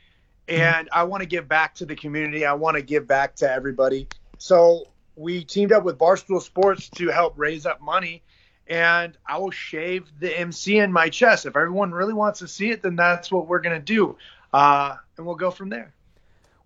and 0.47 0.89
I 0.91 1.03
want 1.03 1.21
to 1.21 1.27
give 1.27 1.47
back 1.47 1.75
to 1.75 1.85
the 1.85 1.95
community. 1.95 2.45
I 2.45 2.53
want 2.53 2.77
to 2.77 2.81
give 2.81 3.07
back 3.07 3.35
to 3.37 3.51
everybody. 3.51 4.07
So 4.39 4.85
we 5.15 5.43
teamed 5.43 5.71
up 5.71 5.83
with 5.83 5.97
Barstool 5.97 6.41
Sports 6.41 6.89
to 6.89 7.09
help 7.09 7.33
raise 7.37 7.65
up 7.67 7.79
money, 7.81 8.23
and 8.67 9.15
I 9.27 9.37
will 9.37 9.51
shave 9.51 10.11
the 10.19 10.37
MC 10.37 10.79
in 10.79 10.91
my 10.91 11.09
chest. 11.09 11.45
If 11.45 11.55
everyone 11.55 11.91
really 11.91 12.13
wants 12.13 12.39
to 12.39 12.47
see 12.47 12.71
it, 12.71 12.81
then 12.81 12.95
that's 12.95 13.31
what 13.31 13.47
we're 13.47 13.61
gonna 13.61 13.79
do, 13.79 14.17
uh, 14.51 14.95
and 15.17 15.25
we'll 15.27 15.35
go 15.35 15.51
from 15.51 15.69
there. 15.69 15.93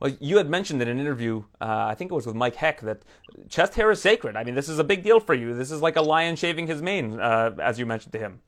Well, 0.02 0.18
you 0.20 0.38
had 0.38 0.50
mentioned 0.50 0.82
in 0.82 0.88
an 0.88 1.00
interview, 1.00 1.44
uh, 1.62 1.86
I 1.88 1.94
think 1.94 2.12
it 2.12 2.16
was 2.16 2.26
with 2.26 2.36
Mike 2.36 2.56
Heck, 2.56 2.82
that 2.82 3.04
chest 3.50 3.76
hair 3.76 3.92
is 3.92 4.02
sacred. 4.02 4.36
I 4.36 4.44
mean, 4.44 4.56
this 4.56 4.68
is 4.68 4.80
a 4.80 4.84
big 4.84 5.04
deal 5.04 5.20
for 5.20 5.36
you. 5.36 5.54
This 5.54 5.70
is 5.70 5.80
like 5.80 5.96
a 5.96 6.02
lion 6.02 6.36
shaving 6.36 6.66
his 6.66 6.82
mane, 6.82 7.20
uh, 7.20 7.52
as 7.62 7.78
you 7.78 7.86
mentioned 7.86 8.14
to 8.14 8.20
him. 8.20 8.42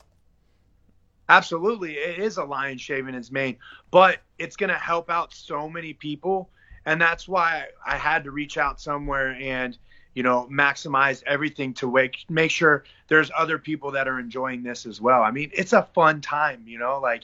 Absolutely, 1.28 1.92
it 1.92 2.18
is 2.18 2.38
a 2.38 2.44
lion 2.44 2.76
shaving 2.76 3.14
his 3.14 3.30
mane, 3.30 3.56
but 3.92 4.18
it's 4.36 4.56
going 4.56 4.70
to 4.70 4.76
help 4.76 5.08
out 5.08 5.32
so 5.32 5.68
many 5.68 5.92
people, 5.92 6.50
and 6.86 7.00
that's 7.00 7.28
why 7.28 7.66
I 7.86 7.96
had 7.96 8.24
to 8.24 8.32
reach 8.32 8.58
out 8.58 8.80
somewhere 8.80 9.38
and 9.40 9.78
you 10.14 10.24
know 10.24 10.48
maximize 10.52 11.22
everything 11.24 11.72
to 11.74 11.90
make 11.90 12.26
make 12.28 12.50
sure 12.50 12.84
there's 13.08 13.30
other 13.34 13.58
people 13.58 13.92
that 13.92 14.06
are 14.06 14.18
enjoying 14.18 14.64
this 14.64 14.86
as 14.86 15.00
well. 15.00 15.22
I 15.22 15.30
mean, 15.30 15.50
it's 15.54 15.72
a 15.72 15.88
fun 15.94 16.20
time, 16.20 16.64
you 16.66 16.78
know, 16.78 16.98
like 17.00 17.22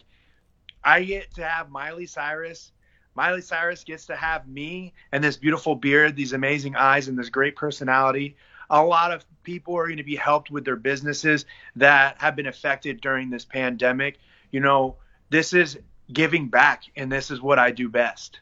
I 0.82 1.02
get 1.02 1.34
to 1.34 1.44
have 1.44 1.68
Miley 1.68 2.06
Cyrus 2.06 2.72
Miley 3.14 3.40
Cyrus 3.40 3.84
gets 3.84 4.06
to 4.06 4.16
have 4.16 4.46
me 4.46 4.92
and 5.12 5.22
this 5.22 5.36
beautiful 5.36 5.74
beard, 5.74 6.16
these 6.16 6.32
amazing 6.32 6.76
eyes, 6.76 7.08
and 7.08 7.18
this 7.18 7.28
great 7.28 7.56
personality. 7.56 8.36
A 8.70 8.82
lot 8.82 9.10
of 9.10 9.24
people 9.42 9.76
are 9.76 9.86
going 9.86 9.96
to 9.96 10.04
be 10.04 10.16
helped 10.16 10.50
with 10.50 10.64
their 10.64 10.76
businesses 10.76 11.44
that 11.76 12.20
have 12.20 12.36
been 12.36 12.46
affected 12.46 13.00
during 13.00 13.30
this 13.30 13.44
pandemic. 13.44 14.18
You 14.52 14.60
know, 14.60 14.96
this 15.28 15.52
is 15.52 15.78
giving 16.12 16.48
back, 16.48 16.84
and 16.96 17.10
this 17.10 17.30
is 17.30 17.40
what 17.40 17.58
I 17.58 17.72
do 17.72 17.88
best. 17.88 18.40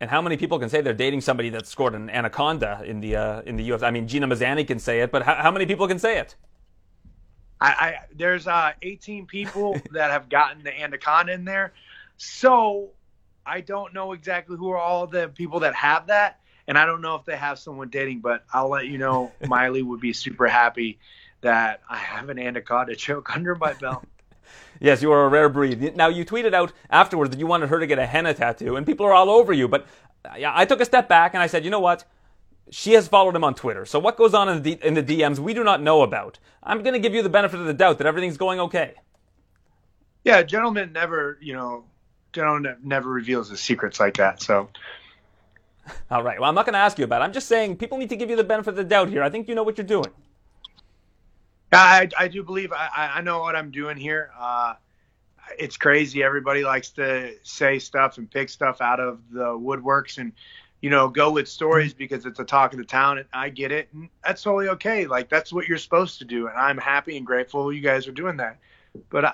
And 0.00 0.08
how 0.08 0.22
many 0.22 0.36
people 0.36 0.58
can 0.58 0.68
say 0.70 0.80
they're 0.80 0.94
dating 0.94 1.20
somebody 1.20 1.50
that 1.50 1.66
scored 1.66 1.94
an 1.94 2.08
anaconda 2.08 2.82
in 2.84 3.00
the 3.00 3.16
uh, 3.16 3.42
in 3.42 3.56
the 3.56 3.68
UFC? 3.68 3.82
I 3.82 3.90
mean, 3.90 4.08
Gina 4.08 4.26
Mazany 4.26 4.66
can 4.66 4.78
say 4.78 5.00
it, 5.00 5.10
but 5.10 5.22
how, 5.22 5.34
how 5.34 5.50
many 5.50 5.66
people 5.66 5.86
can 5.86 5.98
say 5.98 6.18
it? 6.18 6.36
I, 7.60 7.68
I 7.68 7.96
there's 8.14 8.46
uh, 8.46 8.72
18 8.80 9.26
people 9.26 9.78
that 9.92 10.10
have 10.10 10.30
gotten 10.30 10.62
the 10.62 10.78
anaconda 10.78 11.32
in 11.32 11.44
there, 11.44 11.74
so 12.16 12.90
I 13.44 13.60
don't 13.60 13.94
know 13.94 14.12
exactly 14.12 14.56
who 14.56 14.70
are 14.70 14.78
all 14.78 15.06
the 15.06 15.28
people 15.28 15.60
that 15.60 15.74
have 15.74 16.08
that, 16.08 16.40
and 16.66 16.78
I 16.78 16.86
don't 16.86 17.00
know 17.00 17.14
if 17.16 17.24
they 17.24 17.36
have 17.36 17.58
someone 17.58 17.88
dating. 17.88 18.20
But 18.20 18.44
I'll 18.52 18.68
let 18.68 18.86
you 18.86 18.98
know. 18.98 19.32
Miley 19.46 19.82
would 19.82 20.00
be 20.00 20.12
super 20.12 20.46
happy 20.46 20.98
that 21.40 21.80
I 21.88 21.96
have 21.96 22.28
an 22.28 22.38
anaconda 22.38 22.94
choke 22.94 23.30
under 23.34 23.54
my 23.54 23.72
belt. 23.74 24.04
Yes, 24.80 25.02
you 25.02 25.12
are 25.12 25.26
a 25.26 25.28
rare 25.28 25.48
breed. 25.48 25.94
Now, 25.94 26.08
you 26.08 26.24
tweeted 26.24 26.54
out 26.54 26.72
afterwards 26.88 27.30
that 27.30 27.38
you 27.38 27.46
wanted 27.46 27.68
her 27.68 27.78
to 27.78 27.86
get 27.86 27.98
a 27.98 28.06
henna 28.06 28.32
tattoo, 28.32 28.76
and 28.76 28.86
people 28.86 29.04
are 29.06 29.12
all 29.12 29.28
over 29.28 29.52
you. 29.52 29.68
But 29.68 29.86
uh, 30.24 30.34
yeah, 30.38 30.52
I 30.54 30.64
took 30.64 30.80
a 30.80 30.84
step 30.84 31.08
back 31.08 31.34
and 31.34 31.42
I 31.42 31.46
said, 31.46 31.64
you 31.64 31.70
know 31.70 31.80
what? 31.80 32.04
She 32.70 32.92
has 32.92 33.08
followed 33.08 33.34
him 33.34 33.44
on 33.44 33.54
Twitter. 33.54 33.84
So 33.84 33.98
what 33.98 34.16
goes 34.16 34.34
on 34.34 34.48
in 34.48 34.62
the, 34.62 34.78
in 34.82 34.94
the 34.94 35.02
DMs 35.02 35.38
we 35.38 35.54
do 35.54 35.64
not 35.64 35.82
know 35.82 36.02
about. 36.02 36.38
I'm 36.62 36.82
going 36.82 36.92
to 36.92 36.98
give 37.00 37.14
you 37.14 37.22
the 37.22 37.28
benefit 37.28 37.58
of 37.58 37.66
the 37.66 37.74
doubt 37.74 37.98
that 37.98 38.06
everything's 38.06 38.36
going 38.36 38.60
okay. 38.60 38.94
Yeah, 40.24 40.42
gentlemen 40.42 40.92
never, 40.92 41.38
you 41.40 41.54
know, 41.54 41.84
gentleman 42.32 42.76
never 42.82 43.08
reveals 43.08 43.50
his 43.50 43.60
secrets 43.60 44.00
like 44.00 44.16
that. 44.16 44.42
So. 44.42 44.68
All 46.10 46.22
right. 46.22 46.38
Well, 46.38 46.48
I'm 46.48 46.54
not 46.54 46.66
going 46.66 46.74
to 46.74 46.78
ask 46.78 46.98
you 46.98 47.04
about 47.04 47.22
it. 47.22 47.24
I'm 47.24 47.32
just 47.32 47.48
saying 47.48 47.76
people 47.76 47.98
need 47.98 48.10
to 48.10 48.16
give 48.16 48.30
you 48.30 48.36
the 48.36 48.44
benefit 48.44 48.70
of 48.70 48.76
the 48.76 48.84
doubt 48.84 49.08
here. 49.08 49.22
I 49.22 49.30
think 49.30 49.48
you 49.48 49.54
know 49.54 49.62
what 49.62 49.78
you're 49.78 49.86
doing. 49.86 50.10
I, 51.72 52.08
I 52.18 52.28
do 52.28 52.42
believe 52.42 52.72
I, 52.72 53.12
I 53.14 53.20
know 53.20 53.40
what 53.40 53.54
I'm 53.54 53.70
doing 53.70 53.96
here. 53.96 54.30
Uh, 54.38 54.74
it's 55.58 55.76
crazy. 55.76 56.22
Everybody 56.22 56.62
likes 56.62 56.90
to 56.90 57.34
say 57.42 57.78
stuff 57.78 58.18
and 58.18 58.30
pick 58.30 58.48
stuff 58.48 58.80
out 58.80 59.00
of 59.00 59.20
the 59.30 59.46
woodworks 59.46 60.18
and, 60.18 60.32
you 60.80 60.90
know, 60.90 61.08
go 61.08 61.30
with 61.30 61.48
stories 61.48 61.92
because 61.92 62.26
it's 62.26 62.40
a 62.40 62.44
talk 62.44 62.72
of 62.72 62.78
the 62.78 62.84
town. 62.84 63.18
And 63.18 63.28
I 63.32 63.48
get 63.50 63.72
it. 63.72 63.88
And 63.92 64.08
that's 64.24 64.42
totally 64.42 64.68
okay. 64.68 65.06
Like, 65.06 65.28
that's 65.28 65.52
what 65.52 65.68
you're 65.68 65.78
supposed 65.78 66.18
to 66.20 66.24
do. 66.24 66.48
And 66.48 66.56
I'm 66.56 66.78
happy 66.78 67.16
and 67.16 67.26
grateful 67.26 67.72
you 67.72 67.80
guys 67.80 68.06
are 68.08 68.12
doing 68.12 68.36
that. 68.38 68.58
But 69.08 69.24
uh, 69.24 69.32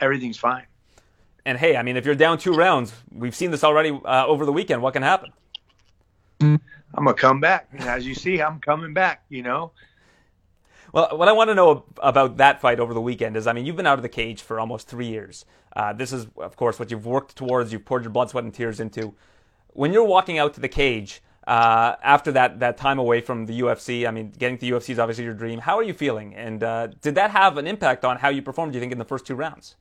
everything's 0.00 0.38
fine. 0.38 0.66
And 1.46 1.56
hey, 1.56 1.76
I 1.76 1.82
mean, 1.84 1.96
if 1.96 2.04
you're 2.04 2.16
down 2.16 2.38
two 2.38 2.52
rounds, 2.52 2.92
we've 3.12 3.34
seen 3.34 3.52
this 3.52 3.62
already 3.62 3.90
uh, 4.04 4.26
over 4.26 4.44
the 4.44 4.52
weekend. 4.52 4.82
What 4.82 4.94
can 4.94 5.04
happen? 5.04 5.32
I'm 6.40 6.60
gonna 6.96 7.14
come 7.14 7.38
back. 7.38 7.68
As 7.78 8.04
you 8.04 8.16
see, 8.16 8.42
I'm 8.42 8.58
coming 8.58 8.92
back. 8.92 9.22
You 9.28 9.44
know. 9.44 9.70
Well, 10.92 11.16
what 11.16 11.28
I 11.28 11.32
want 11.32 11.50
to 11.50 11.54
know 11.54 11.84
about 11.98 12.38
that 12.38 12.60
fight 12.60 12.80
over 12.80 12.92
the 12.92 13.00
weekend 13.00 13.36
is, 13.36 13.46
I 13.46 13.52
mean, 13.52 13.64
you've 13.64 13.76
been 13.76 13.86
out 13.86 13.98
of 13.98 14.02
the 14.02 14.08
cage 14.08 14.42
for 14.42 14.58
almost 14.58 14.88
three 14.88 15.06
years. 15.06 15.44
Uh, 15.74 15.92
this 15.92 16.12
is, 16.12 16.26
of 16.36 16.56
course, 16.56 16.80
what 16.80 16.90
you've 16.90 17.06
worked 17.06 17.36
towards. 17.36 17.72
You've 17.72 17.84
poured 17.84 18.02
your 18.02 18.10
blood, 18.10 18.30
sweat, 18.30 18.42
and 18.42 18.52
tears 18.52 18.80
into. 18.80 19.14
When 19.68 19.92
you're 19.92 20.04
walking 20.04 20.38
out 20.38 20.52
to 20.54 20.60
the 20.60 20.68
cage 20.68 21.22
uh, 21.46 21.94
after 22.02 22.32
that 22.32 22.58
that 22.58 22.76
time 22.76 22.98
away 22.98 23.20
from 23.20 23.46
the 23.46 23.60
UFC, 23.60 24.08
I 24.08 24.10
mean, 24.10 24.32
getting 24.36 24.58
to 24.58 24.60
the 24.62 24.72
UFC 24.72 24.90
is 24.90 24.98
obviously 24.98 25.22
your 25.22 25.34
dream. 25.34 25.60
How 25.60 25.78
are 25.78 25.84
you 25.84 25.94
feeling? 25.94 26.34
And 26.34 26.64
uh, 26.64 26.88
did 26.88 27.14
that 27.14 27.30
have 27.30 27.56
an 27.56 27.68
impact 27.68 28.04
on 28.04 28.16
how 28.16 28.30
you 28.30 28.42
performed? 28.42 28.72
Do 28.72 28.78
you 28.78 28.80
think 28.80 28.90
in 28.90 28.98
the 28.98 29.04
first 29.04 29.26
two 29.26 29.36
rounds? 29.36 29.76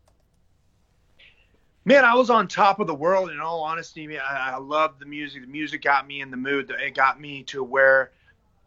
Man, 1.86 2.04
I 2.04 2.16
was 2.16 2.30
on 2.30 2.48
top 2.48 2.80
of 2.80 2.88
the 2.88 2.96
world. 2.96 3.30
In 3.30 3.40
all 3.40 3.62
honesty, 3.62 4.20
I, 4.20 4.56
I 4.56 4.58
loved 4.58 5.00
the 5.00 5.06
music. 5.06 5.42
The 5.44 5.48
music 5.48 5.84
got 5.84 6.08
me 6.08 6.22
in 6.22 6.32
the 6.32 6.38
mood. 6.38 6.72
It 6.80 6.96
got 6.96 7.22
me 7.22 7.44
to 7.44 7.64
where, 7.64 8.12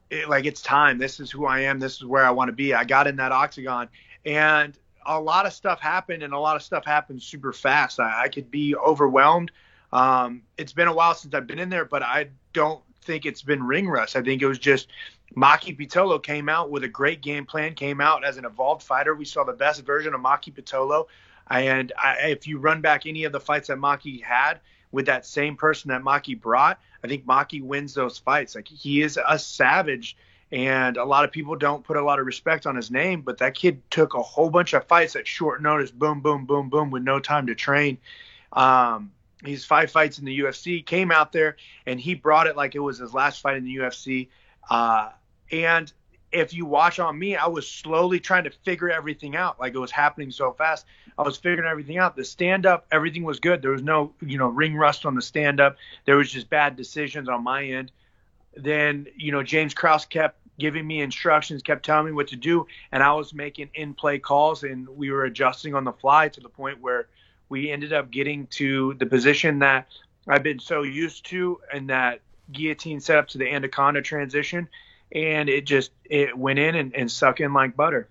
it, 0.08 0.28
like, 0.28 0.46
it's 0.46 0.62
time. 0.62 0.98
This 0.98 1.20
is 1.20 1.30
who 1.30 1.44
I 1.44 1.60
am. 1.60 1.78
This 1.78 1.96
is 1.96 2.04
where 2.04 2.24
I 2.24 2.30
want 2.30 2.48
to 2.48 2.52
be. 2.52 2.72
I 2.72 2.84
got 2.84 3.06
in 3.06 3.16
that 3.16 3.32
octagon, 3.32 3.88
and 4.24 4.78
a 5.04 5.20
lot 5.20 5.46
of 5.46 5.52
stuff 5.52 5.80
happened, 5.80 6.22
and 6.22 6.32
a 6.32 6.38
lot 6.38 6.54
of 6.54 6.62
stuff 6.62 6.84
happened 6.84 7.22
super 7.22 7.52
fast. 7.52 7.98
I, 7.98 8.24
I 8.24 8.28
could 8.28 8.50
be 8.50 8.76
overwhelmed. 8.76 9.50
Um, 9.92 10.42
it's 10.56 10.72
been 10.72 10.88
a 10.88 10.92
while 10.92 11.14
since 11.14 11.34
I've 11.34 11.46
been 11.46 11.58
in 11.58 11.70
there, 11.70 11.86
but 11.86 12.02
I 12.02 12.28
don't 12.52 12.82
think 13.02 13.26
it's 13.26 13.42
been 13.42 13.62
ring 13.62 13.88
rust. 13.88 14.16
I 14.16 14.22
think 14.22 14.42
it 14.42 14.46
was 14.46 14.58
just 14.58 14.88
Maki 15.34 15.76
Pitolo 15.76 16.22
came 16.22 16.48
out 16.48 16.70
with 16.70 16.84
a 16.84 16.88
great 16.88 17.22
game 17.22 17.46
plan, 17.46 17.74
came 17.74 18.00
out 18.00 18.22
as 18.22 18.36
an 18.36 18.44
evolved 18.44 18.82
fighter. 18.82 19.14
We 19.14 19.24
saw 19.24 19.44
the 19.44 19.54
best 19.54 19.84
version 19.84 20.14
of 20.14 20.20
Maki 20.20 20.52
Pitolo. 20.52 21.06
And 21.50 21.92
I, 21.98 22.28
if 22.28 22.46
you 22.46 22.58
run 22.58 22.80
back 22.80 23.06
any 23.06 23.24
of 23.24 23.32
the 23.32 23.40
fights 23.40 23.68
that 23.68 23.78
Maki 23.78 24.22
had 24.22 24.60
with 24.90 25.06
that 25.06 25.26
same 25.26 25.56
person 25.56 25.88
that 25.88 26.02
Maki 26.02 26.38
brought, 26.38 26.80
I 27.02 27.08
think 27.08 27.26
Maki 27.26 27.62
wins 27.62 27.94
those 27.94 28.18
fights. 28.18 28.54
Like 28.54 28.68
he 28.68 29.02
is 29.02 29.18
a 29.24 29.38
savage, 29.38 30.16
and 30.50 30.96
a 30.96 31.04
lot 31.04 31.24
of 31.24 31.32
people 31.32 31.56
don't 31.56 31.84
put 31.84 31.96
a 31.96 32.02
lot 32.02 32.18
of 32.18 32.26
respect 32.26 32.66
on 32.66 32.76
his 32.76 32.90
name. 32.90 33.22
But 33.22 33.38
that 33.38 33.54
kid 33.54 33.82
took 33.90 34.14
a 34.14 34.22
whole 34.22 34.50
bunch 34.50 34.72
of 34.72 34.86
fights 34.86 35.16
at 35.16 35.26
short 35.26 35.62
notice, 35.62 35.90
boom, 35.90 36.20
boom, 36.20 36.46
boom, 36.46 36.68
boom, 36.70 36.90
with 36.90 37.02
no 37.02 37.20
time 37.20 37.46
to 37.46 37.54
train. 37.54 37.98
Um, 38.52 39.12
he's 39.44 39.64
five 39.64 39.90
fights 39.90 40.18
in 40.18 40.24
the 40.24 40.40
UFC, 40.40 40.84
came 40.84 41.10
out 41.10 41.32
there 41.32 41.56
and 41.86 42.00
he 42.00 42.14
brought 42.14 42.46
it 42.46 42.56
like 42.56 42.74
it 42.74 42.80
was 42.80 42.98
his 42.98 43.12
last 43.14 43.40
fight 43.40 43.56
in 43.56 43.64
the 43.64 43.76
UFC. 43.76 44.28
Uh, 44.70 45.10
and 45.52 45.92
if 46.30 46.52
you 46.52 46.66
watch 46.66 46.98
on 46.98 47.18
me, 47.18 47.36
I 47.36 47.46
was 47.46 47.66
slowly 47.68 48.20
trying 48.20 48.44
to 48.44 48.50
figure 48.50 48.90
everything 48.90 49.36
out. 49.36 49.58
Like 49.58 49.74
it 49.74 49.78
was 49.78 49.90
happening 49.90 50.30
so 50.30 50.52
fast. 50.52 50.84
I 51.16 51.22
was 51.22 51.36
figuring 51.36 51.68
everything 51.68 51.98
out. 51.98 52.16
The 52.16 52.24
stand 52.24 52.66
up, 52.66 52.86
everything 52.92 53.24
was 53.24 53.40
good. 53.40 53.62
There 53.62 53.70
was 53.70 53.82
no, 53.82 54.12
you 54.20 54.38
know, 54.38 54.48
ring 54.48 54.76
rust 54.76 55.06
on 55.06 55.14
the 55.14 55.22
stand 55.22 55.60
up. 55.60 55.76
There 56.04 56.16
was 56.16 56.30
just 56.30 56.50
bad 56.50 56.76
decisions 56.76 57.28
on 57.28 57.42
my 57.42 57.64
end. 57.64 57.90
Then, 58.56 59.06
you 59.16 59.32
know, 59.32 59.42
James 59.42 59.74
Krause 59.74 60.04
kept 60.04 60.38
giving 60.58 60.86
me 60.86 61.00
instructions, 61.00 61.62
kept 61.62 61.84
telling 61.84 62.06
me 62.06 62.12
what 62.12 62.28
to 62.28 62.36
do, 62.36 62.66
and 62.90 63.02
I 63.02 63.12
was 63.12 63.32
making 63.32 63.70
in 63.74 63.94
play 63.94 64.18
calls 64.18 64.64
and 64.64 64.88
we 64.88 65.10
were 65.10 65.24
adjusting 65.24 65.74
on 65.74 65.84
the 65.84 65.92
fly 65.92 66.28
to 66.28 66.40
the 66.40 66.48
point 66.48 66.80
where 66.80 67.08
we 67.48 67.70
ended 67.70 67.92
up 67.92 68.10
getting 68.10 68.46
to 68.48 68.94
the 68.94 69.06
position 69.06 69.60
that 69.60 69.86
I've 70.26 70.42
been 70.42 70.58
so 70.58 70.82
used 70.82 71.24
to 71.26 71.60
and 71.72 71.88
that 71.88 72.20
guillotine 72.52 73.00
set 73.00 73.18
up 73.18 73.28
to 73.28 73.38
the 73.38 73.48
anaconda 73.48 74.02
transition 74.02 74.68
and 75.12 75.48
it 75.48 75.64
just 75.64 75.90
it 76.04 76.36
went 76.36 76.58
in 76.58 76.74
and, 76.74 76.94
and 76.94 77.10
suck 77.10 77.40
in 77.40 77.52
like 77.52 77.76
butter. 77.76 78.08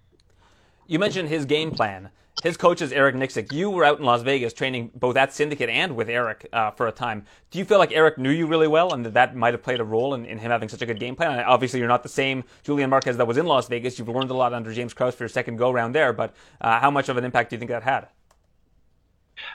You 0.87 0.99
mentioned 0.99 1.29
his 1.29 1.45
game 1.45 1.71
plan. 1.71 2.09
His 2.43 2.55
coach 2.55 2.83
is 2.83 2.91
Eric 2.91 3.15
Nicksick. 3.15 3.51
You 3.51 3.71
were 3.71 3.83
out 3.83 3.97
in 3.97 4.05
Las 4.05 4.21
Vegas 4.21 4.53
training 4.53 4.91
both 4.93 5.17
at 5.17 5.33
Syndicate 5.33 5.69
and 5.69 5.95
with 5.95 6.07
Eric 6.07 6.47
uh, 6.53 6.69
for 6.69 6.87
a 6.87 6.91
time. 6.91 7.25
Do 7.49 7.57
you 7.57 7.65
feel 7.65 7.79
like 7.79 7.91
Eric 7.91 8.19
knew 8.19 8.29
you 8.29 8.45
really 8.45 8.67
well 8.67 8.93
and 8.93 9.03
that 9.05 9.15
that 9.15 9.35
might 9.35 9.55
have 9.55 9.63
played 9.63 9.79
a 9.79 9.83
role 9.83 10.13
in, 10.13 10.23
in 10.23 10.37
him 10.37 10.51
having 10.51 10.69
such 10.69 10.83
a 10.83 10.85
good 10.85 10.99
game 10.99 11.15
plan? 11.15 11.31
And 11.31 11.41
obviously, 11.41 11.79
you're 11.79 11.87
not 11.87 12.03
the 12.03 12.09
same 12.09 12.43
Julian 12.63 12.91
Marquez 12.91 13.17
that 13.17 13.25
was 13.25 13.37
in 13.37 13.47
Las 13.47 13.67
Vegas. 13.67 13.97
You've 13.97 14.07
learned 14.07 14.29
a 14.29 14.35
lot 14.35 14.53
under 14.53 14.71
James 14.71 14.93
Krause 14.93 15.15
for 15.15 15.23
your 15.23 15.29
second 15.29 15.55
go 15.55 15.71
round 15.71 15.95
there, 15.95 16.13
but 16.13 16.35
uh, 16.61 16.79
how 16.79 16.91
much 16.91 17.09
of 17.09 17.17
an 17.17 17.25
impact 17.25 17.49
do 17.49 17.55
you 17.55 17.59
think 17.59 17.71
that 17.71 17.81
had? 17.81 18.07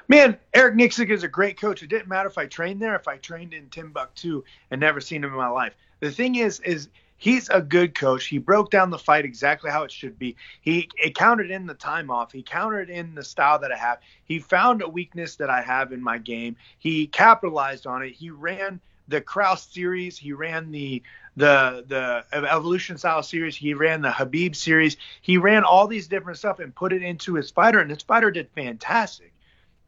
Man, 0.09 0.37
Eric 0.53 0.75
Nicksick 0.75 1.11
is 1.11 1.23
a 1.23 1.29
great 1.29 1.61
coach. 1.61 1.83
It 1.83 1.89
didn't 1.89 2.09
matter 2.09 2.29
if 2.29 2.37
I 2.39 2.47
trained 2.47 2.83
there, 2.83 2.97
if 2.97 3.07
I 3.07 3.17
trained 3.17 3.55
in 3.55 3.69
Timbuktu 3.69 4.43
and 4.71 4.81
never 4.81 5.01
seen 5.01 5.23
him 5.23 5.31
in 5.31 5.37
my 5.37 5.49
life. 5.49 5.75
The 6.01 6.11
thing 6.11 6.35
is, 6.35 6.61
is 6.61 6.89
he's 7.23 7.49
a 7.51 7.63
good 7.63 7.95
coach. 7.95 8.27
He 8.27 8.39
broke 8.39 8.73
down 8.73 8.91
the 8.91 8.99
fight 8.99 9.25
exactly 9.25 9.71
how 9.71 9.85
it 9.85 9.93
should 9.93 10.19
be. 10.19 10.35
He 10.61 10.89
counted 11.15 11.53
in 11.53 11.67
the 11.67 11.75
time 11.75 12.11
off. 12.11 12.33
He 12.33 12.43
countered 12.43 12.91
in 12.91 13.15
the 13.15 13.23
style 13.23 13.61
that 13.61 13.71
I 13.71 13.77
have. 13.77 14.01
He 14.25 14.41
found 14.41 14.83
a 14.83 14.89
weakness 14.89 15.37
that 15.37 15.49
I 15.49 15.63
have 15.63 15.93
in 15.93 16.03
my 16.03 16.19
game. 16.19 16.57
He 16.81 17.07
capitalized 17.07 17.87
on 17.87 18.03
it. 18.03 18.11
He 18.11 18.31
ran 18.31 18.81
the 19.07 19.21
Krause 19.21 19.63
series. 19.63 20.19
He 20.19 20.33
ran 20.33 20.73
the 20.73 21.01
the 21.37 21.85
the 21.87 22.25
evolution 22.33 22.99
style 22.99 23.23
series. 23.23 23.55
He 23.55 23.73
ran 23.73 24.03
the 24.03 24.11
Habib 24.11 24.57
series. 24.57 24.97
He 25.21 25.39
ran 25.39 25.63
all 25.63 25.87
these 25.87 26.09
different 26.09 26.41
stuff 26.41 26.59
and 26.59 26.75
put 26.75 26.93
it 26.93 27.05
into 27.05 27.35
his 27.35 27.53
fighter, 27.53 27.79
and 27.79 27.89
his 27.89 28.03
fighter 28.03 28.33
did 28.33 28.51
fantastic. 28.51 29.33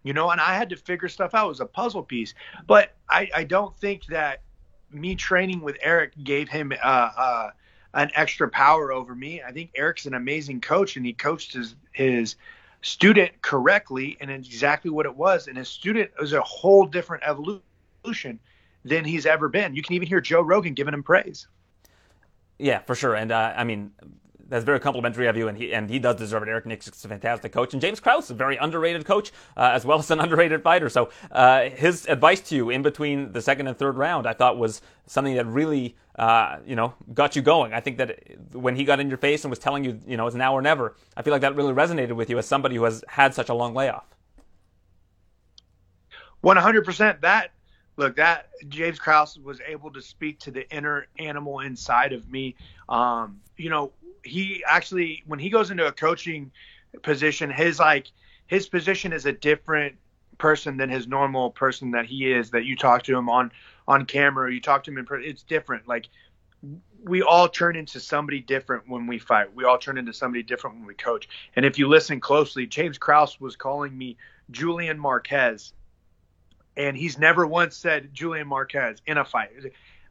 You 0.04 0.12
know, 0.12 0.30
and 0.30 0.40
I 0.40 0.54
had 0.54 0.68
to 0.68 0.76
figure 0.76 1.08
stuff 1.08 1.34
out. 1.34 1.46
It 1.46 1.48
was 1.48 1.60
a 1.60 1.66
puzzle 1.66 2.04
piece, 2.04 2.34
but 2.68 2.94
I, 3.08 3.28
I 3.34 3.42
don't 3.42 3.76
think 3.78 4.06
that 4.06 4.42
me 4.94 5.14
training 5.14 5.60
with 5.60 5.76
Eric 5.82 6.12
gave 6.22 6.48
him 6.48 6.72
uh, 6.72 7.10
uh, 7.16 7.50
an 7.94 8.10
extra 8.14 8.48
power 8.48 8.92
over 8.92 9.14
me. 9.14 9.42
I 9.42 9.52
think 9.52 9.70
Eric's 9.74 10.06
an 10.06 10.14
amazing 10.14 10.60
coach, 10.60 10.96
and 10.96 11.04
he 11.04 11.12
coached 11.12 11.52
his 11.52 11.74
his 11.92 12.36
student 12.82 13.40
correctly, 13.42 14.16
and 14.20 14.30
exactly 14.30 14.90
what 14.90 15.06
it 15.06 15.16
was. 15.16 15.48
And 15.48 15.56
his 15.56 15.68
student 15.68 16.10
was 16.18 16.32
a 16.32 16.42
whole 16.42 16.84
different 16.86 17.22
evolution 17.24 18.38
than 18.84 19.04
he's 19.04 19.26
ever 19.26 19.48
been. 19.48 19.74
You 19.74 19.82
can 19.82 19.94
even 19.94 20.06
hear 20.06 20.20
Joe 20.20 20.42
Rogan 20.42 20.74
giving 20.74 20.94
him 20.94 21.02
praise. 21.02 21.46
Yeah, 22.58 22.80
for 22.80 22.94
sure. 22.94 23.14
And 23.14 23.32
uh, 23.32 23.54
I 23.56 23.64
mean, 23.64 23.92
that's 24.54 24.64
very 24.64 24.78
complimentary 24.78 25.26
of 25.26 25.36
you, 25.36 25.48
and 25.48 25.58
he 25.58 25.74
and 25.74 25.90
he 25.90 25.98
does 25.98 26.14
deserve 26.14 26.44
it. 26.44 26.48
Eric 26.48 26.64
Nix 26.64 26.86
is 26.86 27.04
a 27.04 27.08
fantastic 27.08 27.50
coach, 27.50 27.72
and 27.72 27.82
James 27.82 27.98
Krause, 27.98 28.30
a 28.30 28.34
very 28.34 28.56
underrated 28.56 29.04
coach, 29.04 29.32
uh, 29.56 29.72
as 29.74 29.84
well 29.84 29.98
as 29.98 30.08
an 30.12 30.20
underrated 30.24 30.62
fighter. 30.62 30.88
So 30.88 31.10
uh, 31.32 31.70
his 31.70 32.06
advice 32.06 32.40
to 32.42 32.54
you 32.54 32.70
in 32.70 32.82
between 32.82 33.32
the 33.32 33.42
second 33.42 33.66
and 33.66 33.76
third 33.76 33.96
round, 33.96 34.28
I 34.28 34.32
thought 34.32 34.56
was 34.56 34.80
something 35.08 35.34
that 35.34 35.46
really, 35.46 35.96
uh, 36.16 36.58
you 36.64 36.76
know, 36.76 36.94
got 37.12 37.34
you 37.34 37.42
going. 37.42 37.72
I 37.72 37.80
think 37.80 37.98
that 37.98 38.20
when 38.52 38.76
he 38.76 38.84
got 38.84 39.00
in 39.00 39.08
your 39.08 39.18
face 39.18 39.42
and 39.42 39.50
was 39.50 39.58
telling 39.58 39.82
you, 39.82 39.98
you 40.06 40.16
know, 40.16 40.28
it's 40.28 40.36
now 40.36 40.54
or 40.54 40.62
never, 40.62 40.94
I 41.16 41.22
feel 41.22 41.32
like 41.32 41.42
that 41.42 41.56
really 41.56 41.72
resonated 41.72 42.12
with 42.12 42.30
you 42.30 42.38
as 42.38 42.46
somebody 42.46 42.76
who 42.76 42.84
has 42.84 43.04
had 43.08 43.34
such 43.34 43.48
a 43.48 43.54
long 43.54 43.74
layoff. 43.74 44.06
One 46.42 46.58
hundred 46.58 46.84
percent. 46.84 47.22
That 47.22 47.50
look 47.96 48.14
that 48.16 48.50
James 48.68 49.00
Krause 49.00 49.36
was 49.36 49.60
able 49.66 49.90
to 49.90 50.00
speak 50.00 50.38
to 50.40 50.52
the 50.52 50.70
inner 50.70 51.08
animal 51.18 51.58
inside 51.58 52.12
of 52.12 52.30
me. 52.30 52.54
Um, 52.88 53.40
you 53.56 53.70
know, 53.70 53.92
he 54.24 54.64
actually 54.66 55.22
when 55.26 55.38
he 55.38 55.50
goes 55.50 55.70
into 55.70 55.86
a 55.86 55.92
coaching 55.92 56.50
position, 57.02 57.50
his 57.50 57.78
like 57.78 58.08
his 58.46 58.68
position 58.68 59.12
is 59.12 59.26
a 59.26 59.32
different 59.32 59.96
person 60.38 60.76
than 60.76 60.90
his 60.90 61.06
normal 61.06 61.50
person 61.50 61.92
that 61.92 62.06
he 62.06 62.32
is. 62.32 62.50
That 62.50 62.64
you 62.64 62.76
talk 62.76 63.02
to 63.04 63.16
him 63.16 63.28
on 63.28 63.52
on 63.86 64.06
camera, 64.06 64.52
you 64.52 64.60
talk 64.60 64.84
to 64.84 64.90
him 64.90 64.98
in 64.98 65.06
person. 65.06 65.28
It's 65.28 65.42
different. 65.42 65.86
Like 65.86 66.08
we 67.04 67.22
all 67.22 67.48
turn 67.48 67.76
into 67.76 68.00
somebody 68.00 68.40
different 68.40 68.88
when 68.88 69.06
we 69.06 69.18
fight. 69.18 69.54
We 69.54 69.64
all 69.64 69.78
turn 69.78 69.98
into 69.98 70.12
somebody 70.12 70.42
different 70.42 70.76
when 70.76 70.86
we 70.86 70.94
coach. 70.94 71.28
And 71.54 71.64
if 71.66 71.78
you 71.78 71.88
listen 71.88 72.20
closely, 72.20 72.66
James 72.66 72.98
Krause 72.98 73.38
was 73.38 73.56
calling 73.56 73.96
me 73.96 74.16
Julian 74.50 74.98
Marquez, 74.98 75.72
and 76.76 76.96
he's 76.96 77.18
never 77.18 77.46
once 77.46 77.76
said 77.76 78.10
Julian 78.12 78.48
Marquez 78.48 79.02
in 79.06 79.18
a 79.18 79.24
fight. 79.24 79.50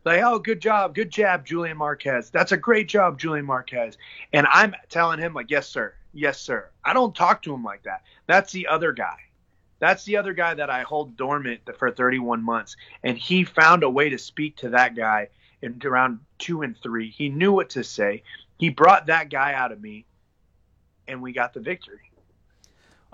Like, 0.06 0.22
oh, 0.22 0.38
good 0.38 0.60
job, 0.60 0.96
good 0.96 1.10
jab, 1.10 1.46
Julian 1.46 1.78
Marquez. 1.78 2.30
That's 2.30 2.52
a 2.52 2.58
great 2.58 2.88
job, 2.90 3.18
Julian 3.18 3.46
Marquez. 3.46 3.98
And 4.34 4.46
I'm 4.52 4.76
telling 4.90 5.20
him, 5.20 5.34
like, 5.34 5.50
yes, 5.50 5.68
sir, 5.68 5.94
yes, 6.14 6.42
sir. 6.42 6.70
I 6.84 6.94
don't 6.94 7.16
talk 7.16 7.42
to 7.44 7.54
him 7.54 7.64
like 7.64 7.84
that. 7.84 8.04
That's 8.28 8.52
the 8.52 8.68
other 8.68 8.92
guy. 8.92 9.16
That's 9.80 10.04
the 10.06 10.18
other 10.18 10.34
guy 10.34 10.54
that 10.54 10.70
I 10.70 10.84
hold 10.84 11.18
dormant 11.18 11.62
for 11.78 11.92
31 11.92 12.44
months. 12.44 12.76
And 13.04 13.18
he 13.18 13.44
found 13.44 13.84
a 13.84 13.90
way 13.90 14.10
to 14.10 14.18
speak 14.18 14.58
to 14.58 14.70
that 14.70 14.96
guy 14.96 15.30
in 15.62 15.82
around 15.84 16.20
two 16.38 16.62
and 16.62 16.78
three. 16.78 17.10
He 17.10 17.30
knew 17.30 17.54
what 17.54 17.70
to 17.72 17.84
say. 17.84 18.24
He 18.58 18.70
brought 18.70 19.08
that 19.08 19.30
guy 19.30 19.54
out 19.54 19.72
of 19.72 19.82
me, 19.82 20.06
and 21.08 21.22
we 21.22 21.34
got 21.34 21.54
the 21.54 21.60
victory. 21.60 22.13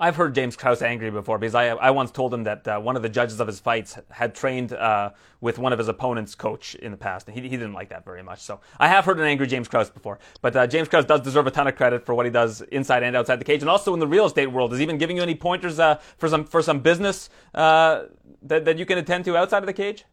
I've 0.02 0.16
heard 0.16 0.34
James 0.34 0.56
Krause 0.56 0.82
angry 0.82 1.12
before 1.12 1.38
because 1.38 1.56
I, 1.56 1.68
I 1.68 1.92
once 1.92 2.10
told 2.10 2.34
him 2.34 2.46
that 2.46 2.66
uh, 2.66 2.80
one 2.80 2.96
of 2.96 3.02
the 3.02 3.10
judges 3.10 3.42
of 3.42 3.48
his 3.48 3.60
fights 3.60 4.00
had 4.10 4.34
trained 4.34 4.72
uh, 4.72 5.10
with 5.42 5.60
one 5.60 5.74
of 5.74 5.80
his 5.80 5.90
opponent's 5.90 6.36
coach 6.36 6.76
in 6.76 6.92
the 6.92 6.98
past, 6.98 7.28
and 7.28 7.36
he, 7.36 7.44
he 7.44 7.50
didn't 7.50 7.74
like 7.74 7.90
that 7.90 8.06
very 8.06 8.24
much. 8.24 8.40
So 8.40 8.62
I 8.80 8.88
have 8.88 9.04
heard 9.04 9.20
an 9.20 9.26
angry 9.26 9.46
James 9.46 9.68
Krause 9.68 9.90
before. 9.90 10.20
But 10.42 10.56
uh, 10.56 10.68
James 10.68 10.88
Krause 10.88 11.04
does 11.04 11.20
deserve 11.20 11.48
a 11.48 11.52
ton 11.52 11.68
of 11.68 11.76
credit 11.76 12.06
for 12.06 12.16
what 12.16 12.26
he 12.26 12.32
does 12.32 12.62
inside 12.62 13.04
and 13.04 13.14
outside 13.14 13.42
the 13.42 13.46
cage, 13.46 13.62
and 13.62 13.70
also 13.70 13.94
in 13.94 14.00
the 14.00 14.08
real 14.08 14.26
estate 14.26 14.48
world. 14.48 14.72
Is 14.72 14.80
he 14.80 14.84
even 14.84 14.98
giving 14.98 15.18
you 15.18 15.22
any 15.24 15.36
pointers 15.36 15.80
uh, 15.80 16.00
for 16.18 16.30
some 16.30 16.46
for 16.46 16.62
some 16.62 16.80
business 16.80 17.30
uh, 17.54 18.04
that 18.44 18.64
that 18.64 18.78
you 18.78 18.86
can 18.86 18.98
attend 18.98 19.26
to 19.26 19.36
outside 19.36 19.64
of 19.64 19.68
the 19.68 19.74
cage? 19.74 20.06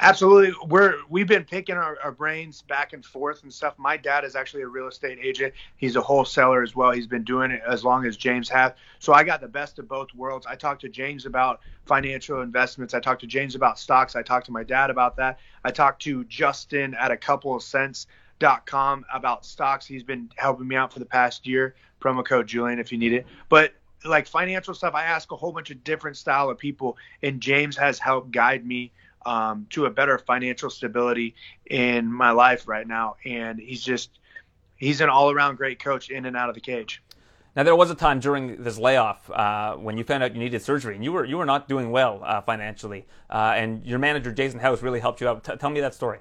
Absolutely. 0.00 0.54
We're 0.68 0.94
we've 1.08 1.26
been 1.26 1.44
picking 1.44 1.74
our, 1.74 1.98
our, 2.04 2.12
brains 2.12 2.62
back 2.62 2.92
and 2.92 3.04
forth 3.04 3.42
and 3.42 3.52
stuff. 3.52 3.74
My 3.78 3.96
dad 3.96 4.24
is 4.24 4.36
actually 4.36 4.62
a 4.62 4.68
real 4.68 4.86
estate 4.86 5.18
agent. 5.20 5.52
He's 5.76 5.96
a 5.96 6.00
wholesaler 6.00 6.62
as 6.62 6.76
well. 6.76 6.92
He's 6.92 7.08
been 7.08 7.24
doing 7.24 7.50
it 7.50 7.62
as 7.66 7.84
long 7.84 8.06
as 8.06 8.16
James 8.16 8.48
has. 8.48 8.72
So 9.00 9.12
I 9.12 9.24
got 9.24 9.40
the 9.40 9.48
best 9.48 9.80
of 9.80 9.88
both 9.88 10.14
worlds. 10.14 10.46
I 10.46 10.54
talked 10.54 10.82
to 10.82 10.88
James 10.88 11.26
about 11.26 11.60
financial 11.84 12.42
investments. 12.42 12.94
I 12.94 13.00
talked 13.00 13.22
to 13.22 13.26
James 13.26 13.56
about 13.56 13.76
stocks. 13.76 14.14
I 14.14 14.22
talked 14.22 14.46
to 14.46 14.52
my 14.52 14.62
dad 14.62 14.90
about 14.90 15.16
that. 15.16 15.40
I 15.64 15.72
talked 15.72 16.00
to 16.02 16.22
Justin 16.24 16.94
at 16.94 17.10
a 17.10 17.16
couple 17.16 17.56
of 17.56 17.62
cents 17.64 18.06
dot 18.38 18.66
com 18.66 19.04
about 19.12 19.44
stocks. 19.44 19.84
He's 19.84 20.04
been 20.04 20.30
helping 20.36 20.68
me 20.68 20.76
out 20.76 20.92
for 20.92 21.00
the 21.00 21.06
past 21.06 21.44
year. 21.44 21.74
Promo 22.00 22.24
code 22.24 22.46
Julian 22.46 22.78
if 22.78 22.92
you 22.92 22.98
need 22.98 23.14
it. 23.14 23.26
But 23.48 23.74
like 24.04 24.28
financial 24.28 24.74
stuff, 24.74 24.94
I 24.94 25.02
ask 25.02 25.32
a 25.32 25.36
whole 25.36 25.50
bunch 25.50 25.70
of 25.72 25.82
different 25.82 26.16
style 26.16 26.50
of 26.50 26.56
people, 26.56 26.96
and 27.24 27.40
James 27.40 27.76
has 27.76 27.98
helped 27.98 28.30
guide 28.30 28.64
me 28.64 28.92
um, 29.24 29.66
to 29.70 29.86
a 29.86 29.90
better 29.90 30.18
financial 30.18 30.70
stability 30.70 31.34
in 31.66 32.12
my 32.12 32.30
life 32.30 32.68
right 32.68 32.86
now. 32.86 33.16
And 33.24 33.58
he's 33.58 33.82
just 33.82 34.10
he's 34.76 35.00
an 35.00 35.08
all 35.08 35.30
around 35.30 35.56
great 35.56 35.78
coach 35.82 36.10
in 36.10 36.26
and 36.26 36.36
out 36.36 36.48
of 36.48 36.54
the 36.54 36.60
cage. 36.60 37.02
Now 37.56 37.62
there 37.64 37.74
was 37.74 37.90
a 37.90 37.94
time 37.94 38.20
during 38.20 38.62
this 38.62 38.78
layoff 38.78 39.28
uh, 39.30 39.74
when 39.76 39.98
you 39.98 40.04
found 40.04 40.22
out 40.22 40.34
you 40.34 40.38
needed 40.38 40.62
surgery, 40.62 40.94
and 40.94 41.02
you 41.02 41.12
were 41.12 41.24
you 41.24 41.38
were 41.38 41.46
not 41.46 41.68
doing 41.68 41.90
well 41.90 42.20
uh, 42.22 42.40
financially, 42.40 43.06
uh, 43.30 43.54
and 43.56 43.84
your 43.84 43.98
manager 43.98 44.32
Jason 44.32 44.60
House 44.60 44.82
really 44.82 45.00
helped 45.00 45.20
you 45.20 45.28
out. 45.28 45.42
T- 45.44 45.56
tell 45.56 45.70
me 45.70 45.80
that 45.80 45.94
story. 45.94 46.18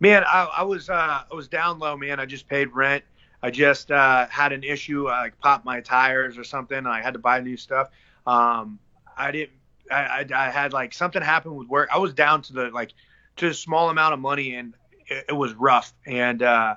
Man, 0.00 0.24
I, 0.26 0.48
I 0.58 0.62
was 0.62 0.90
uh, 0.90 1.22
I 1.30 1.34
was 1.34 1.48
down 1.48 1.78
low, 1.78 1.96
man. 1.96 2.20
I 2.20 2.26
just 2.26 2.48
paid 2.48 2.72
rent. 2.72 3.04
I 3.44 3.50
just 3.50 3.90
uh, 3.90 4.26
had 4.28 4.52
an 4.52 4.64
issue, 4.64 5.06
I 5.06 5.28
popped 5.42 5.66
my 5.66 5.82
tires 5.82 6.38
or 6.38 6.44
something, 6.44 6.86
I 6.86 7.02
had 7.02 7.12
to 7.12 7.18
buy 7.18 7.40
new 7.40 7.58
stuff. 7.58 7.90
Um, 8.26 8.78
I 9.18 9.32
didn't 9.32 9.58
I, 9.90 9.96
I, 9.96 10.26
I 10.34 10.50
had 10.50 10.72
like 10.72 10.94
something 10.94 11.22
happen 11.22 11.54
with 11.54 11.68
work. 11.68 11.88
I 11.92 11.98
was 11.98 12.14
down 12.14 12.42
to 12.42 12.52
the 12.52 12.70
like 12.70 12.92
to 13.36 13.48
a 13.48 13.54
small 13.54 13.90
amount 13.90 14.14
of 14.14 14.20
money, 14.20 14.54
and 14.54 14.74
it, 15.06 15.26
it 15.30 15.32
was 15.32 15.52
rough. 15.54 15.92
And 16.06 16.42
uh, 16.42 16.76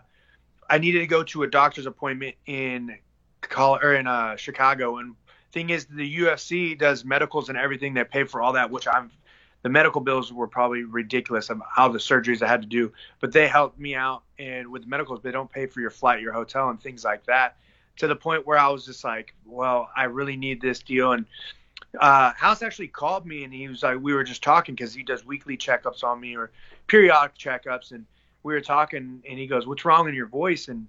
I 0.70 0.78
needed 0.78 1.00
to 1.00 1.08
go 1.08 1.24
to 1.24 1.44
a 1.44 1.48
doctor's 1.48 1.86
appointment 1.86 2.36
in 2.46 2.98
call 3.42 3.78
or 3.82 3.94
in 3.94 4.08
uh, 4.08 4.36
Chicago. 4.36 4.98
And 4.98 5.16
thing 5.52 5.70
is, 5.70 5.86
the 5.86 6.18
UFC 6.20 6.78
does 6.78 7.06
medicals 7.06 7.50
and 7.50 7.58
everything. 7.58 7.94
They 7.94 8.04
pay 8.04 8.24
for 8.24 8.42
all 8.42 8.54
that, 8.54 8.70
which 8.72 8.88
I'm. 8.88 9.12
The 9.64 9.70
medical 9.70 10.02
bills 10.02 10.32
were 10.32 10.48
probably 10.48 10.84
ridiculous 10.84 11.50
of 11.50 11.62
how 11.70 11.90
the 11.90 11.98
surgeries 11.98 12.44
I 12.44 12.48
had 12.48 12.62
to 12.62 12.68
do, 12.68 12.94
but 13.20 13.34
they 13.34 13.48
helped 13.48 13.80
me 13.80 13.96
out. 13.96 14.22
And 14.38 14.72
with 14.72 14.84
the 14.84 14.88
medicals, 14.88 15.22
they 15.24 15.32
don't 15.32 15.52
pay 15.52 15.66
for 15.66 15.82
your 15.82 15.90
flight, 15.90 16.22
your 16.22 16.32
hotel, 16.32 16.70
and 16.70 16.80
things 16.80 17.04
like 17.04 17.26
that. 17.26 17.58
To 17.98 18.08
the 18.08 18.16
point 18.16 18.46
where 18.46 18.60
I 18.60 18.68
was 18.68 18.86
just 18.86 19.04
like, 19.04 19.34
well, 19.46 19.90
I 19.96 20.04
really 20.04 20.38
need 20.38 20.62
this 20.62 20.80
deal. 20.84 21.14
And 21.14 21.26
uh, 22.00 22.34
House 22.34 22.62
actually 22.62 22.90
called 22.90 23.26
me 23.26 23.44
and 23.44 23.54
he 23.54 23.68
was 23.68 23.84
like, 23.84 24.00
we 24.00 24.14
were 24.14 24.24
just 24.24 24.44
talking 24.44 24.76
because 24.76 24.94
he 24.94 25.04
does 25.04 25.26
weekly 25.26 25.58
checkups 25.58 26.04
on 26.04 26.20
me 26.20 26.36
or 26.36 26.52
periodic 26.88 27.38
checkups, 27.38 27.92
and 27.92 28.06
we 28.44 28.54
were 28.54 28.62
talking 28.62 29.24
and 29.28 29.40
he 29.40 29.48
goes, 29.48 29.68
"What's 29.68 29.86
wrong 29.86 30.08
in 30.08 30.16
your 30.16 30.28
voice?" 30.28 30.68
And 30.68 30.88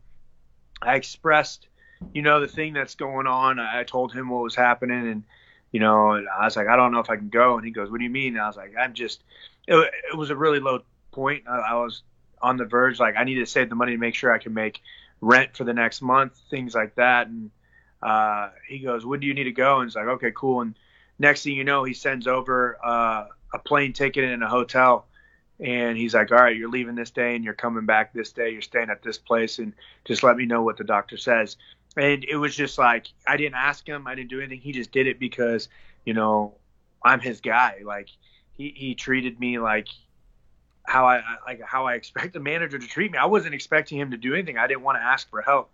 I 0.83 0.97
expressed, 0.97 1.69
you 2.13 2.23
know, 2.23 2.41
the 2.41 2.49
thing 2.49 2.73
that's 2.73 2.95
going 2.95 3.27
on. 3.27 3.59
I 3.59 3.85
told 3.85 4.13
him 4.13 4.29
what 4.29 4.43
was 4.43 4.55
happening, 4.55 5.09
and 5.09 5.25
you 5.73 5.81
know, 5.81 6.13
I 6.13 6.45
was 6.45 6.57
like, 6.57 6.69
I 6.69 6.77
don't 6.77 6.93
know 6.93 7.01
if 7.01 7.11
I 7.11 7.17
can 7.17 7.29
go. 7.29 7.57
And 7.57 7.65
he 7.65 7.71
goes, 7.71 7.91
What 7.91 7.99
do 7.99 8.05
you 8.05 8.11
mean? 8.11 8.35
And 8.35 8.43
I 8.43 8.47
was 8.47 8.57
like, 8.57 8.75
I'm 8.79 8.95
just. 8.95 9.23
It, 9.67 9.93
it 10.13 10.17
was 10.17 10.31
a 10.31 10.37
really 10.37 10.61
low 10.61 10.81
point. 11.13 11.45
I, 11.49 11.59
I 11.59 11.75
was 11.75 12.03
on 12.41 12.57
the 12.57 12.65
verge, 12.65 12.99
like 13.01 13.17
I 13.17 13.25
needed 13.25 13.41
to 13.41 13.51
save 13.51 13.69
the 13.69 13.75
money 13.75 13.93
to 13.93 13.99
make 13.99 14.15
sure 14.15 14.33
I 14.33 14.39
can 14.39 14.55
make 14.55 14.81
rent 15.21 15.57
for 15.57 15.65
the 15.65 15.75
next 15.75 16.03
month, 16.03 16.39
things 16.51 16.75
like 16.75 16.95
that, 16.97 17.29
and. 17.29 17.51
Uh, 18.01 18.51
he 18.69 18.79
goes, 18.79 19.05
when 19.05 19.19
do 19.19 19.27
you 19.27 19.35
need 19.35 19.43
to 19.43 19.51
go? 19.51 19.81
And 19.81 19.89
it's 19.89 19.97
like, 19.97 20.07
okay, 20.07 20.31
cool. 20.33 20.61
And 20.61 20.77
next 21.19 21.43
thing 21.43 21.55
you 21.55 21.65
know, 21.65 21.85
he 21.85 21.95
sends 21.95 22.27
over 22.27 22.79
uh, 22.85 23.27
a 23.53 23.59
plane 23.59 23.93
ticket 23.93 24.25
and 24.25 24.43
a 24.43 24.49
hotel. 24.49 25.07
And 25.61 25.99
he's 25.99 26.15
like, 26.15 26.31
all 26.31 26.39
right, 26.39 26.57
you're 26.57 26.69
leaving 26.69 26.95
this 26.95 27.11
day 27.11 27.35
and 27.35 27.45
you're 27.45 27.55
coming 27.55 27.85
back 27.85 28.13
this 28.13 28.31
day. 28.31 28.51
You're 28.51 28.63
staying 28.63 28.91
at 28.91 29.03
this 29.03 29.19
place 29.19 29.59
and 29.59 29.73
just 30.05 30.23
let 30.23 30.37
me 30.37 30.47
know 30.47 30.63
what 30.63 30.77
the 30.77 30.85
doctor 30.85 31.17
says. 31.17 31.57
And 31.97 32.25
it 32.25 32.37
was 32.37 32.55
just 32.55 32.79
like, 32.79 33.09
I 33.27 33.37
didn't 33.37 33.57
ask 33.57 33.87
him. 33.87 34.07
I 34.07 34.15
didn't 34.15 34.31
do 34.31 34.39
anything. 34.39 34.61
He 34.61 34.71
just 34.71 34.93
did 34.93 35.09
it 35.09 35.19
because, 35.19 35.69
you 36.05 36.15
know, 36.15 36.55
I'm 37.03 37.19
his 37.19 37.41
guy. 37.41 37.79
Like 37.85 38.09
he, 38.57 38.73
he 38.77 38.95
treated 38.95 39.41
me 39.41 39.59
like 39.59 39.89
how 40.85 41.07
I, 41.07 41.23
like 41.45 41.61
how 41.63 41.87
I 41.87 41.95
expect 41.95 42.37
a 42.37 42.41
manager 42.41 42.79
to 42.79 42.87
treat 42.87 43.11
me. 43.11 43.19
I 43.19 43.27
wasn't 43.27 43.55
expecting 43.55 43.99
him 43.99 44.13
to 44.13 44.17
do 44.17 44.35
anything. 44.35 44.59
I 44.59 44.69
didn't 44.69 44.83
want 44.83 44.99
to 44.99 45.03
ask 45.03 45.29
for 45.29 45.43
help. 45.43 45.71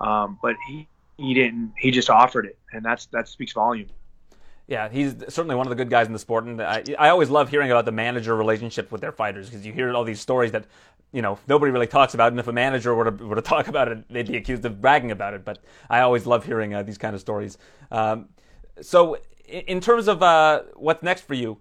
Um, 0.00 0.38
but 0.40 0.56
he, 0.66 0.88
he 1.18 1.34
didn't. 1.34 1.74
He 1.78 1.90
just 1.90 2.10
offered 2.10 2.46
it, 2.46 2.58
and 2.72 2.84
that's 2.84 3.06
that 3.06 3.28
speaks 3.28 3.52
volume. 3.52 3.88
Yeah, 4.68 4.88
he's 4.88 5.14
certainly 5.28 5.54
one 5.54 5.66
of 5.66 5.70
the 5.70 5.76
good 5.76 5.90
guys 5.90 6.08
in 6.08 6.12
the 6.12 6.18
sport, 6.18 6.44
and 6.44 6.60
I, 6.60 6.82
I 6.98 7.08
always 7.10 7.30
love 7.30 7.50
hearing 7.50 7.70
about 7.70 7.84
the 7.84 7.92
manager 7.92 8.34
relationship 8.34 8.90
with 8.90 9.00
their 9.00 9.12
fighters 9.12 9.48
because 9.48 9.64
you 9.64 9.72
hear 9.72 9.94
all 9.94 10.02
these 10.02 10.20
stories 10.20 10.50
that 10.52 10.64
you 11.12 11.22
know 11.22 11.38
nobody 11.46 11.70
really 11.70 11.86
talks 11.86 12.14
about, 12.14 12.32
and 12.32 12.40
if 12.40 12.48
a 12.48 12.52
manager 12.52 12.92
were 12.92 13.10
to, 13.10 13.26
were 13.26 13.36
to 13.36 13.42
talk 13.54 13.68
about 13.68 13.88
it, 13.88 14.08
they'd 14.08 14.26
be 14.26 14.36
accused 14.36 14.64
of 14.64 14.80
bragging 14.80 15.12
about 15.12 15.34
it. 15.34 15.44
But 15.44 15.60
I 15.88 16.00
always 16.00 16.26
love 16.26 16.44
hearing 16.44 16.74
uh, 16.74 16.82
these 16.82 16.98
kind 16.98 17.14
of 17.14 17.20
stories. 17.20 17.58
Um, 17.92 18.28
so, 18.80 19.18
in 19.46 19.80
terms 19.80 20.08
of 20.08 20.22
uh, 20.22 20.62
what's 20.74 21.02
next 21.02 21.22
for 21.22 21.34
you, 21.34 21.58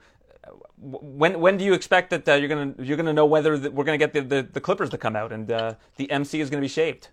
when 0.78 1.40
when 1.40 1.58
do 1.58 1.64
you 1.64 1.74
expect 1.74 2.10
that 2.10 2.28
uh, 2.28 2.34
you're 2.34 2.50
gonna 2.50 2.74
you're 2.80 2.98
gonna 2.98 3.14
know 3.14 3.26
whether 3.26 3.58
the, 3.58 3.72
we're 3.72 3.84
gonna 3.84 4.00
get 4.00 4.14
the, 4.14 4.22
the, 4.22 4.42
the, 4.52 4.62
Clippers 4.62 4.90
to 4.90 4.98
come 4.98 5.16
out 5.16 5.32
and 5.32 5.52
uh, 5.52 5.76
the 5.98 6.10
MC 6.10 6.42
is 6.42 6.50
gonna 6.50 6.62
be 6.62 6.68
shaved? 6.68 7.10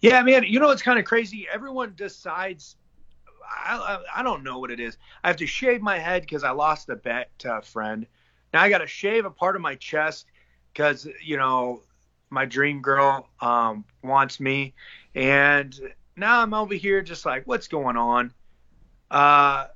Yeah, 0.00 0.22
man. 0.22 0.44
You 0.44 0.60
know 0.60 0.70
it's 0.70 0.82
kind 0.82 0.98
of 0.98 1.04
crazy. 1.04 1.46
Everyone 1.52 1.92
decides 1.94 2.76
I, 3.50 3.98
I, 4.16 4.22
don't 4.22 4.44
know 4.44 4.58
what 4.58 4.70
it 4.70 4.80
is. 4.80 4.96
I 5.24 5.28
have 5.28 5.36
to 5.38 5.46
shave 5.46 5.82
my 5.82 5.98
head 5.98 6.22
because 6.22 6.44
I 6.44 6.50
lost 6.50 6.88
a 6.88 6.96
bet 6.96 7.36
to 7.40 7.56
a 7.56 7.62
friend. 7.62 8.06
Now 8.54 8.62
I 8.62 8.68
got 8.68 8.78
to 8.78 8.86
shave 8.86 9.24
a 9.24 9.30
part 9.30 9.56
of 9.56 9.62
my 9.62 9.74
chest 9.74 10.26
because 10.72 11.06
you 11.22 11.36
know 11.36 11.82
my 12.30 12.44
dream 12.44 12.80
girl 12.80 13.28
um, 13.40 13.84
wants 14.02 14.40
me, 14.40 14.74
and 15.14 15.78
now 16.16 16.40
I'm 16.40 16.54
over 16.54 16.74
here 16.74 17.02
just 17.02 17.26
like, 17.26 17.46
what's 17.46 17.68
going 17.68 17.96
on? 17.96 18.32
Uh, 19.10 19.66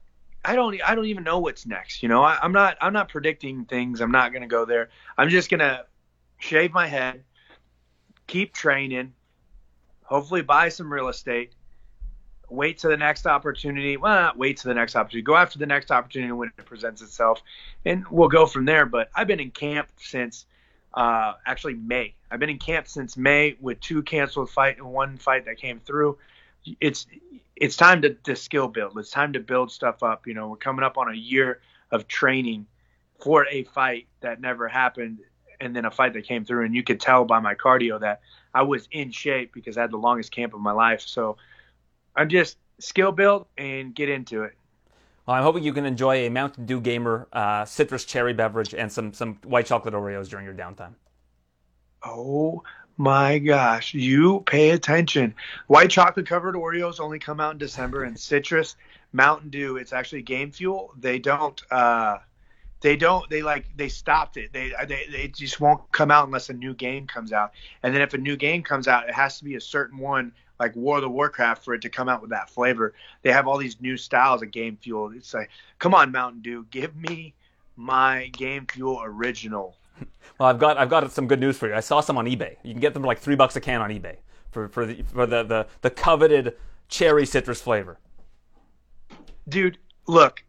I 0.44 0.54
don't 0.54 0.80
I 0.84 0.94
don't 0.94 1.06
even 1.06 1.24
know 1.24 1.40
what's 1.40 1.66
next. 1.66 2.02
You 2.02 2.08
know, 2.08 2.22
I, 2.22 2.38
I'm 2.40 2.52
not 2.52 2.76
I'm 2.80 2.92
not 2.92 3.08
predicting 3.08 3.64
things. 3.64 4.00
I'm 4.00 4.12
not 4.12 4.32
gonna 4.32 4.46
go 4.46 4.64
there. 4.64 4.90
I'm 5.18 5.30
just 5.30 5.50
gonna 5.50 5.84
shave 6.38 6.72
my 6.72 6.86
head, 6.86 7.24
keep 8.26 8.52
training, 8.52 9.14
hopefully 10.02 10.42
buy 10.42 10.68
some 10.68 10.92
real 10.92 11.08
estate 11.08 11.54
wait 12.50 12.78
to 12.78 12.88
the 12.88 12.96
next 12.96 13.26
opportunity. 13.26 13.96
Well, 13.96 14.14
not 14.14 14.38
wait 14.38 14.58
to 14.58 14.68
the 14.68 14.74
next 14.74 14.96
opportunity. 14.96 15.22
Go 15.22 15.36
after 15.36 15.58
the 15.58 15.66
next 15.66 15.90
opportunity 15.90 16.32
when 16.32 16.50
it 16.58 16.64
presents 16.64 17.02
itself, 17.02 17.42
and 17.84 18.06
we'll 18.10 18.28
go 18.28 18.46
from 18.46 18.64
there. 18.64 18.86
But 18.86 19.10
I've 19.14 19.26
been 19.26 19.40
in 19.40 19.50
camp 19.50 19.88
since 19.96 20.46
uh, 20.94 21.34
actually 21.46 21.74
May. 21.74 22.14
I've 22.30 22.40
been 22.40 22.50
in 22.50 22.58
camp 22.58 22.88
since 22.88 23.16
May 23.16 23.56
with 23.60 23.80
two 23.80 24.02
canceled 24.02 24.50
fight 24.50 24.78
and 24.78 24.86
one 24.86 25.16
fight 25.16 25.46
that 25.46 25.58
came 25.58 25.80
through. 25.80 26.18
It's 26.80 27.06
it's 27.56 27.76
time 27.76 28.02
to, 28.02 28.10
to 28.10 28.36
skill 28.36 28.68
build. 28.68 28.98
It's 28.98 29.10
time 29.10 29.34
to 29.34 29.40
build 29.40 29.70
stuff 29.70 30.02
up. 30.02 30.26
You 30.26 30.34
know, 30.34 30.48
we're 30.48 30.56
coming 30.56 30.84
up 30.84 30.98
on 30.98 31.08
a 31.10 31.16
year 31.16 31.60
of 31.90 32.08
training 32.08 32.66
for 33.20 33.46
a 33.48 33.64
fight 33.64 34.06
that 34.20 34.40
never 34.40 34.68
happened, 34.68 35.20
and 35.60 35.74
then 35.74 35.84
a 35.84 35.90
fight 35.90 36.14
that 36.14 36.24
came 36.24 36.44
through. 36.44 36.64
And 36.64 36.74
you 36.74 36.82
could 36.82 37.00
tell 37.00 37.24
by 37.24 37.40
my 37.40 37.54
cardio 37.54 38.00
that 38.00 38.20
I 38.52 38.62
was 38.62 38.88
in 38.90 39.10
shape 39.10 39.52
because 39.52 39.76
I 39.76 39.82
had 39.82 39.90
the 39.90 39.98
longest 39.98 40.32
camp 40.32 40.54
of 40.54 40.60
my 40.60 40.72
life. 40.72 41.02
So 41.02 41.36
I'm 42.16 42.28
just 42.28 42.56
skill 42.78 43.12
build 43.12 43.46
and 43.56 43.94
get 43.94 44.08
into 44.08 44.42
it. 44.44 44.54
Well, 45.26 45.36
I'm 45.36 45.42
hoping 45.42 45.62
you 45.62 45.72
can 45.72 45.86
enjoy 45.86 46.26
a 46.26 46.28
Mountain 46.28 46.66
Dew 46.66 46.80
Gamer 46.80 47.28
uh, 47.32 47.64
citrus 47.64 48.04
cherry 48.04 48.34
beverage 48.34 48.74
and 48.74 48.92
some 48.92 49.12
some 49.14 49.36
white 49.44 49.66
chocolate 49.66 49.94
Oreos 49.94 50.28
during 50.28 50.44
your 50.44 50.54
downtime. 50.54 50.94
Oh 52.04 52.62
my 52.96 53.38
gosh, 53.38 53.94
you 53.94 54.40
pay 54.46 54.70
attention. 54.70 55.34
White 55.66 55.90
chocolate 55.90 56.26
covered 56.26 56.54
Oreos 56.54 57.00
only 57.00 57.18
come 57.18 57.40
out 57.40 57.52
in 57.52 57.58
December, 57.58 58.04
and 58.04 58.18
citrus 58.20 58.76
Mountain 59.12 59.50
Dew. 59.50 59.78
It's 59.78 59.92
actually 59.94 60.22
game 60.22 60.52
fuel. 60.52 60.94
They 60.98 61.18
don't. 61.18 61.60
Uh, 61.70 62.18
they 62.82 62.96
don't. 62.96 63.28
They 63.30 63.40
like 63.40 63.64
they 63.76 63.88
stopped 63.88 64.36
it. 64.36 64.52
They, 64.52 64.74
they 64.86 65.06
they 65.10 65.28
just 65.28 65.58
won't 65.58 65.90
come 65.90 66.10
out 66.10 66.26
unless 66.26 66.50
a 66.50 66.52
new 66.52 66.74
game 66.74 67.06
comes 67.06 67.32
out. 67.32 67.52
And 67.82 67.94
then 67.94 68.02
if 68.02 68.12
a 68.12 68.18
new 68.18 68.36
game 68.36 68.62
comes 68.62 68.88
out, 68.88 69.08
it 69.08 69.14
has 69.14 69.38
to 69.38 69.44
be 69.44 69.54
a 69.54 69.60
certain 69.60 69.98
one 69.98 70.32
like 70.64 70.74
War 70.76 70.96
of 70.96 71.02
the 71.02 71.10
Warcraft 71.10 71.62
for 71.62 71.74
it 71.74 71.82
to 71.82 71.90
come 71.90 72.08
out 72.08 72.22
with 72.22 72.30
that 72.30 72.48
flavor. 72.48 72.94
They 73.22 73.30
have 73.32 73.46
all 73.46 73.58
these 73.58 73.80
new 73.82 73.98
styles 73.98 74.42
of 74.42 74.50
Game 74.50 74.78
Fuel. 74.80 75.12
It's 75.14 75.34
like, 75.34 75.50
come 75.78 75.94
on, 75.94 76.10
Mountain 76.10 76.40
Dew, 76.40 76.66
give 76.70 76.96
me 76.96 77.34
my 77.76 78.28
Game 78.32 78.66
Fuel 78.72 79.00
original. 79.02 79.76
Well, 80.36 80.48
I've 80.48 80.58
got 80.58 80.78
I've 80.78 80.90
got 80.90 81.12
some 81.12 81.28
good 81.28 81.38
news 81.38 81.56
for 81.56 81.68
you. 81.68 81.74
I 81.74 81.80
saw 81.80 82.00
some 82.00 82.18
on 82.18 82.26
eBay. 82.26 82.56
You 82.64 82.72
can 82.72 82.80
get 82.80 82.92
them 82.92 83.04
for 83.04 83.06
like 83.06 83.20
three 83.20 83.36
bucks 83.36 83.54
a 83.54 83.60
can 83.60 83.80
on 83.80 83.90
eBay 83.90 84.16
for 84.50 84.68
for 84.68 84.84
the 84.84 85.02
for 85.02 85.26
the 85.26 85.44
the, 85.44 85.66
the 85.82 85.90
coveted 85.90 86.56
cherry 86.88 87.24
citrus 87.24 87.60
flavor. 87.60 88.00
Dude, 89.48 89.78
look, 90.08 90.42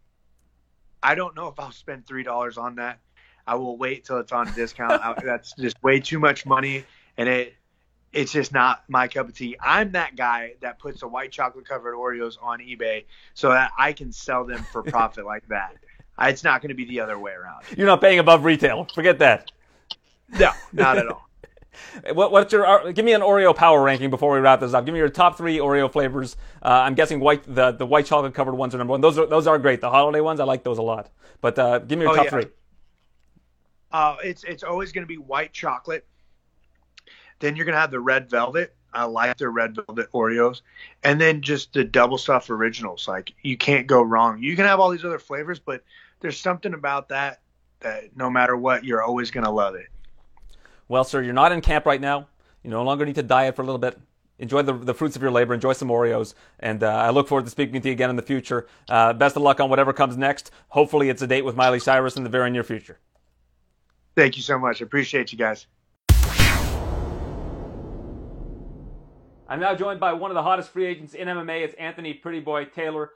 I 1.04 1.14
don't 1.14 1.36
know 1.36 1.46
if 1.46 1.60
I'll 1.60 1.70
spend 1.70 2.04
three 2.04 2.24
dollars 2.24 2.58
on 2.58 2.74
that. 2.76 2.98
I 3.46 3.54
will 3.54 3.76
wait 3.76 4.04
till 4.04 4.18
it's 4.18 4.32
on 4.32 4.52
discount. 4.54 5.00
that's 5.24 5.52
just 5.52 5.80
way 5.84 6.00
too 6.00 6.18
much 6.18 6.46
money, 6.46 6.84
and 7.16 7.28
it 7.28 7.54
it's 8.16 8.32
just 8.32 8.52
not 8.52 8.82
my 8.88 9.08
cup 9.08 9.28
of 9.28 9.34
tea. 9.34 9.56
I'm 9.60 9.92
that 9.92 10.16
guy 10.16 10.54
that 10.60 10.78
puts 10.78 11.00
the 11.00 11.08
white 11.08 11.30
chocolate 11.30 11.68
covered 11.68 11.94
Oreos 11.94 12.36
on 12.42 12.60
eBay 12.60 13.04
so 13.34 13.50
that 13.50 13.72
I 13.78 13.92
can 13.92 14.10
sell 14.10 14.44
them 14.44 14.64
for 14.72 14.82
profit 14.84 15.26
like 15.26 15.46
that. 15.48 15.76
It's 16.18 16.42
not 16.42 16.62
going 16.62 16.70
to 16.70 16.74
be 16.74 16.86
the 16.86 17.00
other 17.00 17.18
way 17.18 17.32
around. 17.32 17.64
You're 17.76 17.86
not 17.86 18.00
paying 18.00 18.18
above 18.18 18.44
retail. 18.44 18.86
Forget 18.94 19.18
that. 19.18 19.50
No, 20.38 20.50
not 20.72 20.96
at 20.96 21.08
all. 21.08 21.28
what, 22.14 22.32
what's 22.32 22.54
your? 22.54 22.66
Uh, 22.66 22.90
give 22.92 23.04
me 23.04 23.12
an 23.12 23.20
Oreo 23.20 23.54
power 23.54 23.82
ranking 23.82 24.08
before 24.08 24.32
we 24.32 24.40
wrap 24.40 24.60
this 24.60 24.72
up. 24.72 24.86
Give 24.86 24.94
me 24.94 24.98
your 24.98 25.10
top 25.10 25.36
three 25.36 25.58
Oreo 25.58 25.92
flavors. 25.92 26.36
Uh, 26.62 26.68
I'm 26.68 26.94
guessing 26.94 27.20
white 27.20 27.42
the, 27.54 27.72
the 27.72 27.84
white 27.84 28.06
chocolate 28.06 28.32
covered 28.32 28.54
ones 28.54 28.74
are 28.74 28.78
number 28.78 28.92
one. 28.92 29.02
Those 29.02 29.18
are 29.18 29.26
those 29.26 29.46
are 29.46 29.58
great. 29.58 29.82
The 29.82 29.90
holiday 29.90 30.20
ones, 30.20 30.40
I 30.40 30.44
like 30.44 30.64
those 30.64 30.78
a 30.78 30.82
lot. 30.82 31.10
But 31.42 31.58
uh, 31.58 31.80
give 31.80 31.98
me 31.98 32.06
your 32.06 32.14
oh, 32.14 32.16
top 32.16 32.24
yeah. 32.24 32.30
three. 32.30 32.46
Uh, 33.92 34.16
it's 34.24 34.42
it's 34.44 34.62
always 34.62 34.90
going 34.90 35.04
to 35.04 35.08
be 35.08 35.18
white 35.18 35.52
chocolate 35.52 36.06
then 37.38 37.56
you're 37.56 37.64
gonna 37.64 37.78
have 37.78 37.90
the 37.90 38.00
red 38.00 38.30
velvet. 38.30 38.74
I 38.92 39.04
like 39.04 39.36
the 39.36 39.48
red 39.48 39.74
velvet 39.74 40.10
Oreos, 40.12 40.62
and 41.04 41.20
then 41.20 41.42
just 41.42 41.72
the 41.74 41.84
double 41.84 42.18
stuff 42.18 42.48
originals. 42.48 43.06
Like 43.06 43.32
you 43.42 43.56
can't 43.56 43.86
go 43.86 44.02
wrong. 44.02 44.42
You 44.42 44.56
can 44.56 44.64
have 44.64 44.80
all 44.80 44.90
these 44.90 45.04
other 45.04 45.18
flavors, 45.18 45.58
but 45.58 45.82
there's 46.20 46.38
something 46.38 46.74
about 46.74 47.08
that 47.10 47.40
that 47.80 48.16
no 48.16 48.30
matter 48.30 48.56
what, 48.56 48.84
you're 48.84 49.02
always 49.02 49.30
gonna 49.30 49.50
love 49.50 49.74
it. 49.74 49.88
Well, 50.88 51.04
sir, 51.04 51.22
you're 51.22 51.34
not 51.34 51.52
in 51.52 51.60
camp 51.60 51.84
right 51.84 52.00
now. 52.00 52.28
You 52.62 52.70
no 52.70 52.82
longer 52.82 53.04
need 53.04 53.16
to 53.16 53.22
diet 53.22 53.54
for 53.54 53.62
a 53.62 53.64
little 53.64 53.78
bit. 53.78 53.98
Enjoy 54.38 54.62
the, 54.62 54.74
the 54.74 54.92
fruits 54.92 55.16
of 55.16 55.22
your 55.22 55.30
labor. 55.30 55.54
Enjoy 55.54 55.72
some 55.72 55.88
Oreos. 55.88 56.34
And 56.60 56.82
uh, 56.82 56.88
I 56.88 57.10
look 57.10 57.26
forward 57.26 57.44
to 57.44 57.50
speaking 57.50 57.80
to 57.80 57.88
you 57.88 57.92
again 57.92 58.10
in 58.10 58.16
the 58.16 58.22
future. 58.22 58.66
Uh, 58.88 59.12
best 59.12 59.36
of 59.36 59.42
luck 59.42 59.60
on 59.60 59.70
whatever 59.70 59.92
comes 59.92 60.16
next. 60.16 60.50
Hopefully, 60.68 61.08
it's 61.08 61.22
a 61.22 61.26
date 61.26 61.42
with 61.42 61.56
Miley 61.56 61.78
Cyrus 61.78 62.16
in 62.16 62.22
the 62.22 62.28
very 62.28 62.50
near 62.50 62.62
future. 62.62 62.98
Thank 64.14 64.36
you 64.36 64.42
so 64.42 64.58
much. 64.58 64.82
I 64.82 64.84
appreciate 64.84 65.32
you 65.32 65.38
guys. 65.38 65.66
I'm 69.48 69.60
now 69.60 69.76
joined 69.76 70.00
by 70.00 70.12
one 70.12 70.32
of 70.32 70.34
the 70.34 70.42
hottest 70.42 70.70
free 70.70 70.86
agents 70.86 71.14
in 71.14 71.28
MMA. 71.28 71.62
It's 71.62 71.74
Anthony 71.74 72.14
Pretty 72.14 72.40
Boy 72.40 72.64
Taylor. 72.64 73.10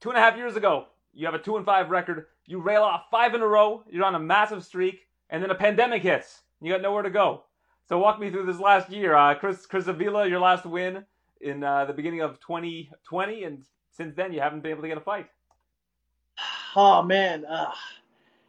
Two 0.00 0.08
and 0.08 0.16
a 0.16 0.20
half 0.20 0.34
years 0.34 0.56
ago, 0.56 0.86
you 1.12 1.26
have 1.26 1.34
a 1.34 1.38
two 1.38 1.58
and 1.58 1.66
five 1.66 1.90
record. 1.90 2.26
You 2.46 2.60
rail 2.60 2.82
off 2.82 3.04
five 3.10 3.34
in 3.34 3.42
a 3.42 3.46
row. 3.46 3.84
You're 3.90 4.06
on 4.06 4.14
a 4.14 4.18
massive 4.18 4.64
streak, 4.64 5.06
and 5.28 5.42
then 5.42 5.50
a 5.50 5.54
pandemic 5.54 6.02
hits. 6.02 6.40
You 6.62 6.72
got 6.72 6.80
nowhere 6.80 7.02
to 7.02 7.10
go. 7.10 7.42
So 7.86 7.98
walk 7.98 8.18
me 8.18 8.30
through 8.30 8.46
this 8.46 8.58
last 8.58 8.90
year. 8.90 9.14
Uh, 9.14 9.34
Chris 9.34 9.66
Chris 9.66 9.88
Avila, 9.88 10.26
your 10.26 10.40
last 10.40 10.64
win 10.64 11.04
in 11.42 11.62
uh, 11.62 11.84
the 11.84 11.92
beginning 11.92 12.22
of 12.22 12.40
2020, 12.40 13.44
and 13.44 13.62
since 13.90 14.14
then 14.16 14.32
you 14.32 14.40
haven't 14.40 14.62
been 14.62 14.72
able 14.72 14.82
to 14.82 14.88
get 14.88 14.98
a 14.98 15.02
fight. 15.02 15.26
Oh 16.78 17.02
man, 17.02 17.46
uh, 17.46 17.72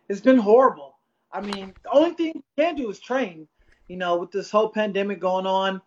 it's 0.10 0.20
been 0.20 0.38
horrible. 0.38 0.98
I 1.32 1.40
mean, 1.40 1.74
the 1.84 1.90
only 1.92 2.14
thing 2.14 2.34
you 2.36 2.44
can 2.60 2.76
do 2.76 2.90
is 2.90 3.00
train. 3.00 3.48
You 3.88 3.96
know, 3.96 4.18
with 4.18 4.32
this 4.32 4.52
whole 4.52 4.68
pandemic 4.68 5.22
going 5.22 5.46
on, 5.46 5.82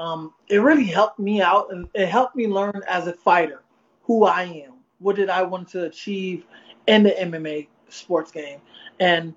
um, 0.00 0.32
it 0.48 0.56
really 0.58 0.86
helped 0.86 1.18
me 1.18 1.42
out 1.42 1.70
and 1.70 1.86
it 1.92 2.06
helped 2.06 2.34
me 2.34 2.46
learn 2.46 2.80
as 2.88 3.06
a 3.06 3.12
fighter 3.12 3.62
who 4.04 4.24
I 4.24 4.44
am. 4.44 4.72
What 4.98 5.16
did 5.16 5.28
I 5.28 5.42
want 5.42 5.68
to 5.68 5.84
achieve 5.84 6.46
in 6.86 7.02
the 7.02 7.10
MMA 7.10 7.68
sports 7.90 8.30
game? 8.30 8.60
And 8.98 9.34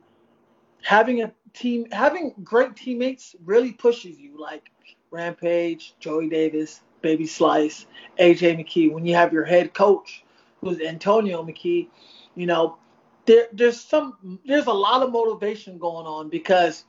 having 0.81 1.21
a 1.21 1.33
team, 1.53 1.87
having 1.91 2.33
great 2.45 2.77
teammates 2.77 3.35
really 3.43 3.73
pushes 3.73 4.17
you, 4.17 4.39
like 4.39 4.71
Rampage, 5.11 5.95
Joey 5.99 6.29
Davis, 6.29 6.79
Baby 7.01 7.27
Slice, 7.27 7.85
AJ 8.17 8.57
McKee. 8.57 8.89
When 8.89 9.05
you 9.05 9.15
have 9.15 9.33
your 9.33 9.43
head 9.43 9.73
coach, 9.73 10.23
who's 10.61 10.79
Antonio 10.79 11.43
McKee, 11.43 11.89
you 12.35 12.45
know, 12.45 12.77
there, 13.25 13.47
there's 13.51 13.81
some, 13.81 14.39
there's 14.45 14.67
a 14.67 14.73
lot 14.73 15.03
of 15.03 15.11
motivation 15.11 15.77
going 15.77 16.07
on 16.07 16.29
because 16.29 16.85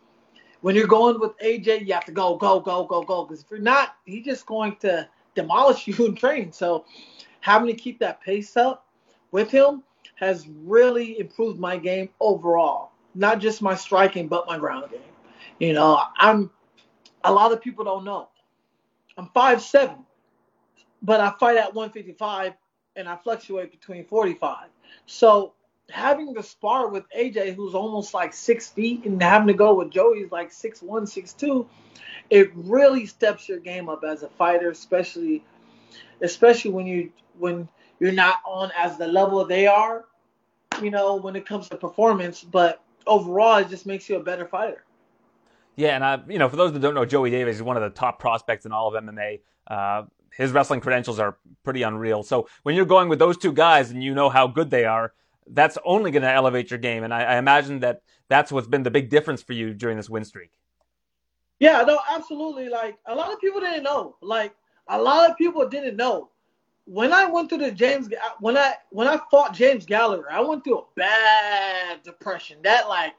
when 0.65 0.75
you're 0.75 0.87
going 0.87 1.21
with 1.21 1.37
AJ, 1.41 1.87
you 1.87 1.93
have 1.93 2.07
to 2.07 2.13
go, 2.13 2.37
go, 2.37 2.59
go, 2.59 2.85
go, 2.85 3.03
go. 3.03 3.27
Because 3.27 3.43
if 3.43 3.51
you're 3.51 3.61
not, 3.61 3.97
he's 4.07 4.25
just 4.25 4.47
going 4.47 4.77
to 4.77 5.07
demolish 5.35 5.87
you 5.87 6.07
in 6.07 6.17
training. 6.17 6.53
So 6.53 6.87
having 7.41 7.67
to 7.67 7.75
keep 7.75 7.99
that 7.99 8.23
pace 8.23 8.57
up 8.57 8.87
with 9.31 9.51
him 9.51 9.83
has 10.15 10.49
really 10.49 11.19
improved 11.21 11.61
my 11.61 11.77
game 11.77 12.09
overall. 12.19 12.93
Not 13.15 13.41
just 13.41 13.61
my 13.61 13.75
striking, 13.75 14.27
but 14.27 14.47
my 14.47 14.57
ground 14.57 14.91
game. 14.91 15.01
You 15.59 15.75
know, 15.75 16.01
I'm 16.17 16.51
a 17.25 17.31
lot 17.31 17.53
of 17.53 17.61
people 17.61 17.85
don't 17.85 18.05
know. 18.05 18.31
I'm 19.19 19.29
five 19.35 19.61
seven, 19.61 19.99
but 21.03 21.21
I 21.21 21.35
fight 21.39 21.59
at 21.59 21.75
155 21.75 22.55
and 22.97 23.07
I 23.07 23.17
fluctuate 23.17 23.71
between 23.71 24.07
45. 24.07 24.69
So 25.05 25.53
having 25.91 26.35
to 26.35 26.43
spar 26.43 26.89
with 26.89 27.05
AJ, 27.17 27.55
who's 27.55 27.75
almost 27.75 28.15
like 28.15 28.33
six 28.33 28.69
feet, 28.69 29.05
and 29.05 29.23
having 29.23 29.49
to 29.49 29.55
go 29.55 29.75
with 29.75 29.91
Joey, 29.91 30.23
who's 30.23 30.33
like 30.33 30.53
six 30.53 30.83
one, 30.83 31.07
six 31.07 31.33
two, 31.33 31.69
it 32.31 32.51
really 32.55 33.07
steps 33.07 33.49
your 33.49 33.59
game 33.59 33.89
up 33.89 34.05
as 34.05 34.23
a 34.23 34.29
fighter, 34.29 34.71
especially 34.71 35.45
especially 36.21 36.71
when 36.71 36.87
you 36.87 37.13
when 37.39 37.69
you're 38.01 38.13
not 38.13 38.41
on 38.47 38.71
as 38.77 38.99
the 38.99 39.07
level 39.07 39.45
they 39.45 39.67
are, 39.67 40.05
you 40.83 40.91
know, 40.91 41.17
when 41.17 41.37
it 41.37 41.47
comes 41.47 41.69
to 41.69 41.77
performance. 41.77 42.43
But 42.43 42.83
overall, 43.07 43.59
it 43.59 43.69
just 43.69 43.87
makes 43.87 44.09
you 44.09 44.17
a 44.17 44.23
better 44.23 44.47
fighter. 44.47 44.85
Yeah, 45.77 45.97
and 45.97 46.05
I, 46.05 46.21
you 46.29 46.39
know, 46.39 46.49
for 46.49 46.57
those 46.57 46.73
that 46.73 46.79
don't 46.81 46.95
know, 46.95 47.05
Joey 47.05 47.31
Davis 47.31 47.57
is 47.57 47.63
one 47.63 47.77
of 47.77 47.83
the 47.83 47.91
top 47.91 48.21
prospects 48.21 48.65
in 48.65 48.73
all 48.73 48.95
of 48.95 49.03
MMA. 49.03 49.41
Uh, 49.67 50.05
his 50.31 50.53
wrestling 50.53 50.81
credentials 50.81 51.19
are 51.19 51.37
pretty 51.63 51.83
unreal. 51.83 52.23
So 52.23 52.49
when 52.63 52.75
you're 52.75 52.85
going 52.85 53.09
with 53.09 53.19
those 53.19 53.37
two 53.37 53.53
guys 53.53 53.91
and 53.91 54.03
you 54.03 54.15
know 54.15 54.29
how 54.29 54.47
good 54.47 54.71
they 54.71 54.85
are, 54.85 55.13
that's 55.49 55.79
only 55.85 56.11
going 56.11 56.23
to 56.23 56.31
elevate 56.31 56.71
your 56.71 56.79
game. 56.79 57.05
And 57.05 57.13
I, 57.13 57.23
I, 57.23 57.37
imagine 57.37 57.81
that 57.81 58.03
that's 58.29 58.51
what's 58.51 58.67
been 58.67 58.83
the 58.83 58.91
big 58.91 59.11
difference 59.11 59.43
for 59.43 59.53
you 59.53 59.75
during 59.75 59.97
this 59.97 60.09
win 60.09 60.25
streak. 60.25 60.51
Yeah, 61.59 61.83
no, 61.83 61.99
absolutely. 62.11 62.69
Like 62.69 62.99
a 63.07 63.15
lot 63.15 63.33
of 63.33 63.41
people 63.41 63.61
didn't 63.61 63.85
know. 63.85 64.17
Like 64.21 64.55
a 64.89 65.01
lot 65.01 65.31
of 65.31 65.37
people 65.37 65.69
didn't 65.69 65.97
know. 65.97 66.31
When 66.87 67.13
I 67.13 67.25
went 67.25 67.49
through 67.49 67.59
the 67.59 67.71
James, 67.71 68.09
when 68.41 68.59
I 68.59 68.75
when 68.91 69.09
I 69.09 69.19
fought 69.31 69.55
James 69.55 69.87
Gallagher, 69.87 70.31
I 70.31 70.41
went 70.41 70.65
through 70.65 70.81
a 70.81 70.85
bad 70.97 72.03
depression. 72.03 72.59
That 72.63 72.89
like, 72.89 73.15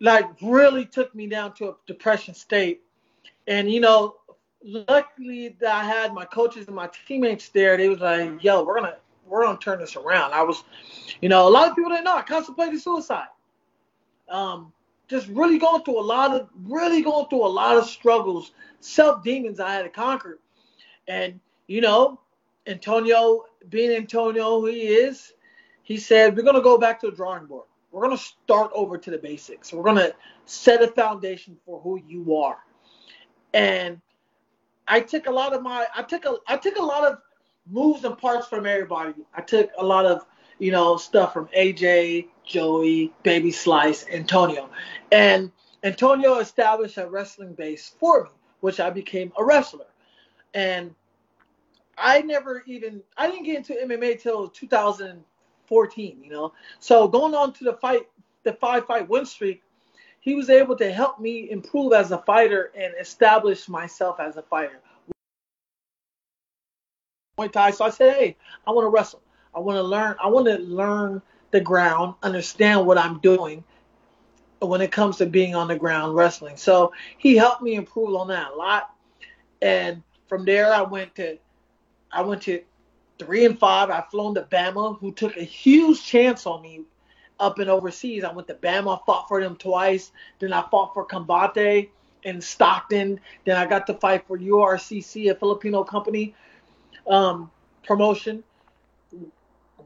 like 0.00 0.26
really 0.40 0.84
took 0.84 1.12
me 1.14 1.26
down 1.26 1.54
to 1.54 1.70
a 1.70 1.74
depression 1.86 2.34
state. 2.34 2.82
And 3.48 3.70
you 3.72 3.80
know, 3.80 4.16
luckily 4.64 5.56
that 5.60 5.74
I 5.74 5.84
had 5.84 6.14
my 6.14 6.24
coaches 6.24 6.66
and 6.66 6.74
my 6.74 6.88
teammates 7.06 7.50
there. 7.50 7.76
They 7.76 7.88
was 7.88 8.00
like, 8.00 8.42
"Yo, 8.42 8.64
we're 8.64 8.80
gonna 8.80 8.96
we're 9.26 9.44
gonna 9.44 9.58
turn 9.58 9.78
this 9.78 9.96
around." 9.96 10.32
I 10.32 10.42
was, 10.42 10.64
you 11.20 11.28
know, 11.28 11.48
a 11.48 11.50
lot 11.50 11.68
of 11.68 11.76
people 11.76 11.90
didn't 11.90 12.04
know 12.04 12.16
I 12.16 12.22
contemplated 12.22 12.80
suicide. 12.80 13.28
Um, 14.28 14.72
just 15.08 15.28
really 15.28 15.58
going 15.58 15.82
through 15.82 16.00
a 16.00 16.02
lot 16.02 16.34
of 16.34 16.48
really 16.62 17.02
going 17.02 17.28
through 17.28 17.46
a 17.46 17.48
lot 17.48 17.76
of 17.76 17.86
struggles, 17.86 18.52
self 18.80 19.22
demons 19.22 19.60
I 19.60 19.74
had 19.74 19.82
to 19.82 19.90
conquer, 19.90 20.38
and 21.08 21.40
you 21.66 21.80
know, 21.80 22.20
Antonio 22.66 23.44
being 23.68 23.90
Antonio 23.90 24.60
who 24.60 24.66
he 24.66 24.82
is, 24.82 25.34
he 25.82 25.98
said 25.98 26.36
we're 26.36 26.42
gonna 26.42 26.62
go 26.62 26.78
back 26.78 27.00
to 27.00 27.10
the 27.10 27.16
drawing 27.16 27.46
board. 27.46 27.66
We're 27.92 28.02
gonna 28.02 28.16
start 28.18 28.70
over 28.74 28.96
to 28.96 29.10
the 29.10 29.18
basics. 29.18 29.72
We're 29.72 29.84
gonna 29.84 30.12
set 30.46 30.82
a 30.82 30.88
foundation 30.88 31.56
for 31.66 31.80
who 31.80 32.00
you 32.08 32.36
are, 32.36 32.58
and 33.52 34.00
I 34.88 35.00
took 35.00 35.26
a 35.26 35.30
lot 35.30 35.52
of 35.52 35.62
my 35.62 35.86
I 35.94 36.02
took 36.02 36.24
a 36.24 36.36
I 36.46 36.56
took 36.56 36.76
a 36.76 36.82
lot 36.82 37.04
of 37.04 37.18
moves 37.70 38.04
and 38.04 38.16
parts 38.16 38.46
from 38.46 38.66
everybody. 38.66 39.14
I 39.34 39.42
took 39.42 39.70
a 39.78 39.84
lot 39.84 40.06
of 40.06 40.26
you 40.64 40.72
know 40.72 40.96
stuff 40.96 41.34
from 41.34 41.46
AJ, 41.48 42.28
Joey, 42.46 43.12
Baby 43.22 43.50
Slice, 43.50 44.06
Antonio, 44.10 44.70
and 45.12 45.52
Antonio 45.82 46.38
established 46.38 46.96
a 46.96 47.06
wrestling 47.06 47.52
base 47.52 47.94
for 48.00 48.24
me, 48.24 48.30
which 48.60 48.80
I 48.80 48.88
became 48.88 49.30
a 49.38 49.44
wrestler, 49.44 49.84
and 50.54 50.94
I 51.98 52.22
never 52.22 52.62
even 52.66 53.02
I 53.18 53.30
didn't 53.30 53.44
get 53.44 53.58
into 53.58 53.74
MMA 53.74 54.22
till 54.22 54.48
2014. 54.48 56.22
You 56.24 56.30
know, 56.30 56.54
so 56.80 57.08
going 57.08 57.34
on 57.34 57.52
to 57.52 57.64
the 57.64 57.74
fight 57.74 58.08
the 58.44 58.54
five 58.54 58.86
fight 58.86 59.06
win 59.06 59.26
streak 59.26 59.62
he 60.20 60.34
was 60.34 60.48
able 60.48 60.74
to 60.76 60.90
help 60.90 61.20
me 61.20 61.50
improve 61.50 61.92
as 61.92 62.10
a 62.10 62.16
fighter 62.16 62.72
and 62.74 62.94
establish 62.98 63.68
myself 63.68 64.18
as 64.18 64.38
a 64.38 64.42
fighter. 64.42 64.80
So 67.38 67.84
I 67.84 67.90
said, 67.90 68.14
hey, 68.16 68.36
I 68.66 68.70
want 68.70 68.86
to 68.86 68.88
wrestle. 68.88 69.20
I 69.54 69.60
want 69.60 69.76
to 69.76 69.82
learn. 69.82 70.16
I 70.22 70.28
want 70.28 70.46
to 70.46 70.58
learn 70.58 71.22
the 71.50 71.60
ground, 71.60 72.14
understand 72.22 72.86
what 72.86 72.98
I'm 72.98 73.20
doing 73.20 73.62
when 74.60 74.80
it 74.80 74.90
comes 74.90 75.18
to 75.18 75.26
being 75.26 75.54
on 75.54 75.68
the 75.68 75.76
ground 75.76 76.14
wrestling. 76.14 76.56
So 76.56 76.92
he 77.18 77.36
helped 77.36 77.62
me 77.62 77.74
improve 77.74 78.14
on 78.14 78.28
that 78.28 78.52
a 78.52 78.54
lot. 78.54 78.90
And 79.62 80.02
from 80.28 80.44
there, 80.44 80.72
I 80.72 80.82
went 80.82 81.14
to, 81.16 81.38
I 82.10 82.22
went 82.22 82.42
to 82.42 82.62
three 83.18 83.44
and 83.44 83.58
five. 83.58 83.90
I 83.90 84.02
flown 84.10 84.34
to 84.34 84.42
BAMMA, 84.42 84.98
who 84.98 85.12
took 85.12 85.36
a 85.36 85.42
huge 85.42 86.04
chance 86.04 86.46
on 86.46 86.62
me 86.62 86.82
up 87.38 87.58
and 87.58 87.70
overseas. 87.70 88.24
I 88.24 88.32
went 88.32 88.48
to 88.48 88.54
BAMMA, 88.54 89.04
fought 89.04 89.28
for 89.28 89.40
them 89.40 89.56
twice. 89.56 90.12
Then 90.38 90.52
I 90.52 90.64
fought 90.70 90.94
for 90.94 91.06
Combate 91.06 91.90
in 92.22 92.40
Stockton. 92.40 93.20
Then 93.44 93.56
I 93.56 93.66
got 93.66 93.86
to 93.88 93.94
fight 93.94 94.26
for 94.26 94.38
URCC, 94.38 95.30
a 95.30 95.34
Filipino 95.34 95.84
company 95.84 96.34
um, 97.06 97.50
promotion. 97.86 98.42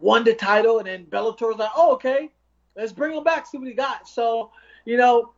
Won 0.01 0.25
the 0.25 0.35
title, 0.35 0.79
and 0.79 0.87
then 0.87 1.07
Bellator 1.07 1.49
was 1.49 1.59
like, 1.59 1.71
"Oh, 1.77 1.93
okay, 1.95 2.31
let's 2.77 2.93
bring 2.93 3.17
him 3.17 3.25
back, 3.25 3.47
see 3.47 3.59
what 3.59 3.67
he 3.67 3.75
got." 3.75 4.09
So, 4.09 4.51
you 4.85 4.97
know, 4.97 5.33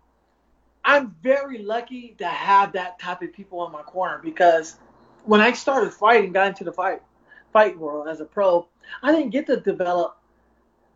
I'm 0.85 1.15
very 1.23 1.59
lucky 1.59 2.15
to 2.19 2.27
have 2.27 2.73
that 2.73 2.99
type 2.99 3.23
of 3.23 3.33
people 3.33 3.65
in 3.67 3.73
my 3.73 3.83
corner 3.83 4.19
because 4.23 4.77
when 5.25 5.41
I 5.41 5.53
started 5.53 5.93
fighting, 5.93 6.33
got 6.33 6.49
into 6.49 6.65
the 6.65 6.73
fight 6.73 7.03
fight 7.53 7.79
world 7.79 8.09
as 8.09 8.21
a 8.21 8.25
pro, 8.25 8.69
I 9.03 9.13
didn't 9.13 9.31
get 9.31 9.47
to 9.47 9.59
develop 9.59 10.17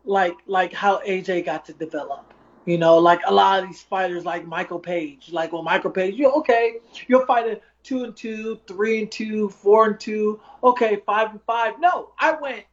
like 0.05 0.35
like 0.47 0.73
how 0.73 1.01
AJ 1.01 1.45
got 1.45 1.65
to 1.65 1.73
develop. 1.73 2.33
You 2.65 2.79
know, 2.79 2.97
like 2.97 3.21
a 3.27 3.33
lot 3.33 3.61
of 3.61 3.69
these 3.69 3.83
fighters, 3.83 4.25
like 4.25 4.45
Michael 4.45 4.79
Page, 4.79 5.29
like 5.31 5.53
well, 5.53 5.61
Michael 5.61 5.91
Page, 5.91 6.15
you 6.15 6.31
okay, 6.31 6.77
you'll 7.07 7.25
fight 7.25 7.47
a 7.47 7.61
two 7.83 8.03
and 8.03 8.15
two, 8.15 8.59
three 8.67 8.99
and 8.99 9.11
two, 9.11 9.49
four 9.49 9.87
and 9.87 9.99
two, 9.99 10.39
okay, 10.63 11.01
five 11.05 11.29
and 11.29 11.41
five. 11.43 11.79
No, 11.79 12.11
I 12.17 12.33
went 12.33 12.63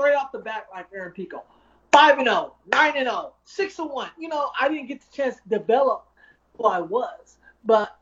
straight 0.00 0.14
off 0.14 0.32
the 0.32 0.38
bat 0.38 0.66
like 0.72 0.86
Aaron 0.94 1.12
Pico, 1.12 1.42
five 1.92 2.16
and 2.18 2.26
zero, 2.26 2.54
oh, 2.54 2.54
nine 2.72 2.94
and 2.96 3.06
zero, 3.06 3.14
oh, 3.14 3.34
six 3.44 3.78
and 3.78 3.90
one. 3.90 4.08
You 4.18 4.28
know, 4.28 4.50
I 4.58 4.68
didn't 4.68 4.86
get 4.86 5.00
the 5.00 5.14
chance 5.14 5.36
to 5.36 5.58
develop 5.58 6.06
who 6.56 6.64
I 6.64 6.80
was, 6.80 7.36
but 7.64 7.98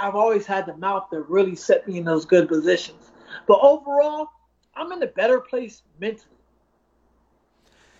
I've 0.00 0.16
always 0.16 0.46
had 0.46 0.66
the 0.66 0.76
mouth 0.76 1.06
that 1.12 1.20
really 1.28 1.54
set 1.54 1.86
me 1.86 1.98
in 1.98 2.04
those 2.04 2.24
good 2.24 2.48
positions. 2.48 3.10
But 3.46 3.60
overall, 3.62 4.28
I'm 4.74 4.90
in 4.90 5.02
a 5.02 5.06
better 5.06 5.40
place 5.40 5.82
mentally. 6.00 6.34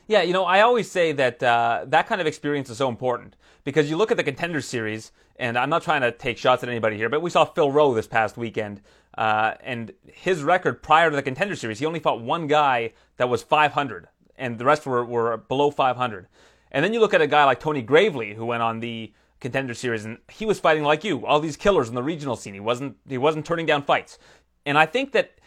Yeah, 0.09 0.23
you 0.23 0.33
know, 0.33 0.45
I 0.45 0.63
always 0.63 0.91
say 0.91 1.13
that 1.13 1.41
uh, 1.41 1.85
that 1.89 2.09
kind 2.09 2.21
of 2.21 2.27
experience 2.27 2.71
is 2.71 2.79
so 2.79 2.89
important 2.89 3.37
because 3.63 3.89
you 3.89 3.97
look 3.97 4.11
at 4.11 4.17
the 4.17 4.25
contender 4.25 4.61
series, 4.61 5.13
and 5.37 5.57
I'm 5.57 5.71
not 5.71 5.83
trying 5.83 6.01
to 6.01 6.11
take 6.11 6.39
shots 6.39 6.65
at 6.65 6.69
anybody 6.69 6.97
here, 6.97 7.09
but 7.09 7.23
we 7.23 7.31
saw 7.31 7.45
Phil 7.45 7.71
Rowe 7.71 7.95
this 7.95 8.09
past 8.09 8.37
weekend, 8.37 8.81
uh, 9.17 9.55
and 9.61 9.93
his 10.05 10.43
record 10.43 10.83
prior 10.83 11.11
to 11.11 11.17
the 11.17 11.23
contender 11.23 11.57
series, 11.57 11.79
he 11.79 11.87
only 11.87 12.01
fought 12.01 12.21
one 12.21 12.47
guy 12.47 12.93
that 13.17 13.29
was 13.29 13.43
500, 13.43 14.09
and 14.37 14.59
the 14.59 14.65
rest 14.65 14.87
were, 14.87 15.05
were 15.05 15.37
below 15.37 15.71
500. 15.71 16.29
And 16.71 16.85
then 16.85 16.93
you 16.93 17.01
look 17.01 17.15
at 17.15 17.23
a 17.23 17.27
guy 17.27 17.45
like 17.45 17.61
Tony 17.61 17.83
Gravely, 17.83 18.35
who 18.35 18.47
went 18.47 18.63
on 18.63 18.81
the 18.81 19.13
contender 19.41 19.75
series, 19.75 20.05
and 20.05 20.19
he 20.29 20.47
was 20.47 20.61
fighting 20.61 20.85
like 20.85 21.05
you, 21.05 21.27
all 21.27 21.41
these 21.41 21.57
killers 21.57 21.89
in 21.89 21.95
the 21.95 22.03
regional 22.03 22.37
scene. 22.37 22.55
He 22.55 22.61
wasn't 22.61 22.97
he 23.09 23.19
wasn't 23.19 23.47
turning 23.47 23.67
down 23.67 23.83
fights, 23.83 24.19
and 24.67 24.77
I 24.77 24.87
think 24.87 25.13
that 25.13 25.39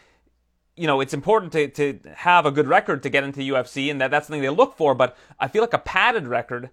you 0.76 0.86
know, 0.86 1.00
it's 1.00 1.14
important 1.14 1.52
to, 1.52 1.68
to 1.68 2.00
have 2.14 2.46
a 2.46 2.50
good 2.50 2.66
record 2.66 3.02
to 3.02 3.10
get 3.10 3.24
into 3.24 3.38
the 3.38 3.50
UFC, 3.50 3.90
and 3.90 4.00
that, 4.00 4.10
that's 4.10 4.26
something 4.26 4.42
they 4.42 4.48
look 4.48 4.76
for. 4.76 4.94
But 4.94 5.16
I 5.38 5.48
feel 5.48 5.62
like 5.62 5.74
a 5.74 5.78
padded 5.78 6.26
record, 6.26 6.70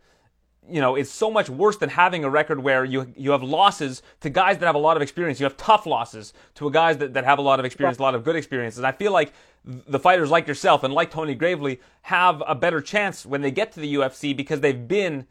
you 0.70 0.82
know, 0.82 0.96
it's 0.96 1.12
so 1.12 1.30
much 1.32 1.50
worse 1.50 1.78
than 1.78 1.90
having 1.90 2.24
a 2.24 2.30
record 2.30 2.64
where 2.64 2.86
you 2.86 3.14
you 3.16 3.32
have 3.32 3.44
losses 3.44 4.02
to 4.22 4.30
guys 4.30 4.58
that 4.60 4.66
have 4.66 4.76
a 4.76 4.80
lot 4.80 4.96
of 4.96 5.02
experience. 5.02 5.40
You 5.40 5.46
have 5.46 5.58
tough 5.58 5.86
losses 5.86 6.34
to 6.56 6.70
guys 6.72 6.98
that, 6.98 7.14
that 7.14 7.26
have 7.26 7.40
a 7.40 7.41
lot 7.41 7.60
of 7.60 7.66
experience, 7.66 7.98
a 7.98 8.02
lot 8.02 8.16
of 8.16 8.24
good 8.24 8.36
experiences. 8.36 8.84
I 8.84 8.91
feel 8.91 9.12
like 9.12 9.34
the 9.66 10.00
fighters 10.00 10.30
like 10.30 10.48
yourself 10.48 10.84
and 10.84 10.94
like 10.94 11.12
Tony 11.12 11.36
Gravely 11.36 11.80
have 12.04 12.41
a 12.48 12.56
better 12.56 12.82
chance 12.82 13.26
when 13.26 13.41
they 13.41 13.52
get 13.52 13.72
to 13.74 13.80
the 13.80 13.96
UFC 13.96 14.36
because 14.36 14.62
they've 14.62 14.88
been 14.88 15.28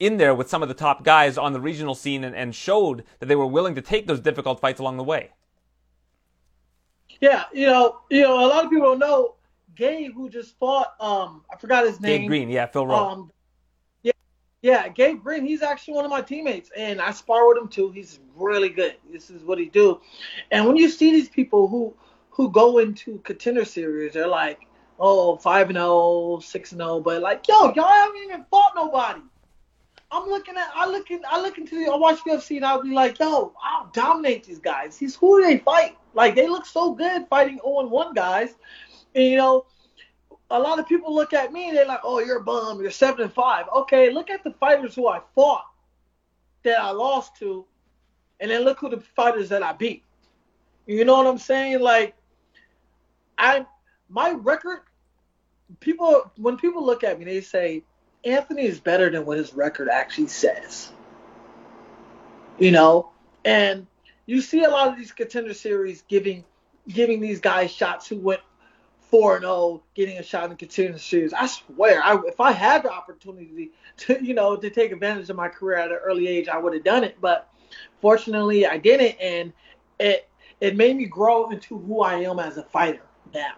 in 0.00 0.16
there 0.16 0.34
with 0.34 0.48
some 0.48 0.62
of 0.62 0.68
the 0.68 0.74
top 0.74 1.04
guys 1.04 1.38
on 1.38 1.52
the 1.52 1.60
regional 1.60 1.94
scene 1.94 2.24
and, 2.24 2.34
and 2.34 2.54
showed 2.54 3.04
that 3.18 3.26
they 3.26 3.36
were 3.36 3.46
willing 3.46 3.74
to 3.74 3.82
take 3.82 4.06
those 4.06 4.20
difficult 4.20 4.60
fights 4.60 4.80
along 4.80 4.96
the 4.96 5.04
way. 5.04 5.30
Yeah, 7.20 7.44
you 7.52 7.66
know, 7.66 8.00
you 8.10 8.22
know, 8.22 8.44
a 8.44 8.46
lot 8.46 8.64
of 8.64 8.70
people 8.70 8.86
don't 8.86 9.00
know 9.00 9.34
Gabe, 9.78 10.12
who 10.12 10.28
just 10.28 10.58
fought. 10.58 10.94
Um, 11.00 11.44
I 11.52 11.56
forgot 11.56 11.86
his 11.86 12.00
name. 12.00 12.22
Gabe 12.22 12.28
Green, 12.28 12.50
yeah, 12.50 12.66
Phil 12.66 12.86
Rowe. 12.86 12.96
Um, 12.96 13.30
yeah, 14.68 14.86
Gabe 14.88 15.22
Green. 15.22 15.46
He's 15.46 15.62
actually 15.62 15.94
one 15.94 16.04
of 16.04 16.10
my 16.10 16.20
teammates, 16.20 16.70
and 16.76 17.00
I 17.00 17.12
spar 17.12 17.48
with 17.48 17.56
him 17.56 17.68
too. 17.68 17.90
He's 17.90 18.20
really 18.36 18.68
good. 18.68 18.96
This 19.10 19.30
is 19.30 19.42
what 19.42 19.58
he 19.58 19.64
do. 19.64 20.02
And 20.50 20.66
when 20.66 20.76
you 20.76 20.90
see 20.90 21.10
these 21.10 21.30
people 21.30 21.68
who 21.68 21.94
who 22.28 22.50
go 22.50 22.76
into 22.76 23.18
contender 23.20 23.64
series, 23.64 24.12
they're 24.12 24.28
like, 24.28 24.66
oh, 25.00 25.36
five 25.36 25.70
and 25.70 25.78
0, 25.78 26.40
6 26.40 26.72
and 26.72 26.80
zero, 26.80 26.90
oh, 26.90 27.00
but 27.00 27.22
like, 27.22 27.48
yo, 27.48 27.72
y'all 27.72 27.88
haven't 27.88 28.22
even 28.24 28.44
fought 28.50 28.72
nobody. 28.76 29.22
I'm 30.10 30.28
looking 30.28 30.56
at, 30.56 30.70
I 30.74 30.86
look 30.86 31.10
in, 31.10 31.22
I 31.26 31.40
look 31.40 31.56
into 31.56 31.82
the, 31.82 31.90
I 31.90 31.96
watch 31.96 32.18
UFC 32.20 32.56
and 32.56 32.64
I'll 32.64 32.82
be 32.82 32.90
like, 32.90 33.18
yo, 33.18 33.54
I'll 33.62 33.90
dominate 33.94 34.44
these 34.44 34.58
guys. 34.58 34.98
He's 34.98 35.16
who 35.16 35.42
they 35.42 35.58
fight? 35.58 35.96
Like 36.12 36.34
they 36.34 36.46
look 36.46 36.66
so 36.66 36.92
good 36.92 37.26
fighting 37.28 37.58
0 37.64 37.86
1 37.88 38.12
guys. 38.12 38.50
And 39.14 39.24
you 39.24 39.36
know, 39.38 39.64
a 40.50 40.58
lot 40.58 40.78
of 40.78 40.86
people 40.86 41.14
look 41.14 41.32
at 41.32 41.52
me 41.52 41.68
and 41.68 41.76
they're 41.76 41.86
like, 41.86 42.00
oh, 42.04 42.20
you're 42.20 42.38
a 42.38 42.42
bum, 42.42 42.80
you're 42.80 42.90
7 42.90 43.22
and 43.22 43.32
5. 43.32 43.66
Okay, 43.76 44.10
look 44.10 44.30
at 44.30 44.44
the 44.44 44.52
fighters 44.52 44.94
who 44.94 45.08
I 45.08 45.20
fought 45.34 45.66
that 46.62 46.80
I 46.80 46.90
lost 46.90 47.36
to, 47.36 47.64
and 48.40 48.50
then 48.50 48.62
look 48.62 48.78
who 48.78 48.88
the 48.88 49.00
fighters 49.14 49.50
that 49.50 49.62
I 49.62 49.72
beat. 49.72 50.04
You 50.86 51.04
know 51.04 51.16
what 51.16 51.26
I'm 51.26 51.38
saying? 51.38 51.80
Like, 51.80 52.14
I 53.36 53.66
my 54.08 54.30
record 54.30 54.80
people 55.80 56.30
when 56.36 56.56
people 56.56 56.84
look 56.84 57.04
at 57.04 57.18
me, 57.18 57.26
they 57.26 57.40
say 57.42 57.84
Anthony 58.24 58.64
is 58.64 58.80
better 58.80 59.10
than 59.10 59.26
what 59.26 59.38
his 59.38 59.52
record 59.52 59.88
actually 59.88 60.28
says. 60.28 60.90
You 62.58 62.70
know, 62.70 63.10
and 63.44 63.86
you 64.26 64.40
see 64.40 64.64
a 64.64 64.70
lot 64.70 64.88
of 64.88 64.96
these 64.96 65.12
contender 65.12 65.54
series 65.54 66.02
giving 66.08 66.44
giving 66.88 67.20
these 67.20 67.40
guys 67.40 67.70
shots 67.70 68.08
who 68.08 68.16
went 68.16 68.40
four 69.10 69.36
and 69.36 69.42
zero, 69.42 69.52
oh, 69.52 69.82
getting 69.94 70.18
a 70.18 70.22
shot 70.22 70.44
in 70.44 70.50
the 70.50 70.56
contender 70.56 70.98
series. 70.98 71.32
I 71.32 71.46
swear, 71.46 72.02
I, 72.02 72.18
if 72.26 72.40
I 72.40 72.52
had 72.52 72.82
the 72.82 72.92
opportunity 72.92 73.70
to, 73.98 74.24
you 74.24 74.34
know, 74.34 74.56
to 74.56 74.70
take 74.70 74.92
advantage 74.92 75.30
of 75.30 75.36
my 75.36 75.48
career 75.48 75.76
at 75.76 75.90
an 75.90 75.98
early 76.04 76.28
age, 76.28 76.48
I 76.48 76.58
would 76.58 76.74
have 76.74 76.84
done 76.84 77.04
it. 77.04 77.16
But 77.20 77.50
fortunately, 78.00 78.66
I 78.66 78.78
didn't, 78.78 79.18
and 79.20 79.52
it 79.98 80.28
it 80.60 80.76
made 80.76 80.96
me 80.96 81.06
grow 81.06 81.50
into 81.50 81.78
who 81.78 82.02
I 82.02 82.16
am 82.20 82.38
as 82.38 82.56
a 82.56 82.64
fighter 82.64 83.02
now. 83.32 83.54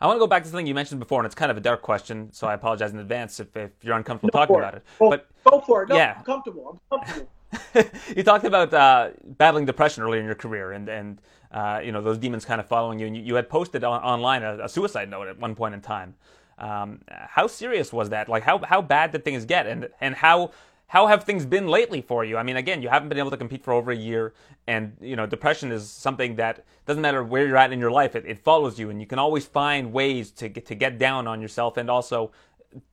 I 0.00 0.06
want 0.06 0.16
to 0.16 0.20
go 0.20 0.26
back 0.26 0.44
to 0.44 0.48
something 0.48 0.66
you 0.66 0.74
mentioned 0.74 0.98
before, 0.98 1.20
and 1.20 1.26
it's 1.26 1.34
kind 1.34 1.50
of 1.50 1.58
a 1.58 1.60
dark 1.60 1.82
question, 1.82 2.32
so 2.32 2.46
I 2.46 2.54
apologize 2.54 2.92
in 2.92 2.98
advance 2.98 3.38
if, 3.38 3.54
if 3.54 3.70
you're 3.82 3.96
uncomfortable 3.96 4.30
talking 4.30 4.56
about 4.56 4.74
it. 4.74 4.82
Go, 4.98 5.10
but 5.10 5.28
go 5.44 5.60
for 5.60 5.82
it. 5.82 5.90
No, 5.90 5.96
yeah. 5.96 6.14
I'm 6.16 6.24
comfortable. 6.24 6.80
I'm 6.90 6.98
comfortable. 6.98 7.28
you 8.16 8.22
talked 8.22 8.44
about 8.44 8.72
uh, 8.72 9.10
battling 9.24 9.66
depression 9.66 10.02
earlier 10.02 10.20
in 10.20 10.26
your 10.26 10.34
career, 10.36 10.72
and 10.72 10.88
and 10.88 11.20
uh, 11.52 11.80
you 11.82 11.92
know 11.92 12.00
those 12.00 12.18
demons 12.18 12.44
kind 12.44 12.60
of 12.60 12.66
following 12.66 12.98
you. 12.98 13.06
And 13.06 13.16
you, 13.16 13.22
you 13.22 13.34
had 13.34 13.48
posted 13.48 13.84
on, 13.84 14.02
online 14.02 14.42
a, 14.42 14.64
a, 14.64 14.68
suicide 14.68 15.10
note 15.10 15.28
at 15.28 15.38
one 15.38 15.54
point 15.54 15.74
in 15.74 15.80
time. 15.80 16.14
Um, 16.58 17.00
how 17.08 17.46
serious 17.46 17.92
was 17.92 18.10
that? 18.10 18.28
Like 18.28 18.42
how 18.42 18.58
how 18.58 18.82
bad 18.82 19.12
did 19.12 19.24
things 19.24 19.44
get, 19.44 19.66
and 19.66 19.88
and 20.00 20.14
how 20.14 20.52
how 20.88 21.06
have 21.06 21.24
things 21.24 21.46
been 21.46 21.68
lately 21.68 22.02
for 22.02 22.24
you? 22.24 22.36
I 22.36 22.42
mean, 22.42 22.56
again, 22.56 22.82
you 22.82 22.88
haven't 22.88 23.08
been 23.08 23.18
able 23.18 23.30
to 23.30 23.36
compete 23.36 23.62
for 23.64 23.72
over 23.72 23.90
a 23.90 23.96
year, 23.96 24.34
and 24.66 24.96
you 25.00 25.16
know, 25.16 25.26
depression 25.26 25.72
is 25.72 25.88
something 25.88 26.36
that 26.36 26.64
doesn't 26.86 27.00
matter 27.00 27.22
where 27.24 27.46
you're 27.46 27.56
at 27.56 27.72
in 27.72 27.80
your 27.80 27.90
life; 27.90 28.14
it, 28.14 28.24
it 28.26 28.38
follows 28.38 28.78
you, 28.78 28.90
and 28.90 29.00
you 29.00 29.06
can 29.06 29.18
always 29.18 29.46
find 29.46 29.92
ways 29.92 30.30
to 30.32 30.48
get 30.48 30.66
to 30.66 30.74
get 30.74 30.98
down 30.98 31.26
on 31.26 31.40
yourself, 31.40 31.76
and 31.76 31.90
also 31.90 32.30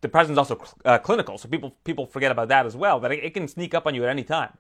depression 0.02 0.32
is 0.32 0.38
also 0.38 0.62
uh, 0.86 0.98
clinical, 0.98 1.38
so 1.38 1.48
people 1.48 1.76
people 1.84 2.06
forget 2.06 2.32
about 2.32 2.48
that 2.48 2.66
as 2.66 2.76
well. 2.76 3.00
That 3.00 3.12
it, 3.12 3.24
it 3.24 3.34
can 3.34 3.48
sneak 3.48 3.74
up 3.74 3.86
on 3.86 3.94
you 3.94 4.04
at 4.04 4.10
any 4.10 4.24
time. 4.24 4.58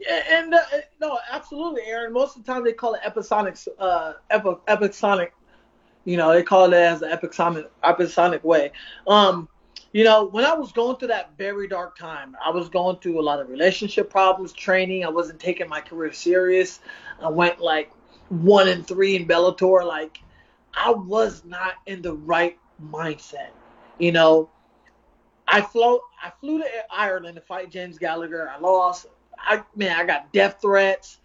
Yeah, 0.00 0.22
and 0.28 0.54
uh, 0.54 0.60
no, 1.00 1.18
absolutely, 1.30 1.82
Aaron. 1.86 2.12
Most 2.12 2.36
of 2.36 2.44
the 2.44 2.52
time 2.52 2.64
they 2.64 2.72
call 2.72 2.94
it 2.94 3.00
episonic, 3.04 3.56
uh, 3.78 4.14
epi- 4.30 4.56
episonic. 4.68 5.32
You 6.04 6.16
know, 6.16 6.32
they 6.32 6.42
call 6.42 6.66
it 6.72 6.76
as 6.76 7.00
the 7.00 7.10
episonic 7.82 8.44
way. 8.44 8.72
Um, 9.06 9.48
you 9.92 10.04
know, 10.04 10.26
when 10.26 10.44
I 10.44 10.52
was 10.54 10.72
going 10.72 10.96
through 10.96 11.08
that 11.08 11.38
very 11.38 11.68
dark 11.68 11.96
time, 11.96 12.36
I 12.44 12.50
was 12.50 12.68
going 12.68 12.96
through 12.98 13.20
a 13.20 13.22
lot 13.22 13.40
of 13.40 13.48
relationship 13.48 14.10
problems, 14.10 14.52
training. 14.52 15.04
I 15.04 15.08
wasn't 15.08 15.40
taking 15.40 15.68
my 15.68 15.80
career 15.80 16.12
serious. 16.12 16.80
I 17.22 17.28
went 17.28 17.60
like 17.60 17.92
one 18.28 18.68
and 18.68 18.86
three 18.86 19.16
in 19.16 19.26
Bellator. 19.26 19.86
Like, 19.86 20.18
I 20.74 20.90
was 20.90 21.44
not 21.44 21.74
in 21.86 22.02
the 22.02 22.14
right 22.14 22.58
mindset. 22.90 23.50
You 23.98 24.12
know, 24.12 24.50
I 25.46 25.60
flew 25.60 26.00
I 26.22 26.32
flew 26.40 26.58
to 26.58 26.66
Ireland 26.90 27.36
to 27.36 27.40
fight 27.40 27.70
James 27.70 27.98
Gallagher. 27.98 28.50
I 28.50 28.58
lost. 28.58 29.06
I 29.38 29.62
man, 29.74 29.98
I 29.98 30.04
got 30.04 30.32
death 30.32 30.58
threats. 30.60 31.18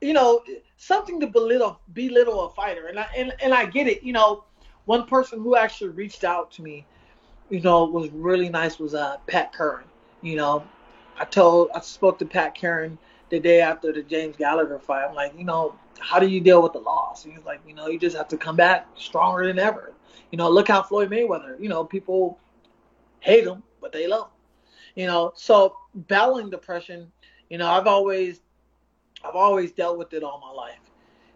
You 0.00 0.12
know, 0.12 0.42
something 0.76 1.20
to 1.20 1.26
belittle 1.26 1.80
belittle 1.92 2.46
a 2.46 2.50
fighter, 2.50 2.86
and 2.86 2.98
I 2.98 3.06
and, 3.16 3.34
and 3.42 3.52
I 3.52 3.66
get 3.66 3.86
it. 3.88 4.02
You 4.02 4.12
know, 4.12 4.44
one 4.84 5.06
person 5.06 5.40
who 5.40 5.56
actually 5.56 5.90
reached 5.90 6.24
out 6.24 6.50
to 6.52 6.62
me, 6.62 6.86
you 7.50 7.60
know, 7.60 7.84
was 7.84 8.10
really 8.10 8.48
nice 8.48 8.78
was 8.78 8.94
uh 8.94 9.16
Pat 9.26 9.52
Curran. 9.52 9.84
You 10.22 10.36
know, 10.36 10.64
I 11.18 11.24
told 11.24 11.70
I 11.74 11.80
spoke 11.80 12.18
to 12.20 12.26
Pat 12.26 12.58
Curran 12.58 12.98
the 13.30 13.38
day 13.38 13.60
after 13.60 13.92
the 13.92 14.02
James 14.02 14.36
Gallagher 14.36 14.78
fight. 14.78 15.04
I'm 15.06 15.14
like, 15.14 15.36
you 15.36 15.44
know, 15.44 15.74
how 15.98 16.18
do 16.18 16.26
you 16.26 16.40
deal 16.40 16.62
with 16.62 16.72
the 16.72 16.78
loss? 16.78 17.24
He 17.24 17.32
was 17.32 17.44
like, 17.44 17.60
you 17.66 17.74
know, 17.74 17.88
you 17.88 17.98
just 17.98 18.16
have 18.16 18.28
to 18.28 18.36
come 18.36 18.56
back 18.56 18.86
stronger 18.96 19.46
than 19.46 19.58
ever. 19.58 19.92
You 20.30 20.38
know, 20.38 20.48
look 20.48 20.68
how 20.68 20.82
Floyd 20.82 21.10
Mayweather, 21.10 21.60
you 21.60 21.68
know, 21.68 21.84
people 21.84 22.38
hate 23.20 23.44
him, 23.44 23.62
but 23.80 23.92
they 23.92 24.06
love 24.06 24.26
him. 24.26 24.32
You 24.94 25.06
know, 25.06 25.32
so 25.36 25.76
battling 25.94 26.50
depression, 26.50 27.10
you 27.48 27.58
know, 27.58 27.68
I've 27.68 27.86
always 27.86 28.40
I've 29.24 29.34
always 29.34 29.72
dealt 29.72 29.98
with 29.98 30.12
it 30.12 30.22
all 30.22 30.40
my 30.40 30.50
life. 30.50 30.78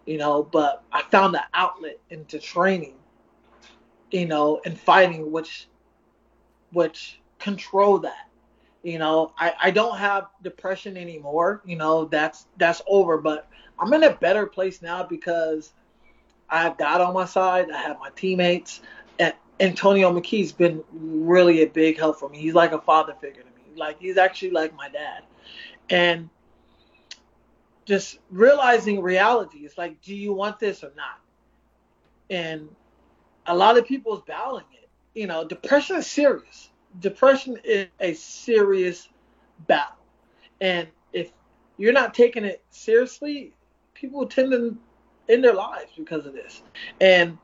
You 0.06 0.18
know, 0.18 0.42
but 0.42 0.82
I 0.92 1.02
found 1.02 1.36
an 1.36 1.42
outlet 1.54 1.98
into 2.10 2.38
training, 2.38 2.94
you 4.10 4.26
know, 4.26 4.60
and 4.64 4.78
fighting 4.78 5.30
which 5.30 5.68
which 6.72 7.20
control 7.38 7.98
that. 7.98 8.28
You 8.82 8.98
know, 8.98 9.32
I, 9.38 9.54
I 9.62 9.70
don't 9.70 9.96
have 9.96 10.26
depression 10.42 10.96
anymore. 10.96 11.62
You 11.64 11.76
know, 11.76 12.06
that's 12.06 12.46
that's 12.56 12.82
over. 12.88 13.18
But 13.18 13.48
I'm 13.78 13.92
in 13.92 14.02
a 14.02 14.14
better 14.14 14.46
place 14.46 14.82
now 14.82 15.04
because 15.04 15.72
I 16.48 16.62
have 16.62 16.76
God 16.78 17.00
on 17.00 17.14
my 17.14 17.24
side. 17.24 17.70
I 17.70 17.80
have 17.80 17.98
my 18.00 18.10
teammates. 18.10 18.80
And 19.20 19.34
Antonio 19.60 20.12
McKee's 20.12 20.50
been 20.50 20.82
really 20.92 21.62
a 21.62 21.66
big 21.66 21.96
help 21.96 22.18
for 22.18 22.28
me. 22.28 22.38
He's 22.38 22.54
like 22.54 22.72
a 22.72 22.80
father 22.80 23.14
figure 23.20 23.42
to 23.42 23.48
me. 23.48 23.76
Like 23.76 24.00
he's 24.00 24.16
actually 24.16 24.50
like 24.50 24.74
my 24.74 24.88
dad. 24.88 25.22
And 25.92 26.30
just 27.84 28.18
realizing 28.30 29.02
reality 29.02 29.58
is 29.58 29.76
like, 29.76 30.00
do 30.00 30.14
you 30.14 30.32
want 30.32 30.58
this 30.58 30.82
or 30.82 30.90
not? 30.96 31.20
And 32.30 32.70
a 33.44 33.54
lot 33.54 33.76
of 33.76 33.86
people 33.86 34.16
is 34.16 34.22
battling 34.26 34.64
it. 34.72 34.88
You 35.12 35.26
know, 35.26 35.44
depression 35.44 35.96
is 35.96 36.06
serious. 36.06 36.70
Depression 37.00 37.58
is 37.62 37.88
a 38.00 38.14
serious 38.14 39.10
battle. 39.66 39.98
And 40.62 40.88
if 41.12 41.30
you're 41.76 41.92
not 41.92 42.14
taking 42.14 42.44
it 42.46 42.62
seriously, 42.70 43.52
people 43.92 44.26
tend 44.26 44.52
to 44.52 44.74
end 45.28 45.44
their 45.44 45.52
lives 45.52 45.92
because 45.94 46.24
of 46.24 46.32
this. 46.32 46.62
And 47.02 47.36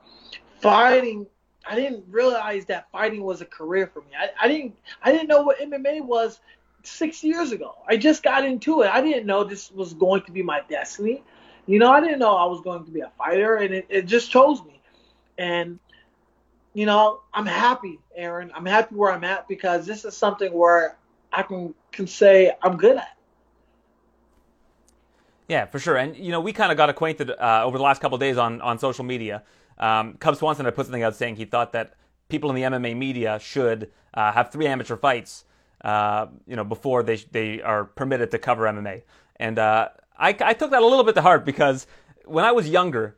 fighting, 0.59 1.27
I 1.67 1.75
didn't 1.75 2.03
realize 2.09 2.65
that 2.65 2.89
fighting 2.91 3.21
was 3.21 3.41
a 3.41 3.45
career 3.45 3.85
for 3.85 3.99
me. 4.01 4.07
I, 4.19 4.29
I 4.41 4.47
didn't 4.47 4.75
I 5.03 5.11
didn't 5.11 5.27
know 5.27 5.43
what 5.43 5.59
MMA 5.59 6.03
was 6.03 6.39
six 6.83 7.23
years 7.23 7.51
ago. 7.51 7.75
I 7.87 7.97
just 7.97 8.23
got 8.23 8.45
into 8.45 8.81
it. 8.81 8.89
I 8.89 9.01
didn't 9.01 9.25
know 9.25 9.43
this 9.43 9.71
was 9.71 9.93
going 9.93 10.21
to 10.23 10.31
be 10.31 10.43
my 10.43 10.61
destiny. 10.69 11.23
You 11.65 11.79
know, 11.79 11.91
I 11.91 12.01
didn't 12.01 12.19
know 12.19 12.35
I 12.35 12.45
was 12.45 12.61
going 12.61 12.85
to 12.85 12.91
be 12.91 13.01
a 13.01 13.11
fighter, 13.17 13.55
and 13.57 13.73
it, 13.73 13.85
it 13.89 14.05
just 14.05 14.31
chose 14.31 14.63
me. 14.63 14.81
And 15.37 15.79
you 16.73 16.85
know, 16.85 17.21
I'm 17.33 17.45
happy, 17.45 17.99
Aaron. 18.15 18.51
I'm 18.55 18.65
happy 18.65 18.95
where 18.95 19.11
I'm 19.11 19.23
at 19.23 19.47
because 19.47 19.85
this 19.85 20.05
is 20.05 20.15
something 20.15 20.51
where 20.53 20.97
I 21.31 21.43
can 21.43 21.73
can 21.91 22.07
say 22.07 22.51
I'm 22.61 22.77
good 22.77 22.97
at. 22.97 23.17
Yeah, 25.47 25.65
for 25.65 25.79
sure. 25.79 25.97
And 25.97 26.15
you 26.15 26.31
know, 26.31 26.39
we 26.39 26.53
kind 26.53 26.71
of 26.71 26.77
got 26.77 26.89
acquainted 26.89 27.31
uh, 27.31 27.63
over 27.65 27.77
the 27.77 27.83
last 27.83 28.01
couple 28.01 28.17
days 28.17 28.37
on 28.37 28.61
on 28.61 28.79
social 28.79 29.03
media. 29.03 29.43
Um, 29.77 30.15
Cub 30.15 30.35
Swanson 30.35 30.65
had 30.65 30.75
put 30.75 30.85
something 30.85 31.03
out 31.03 31.15
saying 31.15 31.37
he 31.37 31.45
thought 31.45 31.73
that 31.73 31.95
people 32.29 32.49
in 32.49 32.55
the 32.55 32.63
MMA 32.63 32.95
media 32.95 33.39
should 33.39 33.91
uh, 34.13 34.31
have 34.31 34.51
three 34.51 34.67
amateur 34.67 34.95
fights, 34.95 35.45
uh, 35.83 36.27
you 36.47 36.55
know, 36.55 36.63
before 36.63 37.03
they 37.03 37.17
they 37.31 37.61
are 37.61 37.85
permitted 37.85 38.31
to 38.31 38.37
cover 38.37 38.63
MMA. 38.63 39.03
And 39.37 39.57
uh, 39.57 39.89
I, 40.17 40.35
I 40.41 40.53
took 40.53 40.71
that 40.71 40.81
a 40.81 40.85
little 40.85 41.03
bit 41.03 41.15
to 41.15 41.21
heart 41.21 41.45
because 41.45 41.87
when 42.25 42.45
I 42.45 42.51
was 42.51 42.69
younger, 42.69 43.17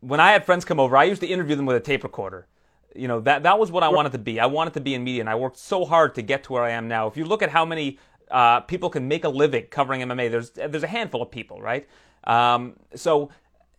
when 0.00 0.20
I 0.20 0.32
had 0.32 0.44
friends 0.44 0.64
come 0.64 0.78
over, 0.78 0.96
I 0.96 1.04
used 1.04 1.20
to 1.22 1.26
interview 1.26 1.56
them 1.56 1.66
with 1.66 1.76
a 1.76 1.80
tape 1.80 2.04
recorder. 2.04 2.46
You 2.94 3.08
know, 3.08 3.20
that 3.20 3.42
that 3.42 3.58
was 3.58 3.70
what 3.70 3.82
I 3.82 3.88
wanted 3.88 4.12
to 4.12 4.18
be. 4.18 4.40
I 4.40 4.46
wanted 4.46 4.74
to 4.74 4.80
be 4.80 4.94
in 4.94 5.04
media, 5.04 5.20
and 5.20 5.28
I 5.28 5.34
worked 5.34 5.58
so 5.58 5.84
hard 5.84 6.14
to 6.14 6.22
get 6.22 6.44
to 6.44 6.52
where 6.52 6.62
I 6.62 6.70
am 6.70 6.88
now. 6.88 7.06
If 7.06 7.16
you 7.16 7.24
look 7.24 7.42
at 7.42 7.50
how 7.50 7.64
many 7.64 7.98
uh, 8.30 8.60
people 8.60 8.90
can 8.90 9.06
make 9.06 9.24
a 9.24 9.28
living 9.28 9.66
covering 9.70 10.00
MMA. 10.02 10.30
There's 10.30 10.50
there's 10.50 10.82
a 10.82 10.88
handful 10.88 11.22
of 11.22 11.30
people, 11.30 11.60
right? 11.60 11.86
Um, 12.24 12.74
so, 12.94 13.30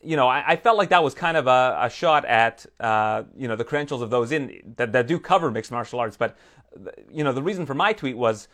you 0.01 0.15
know, 0.15 0.27
I, 0.27 0.53
I, 0.53 0.55
felt 0.55 0.77
like 0.77 0.89
that 0.89 1.03
was 1.03 1.13
kind 1.13 1.35
of 1.35 1.47
a, 1.47 1.77
a 1.81 1.89
shot 1.89 2.23
at 2.23 2.65
uh, 2.79 3.23
you 3.35 3.47
know 3.47 3.55
the 3.55 3.65
credentials 3.65 4.01
of 4.01 4.09
those 4.09 4.31
in 4.31 4.73
that, 4.77 4.93
that 4.93 5.07
do 5.07 5.19
cover 5.19 5.51
mixed 5.51 5.71
martial 5.71 5.99
arts. 5.99 6.15
But 6.15 6.37
you 7.11 7.23
know, 7.23 7.33
the 7.33 7.43
reason 7.43 7.65
for 7.65 7.73
my 7.73 7.93
tweet 7.93 8.17
was 8.17 8.47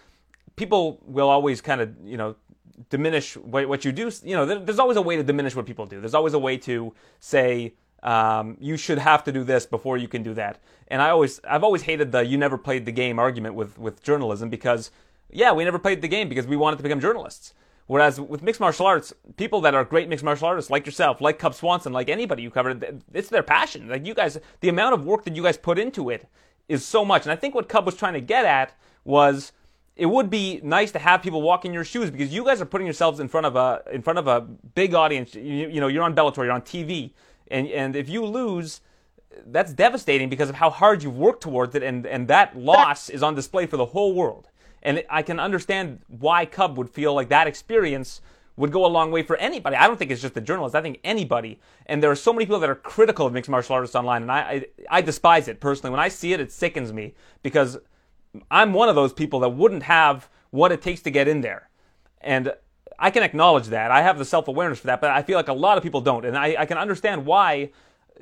people 0.56 0.99
will 1.06 1.30
always 1.30 1.61
kind 1.61 1.81
of 1.81 1.95
you 2.03 2.18
know 2.18 2.35
diminish 2.90 3.35
what, 3.38 3.68
what 3.68 3.85
you 3.85 3.91
do. 3.91 4.11
You 4.23 4.35
know, 4.35 4.45
there's 4.45 4.80
always 4.80 4.98
a 4.98 5.02
way 5.02 5.15
to 5.15 5.23
diminish 5.23 5.56
what 5.56 5.65
people 5.65 5.85
do. 5.85 5.99
There's 5.99 6.14
always 6.14 6.34
a 6.34 6.40
way 6.40 6.57
to 6.57 6.94
say. 7.19 7.73
Um, 8.02 8.57
you 8.60 8.76
should 8.76 8.98
have 8.98 9.23
to 9.23 9.31
do 9.31 9.45
this 9.45 9.65
before 9.65 9.95
you 9.95 10.10
can 10.10 10.23
do 10.23 10.34
that. 10.34 10.60
And 10.90 11.02
I 11.02 11.11
always, 11.11 11.40
I've 11.48 11.64
always 11.64 11.84
hated 11.84 12.11
the 12.11 12.26
"you 12.26 12.38
never 12.38 12.57
played 12.57 12.85
the 12.85 12.91
game" 12.91 13.18
argument 13.18 13.56
with 13.56 13.80
with 13.80 14.03
journalism 14.03 14.49
because 14.49 14.91
yeah, 15.31 15.53
we 15.53 15.64
never 15.64 15.80
played 15.80 16.02
the 16.02 16.10
game 16.10 16.27
because 16.27 16.45
we 16.45 16.57
wanted 16.57 16.77
to 16.77 16.84
become 16.84 16.99
journalists. 16.99 17.53
Whereas 17.88 18.19
with 18.19 18.41
mixed 18.41 18.61
martial 18.61 18.85
arts, 18.85 19.14
people 19.35 19.61
that 19.61 19.73
are 19.76 19.84
great 19.84 20.07
mixed 20.07 20.23
martial 20.23 20.48
artists, 20.48 20.72
like 20.72 20.85
yourself, 20.85 21.19
like 21.19 21.38
Cub 21.38 21.53
Swanson, 21.53 21.91
like 21.91 22.10
anybody 22.10 22.44
you 22.44 22.49
covered, 22.49 23.03
it's 23.14 23.30
their 23.30 23.44
passion. 23.44 23.90
Like 23.90 24.06
you 24.06 24.14
guys, 24.14 24.38
the 24.61 24.69
amount 24.69 24.94
of 24.94 25.06
work 25.06 25.26
that 25.26 25.35
you 25.35 25.44
guys 25.44 25.57
put 25.57 25.77
into 25.77 26.10
it 26.10 26.27
is 26.68 26.85
so 26.85 27.03
much. 27.03 27.23
And 27.23 27.31
I 27.31 27.35
think 27.35 27.56
what 27.56 27.69
Cub 27.69 27.85
was 27.85 27.95
trying 27.95 28.14
to 28.14 28.22
get 28.22 28.45
at 28.45 28.73
was 29.03 29.52
it 29.95 30.07
would 30.07 30.30
be 30.30 30.60
nice 30.64 30.91
to 30.91 30.99
have 30.99 31.22
people 31.22 31.41
walk 31.41 31.65
in 31.65 31.73
your 31.73 31.84
shoes 31.84 32.10
because 32.10 32.34
you 32.34 32.44
guys 32.44 32.61
are 32.61 32.65
putting 32.65 32.88
yourselves 32.88 33.19
in 33.19 33.27
front 33.27 33.45
of 33.45 33.56
a 33.56 33.84
in 33.91 34.02
front 34.02 34.19
of 34.19 34.27
a 34.27 34.41
big 34.41 34.94
audience. 34.94 35.35
You, 35.35 35.69
you 35.69 35.80
know, 35.80 35.88
you're 35.88 36.03
on 36.03 36.15
Bellator, 36.15 36.38
you're 36.38 36.52
on 36.52 36.61
TV, 36.61 37.11
and 37.49 37.68
and 37.68 37.95
if 37.95 38.10
you 38.10 38.26
lose, 38.26 38.81
that's 39.48 39.73
devastating 39.73 40.30
because 40.30 40.49
of 40.49 40.56
how 40.56 40.69
hard 40.69 41.03
you've 41.03 41.18
worked 41.18 41.44
towards 41.44 41.76
it, 41.76 41.84
and 41.84 42.07
and 42.07 42.27
that 42.27 42.57
loss 42.57 43.10
is 43.10 43.22
on 43.22 43.35
display 43.35 43.65
for 43.65 43.77
the 43.77 43.85
whole 43.88 44.14
world. 44.14 44.49
And 44.81 45.03
I 45.10 45.22
can 45.22 45.40
understand 45.40 45.99
why 46.07 46.45
Cub 46.45 46.77
would 46.77 46.90
feel 46.90 47.14
like 47.14 47.30
that 47.30 47.48
experience 47.48 48.19
would 48.55 48.71
go 48.71 48.85
a 48.85 48.88
long 48.88 49.11
way 49.11 49.23
for 49.23 49.35
anybody. 49.38 49.75
I 49.75 49.88
don't 49.88 49.97
think 49.97 50.11
it's 50.11 50.21
just 50.21 50.35
the 50.35 50.41
journalists. 50.41 50.75
I 50.75 50.81
think 50.81 50.99
anybody. 51.03 51.59
And 51.88 52.03
there 52.03 52.11
are 52.11 52.15
so 52.15 52.31
many 52.31 52.45
people 52.45 52.59
that 52.59 52.69
are 52.69 52.75
critical 52.75 53.25
of 53.25 53.34
mixed 53.34 53.49
martial 53.49 53.75
artists 53.75 53.95
online, 53.95 54.21
and 54.21 54.31
I, 54.31 54.39
I, 54.39 54.65
I 54.89 55.01
despise 55.01 55.47
it 55.47 55.59
personally. 55.59 55.91
When 55.91 55.99
I 55.99 56.07
see 56.07 56.34
it, 56.34 56.39
it 56.39 56.51
sickens 56.51 56.93
me 56.93 57.15
because 57.41 57.77
I'm 58.51 58.73
one 58.73 58.89
of 58.89 58.95
those 58.95 59.13
people 59.13 59.39
that 59.41 59.49
wouldn't 59.49 59.84
have 59.84 60.30
what 60.51 60.71
it 60.71 60.81
takes 60.81 61.01
to 61.01 61.11
get 61.11 61.27
in 61.27 61.41
there. 61.41 61.69
And 62.21 62.53
I 62.99 63.09
can 63.09 63.23
acknowledge 63.23 63.67
that. 63.67 63.91
I 63.91 64.01
have 64.01 64.17
the 64.17 64.25
self 64.25 64.47
awareness 64.47 64.80
for 64.80 64.88
that, 64.88 65.01
but 65.01 65.09
I 65.09 65.23
feel 65.23 65.35
like 65.35 65.47
a 65.47 65.53
lot 65.53 65.77
of 65.77 65.84
people 65.84 66.01
don't. 66.01 66.25
And 66.25 66.38
I, 66.38 66.55
I 66.59 66.65
can 66.65 66.77
understand 66.77 67.25
why 67.25 67.71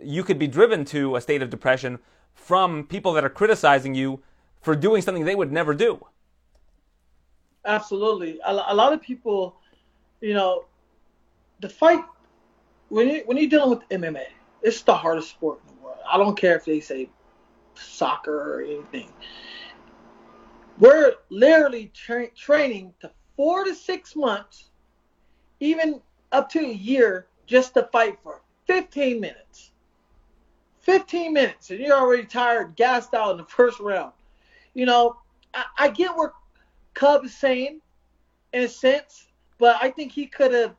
you 0.02 0.24
could 0.24 0.40
be 0.40 0.48
driven 0.48 0.86
to 0.86 1.16
a 1.16 1.22
state 1.22 1.42
of 1.42 1.50
depression 1.50 2.00
from 2.34 2.86
people 2.88 3.14
that 3.14 3.26
are 3.26 3.30
criticizing 3.30 3.94
you 3.94 4.22
for 4.62 4.76
doing 4.76 5.02
something 5.02 5.26
they 5.26 5.36
would 5.36 5.52
never 5.52 5.74
do. 5.74 6.06
Absolutely. 7.66 8.40
A, 8.46 8.52
a 8.70 8.76
lot 8.76 8.94
of 8.94 9.02
people, 9.02 9.58
you 10.22 10.34
know, 10.34 10.66
the 11.60 11.70
fight 11.70 12.04
when 12.90 13.10
you 13.10 13.24
when 13.26 13.38
you're 13.38 13.50
dealing 13.50 13.70
with 13.70 13.88
MMA, 13.90 14.26
it's 14.62 14.82
the 14.84 14.96
hardest 14.96 15.30
sport 15.30 15.60
in 15.68 15.76
the 15.76 15.82
world. 15.82 15.98
I 16.10 16.18
don't 16.18 16.38
care 16.38 16.56
if 16.56 16.66
they 16.66 16.80
say 16.80 17.10
soccer 17.76 18.56
or 18.56 18.62
anything. 18.62 19.10
We're 20.80 21.14
literally 21.30 21.92
tra- 21.94 22.32
training 22.32 22.94
to 23.02 23.12
four 23.36 23.64
to 23.64 23.76
six 23.76 24.16
months, 24.16 24.70
even 25.60 26.02
up 26.32 26.50
to 26.52 26.60
a 26.60 26.74
year, 26.74 27.28
just 27.46 27.74
to 27.76 27.84
fight 27.92 28.18
for 28.24 28.42
15 28.68 29.20
minutes. 29.20 29.72
15 30.82 31.34
minutes, 31.34 31.70
and 31.70 31.80
you're 31.80 31.98
already 31.98 32.26
tired, 32.26 32.76
gassed 32.76 33.14
out 33.14 33.32
in 33.32 33.38
the 33.38 33.46
first 33.48 33.80
round. 33.80 34.12
You 34.74 34.86
know, 34.86 35.18
I, 35.54 35.66
I 35.78 35.90
get 35.90 36.16
where 36.16 36.34
Cub 36.94 37.24
is 37.24 37.38
saying, 37.38 37.82
in 38.54 38.64
a 38.64 38.68
sense, 38.68 39.28
but 39.62 39.78
I 39.80 39.92
think 39.92 40.12
he 40.12 40.26
could 40.26 40.52
have, 40.54 40.76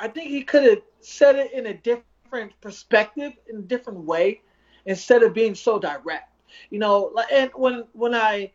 I 0.00 0.08
think 0.08 0.28
he 0.28 0.42
could 0.42 0.64
have 0.64 0.82
said 1.00 1.36
it 1.36 1.52
in 1.52 1.66
a 1.66 1.74
different 1.74 2.60
perspective, 2.60 3.32
in 3.48 3.58
a 3.58 3.62
different 3.62 4.00
way, 4.00 4.42
instead 4.86 5.22
of 5.22 5.32
being 5.32 5.54
so 5.54 5.78
direct. 5.78 6.32
You 6.70 6.80
know, 6.80 7.12
like 7.14 7.28
and 7.30 7.52
when 7.54 7.84
when 7.92 8.12
I 8.12 8.50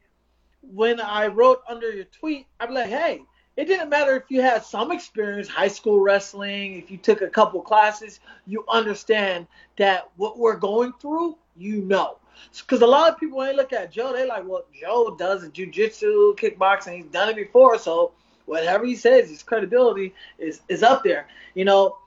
when 0.62 1.00
I 1.00 1.28
wrote 1.28 1.62
under 1.70 1.90
your 1.90 2.04
tweet, 2.06 2.46
I'm 2.60 2.74
like, 2.74 2.90
hey, 2.90 3.22
it 3.56 3.66
didn't 3.66 3.88
matter 3.88 4.18
if 4.18 4.24
you 4.28 4.42
had 4.42 4.66
some 4.66 4.92
experience, 4.92 5.48
high 5.48 5.70
school 5.70 6.02
wrestling, 6.02 6.78
if 6.78 6.92
you 6.92 6.98
took 6.98 7.22
a 7.22 7.30
couple 7.30 7.62
classes, 7.62 8.20
you 8.48 8.66
understand 8.68 9.48
that 9.78 10.10
what 10.18 10.40
we're 10.40 10.58
going 10.58 10.92
through, 11.00 11.38
you 11.56 11.84
know. 11.84 12.18
Because 12.52 12.82
a 12.82 12.88
lot 12.88 13.10
of 13.10 13.18
people, 13.18 13.38
when 13.38 13.48
they 13.48 13.56
look 13.56 13.72
at 13.72 13.94
Joe, 13.94 14.12
they 14.12 14.28
like, 14.28 14.46
well, 14.46 14.66
Joe 14.78 15.16
does 15.18 15.48
jujitsu, 15.50 16.38
kickboxing, 16.38 16.98
he's 16.98 17.06
done 17.06 17.30
it 17.30 17.38
before, 17.38 17.78
so 17.78 18.12
whatever 18.52 18.86
he 18.86 18.96
says, 18.96 19.30
his 19.30 19.44
credibility 19.44 20.14
is, 20.38 20.62
is 20.68 20.84
up 20.84 21.04
there, 21.06 21.28
you 21.56 21.64
know. 21.64 21.98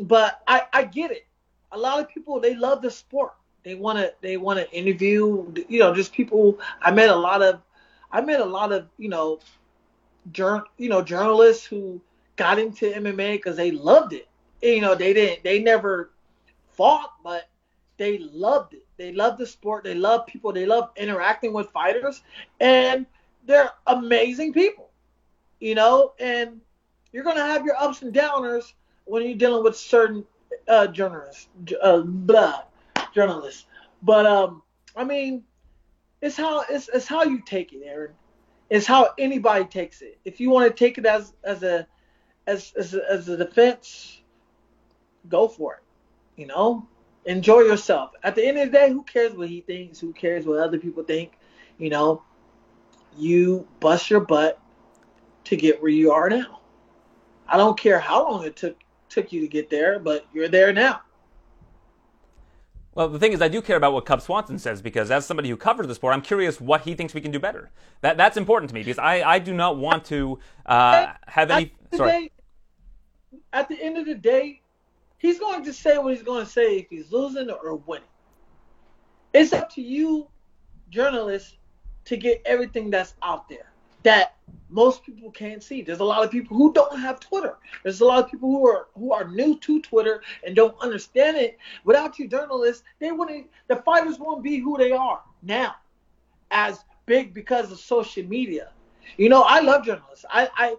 But 0.00 0.42
I, 0.48 0.62
I 0.72 0.84
get 0.84 1.12
it. 1.12 1.24
A 1.70 1.78
lot 1.78 2.00
of 2.00 2.08
people, 2.08 2.40
they 2.40 2.56
love 2.56 2.82
the 2.82 2.90
sport. 2.90 3.32
They 3.62 3.76
want 3.76 3.98
to 3.98 4.12
they 4.20 4.36
want 4.36 4.58
to 4.58 4.70
interview, 4.72 5.54
you 5.68 5.78
know, 5.78 5.94
just 5.94 6.12
people. 6.12 6.58
I 6.82 6.90
met 6.90 7.10
a 7.10 7.16
lot 7.16 7.42
of 7.42 7.60
I 8.10 8.20
met 8.20 8.40
a 8.40 8.44
lot 8.44 8.72
of 8.72 8.88
you 8.98 9.08
know, 9.08 9.38
jour- 10.32 10.64
you 10.78 10.88
know 10.88 11.00
journalists 11.00 11.64
who 11.64 12.00
got 12.36 12.58
into 12.58 12.90
MMA 12.90 13.36
because 13.36 13.56
they 13.56 13.70
loved 13.70 14.12
it. 14.12 14.26
You 14.60 14.80
know, 14.80 14.96
they 14.96 15.12
didn't 15.14 15.44
they 15.44 15.60
never 15.60 16.10
fought, 16.72 17.12
but 17.22 17.48
they 17.98 18.18
loved 18.18 18.74
it. 18.74 18.84
They 18.96 19.12
love 19.12 19.38
the 19.38 19.46
sport. 19.46 19.84
They 19.84 19.94
love 19.94 20.26
people. 20.26 20.52
They 20.52 20.66
love 20.66 20.90
interacting 20.96 21.52
with 21.52 21.70
fighters, 21.70 22.20
and 22.60 23.06
they're 23.46 23.70
amazing 23.86 24.52
people. 24.52 24.83
You 25.64 25.74
know, 25.74 26.12
and 26.20 26.60
you're 27.10 27.24
gonna 27.24 27.40
have 27.40 27.64
your 27.64 27.74
ups 27.76 28.02
and 28.02 28.12
downers 28.12 28.74
when 29.06 29.24
you're 29.24 29.38
dealing 29.38 29.64
with 29.64 29.74
certain 29.74 30.22
uh, 30.68 30.88
journalists, 30.88 31.48
uh, 31.80 32.02
blah, 32.02 32.64
journalists. 33.14 33.64
But 34.02 34.26
um, 34.26 34.62
I 34.94 35.04
mean, 35.04 35.42
it's 36.20 36.36
how 36.36 36.64
it's, 36.68 36.90
it's 36.92 37.06
how 37.06 37.22
you 37.22 37.40
take 37.40 37.72
it, 37.72 37.80
Aaron. 37.82 38.12
It's 38.68 38.86
how 38.86 39.08
anybody 39.18 39.64
takes 39.64 40.02
it. 40.02 40.18
If 40.26 40.38
you 40.38 40.50
want 40.50 40.68
to 40.68 40.78
take 40.78 40.98
it 40.98 41.06
as 41.06 41.32
as 41.42 41.62
a 41.62 41.86
as 42.46 42.74
as 42.78 42.92
a, 42.92 43.10
as 43.10 43.28
a 43.30 43.38
defense, 43.38 44.20
go 45.30 45.48
for 45.48 45.76
it. 45.76 45.82
You 46.36 46.46
know, 46.46 46.86
enjoy 47.24 47.60
yourself. 47.60 48.10
At 48.22 48.34
the 48.34 48.46
end 48.46 48.58
of 48.58 48.70
the 48.70 48.72
day, 48.78 48.90
who 48.90 49.02
cares 49.02 49.32
what 49.32 49.48
he 49.48 49.62
thinks? 49.62 49.98
Who 49.98 50.12
cares 50.12 50.44
what 50.44 50.58
other 50.58 50.76
people 50.76 51.04
think? 51.04 51.38
You 51.78 51.88
know, 51.88 52.22
you 53.16 53.66
bust 53.80 54.10
your 54.10 54.20
butt 54.20 54.60
to 55.44 55.56
get 55.56 55.80
where 55.80 55.90
you 55.90 56.12
are 56.12 56.28
now. 56.28 56.60
I 57.46 57.56
don't 57.56 57.78
care 57.78 58.00
how 58.00 58.30
long 58.30 58.44
it 58.44 58.56
took 58.56 58.76
took 59.08 59.32
you 59.32 59.40
to 59.40 59.48
get 59.48 59.70
there, 59.70 59.98
but 59.98 60.26
you're 60.32 60.48
there 60.48 60.72
now. 60.72 61.02
Well, 62.94 63.08
the 63.08 63.18
thing 63.18 63.32
is, 63.32 63.42
I 63.42 63.48
do 63.48 63.60
care 63.60 63.76
about 63.76 63.92
what 63.92 64.06
Cub 64.06 64.22
Swanson 64.22 64.58
says 64.58 64.80
because, 64.80 65.10
as 65.10 65.26
somebody 65.26 65.48
who 65.48 65.56
covers 65.56 65.86
the 65.88 65.94
sport, 65.94 66.14
I'm 66.14 66.22
curious 66.22 66.60
what 66.60 66.82
he 66.82 66.94
thinks 66.94 67.12
we 67.12 67.20
can 67.20 67.32
do 67.32 67.40
better. 67.40 67.70
That 68.02 68.16
that's 68.16 68.36
important 68.36 68.70
to 68.70 68.74
me 68.74 68.80
because 68.80 68.98
I, 68.98 69.22
I 69.22 69.38
do 69.38 69.52
not 69.52 69.76
want 69.76 70.04
to 70.06 70.38
uh, 70.66 71.12
have 71.26 71.50
any. 71.50 71.74
At 71.92 71.96
Sorry. 71.96 72.10
Day, 72.10 72.30
at 73.52 73.68
the 73.68 73.80
end 73.80 73.98
of 73.98 74.06
the 74.06 74.14
day, 74.14 74.62
he's 75.18 75.38
going 75.38 75.64
to 75.64 75.72
say 75.72 75.98
what 75.98 76.14
he's 76.14 76.22
going 76.22 76.44
to 76.44 76.50
say 76.50 76.78
if 76.78 76.86
he's 76.88 77.10
losing 77.12 77.50
or 77.50 77.76
winning. 77.76 78.08
It's 79.32 79.52
up 79.52 79.70
to 79.70 79.82
you, 79.82 80.28
journalists, 80.90 81.56
to 82.04 82.16
get 82.16 82.42
everything 82.44 82.90
that's 82.90 83.14
out 83.22 83.48
there 83.48 83.73
that 84.04 84.36
most 84.70 85.04
people 85.04 85.30
can't 85.30 85.62
see. 85.62 85.82
There's 85.82 86.00
a 86.00 86.04
lot 86.04 86.24
of 86.24 86.30
people 86.30 86.56
who 86.56 86.72
don't 86.72 86.98
have 86.98 87.20
Twitter. 87.20 87.56
There's 87.82 88.00
a 88.00 88.04
lot 88.04 88.24
of 88.24 88.30
people 88.30 88.50
who 88.50 88.66
are 88.68 88.86
who 88.94 89.12
are 89.12 89.28
new 89.28 89.58
to 89.58 89.80
Twitter 89.82 90.22
and 90.44 90.56
don't 90.56 90.76
understand 90.80 91.36
it. 91.36 91.58
Without 91.84 92.18
you 92.18 92.28
journalists, 92.28 92.82
they 92.98 93.12
wouldn't 93.12 93.48
the 93.68 93.76
fighters 93.76 94.18
won't 94.18 94.42
be 94.42 94.58
who 94.58 94.78
they 94.78 94.92
are 94.92 95.20
now 95.42 95.74
as 96.50 96.84
big 97.06 97.34
because 97.34 97.70
of 97.70 97.78
social 97.78 98.24
media. 98.24 98.70
You 99.16 99.28
know, 99.28 99.42
I 99.42 99.60
love 99.60 99.84
journalists. 99.84 100.24
I 100.30 100.48
I, 100.56 100.76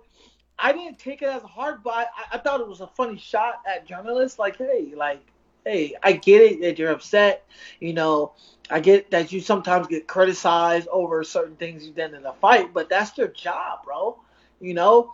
I 0.58 0.72
didn't 0.72 1.00
take 1.00 1.22
it 1.22 1.30
as 1.30 1.44
hard, 1.44 1.84
but 1.84 1.94
I, 1.94 2.06
I 2.34 2.38
thought 2.38 2.62
it 2.62 2.68
was 2.68 2.82
a 2.82 2.88
funny 2.88 3.18
shot 3.18 3.62
at 3.68 3.86
journalists. 3.86 4.40
Like, 4.40 4.58
hey, 4.58 4.94
like, 4.96 5.22
hey, 5.66 5.96
I 6.04 6.14
get 6.14 6.42
it 6.42 6.62
that 6.62 6.80
you're 6.80 6.92
upset. 6.92 7.46
You 7.80 7.94
know, 7.94 8.34
I 8.70 8.80
get 8.80 9.12
that 9.12 9.32
you 9.32 9.42
sometimes 9.42 9.88
get 9.88 10.08
criticized 10.08 10.88
over 10.92 11.24
certain 11.24 11.56
things 11.56 11.86
you've 11.86 11.96
done 11.96 12.14
in 12.14 12.26
a 12.26 12.34
fight, 12.34 12.74
but 12.74 12.90
that's 12.90 13.12
their 13.12 13.28
job, 13.28 13.84
bro. 13.84 14.20
You 14.62 14.74
know, 14.74 15.14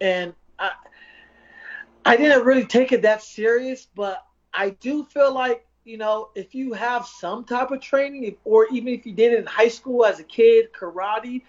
and 0.00 0.34
I 0.58 0.72
I 2.04 2.16
didn't 2.16 2.44
really 2.44 2.66
take 2.66 2.92
it 2.92 3.02
that 3.02 3.22
serious, 3.22 3.86
but 3.94 4.24
I 4.52 4.70
do 4.70 5.04
feel 5.04 5.32
like 5.32 5.66
you 5.84 5.96
know 5.98 6.30
if 6.34 6.54
you 6.54 6.72
have 6.74 7.06
some 7.06 7.44
type 7.44 7.70
of 7.70 7.80
training, 7.80 8.36
or 8.44 8.66
even 8.68 8.88
if 8.88 9.06
you 9.06 9.12
did 9.12 9.32
it 9.32 9.40
in 9.40 9.46
high 9.46 9.68
school 9.68 10.04
as 10.04 10.20
a 10.20 10.24
kid, 10.24 10.72
karate, 10.72 11.42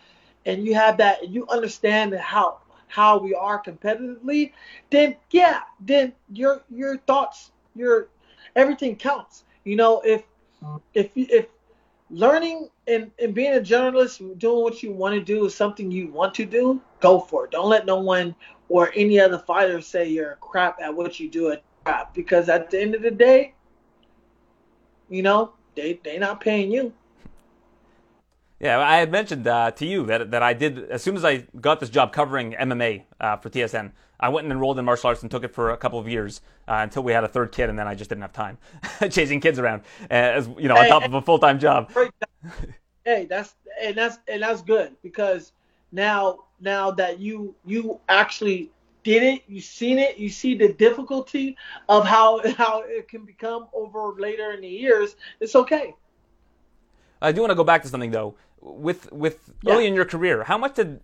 and 0.46 0.66
you 0.66 0.74
have 0.74 0.98
that, 0.98 1.24
and 1.24 1.34
you 1.34 1.48
understand 1.48 2.14
how 2.16 2.60
how 2.88 3.18
we 3.18 3.34
are 3.34 3.62
competitively, 3.62 4.52
then 4.90 5.16
yeah, 5.32 5.62
then 5.80 6.14
your 6.32 6.64
your 6.70 6.98
thoughts, 6.98 7.52
your 7.76 8.10
everything 8.56 8.96
counts. 8.96 9.44
You 9.64 9.76
know, 9.76 10.02
if 10.02 10.24
if 10.94 11.12
if 11.16 11.48
learning 12.10 12.70
and, 12.88 13.12
and 13.20 13.34
being 13.34 13.54
a 13.54 13.62
journalist, 13.62 14.22
doing 14.38 14.64
what 14.64 14.84
you 14.84 14.92
want 14.92 15.16
to 15.16 15.22
do 15.22 15.46
is 15.46 15.56
something 15.56 15.92
you 15.92 16.08
want 16.08 16.34
to 16.36 16.46
do, 16.46 16.82
go 17.00 17.20
for 17.20 17.46
it. 17.46 17.52
Don't 17.52 17.70
let 17.70 17.86
no 17.86 18.00
one 18.00 18.36
or 18.70 18.92
any 18.96 19.20
other 19.20 19.40
fighter 19.40 19.82
say 19.82 20.08
you're 20.08 20.38
crap 20.42 20.80
at 20.82 20.94
what 20.94 21.20
you 21.20 21.30
do 21.30 21.52
at 21.52 21.64
crap. 21.84 22.14
Because 22.14 22.50
at 22.50 22.70
the 22.70 22.82
end 22.82 22.96
of 22.96 23.02
the 23.02 23.12
day, 23.12 23.54
you 25.10 25.22
know, 25.22 25.54
they 25.76 26.00
they 26.04 26.18
not 26.18 26.42
paying 26.42 26.72
you. 26.72 26.94
Yeah, 28.62 28.80
I 28.80 28.98
had 28.98 29.12
mentioned 29.12 29.48
uh, 29.48 29.72
to 29.72 29.86
you 29.88 30.06
that 30.06 30.30
that 30.30 30.44
I 30.44 30.54
did 30.54 30.92
as 30.92 31.02
soon 31.02 31.16
as 31.16 31.26
I 31.26 31.38
got 31.60 31.80
this 31.80 31.90
job 31.90 32.14
covering 32.14 32.54
MMA 32.54 33.04
uh, 33.20 33.38
for 33.38 33.50
TSN. 33.50 33.92
I 34.20 34.30
went 34.30 34.46
and 34.46 34.52
enrolled 34.52 34.78
in 34.78 34.86
martial 34.86 35.08
arts 35.08 35.24
and 35.24 35.32
took 35.32 35.44
it 35.44 35.52
for 35.52 35.72
a 35.72 35.78
couple 35.78 35.98
of 35.98 36.08
years 36.08 36.42
uh, 36.68 36.76
until 36.76 37.02
we 37.02 37.12
had 37.12 37.24
a 37.24 37.28
third 37.28 37.52
kid, 37.52 37.72
and 37.72 37.80
then 37.80 37.88
I 37.88 37.96
just 37.96 38.12
didn't 38.12 38.22
have 38.22 38.34
time 38.34 38.60
chasing 39.10 39.40
kids 39.42 39.58
around, 39.58 39.82
uh, 40.12 40.14
as 40.14 40.48
you 40.60 40.68
know, 40.68 40.76
on 40.76 40.84
Hey, 40.84 40.90
top 40.90 41.04
of 41.04 41.16
a 41.16 41.22
full 41.24 41.40
time 41.40 41.60
job. 41.60 41.92
Hey, 43.04 43.26
that's 43.26 43.56
and 43.82 43.96
that's 43.96 44.20
and 44.28 44.44
that's 44.44 44.62
good 44.62 44.96
because 45.02 45.54
now 45.92 46.38
now 46.60 46.92
that 46.92 47.18
you 47.18 47.56
you 47.66 48.00
actually 48.10 48.70
did 49.04 49.24
it, 49.24 49.42
you 49.48 49.60
seen 49.60 49.98
it, 49.98 50.20
you 50.20 50.30
see 50.30 50.54
the 50.54 50.72
difficulty 50.72 51.58
of 51.90 52.06
how 52.06 52.48
how 52.58 52.84
it 52.86 53.08
can 53.08 53.26
become 53.26 53.70
over 53.74 54.14
later 54.20 54.52
in 54.52 54.62
the 54.62 54.68
years. 54.68 55.16
It's 55.40 55.56
okay. 55.56 55.96
I 57.24 57.32
do 57.32 57.42
want 57.42 57.52
to 57.52 57.56
go 57.56 57.64
back 57.64 57.82
to 57.84 57.88
something 57.88 58.12
though. 58.12 58.36
With 58.64 59.12
with 59.12 59.52
Yeah. 59.62 59.74
early 59.74 59.88
in 59.88 59.96
your 59.96 60.06
career, 60.06 60.44
how 60.44 60.58
much 60.58 60.76
did 60.76 61.02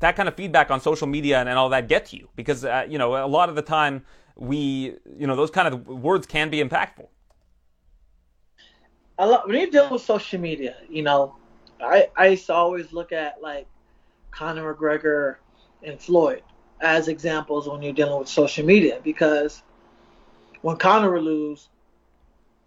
that 0.00 0.14
kind 0.14 0.28
of 0.28 0.34
feedback 0.36 0.70
on 0.70 0.80
social 0.80 1.06
media 1.06 1.40
and, 1.40 1.48
and 1.48 1.58
all 1.58 1.70
that 1.70 1.88
get 1.88 2.06
to 2.06 2.16
you? 2.16 2.28
Because 2.36 2.64
uh, 2.64 2.86
you 2.88 2.98
know, 2.98 3.16
a 3.24 3.26
lot 3.26 3.48
of 3.48 3.54
the 3.56 3.62
time 3.62 4.04
we, 4.36 4.94
you 5.18 5.26
know, 5.26 5.34
those 5.34 5.50
kind 5.50 5.68
of 5.72 5.86
words 5.88 6.26
can 6.26 6.50
be 6.50 6.62
impactful. 6.62 7.08
a 9.18 9.26
lot 9.26 9.46
when 9.48 9.56
you 9.60 9.70
deal 9.70 9.90
with 9.90 10.02
social 10.02 10.40
media, 10.40 10.76
you 10.88 11.02
know, 11.02 11.34
I 11.80 12.08
I 12.16 12.28
used 12.28 12.46
to 12.46 12.54
always 12.54 12.92
look 12.92 13.12
at 13.12 13.42
like 13.42 13.66
Conor 14.32 14.74
McGregor 14.74 15.36
and 15.82 16.00
Floyd, 16.00 16.42
as 16.80 17.08
examples 17.08 17.68
when 17.68 17.82
you're 17.82 17.92
dealing 17.92 18.18
with 18.18 18.28
social 18.28 18.64
media 18.66 19.00
because 19.02 19.62
when 20.62 20.76
Conor 20.76 21.12
would 21.12 21.22
lose, 21.22 21.68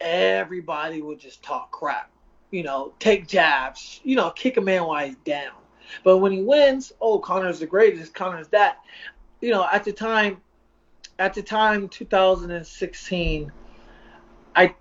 everybody 0.02 1.02
would 1.02 1.20
just 1.20 1.44
talk 1.44 1.72
crap, 1.72 2.12
you 2.52 2.64
know, 2.64 2.94
take 3.00 3.28
jabs, 3.28 4.02
you 4.04 4.16
know, 4.16 4.30
kick 4.32 4.58
a 4.58 4.62
man 4.62 4.86
while 4.86 5.06
he's 5.06 5.16
down. 5.18 5.54
But 6.04 6.18
when 6.18 6.32
he 6.32 6.42
wins, 6.42 6.94
oh, 7.02 7.20
Conor's 7.20 7.60
the 7.60 7.66
greatest, 7.66 8.14
Conor's 8.14 8.48
that. 8.50 8.80
You 9.42 9.52
know, 9.52 9.68
at 9.72 9.84
the 9.84 9.92
time, 9.92 10.42
at 11.18 11.34
the 11.34 11.42
time, 11.42 11.90
2016, 11.90 13.52
I, 14.56 14.76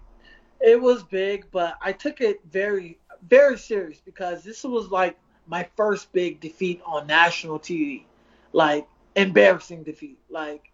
it 0.61 0.81
was 0.81 1.03
big, 1.05 1.47
but 1.51 1.77
I 1.81 1.93
took 1.93 2.21
it 2.21 2.41
very, 2.51 2.99
very 3.29 3.57
serious 3.59 4.01
because 4.05 4.45
this 4.45 4.63
was 4.65 4.91
like 4.91 5.19
my 5.47 5.67
first 5.77 6.13
big 6.13 6.41
defeat 6.41 6.81
on 6.85 7.07
national 7.07 7.59
TV, 7.59 8.05
like 8.53 8.87
embarrassing 9.17 9.83
defeat. 9.83 10.19
Like 10.29 10.71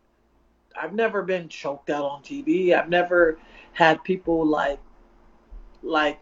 I've 0.81 0.93
never 0.93 1.23
been 1.23 1.49
choked 1.49 1.91
out 1.91 2.05
on 2.05 2.23
TV. 2.23 2.75
I've 2.75 2.89
never 2.89 3.39
had 3.73 4.03
people 4.05 4.45
like, 4.45 4.79
like 5.83 6.21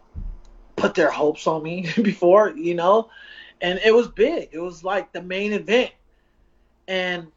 put 0.85 0.95
their 0.95 1.11
hopes 1.11 1.47
on 1.47 1.63
me 1.63 1.89
before, 2.01 2.49
you 2.55 2.75
know 2.75 3.09
and 3.61 3.79
it 3.83 3.93
was 3.93 4.07
big. 4.07 4.49
It 4.51 4.59
was 4.59 4.83
like 4.83 5.11
the 5.11 5.21
main 5.21 5.53
event, 5.53 5.91
and 6.87 7.31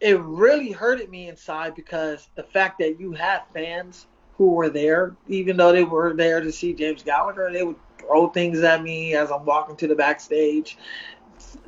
it 0.00 0.18
really 0.20 0.70
hurted 0.70 1.10
me 1.10 1.28
inside 1.28 1.74
because 1.74 2.28
the 2.34 2.42
fact 2.42 2.78
that 2.78 3.00
you 3.00 3.12
had 3.12 3.42
fans 3.52 4.06
who 4.36 4.50
were 4.50 4.70
there, 4.70 5.16
even 5.26 5.56
though 5.56 5.72
they 5.72 5.84
were 5.84 6.14
there 6.14 6.40
to 6.40 6.52
see 6.52 6.72
James 6.72 7.02
Gallagher, 7.02 7.50
they 7.52 7.62
would 7.62 7.76
throw 7.98 8.28
things 8.28 8.60
at 8.60 8.82
me 8.82 9.14
as 9.14 9.30
I'm 9.30 9.44
walking 9.44 9.76
to 9.76 9.88
the 9.88 9.96
backstage. 9.96 10.78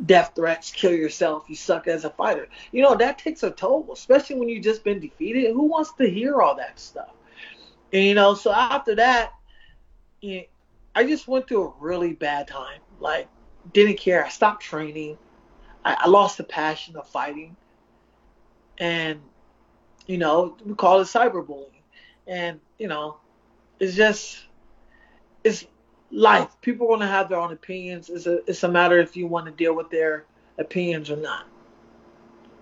Death 0.07 0.33
threats, 0.35 0.71
kill 0.71 0.93
yourself, 0.93 1.45
you 1.49 1.57
suck 1.57 1.87
as 1.87 2.05
a 2.05 2.11
fighter. 2.11 2.49
You 2.73 2.83
know, 2.83 2.95
that 2.97 3.19
takes 3.19 3.43
a 3.43 3.51
toll, 3.51 3.89
especially 3.93 4.37
when 4.37 4.49
you've 4.49 4.65
just 4.65 4.85
been 4.85 5.01
defeated. 5.01 5.53
Who 5.53 5.65
wants 5.67 5.93
to 5.95 6.09
hear 6.09 6.41
all 6.41 6.57
that 6.57 6.79
stuff? 6.79 7.11
And, 7.93 8.05
you 8.05 8.15
know, 8.15 8.35
so 8.35 8.53
after 8.53 8.95
that, 8.97 9.33
I 10.95 11.05
just 11.05 11.29
went 11.29 11.49
through 11.49 11.69
a 11.69 11.73
really 11.81 12.13
bad 12.13 12.49
time. 12.49 12.81
Like, 12.99 13.29
didn't 13.73 13.99
care. 13.99 14.25
I 14.25 14.29
stopped 14.29 14.63
training. 14.63 15.19
I, 15.85 15.97
I 16.01 16.09
lost 16.09 16.39
the 16.39 16.45
passion 16.45 16.97
of 16.97 17.09
fighting. 17.09 17.57
And, 18.79 19.21
you 20.07 20.19
know, 20.19 20.57
we 20.65 20.75
call 20.75 21.01
it 21.01 21.05
cyberbullying. 21.05 21.83
And, 22.27 22.61
you 22.79 22.89
know, 22.89 23.19
it's 23.79 23.95
just, 23.95 24.45
it's 25.45 25.67
life. 26.11 26.49
People 26.61 26.89
want 26.89 27.03
to 27.03 27.09
have 27.09 27.29
their 27.29 27.39
own 27.39 27.53
opinions. 27.53 28.11
It's 28.11 28.27
a, 28.27 28.45
it's 28.49 28.63
a 28.63 28.69
matter 28.69 28.99
if 28.99 29.17
you 29.17 29.27
want 29.27 29.47
to 29.47 29.53
deal 29.53 29.75
with 29.75 29.91
their 29.91 30.25
opinions 30.59 31.11
or 31.11 31.17
not. 31.17 31.47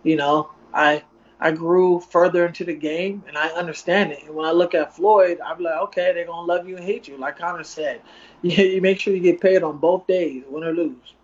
You 0.02 0.16
know, 0.16 0.50
I, 0.72 1.02
I 1.40 1.52
grew 1.52 2.00
further 2.00 2.46
into 2.46 2.64
the 2.64 2.74
game 2.74 3.22
and 3.28 3.38
I 3.38 3.48
understand 3.48 4.12
it. 4.12 4.24
And 4.24 4.34
when 4.34 4.44
I 4.44 4.50
look 4.50 4.74
at 4.74 4.94
Floyd, 4.94 5.38
I'm 5.44 5.62
like, 5.62 5.80
okay, 5.84 6.12
they're 6.12 6.26
gonna 6.26 6.46
love 6.46 6.68
you 6.68 6.76
and 6.76 6.84
hate 6.84 7.06
you. 7.06 7.16
Like 7.16 7.38
Conor 7.38 7.62
said, 7.64 8.00
you, 8.42 8.64
you 8.64 8.80
make 8.82 8.98
sure 8.98 9.14
you 9.14 9.20
get 9.20 9.40
paid 9.40 9.62
on 9.62 9.78
both 9.78 10.06
days, 10.06 10.44
win 10.48 10.64
or 10.64 10.72
lose. 10.72 11.14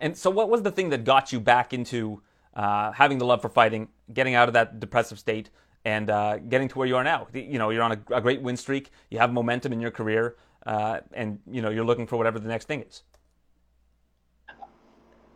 And 0.00 0.16
so, 0.16 0.30
what 0.30 0.48
was 0.48 0.62
the 0.62 0.72
thing 0.72 0.90
that 0.90 1.04
got 1.04 1.32
you 1.32 1.38
back 1.38 1.72
into 1.72 2.22
uh, 2.54 2.90
having 2.92 3.18
the 3.18 3.24
love 3.24 3.40
for 3.40 3.48
fighting, 3.48 3.88
getting 4.12 4.34
out 4.34 4.48
of 4.48 4.54
that 4.54 4.80
depressive 4.80 5.18
state, 5.18 5.50
and 5.84 6.10
uh, 6.10 6.38
getting 6.38 6.68
to 6.68 6.78
where 6.78 6.88
you 6.88 6.96
are 6.96 7.04
now? 7.04 7.28
You 7.32 7.58
know, 7.58 7.70
you're 7.70 7.84
on 7.84 7.92
a, 7.92 8.16
a 8.16 8.20
great 8.20 8.42
win 8.42 8.56
streak. 8.56 8.90
You 9.10 9.18
have 9.18 9.32
momentum 9.32 9.72
in 9.72 9.80
your 9.80 9.92
career, 9.92 10.36
uh, 10.66 11.00
and 11.12 11.38
you 11.48 11.62
know 11.62 11.70
you're 11.70 11.84
looking 11.84 12.08
for 12.08 12.16
whatever 12.16 12.40
the 12.40 12.48
next 12.48 12.66
thing 12.66 12.82
is. 12.82 13.02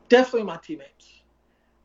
Definitely 0.08 0.44
my 0.44 0.56
teammates. 0.56 1.15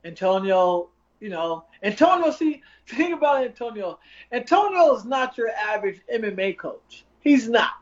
Antonio, 0.04 0.90
you 1.20 1.30
know, 1.30 1.66
Antonio, 1.84 2.32
see, 2.32 2.62
think 2.88 3.14
about 3.14 3.44
Antonio. 3.44 4.00
Antonio 4.32 4.96
is 4.96 5.06
not 5.06 5.38
your 5.38 5.50
average 5.50 6.02
MMA 6.14 6.58
coach. 6.58 7.06
He's 7.22 7.48
not. 7.48 7.74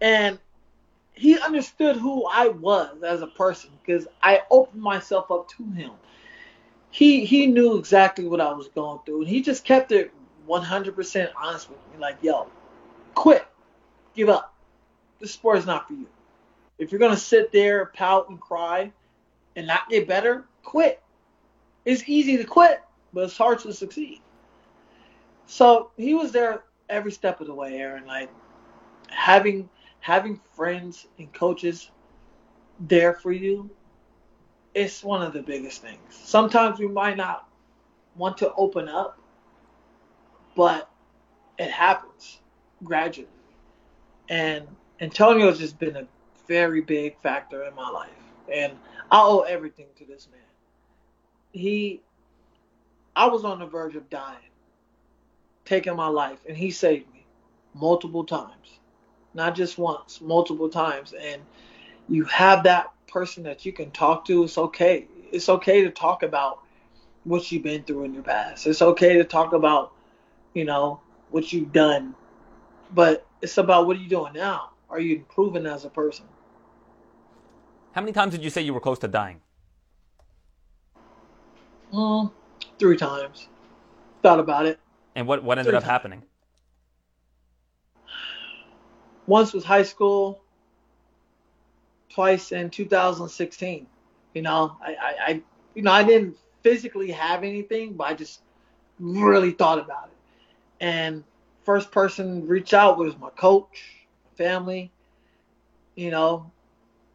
And 0.00 0.38
he 1.12 1.38
understood 1.38 1.96
who 1.96 2.24
I 2.24 2.48
was 2.48 3.02
as 3.02 3.20
a 3.20 3.26
person 3.26 3.70
because 3.84 4.08
I 4.22 4.40
opened 4.50 4.82
myself 4.82 5.30
up 5.30 5.48
to 5.50 5.64
him. 5.64 5.90
He 6.90 7.24
he 7.24 7.46
knew 7.46 7.76
exactly 7.78 8.26
what 8.26 8.40
I 8.40 8.52
was 8.52 8.68
going 8.68 9.00
through, 9.04 9.20
and 9.20 9.28
he 9.28 9.42
just 9.42 9.64
kept 9.64 9.92
it 9.92 10.12
100% 10.48 11.28
honest 11.40 11.68
with 11.68 11.78
me. 11.92 12.00
Like, 12.00 12.16
yo, 12.22 12.48
quit, 13.14 13.46
give 14.14 14.28
up. 14.28 14.54
This 15.20 15.32
sport 15.32 15.58
is 15.58 15.66
not 15.66 15.86
for 15.86 15.94
you. 15.94 16.06
If 16.78 16.90
you're 16.90 16.98
gonna 16.98 17.16
sit 17.16 17.52
there, 17.52 17.86
pout, 17.86 18.30
and 18.30 18.40
cry, 18.40 18.90
and 19.54 19.66
not 19.66 19.88
get 19.88 20.08
better, 20.08 20.44
quit. 20.64 21.02
It's 21.84 22.02
easy 22.06 22.36
to 22.36 22.44
quit, 22.44 22.82
but 23.12 23.24
it's 23.24 23.36
hard 23.36 23.58
to 23.60 23.72
succeed. 23.72 24.20
So 25.46 25.90
he 25.96 26.14
was 26.14 26.32
there 26.32 26.64
every 26.88 27.12
step 27.12 27.40
of 27.40 27.46
the 27.46 27.54
way, 27.54 27.76
Aaron. 27.76 28.06
Like 28.06 28.30
having 29.08 29.68
having 30.00 30.40
friends 30.54 31.06
and 31.18 31.32
coaches 31.32 31.90
there 32.78 33.14
for 33.14 33.32
you, 33.32 33.70
it's 34.74 35.02
one 35.02 35.22
of 35.22 35.32
the 35.32 35.42
biggest 35.42 35.82
things. 35.82 35.98
Sometimes 36.10 36.78
we 36.78 36.88
might 36.88 37.16
not 37.16 37.48
want 38.16 38.38
to 38.38 38.52
open 38.54 38.88
up, 38.88 39.18
but 40.54 40.90
it 41.58 41.70
happens 41.70 42.40
gradually. 42.84 43.28
And 44.28 44.66
Antonio 45.00 45.48
has 45.48 45.58
just 45.58 45.78
been 45.78 45.96
a 45.96 46.06
very 46.46 46.80
big 46.80 47.18
factor 47.18 47.64
in 47.64 47.74
my 47.74 47.88
life. 47.88 48.10
And 48.52 48.72
I 49.10 49.20
owe 49.20 49.40
everything 49.40 49.86
to 49.96 50.04
this 50.04 50.28
man 50.30 50.40
he 51.52 52.00
I 53.14 53.26
was 53.26 53.44
on 53.44 53.58
the 53.58 53.66
verge 53.66 53.96
of 53.96 54.08
dying, 54.08 54.38
taking 55.64 55.96
my 55.96 56.06
life, 56.06 56.38
and 56.48 56.56
he 56.56 56.70
saved 56.70 57.12
me 57.12 57.24
multiple 57.74 58.24
times. 58.24 58.78
Not 59.34 59.54
just 59.54 59.78
once, 59.78 60.20
multiple 60.20 60.68
times. 60.68 61.12
And 61.12 61.42
you 62.08 62.24
have 62.24 62.64
that 62.64 62.92
person 63.06 63.42
that 63.44 63.66
you 63.66 63.72
can 63.72 63.90
talk 63.90 64.24
to, 64.26 64.44
it's 64.44 64.58
okay. 64.58 65.06
It's 65.32 65.48
okay 65.48 65.82
to 65.84 65.90
talk 65.90 66.22
about 66.22 66.60
what 67.24 67.50
you've 67.52 67.62
been 67.62 67.82
through 67.82 68.04
in 68.04 68.14
your 68.14 68.22
past. 68.22 68.66
It's 68.66 68.82
okay 68.82 69.18
to 69.18 69.24
talk 69.24 69.52
about, 69.52 69.92
you 70.54 70.64
know, 70.64 71.00
what 71.30 71.52
you've 71.52 71.72
done. 71.72 72.14
But 72.92 73.26
it's 73.42 73.58
about 73.58 73.86
what 73.86 73.96
are 73.96 74.00
you 74.00 74.08
doing 74.08 74.32
now? 74.32 74.70
Are 74.88 74.98
you 74.98 75.16
improving 75.16 75.66
as 75.66 75.84
a 75.84 75.90
person? 75.90 76.24
How 77.92 78.00
many 78.00 78.12
times 78.12 78.32
did 78.32 78.42
you 78.42 78.50
say 78.50 78.62
you 78.62 78.74
were 78.74 78.80
close 78.80 78.98
to 79.00 79.08
dying? 79.08 79.40
Mm, 81.92 82.32
three 82.78 82.96
times. 82.96 83.48
Thought 84.22 84.40
about 84.40 84.66
it. 84.66 84.78
And 85.14 85.26
what 85.26 85.42
what 85.42 85.58
ended 85.58 85.72
three 85.72 85.76
up 85.76 85.82
times. 85.82 85.90
happening? 85.90 86.22
Once 89.26 89.52
was 89.52 89.64
high 89.64 89.82
school. 89.82 90.40
Twice 92.10 92.52
in 92.52 92.70
2016. 92.70 93.86
You 94.34 94.42
know, 94.42 94.76
I, 94.84 94.90
I, 94.90 95.14
I 95.26 95.42
you 95.74 95.82
know 95.82 95.92
I 95.92 96.02
didn't 96.02 96.36
physically 96.62 97.10
have 97.12 97.42
anything, 97.42 97.94
but 97.94 98.08
I 98.08 98.14
just 98.14 98.40
really 98.98 99.52
thought 99.52 99.78
about 99.78 100.08
it. 100.08 100.84
And 100.84 101.24
first 101.64 101.90
person 101.90 102.46
reach 102.46 102.74
out 102.74 102.98
was 102.98 103.16
my 103.18 103.30
coach, 103.30 104.06
family. 104.36 104.90
You 105.94 106.10
know, 106.10 106.50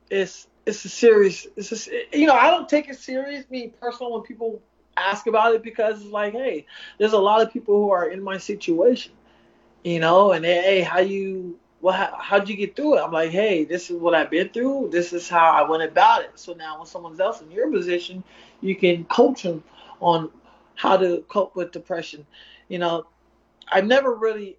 it's 0.09 0.47
it's 0.65 0.83
a 0.85 0.89
serious. 0.89 1.47
It's 1.55 1.69
just 1.69 1.89
you 2.13 2.27
know 2.27 2.33
I 2.33 2.49
don't 2.49 2.67
take 2.67 2.89
it 2.89 2.97
serious, 2.97 3.49
me 3.49 3.73
personal, 3.79 4.13
when 4.13 4.23
people 4.23 4.61
ask 4.97 5.27
about 5.27 5.53
it 5.53 5.63
because 5.63 6.01
it's 6.01 6.11
like, 6.11 6.33
hey, 6.33 6.65
there's 6.97 7.13
a 7.13 7.19
lot 7.19 7.41
of 7.41 7.51
people 7.51 7.75
who 7.75 7.91
are 7.91 8.09
in 8.09 8.23
my 8.23 8.37
situation, 8.37 9.11
you 9.83 9.99
know, 9.99 10.31
and 10.31 10.45
hey, 10.45 10.81
how 10.81 10.99
you, 10.99 11.59
well, 11.81 11.93
how, 11.93 12.17
how'd 12.19 12.49
you 12.49 12.55
get 12.55 12.75
through 12.75 12.97
it? 12.97 13.01
I'm 13.01 13.11
like, 13.11 13.31
hey, 13.31 13.65
this 13.65 13.89
is 13.89 13.97
what 13.97 14.15
I've 14.15 14.29
been 14.29 14.49
through. 14.49 14.89
This 14.91 15.13
is 15.13 15.27
how 15.27 15.51
I 15.51 15.69
went 15.69 15.83
about 15.83 16.23
it. 16.23 16.31
So 16.35 16.53
now 16.53 16.77
when 16.77 16.87
someone 16.87 17.19
else 17.19 17.41
in 17.41 17.51
your 17.51 17.71
position, 17.71 18.23
you 18.61 18.75
can 18.75 19.05
coach 19.05 19.43
them 19.43 19.63
on 19.99 20.29
how 20.75 20.97
to 20.97 21.23
cope 21.27 21.55
with 21.55 21.71
depression. 21.71 22.25
You 22.69 22.79
know, 22.79 23.07
I've 23.71 23.85
never 23.85 24.15
really, 24.15 24.57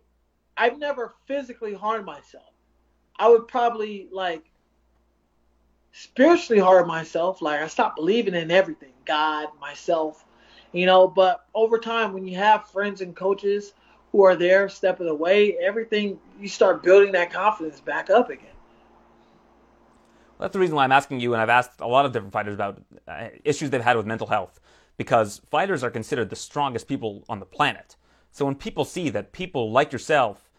I've 0.56 0.78
never 0.78 1.14
physically 1.26 1.74
harmed 1.74 2.04
myself. 2.04 2.44
I 3.18 3.28
would 3.28 3.48
probably 3.48 4.08
like 4.12 4.44
spiritually 5.96 6.60
hard 6.60 6.86
myself. 6.86 7.40
Like 7.40 7.60
I 7.60 7.66
stopped 7.66 7.96
believing 7.96 8.34
in 8.34 8.50
everything, 8.50 8.92
God, 9.04 9.48
myself, 9.60 10.24
you 10.72 10.86
know. 10.86 11.08
But 11.08 11.46
over 11.54 11.78
time, 11.78 12.12
when 12.12 12.26
you 12.26 12.36
have 12.36 12.68
friends 12.68 13.00
and 13.00 13.16
coaches 13.16 13.72
who 14.12 14.22
are 14.22 14.36
there, 14.36 14.68
stepping 14.68 15.08
away, 15.08 15.56
everything 15.58 16.18
you 16.40 16.48
start 16.48 16.82
building 16.82 17.12
that 17.12 17.32
confidence 17.32 17.80
back 17.80 18.10
up 18.10 18.30
again. 18.30 18.46
That's 20.38 20.52
the 20.52 20.58
reason 20.58 20.76
why 20.76 20.84
I'm 20.84 20.92
asking 20.92 21.20
you, 21.20 21.32
and 21.32 21.40
I've 21.40 21.48
asked 21.48 21.80
a 21.80 21.86
lot 21.86 22.04
of 22.04 22.12
different 22.12 22.32
fighters 22.32 22.54
about 22.54 22.82
uh, 23.08 23.28
issues 23.42 23.70
they've 23.70 23.80
had 23.80 23.96
with 23.96 24.04
mental 24.04 24.26
health, 24.26 24.60
because 24.98 25.40
fighters 25.50 25.82
are 25.82 25.90
considered 25.90 26.28
the 26.28 26.36
strongest 26.36 26.86
people 26.86 27.24
on 27.26 27.40
the 27.40 27.46
planet. 27.46 27.96
So 28.32 28.44
when 28.44 28.54
people 28.54 28.84
see 28.84 29.08
that 29.10 29.32
people 29.32 29.72
like 29.72 29.92
yourself 29.92 30.50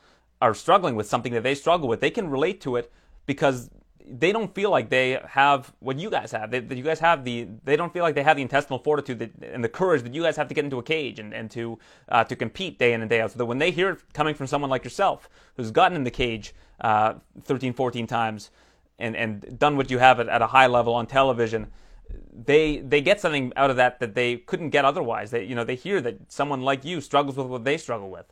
are 0.41 0.55
struggling 0.55 0.95
with 0.95 1.07
something 1.07 1.31
that 1.33 1.43
they 1.43 1.53
struggle 1.53 1.87
with, 1.87 2.01
they 2.01 2.09
can 2.09 2.27
relate 2.27 2.59
to 2.61 2.75
it 2.75 2.91
because 3.27 3.69
they 4.09 4.31
don't 4.31 4.53
feel 4.53 4.69
like 4.69 4.89
they 4.89 5.19
have 5.27 5.73
what 5.79 5.97
you 5.99 6.09
guys 6.09 6.31
have. 6.31 6.51
They, 6.51 6.59
you 6.75 6.83
guys 6.83 6.99
have 6.99 7.23
the 7.23 7.47
they 7.63 7.75
don't 7.75 7.91
feel 7.91 8.03
like 8.03 8.15
they 8.15 8.23
have 8.23 8.37
the 8.37 8.41
intestinal 8.41 8.79
fortitude 8.79 9.19
that, 9.19 9.31
and 9.41 9.63
the 9.63 9.69
courage 9.69 10.03
that 10.03 10.13
you 10.13 10.23
guys 10.23 10.37
have 10.37 10.47
to 10.47 10.53
get 10.53 10.63
into 10.63 10.77
a 10.77 10.83
cage 10.83 11.19
and, 11.19 11.33
and 11.33 11.51
to 11.51 11.77
uh, 12.09 12.23
to 12.23 12.35
compete 12.35 12.79
day 12.79 12.93
in 12.93 13.01
and 13.01 13.09
day 13.09 13.21
out. 13.21 13.31
So 13.31 13.37
that 13.39 13.45
when 13.45 13.57
they 13.57 13.71
hear 13.71 13.91
it 13.91 14.13
coming 14.13 14.35
from 14.35 14.47
someone 14.47 14.69
like 14.69 14.83
yourself 14.83 15.29
who's 15.55 15.71
gotten 15.71 15.95
in 15.95 16.03
the 16.03 16.11
cage 16.11 16.53
uh, 16.81 17.15
13, 17.43 17.73
14 17.73 18.07
times 18.07 18.49
and 18.99 19.15
and 19.15 19.59
done 19.59 19.77
what 19.77 19.91
you 19.91 19.97
have 19.99 20.19
at, 20.19 20.29
at 20.29 20.41
a 20.41 20.47
high 20.47 20.67
level 20.67 20.93
on 20.93 21.05
television, 21.05 21.67
they 22.33 22.77
they 22.77 23.01
get 23.01 23.19
something 23.19 23.51
out 23.55 23.69
of 23.69 23.75
that 23.75 23.99
that 23.99 24.15
they 24.15 24.37
couldn't 24.37 24.69
get 24.69 24.85
otherwise. 24.85 25.31
They 25.31 25.43
you 25.43 25.55
know 25.55 25.63
they 25.63 25.75
hear 25.75 26.01
that 26.01 26.31
someone 26.31 26.61
like 26.61 26.85
you 26.85 27.01
struggles 27.01 27.35
with 27.35 27.47
what 27.47 27.63
they 27.65 27.77
struggle 27.77 28.09
with. 28.09 28.25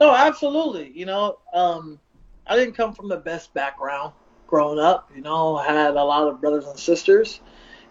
No, 0.00 0.14
absolutely. 0.14 0.90
You 0.94 1.06
know, 1.06 1.38
um, 1.54 2.00
I 2.46 2.56
didn't 2.56 2.74
come 2.74 2.92
from 2.92 3.08
the 3.08 3.18
best 3.18 3.54
background 3.54 4.12
growing 4.52 4.78
up. 4.78 5.10
You 5.16 5.22
know, 5.22 5.56
I 5.56 5.72
had 5.72 5.96
a 5.96 6.04
lot 6.04 6.28
of 6.28 6.42
brothers 6.42 6.66
and 6.66 6.78
sisters. 6.78 7.40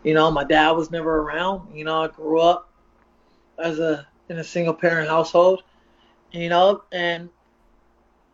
You 0.04 0.14
know, 0.14 0.30
my 0.30 0.44
dad 0.44 0.72
was 0.72 0.92
never 0.92 1.18
around. 1.18 1.76
You 1.76 1.84
know, 1.86 2.04
I 2.04 2.08
grew 2.08 2.40
up 2.40 2.70
as 3.58 3.80
a 3.80 4.08
in 4.30 4.38
a 4.38 4.44
single 4.44 4.76
parent 4.76 5.10
household. 5.10 5.64
You 6.32 6.50
know, 6.50 6.84
and 6.92 7.30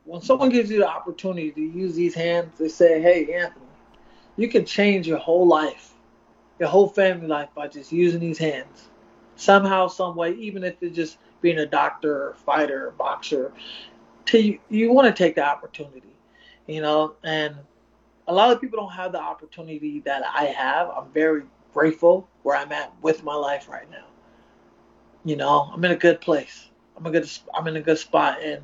when 0.04 0.22
someone 0.22 0.50
gives 0.50 0.70
you 0.70 0.80
the 0.80 0.90
opportunity 0.90 1.52
to 1.52 1.62
use 1.62 1.96
these 1.96 2.14
hands, 2.14 2.60
they 2.60 2.68
say, 2.68 3.02
"Hey, 3.02 3.34
Anthony, 3.34 3.66
you 4.36 4.50
can 4.50 4.66
change 4.66 5.08
your 5.08 5.20
whole 5.20 5.48
life, 5.48 5.94
your 6.60 6.68
whole 6.68 6.90
family 6.90 7.28
life 7.28 7.50
by 7.56 7.70
just 7.70 7.94
using 7.94 8.20
these 8.20 8.38
hands, 8.38 8.90
somehow, 9.38 9.88
some 9.88 10.18
way, 10.18 10.34
even 10.34 10.66
if 10.66 10.76
it's 10.82 10.96
just 10.96 11.18
being 11.40 11.60
a 11.60 11.66
doctor, 11.66 12.14
or 12.14 12.34
fighter, 12.46 12.88
or 12.90 12.92
boxer. 12.92 13.54
To 14.26 14.38
you, 14.38 14.60
you 14.70 14.92
want 14.92 15.08
to 15.08 15.24
take 15.24 15.36
the 15.36 15.46
opportunity, 15.46 16.14
you 16.68 16.82
know, 16.82 17.16
and 17.24 17.56
a 18.28 18.34
lot 18.34 18.52
of 18.52 18.60
people 18.60 18.78
don't 18.80 18.92
have 18.92 19.12
the 19.12 19.22
opportunity 19.22 20.02
that 20.02 20.24
I 20.26 20.46
have. 20.46 20.90
I'm 20.90 21.10
very 21.12 21.44
grateful 21.74 22.28
where 22.44 22.58
I'm 22.58 22.72
at 22.72 22.94
with 23.02 23.24
my 23.24 23.36
life 23.36 23.70
right 23.70 23.90
now. 23.90 24.06
You 25.24 25.36
know, 25.36 25.70
I'm 25.74 25.84
in 25.86 25.92
a 25.92 25.96
good 25.96 26.22
place. 26.22 26.70
I'm 26.96 27.06
a 27.06 27.12
good. 27.12 27.30
I'm 27.54 27.68
in 27.68 27.76
a 27.76 27.82
good 27.82 27.98
spot, 27.98 28.42
and 28.42 28.64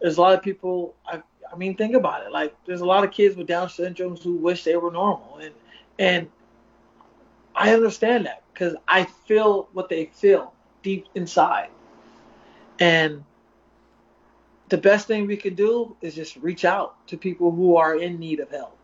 there's 0.00 0.18
a 0.18 0.20
lot 0.20 0.34
of 0.34 0.42
people. 0.42 0.94
I, 1.06 1.22
I 1.52 1.56
mean, 1.56 1.76
think 1.76 1.94
about 1.94 2.26
it. 2.26 2.32
Like, 2.32 2.54
there's 2.66 2.80
a 2.80 2.84
lot 2.84 3.04
of 3.04 3.10
kids 3.10 3.36
with 3.36 3.46
Down 3.46 3.68
syndromes 3.68 4.22
who 4.22 4.36
wish 4.36 4.64
they 4.64 4.76
were 4.76 4.90
normal, 4.90 5.38
and 5.38 5.54
and 5.98 6.28
I 7.54 7.72
understand 7.72 8.26
that 8.26 8.42
because 8.52 8.74
I 8.86 9.04
feel 9.04 9.68
what 9.72 9.88
they 9.88 10.06
feel 10.06 10.52
deep 10.82 11.06
inside, 11.14 11.70
and 12.78 13.24
the 14.68 14.78
best 14.78 15.06
thing 15.06 15.26
we 15.26 15.36
can 15.36 15.54
do 15.54 15.96
is 16.00 16.14
just 16.14 16.36
reach 16.36 16.64
out 16.64 17.06
to 17.08 17.16
people 17.16 17.50
who 17.50 17.76
are 17.76 17.96
in 17.96 18.18
need 18.18 18.40
of 18.40 18.50
help. 18.50 18.76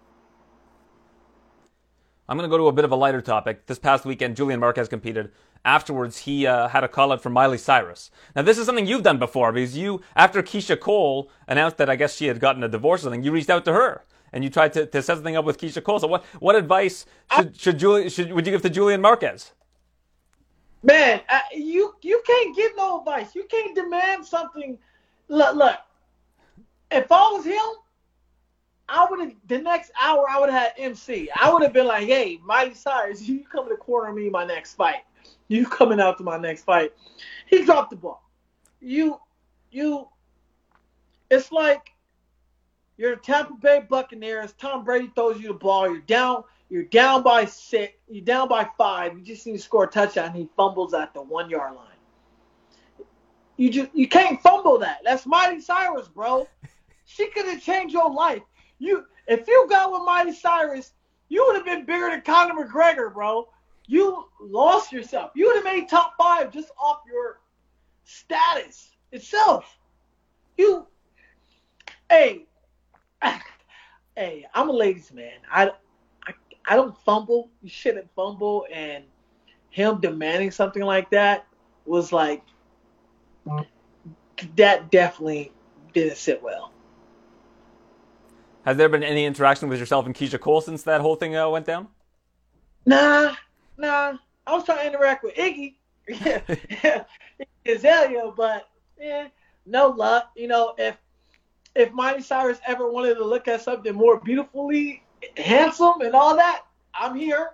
I'm 2.29 2.39
going 2.39 2.49
to 2.49 2.55
go 2.55 2.59
to 2.59 2.69
a 2.69 2.73
bit 2.73 2.85
of 2.85 2.93
a 2.93 2.97
lighter 2.97 3.21
topic. 3.21 3.67
This 3.67 3.79
past 3.79 4.05
weekend, 4.05 4.37
Julian 4.37 4.61
Marquez 4.61 4.89
competed. 4.89 5.33
Afterwards, 5.65 6.19
he 6.19 6.47
uh, 6.47 6.69
had 6.69 6.83
a 6.83 6.89
call 6.89 7.13
out 7.13 7.23
from 7.23 7.33
Miley 7.33 7.59
Cyrus. 7.59 8.11
Now, 8.35 8.43
this 8.43 8.59
is 8.59 8.67
something 8.67 8.87
you've 8.87 9.03
done 9.03 9.19
before 9.19 9.53
because 9.53 9.77
you, 9.77 10.01
after 10.17 10.43
Keyshia 10.43 10.79
Cole 10.79 11.31
announced 11.47 11.77
that 11.77 11.91
I 11.91 11.97
guess 11.97 12.17
she 12.17 12.27
had 12.27 12.41
gotten 12.41 12.63
a 12.63 12.69
divorce 12.69 13.03
or 13.03 13.05
something, 13.05 13.23
you 13.23 13.33
reached 13.33 13.51
out 13.51 13.65
to 13.67 13.73
her 13.73 14.05
and 14.33 14.43
you 14.43 14.51
tried 14.51 14.73
to, 14.73 14.87
to 14.87 15.03
set 15.03 15.17
something 15.17 15.37
up 15.37 15.45
with 15.45 15.59
Keyshia 15.59 15.83
Cole. 15.85 15.99
So, 15.99 16.07
what 16.07 16.25
what 16.41 16.57
advice 16.57 17.07
should 17.35 17.57
should 17.61 17.79
Julie 17.79 18.09
should 18.09 18.33
would 18.33 18.47
you 18.47 18.53
give 18.53 18.63
to 18.63 18.71
Julian 18.71 19.01
Marquez? 19.01 19.53
Man, 20.83 21.21
uh, 21.29 21.41
you 21.55 21.95
you 22.03 22.23
can't 22.27 22.57
give 22.57 22.73
no 22.77 23.01
advice. 23.01 23.35
You 23.35 23.45
can't 23.45 23.75
demand 23.75 24.25
something. 24.25 24.79
Look, 25.33 25.57
look. 25.57 25.77
If 26.91 27.11
I 27.11 27.23
was 27.33 27.47
him, 27.47 27.57
I 28.87 29.07
would 29.09 29.19
have 29.19 29.33
the 29.49 29.59
next 29.61 29.91
hour 29.99 30.27
I 30.29 30.39
would 30.39 30.51
have 30.51 30.63
had 30.65 30.73
MC. 30.77 31.31
I 31.35 31.51
would 31.51 31.63
have 31.63 31.73
been 31.73 31.87
like, 31.87 32.07
"Hey, 32.07 32.39
Miley 32.45 32.75
Cyrus, 32.75 33.23
you 33.23 33.43
coming 33.45 33.71
to 33.71 33.79
corner 33.79 34.13
me 34.13 34.29
my 34.29 34.45
next 34.45 34.75
fight. 34.75 35.05
You 35.49 35.65
coming 35.67 36.01
out 36.01 36.19
to 36.19 36.23
my 36.23 36.37
next 36.37 36.65
fight." 36.65 36.93
He 37.47 37.65
dropped 37.65 37.89
the 37.89 37.97
ball. 37.97 38.23
You, 38.81 39.19
you. 39.71 40.07
It's 41.31 41.51
like 41.51 41.93
you're 42.99 43.17
the 43.17 43.23
Tampa 43.23 43.55
Bay 43.55 43.87
Buccaneers. 43.89 44.53
Tom 44.59 44.85
Brady 44.85 45.11
throws 45.15 45.41
you 45.41 45.49
the 45.49 45.55
ball. 45.55 45.89
You're 45.89 46.01
down. 46.01 46.45
You're 46.69 46.83
down 46.83 47.23
by 47.23 47.47
six. 47.47 47.95
You're 48.07 48.23
down 48.23 48.49
by 48.49 48.69
five. 48.77 49.15
You 49.15 49.25
just 49.25 49.47
need 49.47 49.53
to 49.53 49.59
score 49.63 49.85
a 49.85 49.91
touchdown. 49.91 50.35
He 50.35 50.51
fumbles 50.59 50.93
at 50.93 51.15
the 51.15 51.23
one 51.23 51.49
yard 51.49 51.75
line. 51.75 51.92
You 53.63 53.71
just 53.71 53.95
you 53.95 54.09
can't 54.09 54.43
fumble 54.43 54.77
that. 54.79 55.03
That's 55.05 55.25
Miley 55.25 55.61
Cyrus, 55.61 56.09
bro. 56.09 56.49
She 57.05 57.29
could 57.29 57.47
have 57.47 57.61
changed 57.61 57.93
your 57.93 58.11
life. 58.11 58.43
You 58.79 59.05
if 59.29 59.47
you 59.47 59.67
got 59.69 59.93
with 59.93 60.03
Miley 60.05 60.33
Cyrus, 60.33 60.93
you 61.29 61.45
would 61.47 61.57
have 61.57 61.65
been 61.65 61.85
bigger 61.85 62.09
than 62.11 62.23
Conor 62.23 62.55
McGregor, 62.55 63.13
bro. 63.13 63.49
You 63.87 64.25
lost 64.41 64.93
yourself. 64.93 65.33
You 65.35 65.47
would 65.47 65.57
have 65.57 65.65
made 65.65 65.89
top 65.89 66.15
five 66.19 66.53
just 66.53 66.71
off 66.77 67.03
your 67.07 67.41
status 68.05 68.97
itself. 69.13 69.79
You, 70.57 70.87
hey, 72.09 72.47
hey, 74.17 74.47
I'm 74.55 74.71
a 74.71 74.73
ladies' 74.73 75.13
man. 75.13 75.39
I, 75.51 75.71
I, 76.27 76.35
I 76.67 76.77
don't 76.77 76.97
fumble. 77.05 77.51
You 77.63 77.69
shouldn't 77.69 78.09
fumble. 78.17 78.65
And 78.73 79.05
him 79.71 80.01
demanding 80.01 80.51
something 80.51 80.83
like 80.83 81.11
that 81.11 81.47
was 81.85 82.11
like, 82.13 82.43
that 84.57 84.91
definitely 84.91 85.53
didn't 85.93 86.17
sit 86.17 86.43
well. 86.43 86.73
Has 88.65 88.77
there 88.77 88.89
been 88.89 89.03
any 89.03 89.25
interaction 89.25 89.69
with 89.69 89.81
yourself 89.81 90.07
and 90.07 90.15
Keyshia 90.15 90.41
Cole 90.41 90.61
since 90.61 90.85
that 90.85 91.01
whole 91.01 91.17
thing 91.17 91.37
uh, 91.37 91.49
went 91.49 91.67
down? 91.67 91.89
Nah, 92.87 93.35
nah. 93.77 94.15
I 94.47 94.53
was 94.53 94.65
trying 94.65 94.79
to 94.79 94.87
interact 94.87 95.25
with 95.25 95.35
Iggy, 95.35 95.75
yeah, 96.09 97.05
Azalea, 97.67 98.33
but 98.37 98.69
eh, 99.01 99.29
no 99.67 99.89
luck. 99.89 100.31
You 100.37 100.49
know, 100.49 100.75
if 100.79 100.97
if 101.75 101.93
Miley 101.93 102.23
Cyrus 102.23 102.59
ever 102.67 102.91
wanted 102.91 103.15
to 103.15 103.25
look 103.25 103.49
at 103.49 103.63
something 103.63 103.95
more 103.95 104.21
beautifully 104.21 105.03
handsome 105.37 106.01
and 106.01 106.15
all 106.15 106.37
that, 106.37 106.63
I'm 106.95 107.15
here. 107.17 107.51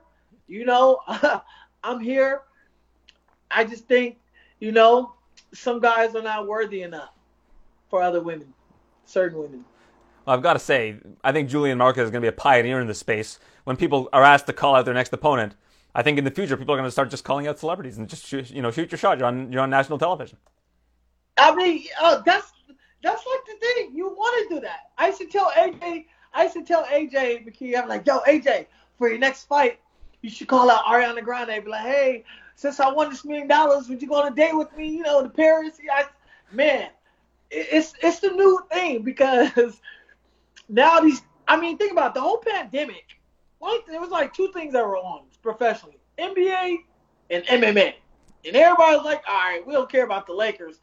You 0.46 0.64
know, 0.64 1.00
I'm 1.84 2.00
here. 2.00 2.42
I 3.50 3.64
just 3.64 3.86
think, 3.86 4.16
you 4.60 4.72
know, 4.72 5.14
some 5.52 5.80
guys 5.80 6.14
are 6.14 6.22
not 6.22 6.46
worthy 6.46 6.82
enough 6.82 7.10
for 7.88 8.02
other 8.02 8.20
women, 8.20 8.52
certain 9.06 9.38
women. 9.38 9.64
Well, 10.26 10.36
I've 10.36 10.42
got 10.42 10.54
to 10.54 10.58
say, 10.58 10.96
I 11.24 11.32
think 11.32 11.48
Julian 11.48 11.78
Marquez 11.78 12.04
is 12.04 12.10
going 12.10 12.22
to 12.22 12.24
be 12.24 12.28
a 12.28 12.32
pioneer 12.32 12.80
in 12.80 12.86
this 12.86 12.98
space. 12.98 13.38
When 13.64 13.76
people 13.76 14.08
are 14.12 14.22
asked 14.22 14.46
to 14.46 14.52
call 14.52 14.74
out 14.74 14.84
their 14.84 14.94
next 14.94 15.12
opponent, 15.12 15.54
I 15.94 16.02
think 16.02 16.18
in 16.18 16.24
the 16.24 16.30
future 16.30 16.56
people 16.56 16.74
are 16.74 16.78
going 16.78 16.86
to 16.86 16.92
start 16.92 17.10
just 17.10 17.24
calling 17.24 17.46
out 17.46 17.58
celebrities 17.58 17.98
and 17.98 18.08
just 18.08 18.26
shoot, 18.26 18.50
you 18.50 18.62
know 18.62 18.70
shoot 18.70 18.90
your 18.92 18.98
shot. 18.98 19.18
You're 19.18 19.26
on 19.26 19.50
you're 19.50 19.62
on 19.62 19.70
national 19.70 19.98
television. 19.98 20.38
I 21.38 21.54
mean, 21.54 21.84
uh, 22.00 22.20
that's 22.24 22.52
that's 23.02 23.24
like 23.26 23.40
the 23.46 23.66
thing. 23.66 23.92
You 23.94 24.08
want 24.08 24.48
to 24.48 24.54
do 24.54 24.60
that. 24.60 24.90
I 24.98 25.10
to 25.10 25.26
tell 25.26 25.50
AJ. 25.52 26.06
I 26.34 26.42
used 26.42 26.54
to 26.54 26.64
tell 26.64 26.84
AJ 26.84 27.46
McKee. 27.46 27.80
I'm 27.80 27.88
like, 27.88 28.06
yo, 28.06 28.18
AJ, 28.20 28.66
for 28.98 29.08
your 29.08 29.18
next 29.18 29.44
fight, 29.44 29.80
you 30.20 30.30
should 30.30 30.48
call 30.48 30.70
out 30.70 30.84
Ariana 30.84 31.22
Grande. 31.22 31.50
And 31.50 31.64
be 31.64 31.70
like, 31.70 31.82
hey, 31.82 32.24
since 32.58 32.80
I 32.80 32.90
won 32.90 33.08
this 33.08 33.24
million 33.24 33.46
dollars, 33.46 33.88
would 33.88 34.02
you 34.02 34.08
go 34.08 34.16
on 34.16 34.32
a 34.32 34.34
date 34.34 34.52
with 34.56 34.76
me? 34.76 34.88
You 34.88 35.04
know, 35.04 35.22
to 35.22 35.28
Paris. 35.28 35.78
I, 35.94 36.06
man, 36.50 36.90
it's 37.52 37.94
it's 38.02 38.18
the 38.18 38.30
new 38.30 38.58
thing 38.72 39.02
because 39.02 39.80
now 40.68 40.98
these. 40.98 41.22
I 41.46 41.58
mean, 41.58 41.78
think 41.78 41.92
about 41.92 42.10
it, 42.10 42.14
the 42.14 42.20
whole 42.20 42.38
pandemic. 42.38 43.04
One, 43.60 43.78
there 43.86 44.00
was 44.00 44.10
like 44.10 44.34
two 44.34 44.50
things 44.52 44.72
that 44.72 44.84
were 44.84 44.96
on 44.96 45.22
professionally: 45.40 45.98
NBA 46.18 46.78
and 47.30 47.44
MMA. 47.44 47.94
And 48.44 48.56
everybody's 48.56 49.04
like, 49.04 49.22
all 49.28 49.34
right, 49.34 49.64
we 49.64 49.72
don't 49.72 49.90
care 49.90 50.04
about 50.04 50.26
the 50.26 50.32
Lakers. 50.32 50.80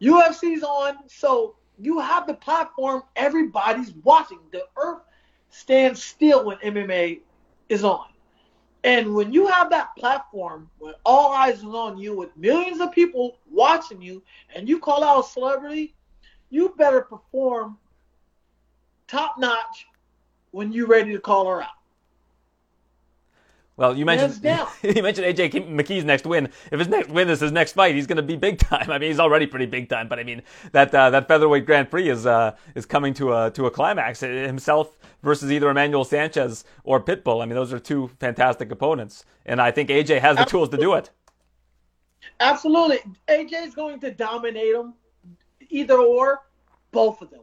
UFC's 0.00 0.62
on, 0.62 0.96
so 1.06 1.56
you 1.78 1.98
have 1.98 2.26
the 2.26 2.34
platform. 2.34 3.02
Everybody's 3.14 3.92
watching. 4.04 4.38
The 4.52 4.64
earth 4.78 5.02
stands 5.50 6.02
still 6.02 6.46
when 6.46 6.56
MMA 6.58 7.20
is 7.68 7.84
on. 7.84 8.06
And 8.84 9.14
when 9.14 9.32
you 9.32 9.46
have 9.46 9.70
that 9.70 9.96
platform, 9.96 10.70
when 10.78 10.92
all 11.06 11.32
eyes 11.32 11.64
are 11.64 11.74
on 11.74 11.96
you, 11.96 12.14
with 12.14 12.36
millions 12.36 12.82
of 12.82 12.92
people 12.92 13.38
watching 13.50 14.00
you, 14.00 14.22
and 14.54 14.68
you 14.68 14.78
call 14.78 15.02
out 15.02 15.24
a 15.24 15.28
celebrity, 15.28 15.94
you 16.50 16.74
better 16.76 17.00
perform 17.00 17.78
top 19.08 19.38
notch 19.38 19.86
when 20.50 20.70
you're 20.70 20.86
ready 20.86 21.12
to 21.12 21.18
call 21.18 21.48
her 21.48 21.62
out. 21.62 21.70
Well, 23.76 23.96
you 23.96 24.04
mentioned 24.04 24.34
you 24.82 25.02
mentioned 25.02 25.26
AJ 25.26 25.68
McKee's 25.68 26.04
next 26.04 26.26
win. 26.26 26.48
If 26.70 26.78
his 26.78 26.88
next 26.88 27.08
win 27.08 27.28
is 27.28 27.40
his 27.40 27.50
next 27.50 27.72
fight, 27.72 27.94
he's 27.94 28.06
going 28.06 28.16
to 28.16 28.22
be 28.22 28.36
big 28.36 28.58
time. 28.58 28.88
I 28.90 28.98
mean, 28.98 29.10
he's 29.10 29.18
already 29.18 29.46
pretty 29.46 29.66
big 29.66 29.88
time, 29.88 30.08
but 30.08 30.18
I 30.18 30.24
mean 30.24 30.42
that 30.72 30.94
uh, 30.94 31.10
that 31.10 31.26
featherweight 31.26 31.66
Grand 31.66 31.90
Prix 31.90 32.08
is 32.08 32.26
uh, 32.26 32.56
is 32.74 32.86
coming 32.86 33.14
to 33.14 33.34
a 33.34 33.50
to 33.52 33.66
a 33.66 33.70
climax. 33.70 34.20
Himself 34.20 34.96
versus 35.22 35.50
either 35.50 35.68
Emmanuel 35.70 36.04
Sanchez 36.04 36.64
or 36.84 37.00
Pitbull. 37.00 37.42
I 37.42 37.46
mean, 37.46 37.54
those 37.54 37.72
are 37.72 37.80
two 37.80 38.10
fantastic 38.20 38.70
opponents, 38.70 39.24
and 39.46 39.60
I 39.60 39.70
think 39.70 39.88
AJ 39.88 40.20
has 40.20 40.36
the 40.36 40.42
Absolutely. 40.42 40.50
tools 40.50 40.68
to 40.68 40.76
do 40.76 40.94
it. 40.94 41.10
Absolutely, 42.40 42.98
AJ 43.28 43.66
is 43.66 43.74
going 43.74 43.98
to 44.00 44.12
dominate 44.12 44.74
him, 44.74 44.94
either 45.68 45.98
or, 45.98 46.42
both 46.92 47.22
of 47.22 47.30
them. 47.30 47.40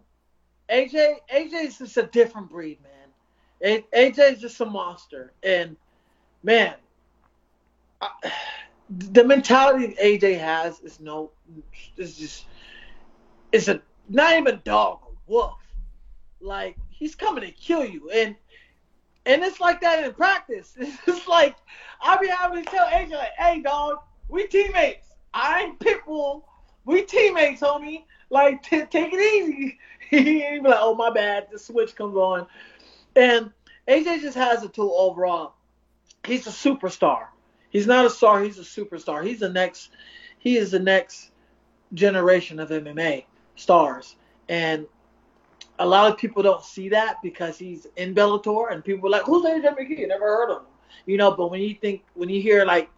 AJ 0.70 1.16
AJ 1.34 1.66
is 1.66 1.78
just 1.80 1.98
a 1.98 2.04
different 2.04 2.50
breed, 2.50 2.80
man. 2.82 3.84
AJ 3.94 4.34
is 4.34 4.40
just 4.40 4.62
a 4.62 4.66
monster, 4.66 5.34
and 5.44 5.76
man, 6.44 6.76
I, 8.02 8.10
the 8.90 9.24
mentality 9.24 9.96
AJ 10.02 10.40
has 10.40 10.80
is 10.82 11.00
no, 11.00 11.32
is 11.98 12.18
just, 12.18 12.46
it's 13.52 13.68
a 13.68 13.82
not 14.10 14.38
even 14.38 14.56
a 14.56 14.58
dog, 14.58 15.00
a 15.06 15.32
wolf. 15.32 15.58
Like 16.42 16.76
he's 16.90 17.16
coming 17.16 17.44
to 17.44 17.52
kill 17.52 17.86
you, 17.86 18.10
and 18.10 18.36
and 19.26 19.44
it's 19.44 19.60
like 19.60 19.82
that 19.82 20.04
in 20.04 20.14
practice. 20.14 20.76
It's 21.08 21.28
like 21.28 21.56
I 22.02 22.18
be 22.18 22.28
having 22.28 22.64
to 22.64 22.70
tell 22.70 22.88
AJ 22.88 23.12
like, 23.12 23.34
"Hey, 23.38 23.62
dog, 23.62 23.98
we 24.28 24.48
teammates. 24.48 25.08
I 25.34 25.62
ain't 25.64 25.80
Pitbull. 25.80 26.42
We 26.86 27.04
teammates, 27.04 27.62
homie. 27.62 28.04
Like, 28.30 28.64
t- 28.64 28.86
take 28.86 29.14
it 29.14 29.20
easy." 29.20 29.78
he 30.10 30.20
be 30.20 30.60
like, 30.62 30.80
"Oh, 30.80 30.96
my 30.96 31.12
bad. 31.12 31.48
The 31.52 31.60
switch 31.60 31.96
comes 31.96 32.16
on." 32.16 32.48
And 33.16 33.52
AJ 33.88 34.22
just 34.22 34.38
has 34.38 34.64
a 34.64 34.70
tool 34.70 34.96
overall. 34.98 35.54
He's 36.26 36.48
a 36.48 36.52
superstar. 36.52 37.28
He's 37.70 37.88
not 37.88 38.06
a 38.06 38.10
star. 38.10 38.44
He's 38.44 38.60
a 38.60 38.64
superstar. 38.64 39.26
He's 39.26 39.40
the 39.40 39.50
next. 39.50 39.92
He 40.40 40.58
is 40.58 40.72
the 40.72 40.80
next 40.80 41.32
generation 41.94 42.60
of 42.60 42.70
MMA 42.70 43.26
stars, 43.56 44.16
and 44.50 44.86
a 45.80 45.86
lot 45.86 46.12
of 46.12 46.18
people 46.18 46.44
don't 46.44 46.64
see 46.64 46.90
that 46.90 47.18
because 47.24 47.58
he's 47.58 47.88
in 47.96 48.14
Bellator, 48.14 48.72
and 48.72 48.84
people 48.84 49.08
are 49.08 49.12
like, 49.12 49.24
"Who's 49.24 49.46
AJ 49.46 49.76
McKee?" 49.78 50.08
Never 50.08 50.26
heard 50.26 50.50
of 50.52 50.58
him, 50.62 50.68
you 51.06 51.18
know. 51.18 51.32
But 51.32 51.50
when 51.50 51.62
you 51.62 51.76
think, 51.76 52.04
when 52.14 52.30
you 52.30 52.42
hear 52.42 52.66
like 52.66 52.90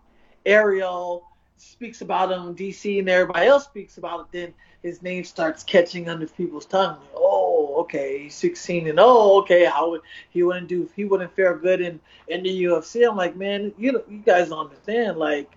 Ariel 0.46 1.26
speaks 1.58 2.02
about 2.02 2.32
him, 2.32 2.56
DC, 2.56 3.00
and 3.00 3.10
everybody 3.10 3.48
else 3.48 3.66
speaks 3.66 3.98
about 3.98 4.22
it, 4.22 4.26
then 4.32 4.54
his 4.82 5.02
name 5.02 5.24
starts 5.24 5.64
catching 5.64 6.10
under 6.10 6.28
people's 6.28 6.66
tongue. 6.66 6.98
Oh, 7.16 7.43
okay, 7.82 8.24
he's 8.24 8.36
16, 8.36 8.88
and 8.88 9.00
oh, 9.00 9.40
okay, 9.42 9.66
how 9.66 9.92
would 9.92 10.02
he 10.30 10.44
wouldn't 10.44 10.68
do? 10.68 10.90
He 10.96 11.06
wouldn't 11.06 11.36
fare 11.36 11.58
good 11.58 11.82
in 11.82 12.00
in 12.28 12.44
the 12.44 12.64
UFC. 12.66 13.08
I'm 13.08 13.18
like, 13.18 13.36
man, 13.36 13.74
you 13.78 14.04
you 14.10 14.20
guys 14.20 14.50
don't 14.50 14.66
understand. 14.68 15.18
Like, 15.18 15.52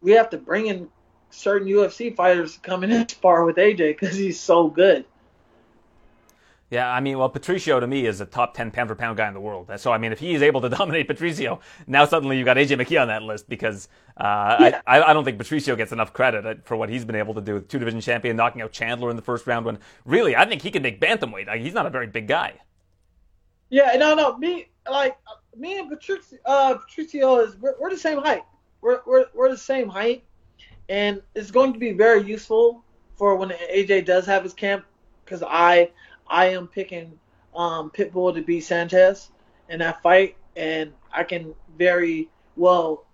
we 0.00 0.12
have 0.12 0.30
to 0.30 0.38
bring 0.38 0.66
in 0.66 0.88
certain 1.30 1.68
UFC 1.68 2.14
fighters 2.14 2.54
to 2.54 2.60
come 2.60 2.84
in 2.84 3.08
spar 3.08 3.44
with 3.44 3.56
AJ 3.56 3.78
because 3.78 4.16
he's 4.16 4.40
so 4.40 4.68
good. 4.68 5.04
Yeah, 6.70 6.88
I 6.88 7.00
mean, 7.00 7.18
well, 7.18 7.28
Patricio 7.28 7.80
to 7.80 7.86
me 7.86 8.06
is 8.06 8.20
a 8.20 8.26
top 8.26 8.54
10 8.54 8.70
pound 8.70 8.88
for 8.88 8.94
pound 8.94 9.16
guy 9.16 9.26
in 9.26 9.34
the 9.34 9.40
world. 9.40 9.72
So, 9.76 9.90
I 9.90 9.98
mean, 9.98 10.12
if 10.12 10.20
he 10.20 10.34
is 10.34 10.42
able 10.42 10.60
to 10.60 10.68
dominate 10.78 11.08
Patricio, 11.08 11.60
now 11.88 12.04
suddenly 12.04 12.38
you've 12.38 12.44
got 12.44 12.56
AJ 12.56 12.80
McKee 12.80 13.00
on 13.00 13.08
that 13.08 13.22
list 13.22 13.48
because 13.48 13.88
uh, 14.16 14.56
yeah. 14.60 14.80
I, 14.86 15.02
I 15.02 15.12
don't 15.12 15.24
think 15.24 15.36
Patricio 15.36 15.74
gets 15.74 15.90
enough 15.90 16.12
credit 16.12 16.64
for 16.64 16.76
what 16.76 16.88
he's 16.88 17.04
been 17.04 17.16
able 17.16 17.34
to 17.34 17.40
do. 17.40 17.60
Two 17.60 17.80
division 17.80 18.00
champion, 18.00 18.36
knocking 18.36 18.62
out 18.62 18.70
Chandler 18.70 19.10
in 19.10 19.16
the 19.16 19.22
first 19.22 19.48
round 19.48 19.66
when 19.66 19.78
really, 20.04 20.36
I 20.36 20.46
think 20.46 20.62
he 20.62 20.70
can 20.70 20.82
make 20.82 21.00
bantamweight. 21.00 21.48
Like, 21.48 21.60
he's 21.60 21.74
not 21.74 21.86
a 21.86 21.90
very 21.90 22.06
big 22.06 22.28
guy. 22.28 22.54
Yeah, 23.68 23.92
no, 23.98 24.14
no. 24.14 24.38
Me, 24.38 24.68
like, 24.88 25.18
me 25.56 25.76
and 25.80 25.88
Patricio, 25.90 26.38
uh, 26.46 26.74
Patricio 26.74 27.40
is, 27.40 27.56
we're, 27.56 27.74
we're 27.80 27.90
the 27.90 27.98
same 27.98 28.18
height. 28.18 28.42
We're, 28.80 29.00
we're, 29.06 29.26
we're 29.34 29.50
the 29.50 29.58
same 29.58 29.88
height. 29.88 30.22
And 30.88 31.20
it's 31.34 31.50
going 31.50 31.72
to 31.72 31.80
be 31.80 31.92
very 31.92 32.22
useful 32.22 32.84
for 33.16 33.34
when 33.34 33.48
AJ 33.48 34.06
does 34.06 34.24
have 34.26 34.44
his 34.44 34.54
camp 34.54 34.84
because 35.24 35.44
I 35.46 35.90
I 36.30 36.46
am 36.46 36.68
picking 36.68 37.18
um, 37.54 37.90
Pitbull 37.90 38.32
to 38.34 38.40
beat 38.40 38.60
Sanchez 38.60 39.30
in 39.68 39.80
that 39.80 40.00
fight, 40.02 40.36
and 40.56 40.92
I 41.12 41.24
can 41.24 41.54
very 41.76 42.30
well 42.56 43.04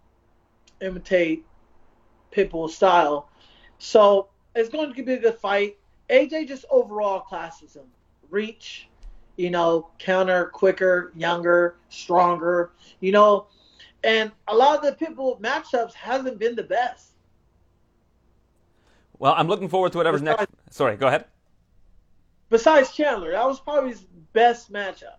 imitate 0.82 1.44
Pitbull's 2.30 2.76
style. 2.76 3.30
So 3.78 4.28
it's 4.55 4.68
going 4.68 4.93
to 4.93 5.02
be 5.02 5.14
a 5.14 5.18
good 5.18 5.38
fight. 5.38 5.78
AJ 6.10 6.48
just 6.48 6.66
overall 6.70 7.20
classes 7.20 7.74
him. 7.74 7.86
Reach, 8.30 8.88
you 9.36 9.51
know, 9.51 9.88
counter 9.98 10.47
quicker, 10.47 11.12
younger, 11.16 11.76
stronger, 11.88 12.72
you 13.01 13.12
know. 13.12 13.47
And 14.05 14.30
a 14.47 14.55
lot 14.55 14.84
of 14.84 14.98
the 14.98 15.05
Pitbull 15.05 15.40
matchups 15.40 15.94
hasn't 15.94 16.38
been 16.38 16.55
the 16.55 16.62
best. 16.62 17.12
Well, 19.18 19.34
I'm 19.36 19.48
looking 19.48 19.70
forward 19.70 19.93
to 19.93 19.98
whatever's 19.98 20.20
next. 20.20 20.47
Sorry, 20.70 20.97
go 20.97 21.06
ahead 21.06 21.24
besides 22.48 22.93
Chandler, 22.93 23.32
that 23.32 23.47
was 23.47 23.60
probably 23.60 23.90
his 23.90 24.02
best 24.32 24.73
matchup. 24.73 25.18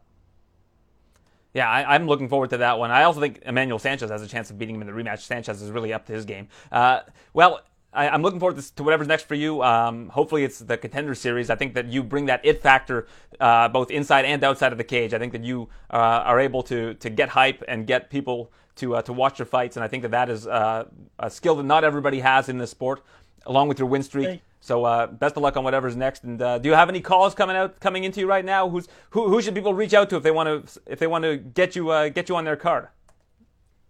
Yeah, 1.54 1.70
I, 1.70 1.95
am 1.95 2.06
looking 2.06 2.30
forward 2.30 2.52
to 2.52 2.58
that 2.58 2.78
one. 2.78 2.91
I 2.91 3.04
also 3.04 3.20
think 3.20 3.41
Emmanuel 3.44 3.80
Sanchez 3.80 4.12
has 4.12 4.22
a 4.22 4.28
chance 4.28 4.52
of 4.52 4.60
beating 4.60 4.76
him 4.76 4.82
in 4.82 4.88
the 4.88 4.94
rematch. 4.94 5.22
Sanchez 5.22 5.62
is 5.62 5.72
really 5.72 5.91
up 5.91 6.06
to 6.06 6.14
his 6.14 6.24
game. 6.24 6.49
Uh, 6.72 6.99
well, 7.34 7.62
I, 7.94 8.14
am 8.14 8.22
looking 8.22 8.40
forward 8.40 8.62
to, 8.62 8.76
to, 8.76 8.84
whatever's 8.84 9.08
next 9.08 9.28
for 9.28 9.34
you. 9.34 9.64
Um, 9.64 10.10
hopefully, 10.10 10.44
it's 10.44 10.60
the 10.60 10.78
contender 10.78 11.16
series. 11.16 11.49
I 11.49 11.56
think 11.56 11.74
that 11.74 11.88
you 11.88 12.04
bring 12.04 12.28
that 12.28 12.41
it 12.44 12.62
factor 12.62 13.08
uh, 13.40 13.70
both 13.70 13.90
inside 13.90 14.26
and 14.26 14.44
outside 14.44 14.72
of 14.72 14.78
the 14.78 14.84
cage. 14.84 15.16
I 15.16 15.20
think 15.20 15.32
that 15.34 15.44
you 15.44 15.70
uh, 15.90 15.95
are 15.98 16.40
able 16.40 16.62
to 16.64 16.94
to 16.95 17.10
get 17.10 17.30
hype 17.30 17.64
and 17.68 17.88
get 17.88 18.12
people 18.12 18.52
to 18.76 18.98
uh, 18.98 19.02
to 19.04 19.14
watch 19.14 19.40
your 19.40 19.48
fights, 19.48 19.78
and 19.78 19.84
I 19.84 19.88
think 19.88 20.04
that 20.04 20.12
that 20.12 20.30
is 20.30 20.45
uh, 20.45 20.86
a 21.18 21.30
skill 21.30 21.56
that 21.56 21.64
not 21.64 21.84
everybody 21.84 22.20
has 22.20 22.49
in 22.49 22.58
this 22.60 22.70
sport. 22.70 23.02
Along 23.45 23.70
with 23.70 23.80
your 23.80 23.88
win 23.88 24.04
streak, 24.04 24.41
so 24.68 24.84
uh, 24.84 25.07
best 25.07 25.38
of 25.38 25.44
luck 25.44 25.56
on 25.56 25.64
whatever's 25.64 25.95
next. 25.95 26.26
And 26.26 26.41
uh, 26.41 26.57
do 26.57 26.68
you 26.68 26.76
have 26.76 26.89
any 26.89 26.99
calls 26.99 27.34
coming 27.34 27.56
out 27.56 27.80
coming 27.80 28.03
into 28.03 28.19
you 28.19 28.27
right 28.27 28.44
now? 28.44 28.69
Who's 28.69 28.89
who? 29.11 29.30
Who 29.30 29.41
should 29.41 29.56
people 29.56 29.73
reach 29.73 29.94
out 29.94 30.10
to 30.10 30.18
if 30.18 30.23
they 30.23 30.31
want 30.31 30.68
to 30.68 30.81
if 30.85 30.99
they 30.99 31.07
want 31.07 31.23
to 31.23 31.38
get 31.38 31.76
you 31.76 31.89
uh, 31.89 32.10
get 32.10 32.27
you 32.27 32.35
on 32.35 32.44
their 32.44 32.57
card? 32.57 32.89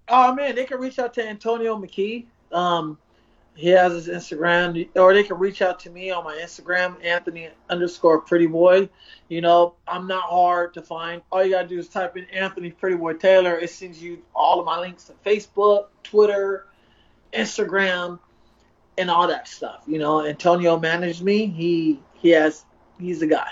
Oh 0.07 0.35
man, 0.35 0.55
they 0.55 0.65
can 0.65 0.79
reach 0.79 0.99
out 0.99 1.15
to 1.15 1.27
Antonio 1.27 1.75
McKee. 1.75 2.27
Um, 2.51 2.99
he 3.55 3.69
has 3.69 3.91
his 3.91 4.07
Instagram, 4.07 4.87
or 4.95 5.15
they 5.15 5.23
can 5.23 5.39
reach 5.39 5.63
out 5.63 5.79
to 5.79 5.89
me 5.89 6.11
on 6.11 6.23
my 6.23 6.35
Instagram, 6.35 7.03
Anthony 7.03 7.49
underscore 7.71 8.21
Pretty 8.21 8.45
Boy. 8.45 8.87
You 9.29 9.41
know, 9.41 9.73
I'm 9.87 10.05
not 10.05 10.25
hard 10.25 10.75
to 10.75 10.83
find. 10.83 11.23
All 11.31 11.43
you 11.43 11.51
gotta 11.51 11.67
do 11.67 11.79
is 11.79 11.89
type 11.89 12.15
in 12.17 12.25
Anthony 12.25 12.69
Pretty 12.69 12.97
Boy 12.97 13.13
Taylor. 13.13 13.57
It 13.57 13.71
sends 13.71 14.01
you 14.01 14.21
all 14.35 14.59
of 14.59 14.65
my 14.67 14.79
links 14.79 15.05
to 15.05 15.13
Facebook, 15.25 15.87
Twitter, 16.03 16.67
Instagram 17.33 18.19
and 18.97 19.09
all 19.09 19.27
that 19.27 19.47
stuff. 19.47 19.83
You 19.87 19.99
know, 19.99 20.25
Antonio 20.25 20.79
managed 20.79 21.23
me. 21.23 21.47
He 21.47 21.99
he 22.13 22.29
has 22.29 22.65
he's 22.99 23.19
the 23.19 23.27
guy. 23.27 23.49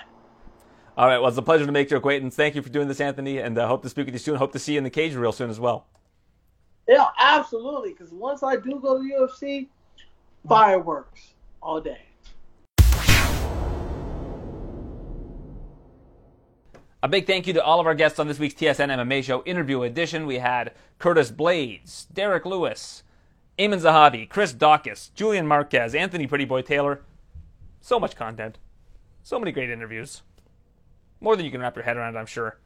All 0.97 1.07
right. 1.07 1.17
Well, 1.17 1.27
it's 1.27 1.37
a 1.37 1.41
pleasure 1.41 1.65
to 1.65 1.71
make 1.71 1.89
your 1.89 1.97
acquaintance. 1.97 2.35
Thank 2.35 2.55
you 2.55 2.61
for 2.61 2.69
doing 2.69 2.87
this, 2.87 3.01
Anthony, 3.01 3.39
and 3.39 3.57
uh, 3.57 3.67
hope 3.67 3.83
to 3.83 3.89
speak 3.89 4.05
with 4.05 4.15
you 4.15 4.19
soon. 4.19 4.35
Hope 4.35 4.53
to 4.53 4.59
see 4.59 4.73
you 4.73 4.77
in 4.77 4.83
the 4.83 4.89
cage 4.89 5.13
real 5.13 5.31
soon 5.31 5.49
as 5.49 5.59
well. 5.59 5.87
Yeah, 6.87 7.07
absolutely. 7.19 7.91
Because 7.91 8.13
once 8.13 8.43
I 8.43 8.55
do 8.55 8.79
go 8.79 8.97
to 8.97 9.03
UFC, 9.03 9.67
fireworks 10.47 11.33
all 11.61 11.81
day. 11.81 11.99
A 17.03 17.07
big 17.07 17.27
thank 17.27 17.45
you 17.45 17.53
to 17.53 17.63
all 17.63 17.79
of 17.79 17.85
our 17.85 17.93
guests 17.93 18.17
on 18.17 18.27
this 18.27 18.39
week's 18.39 18.55
TSN 18.55 18.89
MMA 18.89 19.23
show 19.23 19.43
interview 19.43 19.83
edition. 19.83 20.25
We 20.25 20.39
had 20.39 20.73
Curtis 20.97 21.29
Blaydes, 21.29 22.07
Derrick 22.11 22.45
Lewis, 22.45 23.03
Aiemann 23.57 23.79
Zahabi, 23.79 24.27
Chris 24.27 24.53
Daukaus, 24.53 25.13
Julian 25.13 25.47
Marquez, 25.47 25.95
Anthony 25.95 26.27
Pretty 26.27 26.45
Boy 26.45 26.61
Taylor. 26.61 27.01
So 27.79 27.99
much 27.99 28.15
content. 28.15 28.57
So 29.23 29.39
many 29.39 29.51
great 29.51 29.69
interviews. 29.69 30.23
More 31.21 31.35
than 31.35 31.45
you 31.45 31.51
can 31.51 31.61
wrap 31.61 31.75
your 31.75 31.85
head 31.85 31.97
around, 31.97 32.17
I'm 32.17 32.25
sure. 32.25 32.59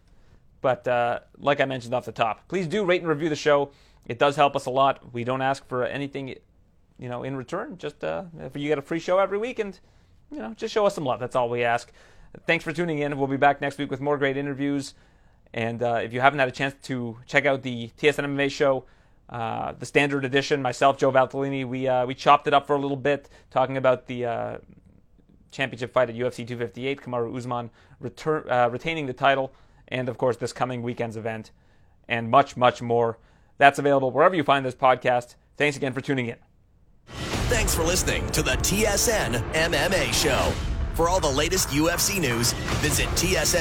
But 0.62 0.88
uh, 0.88 1.20
like 1.38 1.62
I 1.62 1.66
mentioned 1.66 1.94
off 1.94 2.06
the 2.06 2.12
top, 2.12 2.48
please 2.48 2.68
do 2.68 2.84
rate 2.84 3.02
and 3.02 3.10
review 3.10 3.30
the 3.30 3.36
show. 3.36 3.72
It 4.08 4.18
does 4.18 4.36
help 4.36 4.56
us 4.56 4.66
a 4.66 4.72
lot. 4.72 5.14
We 5.14 5.24
don't 5.24 5.42
ask 5.42 5.68
for 5.68 5.86
anything, 5.86 6.36
you 6.98 7.08
know, 7.08 7.24
in 7.24 7.36
return. 7.36 7.78
Just 7.78 8.04
uh, 8.04 8.24
if 8.40 8.58
you 8.58 8.68
get 8.68 8.80
a 8.80 8.82
free 8.82 9.00
show 9.00 9.20
every 9.20 9.38
week, 9.38 9.60
and 9.60 9.80
you 10.32 10.40
know, 10.40 10.54
just 10.56 10.74
show 10.74 10.86
us 10.86 10.96
some 10.96 11.06
love. 11.06 11.20
That's 11.20 11.36
all 11.36 11.50
we 11.50 11.64
ask. 11.64 11.92
Thanks 12.46 12.64
for 12.64 12.74
tuning 12.74 13.00
in. 13.00 13.18
We'll 13.18 13.28
be 13.28 13.38
back 13.38 13.62
next 13.62 13.78
week 13.78 13.92
with 13.92 14.02
more 14.02 14.18
great 14.18 14.38
interviews. 14.38 14.96
And 15.54 15.82
uh, 15.82 16.00
if 16.04 16.14
you 16.14 16.22
haven't 16.22 16.40
had 16.40 16.48
a 16.48 16.52
chance 16.52 16.76
to 16.84 17.18
check 17.26 17.46
out 17.46 17.64
the 17.64 17.92
TSN 18.00 18.26
MMA 18.26 18.52
show, 18.52 18.86
uh, 19.30 19.74
the 19.74 19.86
standard 19.86 20.26
edition. 20.26 20.62
Myself, 20.62 20.98
Joe 20.98 21.12
Valtellini, 21.12 21.66
we 21.66 21.88
uh, 21.88 22.06
we 22.06 22.16
chopped 22.16 22.48
it 22.48 22.54
up 22.54 22.66
for 22.68 22.76
a 22.76 22.80
little 22.80 22.98
bit, 22.98 23.30
talking 23.52 23.78
about 23.78 24.08
the 24.08 24.26
uh, 24.26 24.58
championship 25.52 25.94
fight 25.94 26.10
at 26.10 26.16
UFC 26.16 26.38
258, 26.48 27.02
Kamaru 27.02 27.36
Usman 27.36 27.70
return, 28.00 28.50
uh, 28.50 28.70
retaining 28.72 29.06
the 29.06 29.14
title, 29.14 29.54
and 29.88 30.10
of 30.10 30.18
course 30.18 30.38
this 30.38 30.52
coming 30.54 30.82
weekend's 30.82 31.16
event, 31.18 31.52
and 32.08 32.30
much 32.30 32.58
much 32.58 32.82
more. 32.82 33.20
That's 33.58 33.78
available 33.78 34.10
wherever 34.12 34.36
you 34.36 34.44
find 34.44 34.66
this 34.66 34.76
podcast. 34.76 35.36
Thanks 35.58 35.78
again 35.78 35.94
for 35.94 36.02
tuning 36.02 36.28
in. 36.28 36.38
Thanks 37.50 37.76
for 37.76 37.84
listening 37.84 38.28
to 38.32 38.42
the 38.42 38.52
TSN 38.52 39.34
MMA 39.54 40.14
Show. 40.14 40.54
For 40.94 41.10
all 41.10 41.20
the 41.20 41.30
latest 41.30 41.70
UFC 41.70 42.20
news, 42.20 42.54
visit 42.82 43.08
tsn.ca/UFC. 43.10 43.60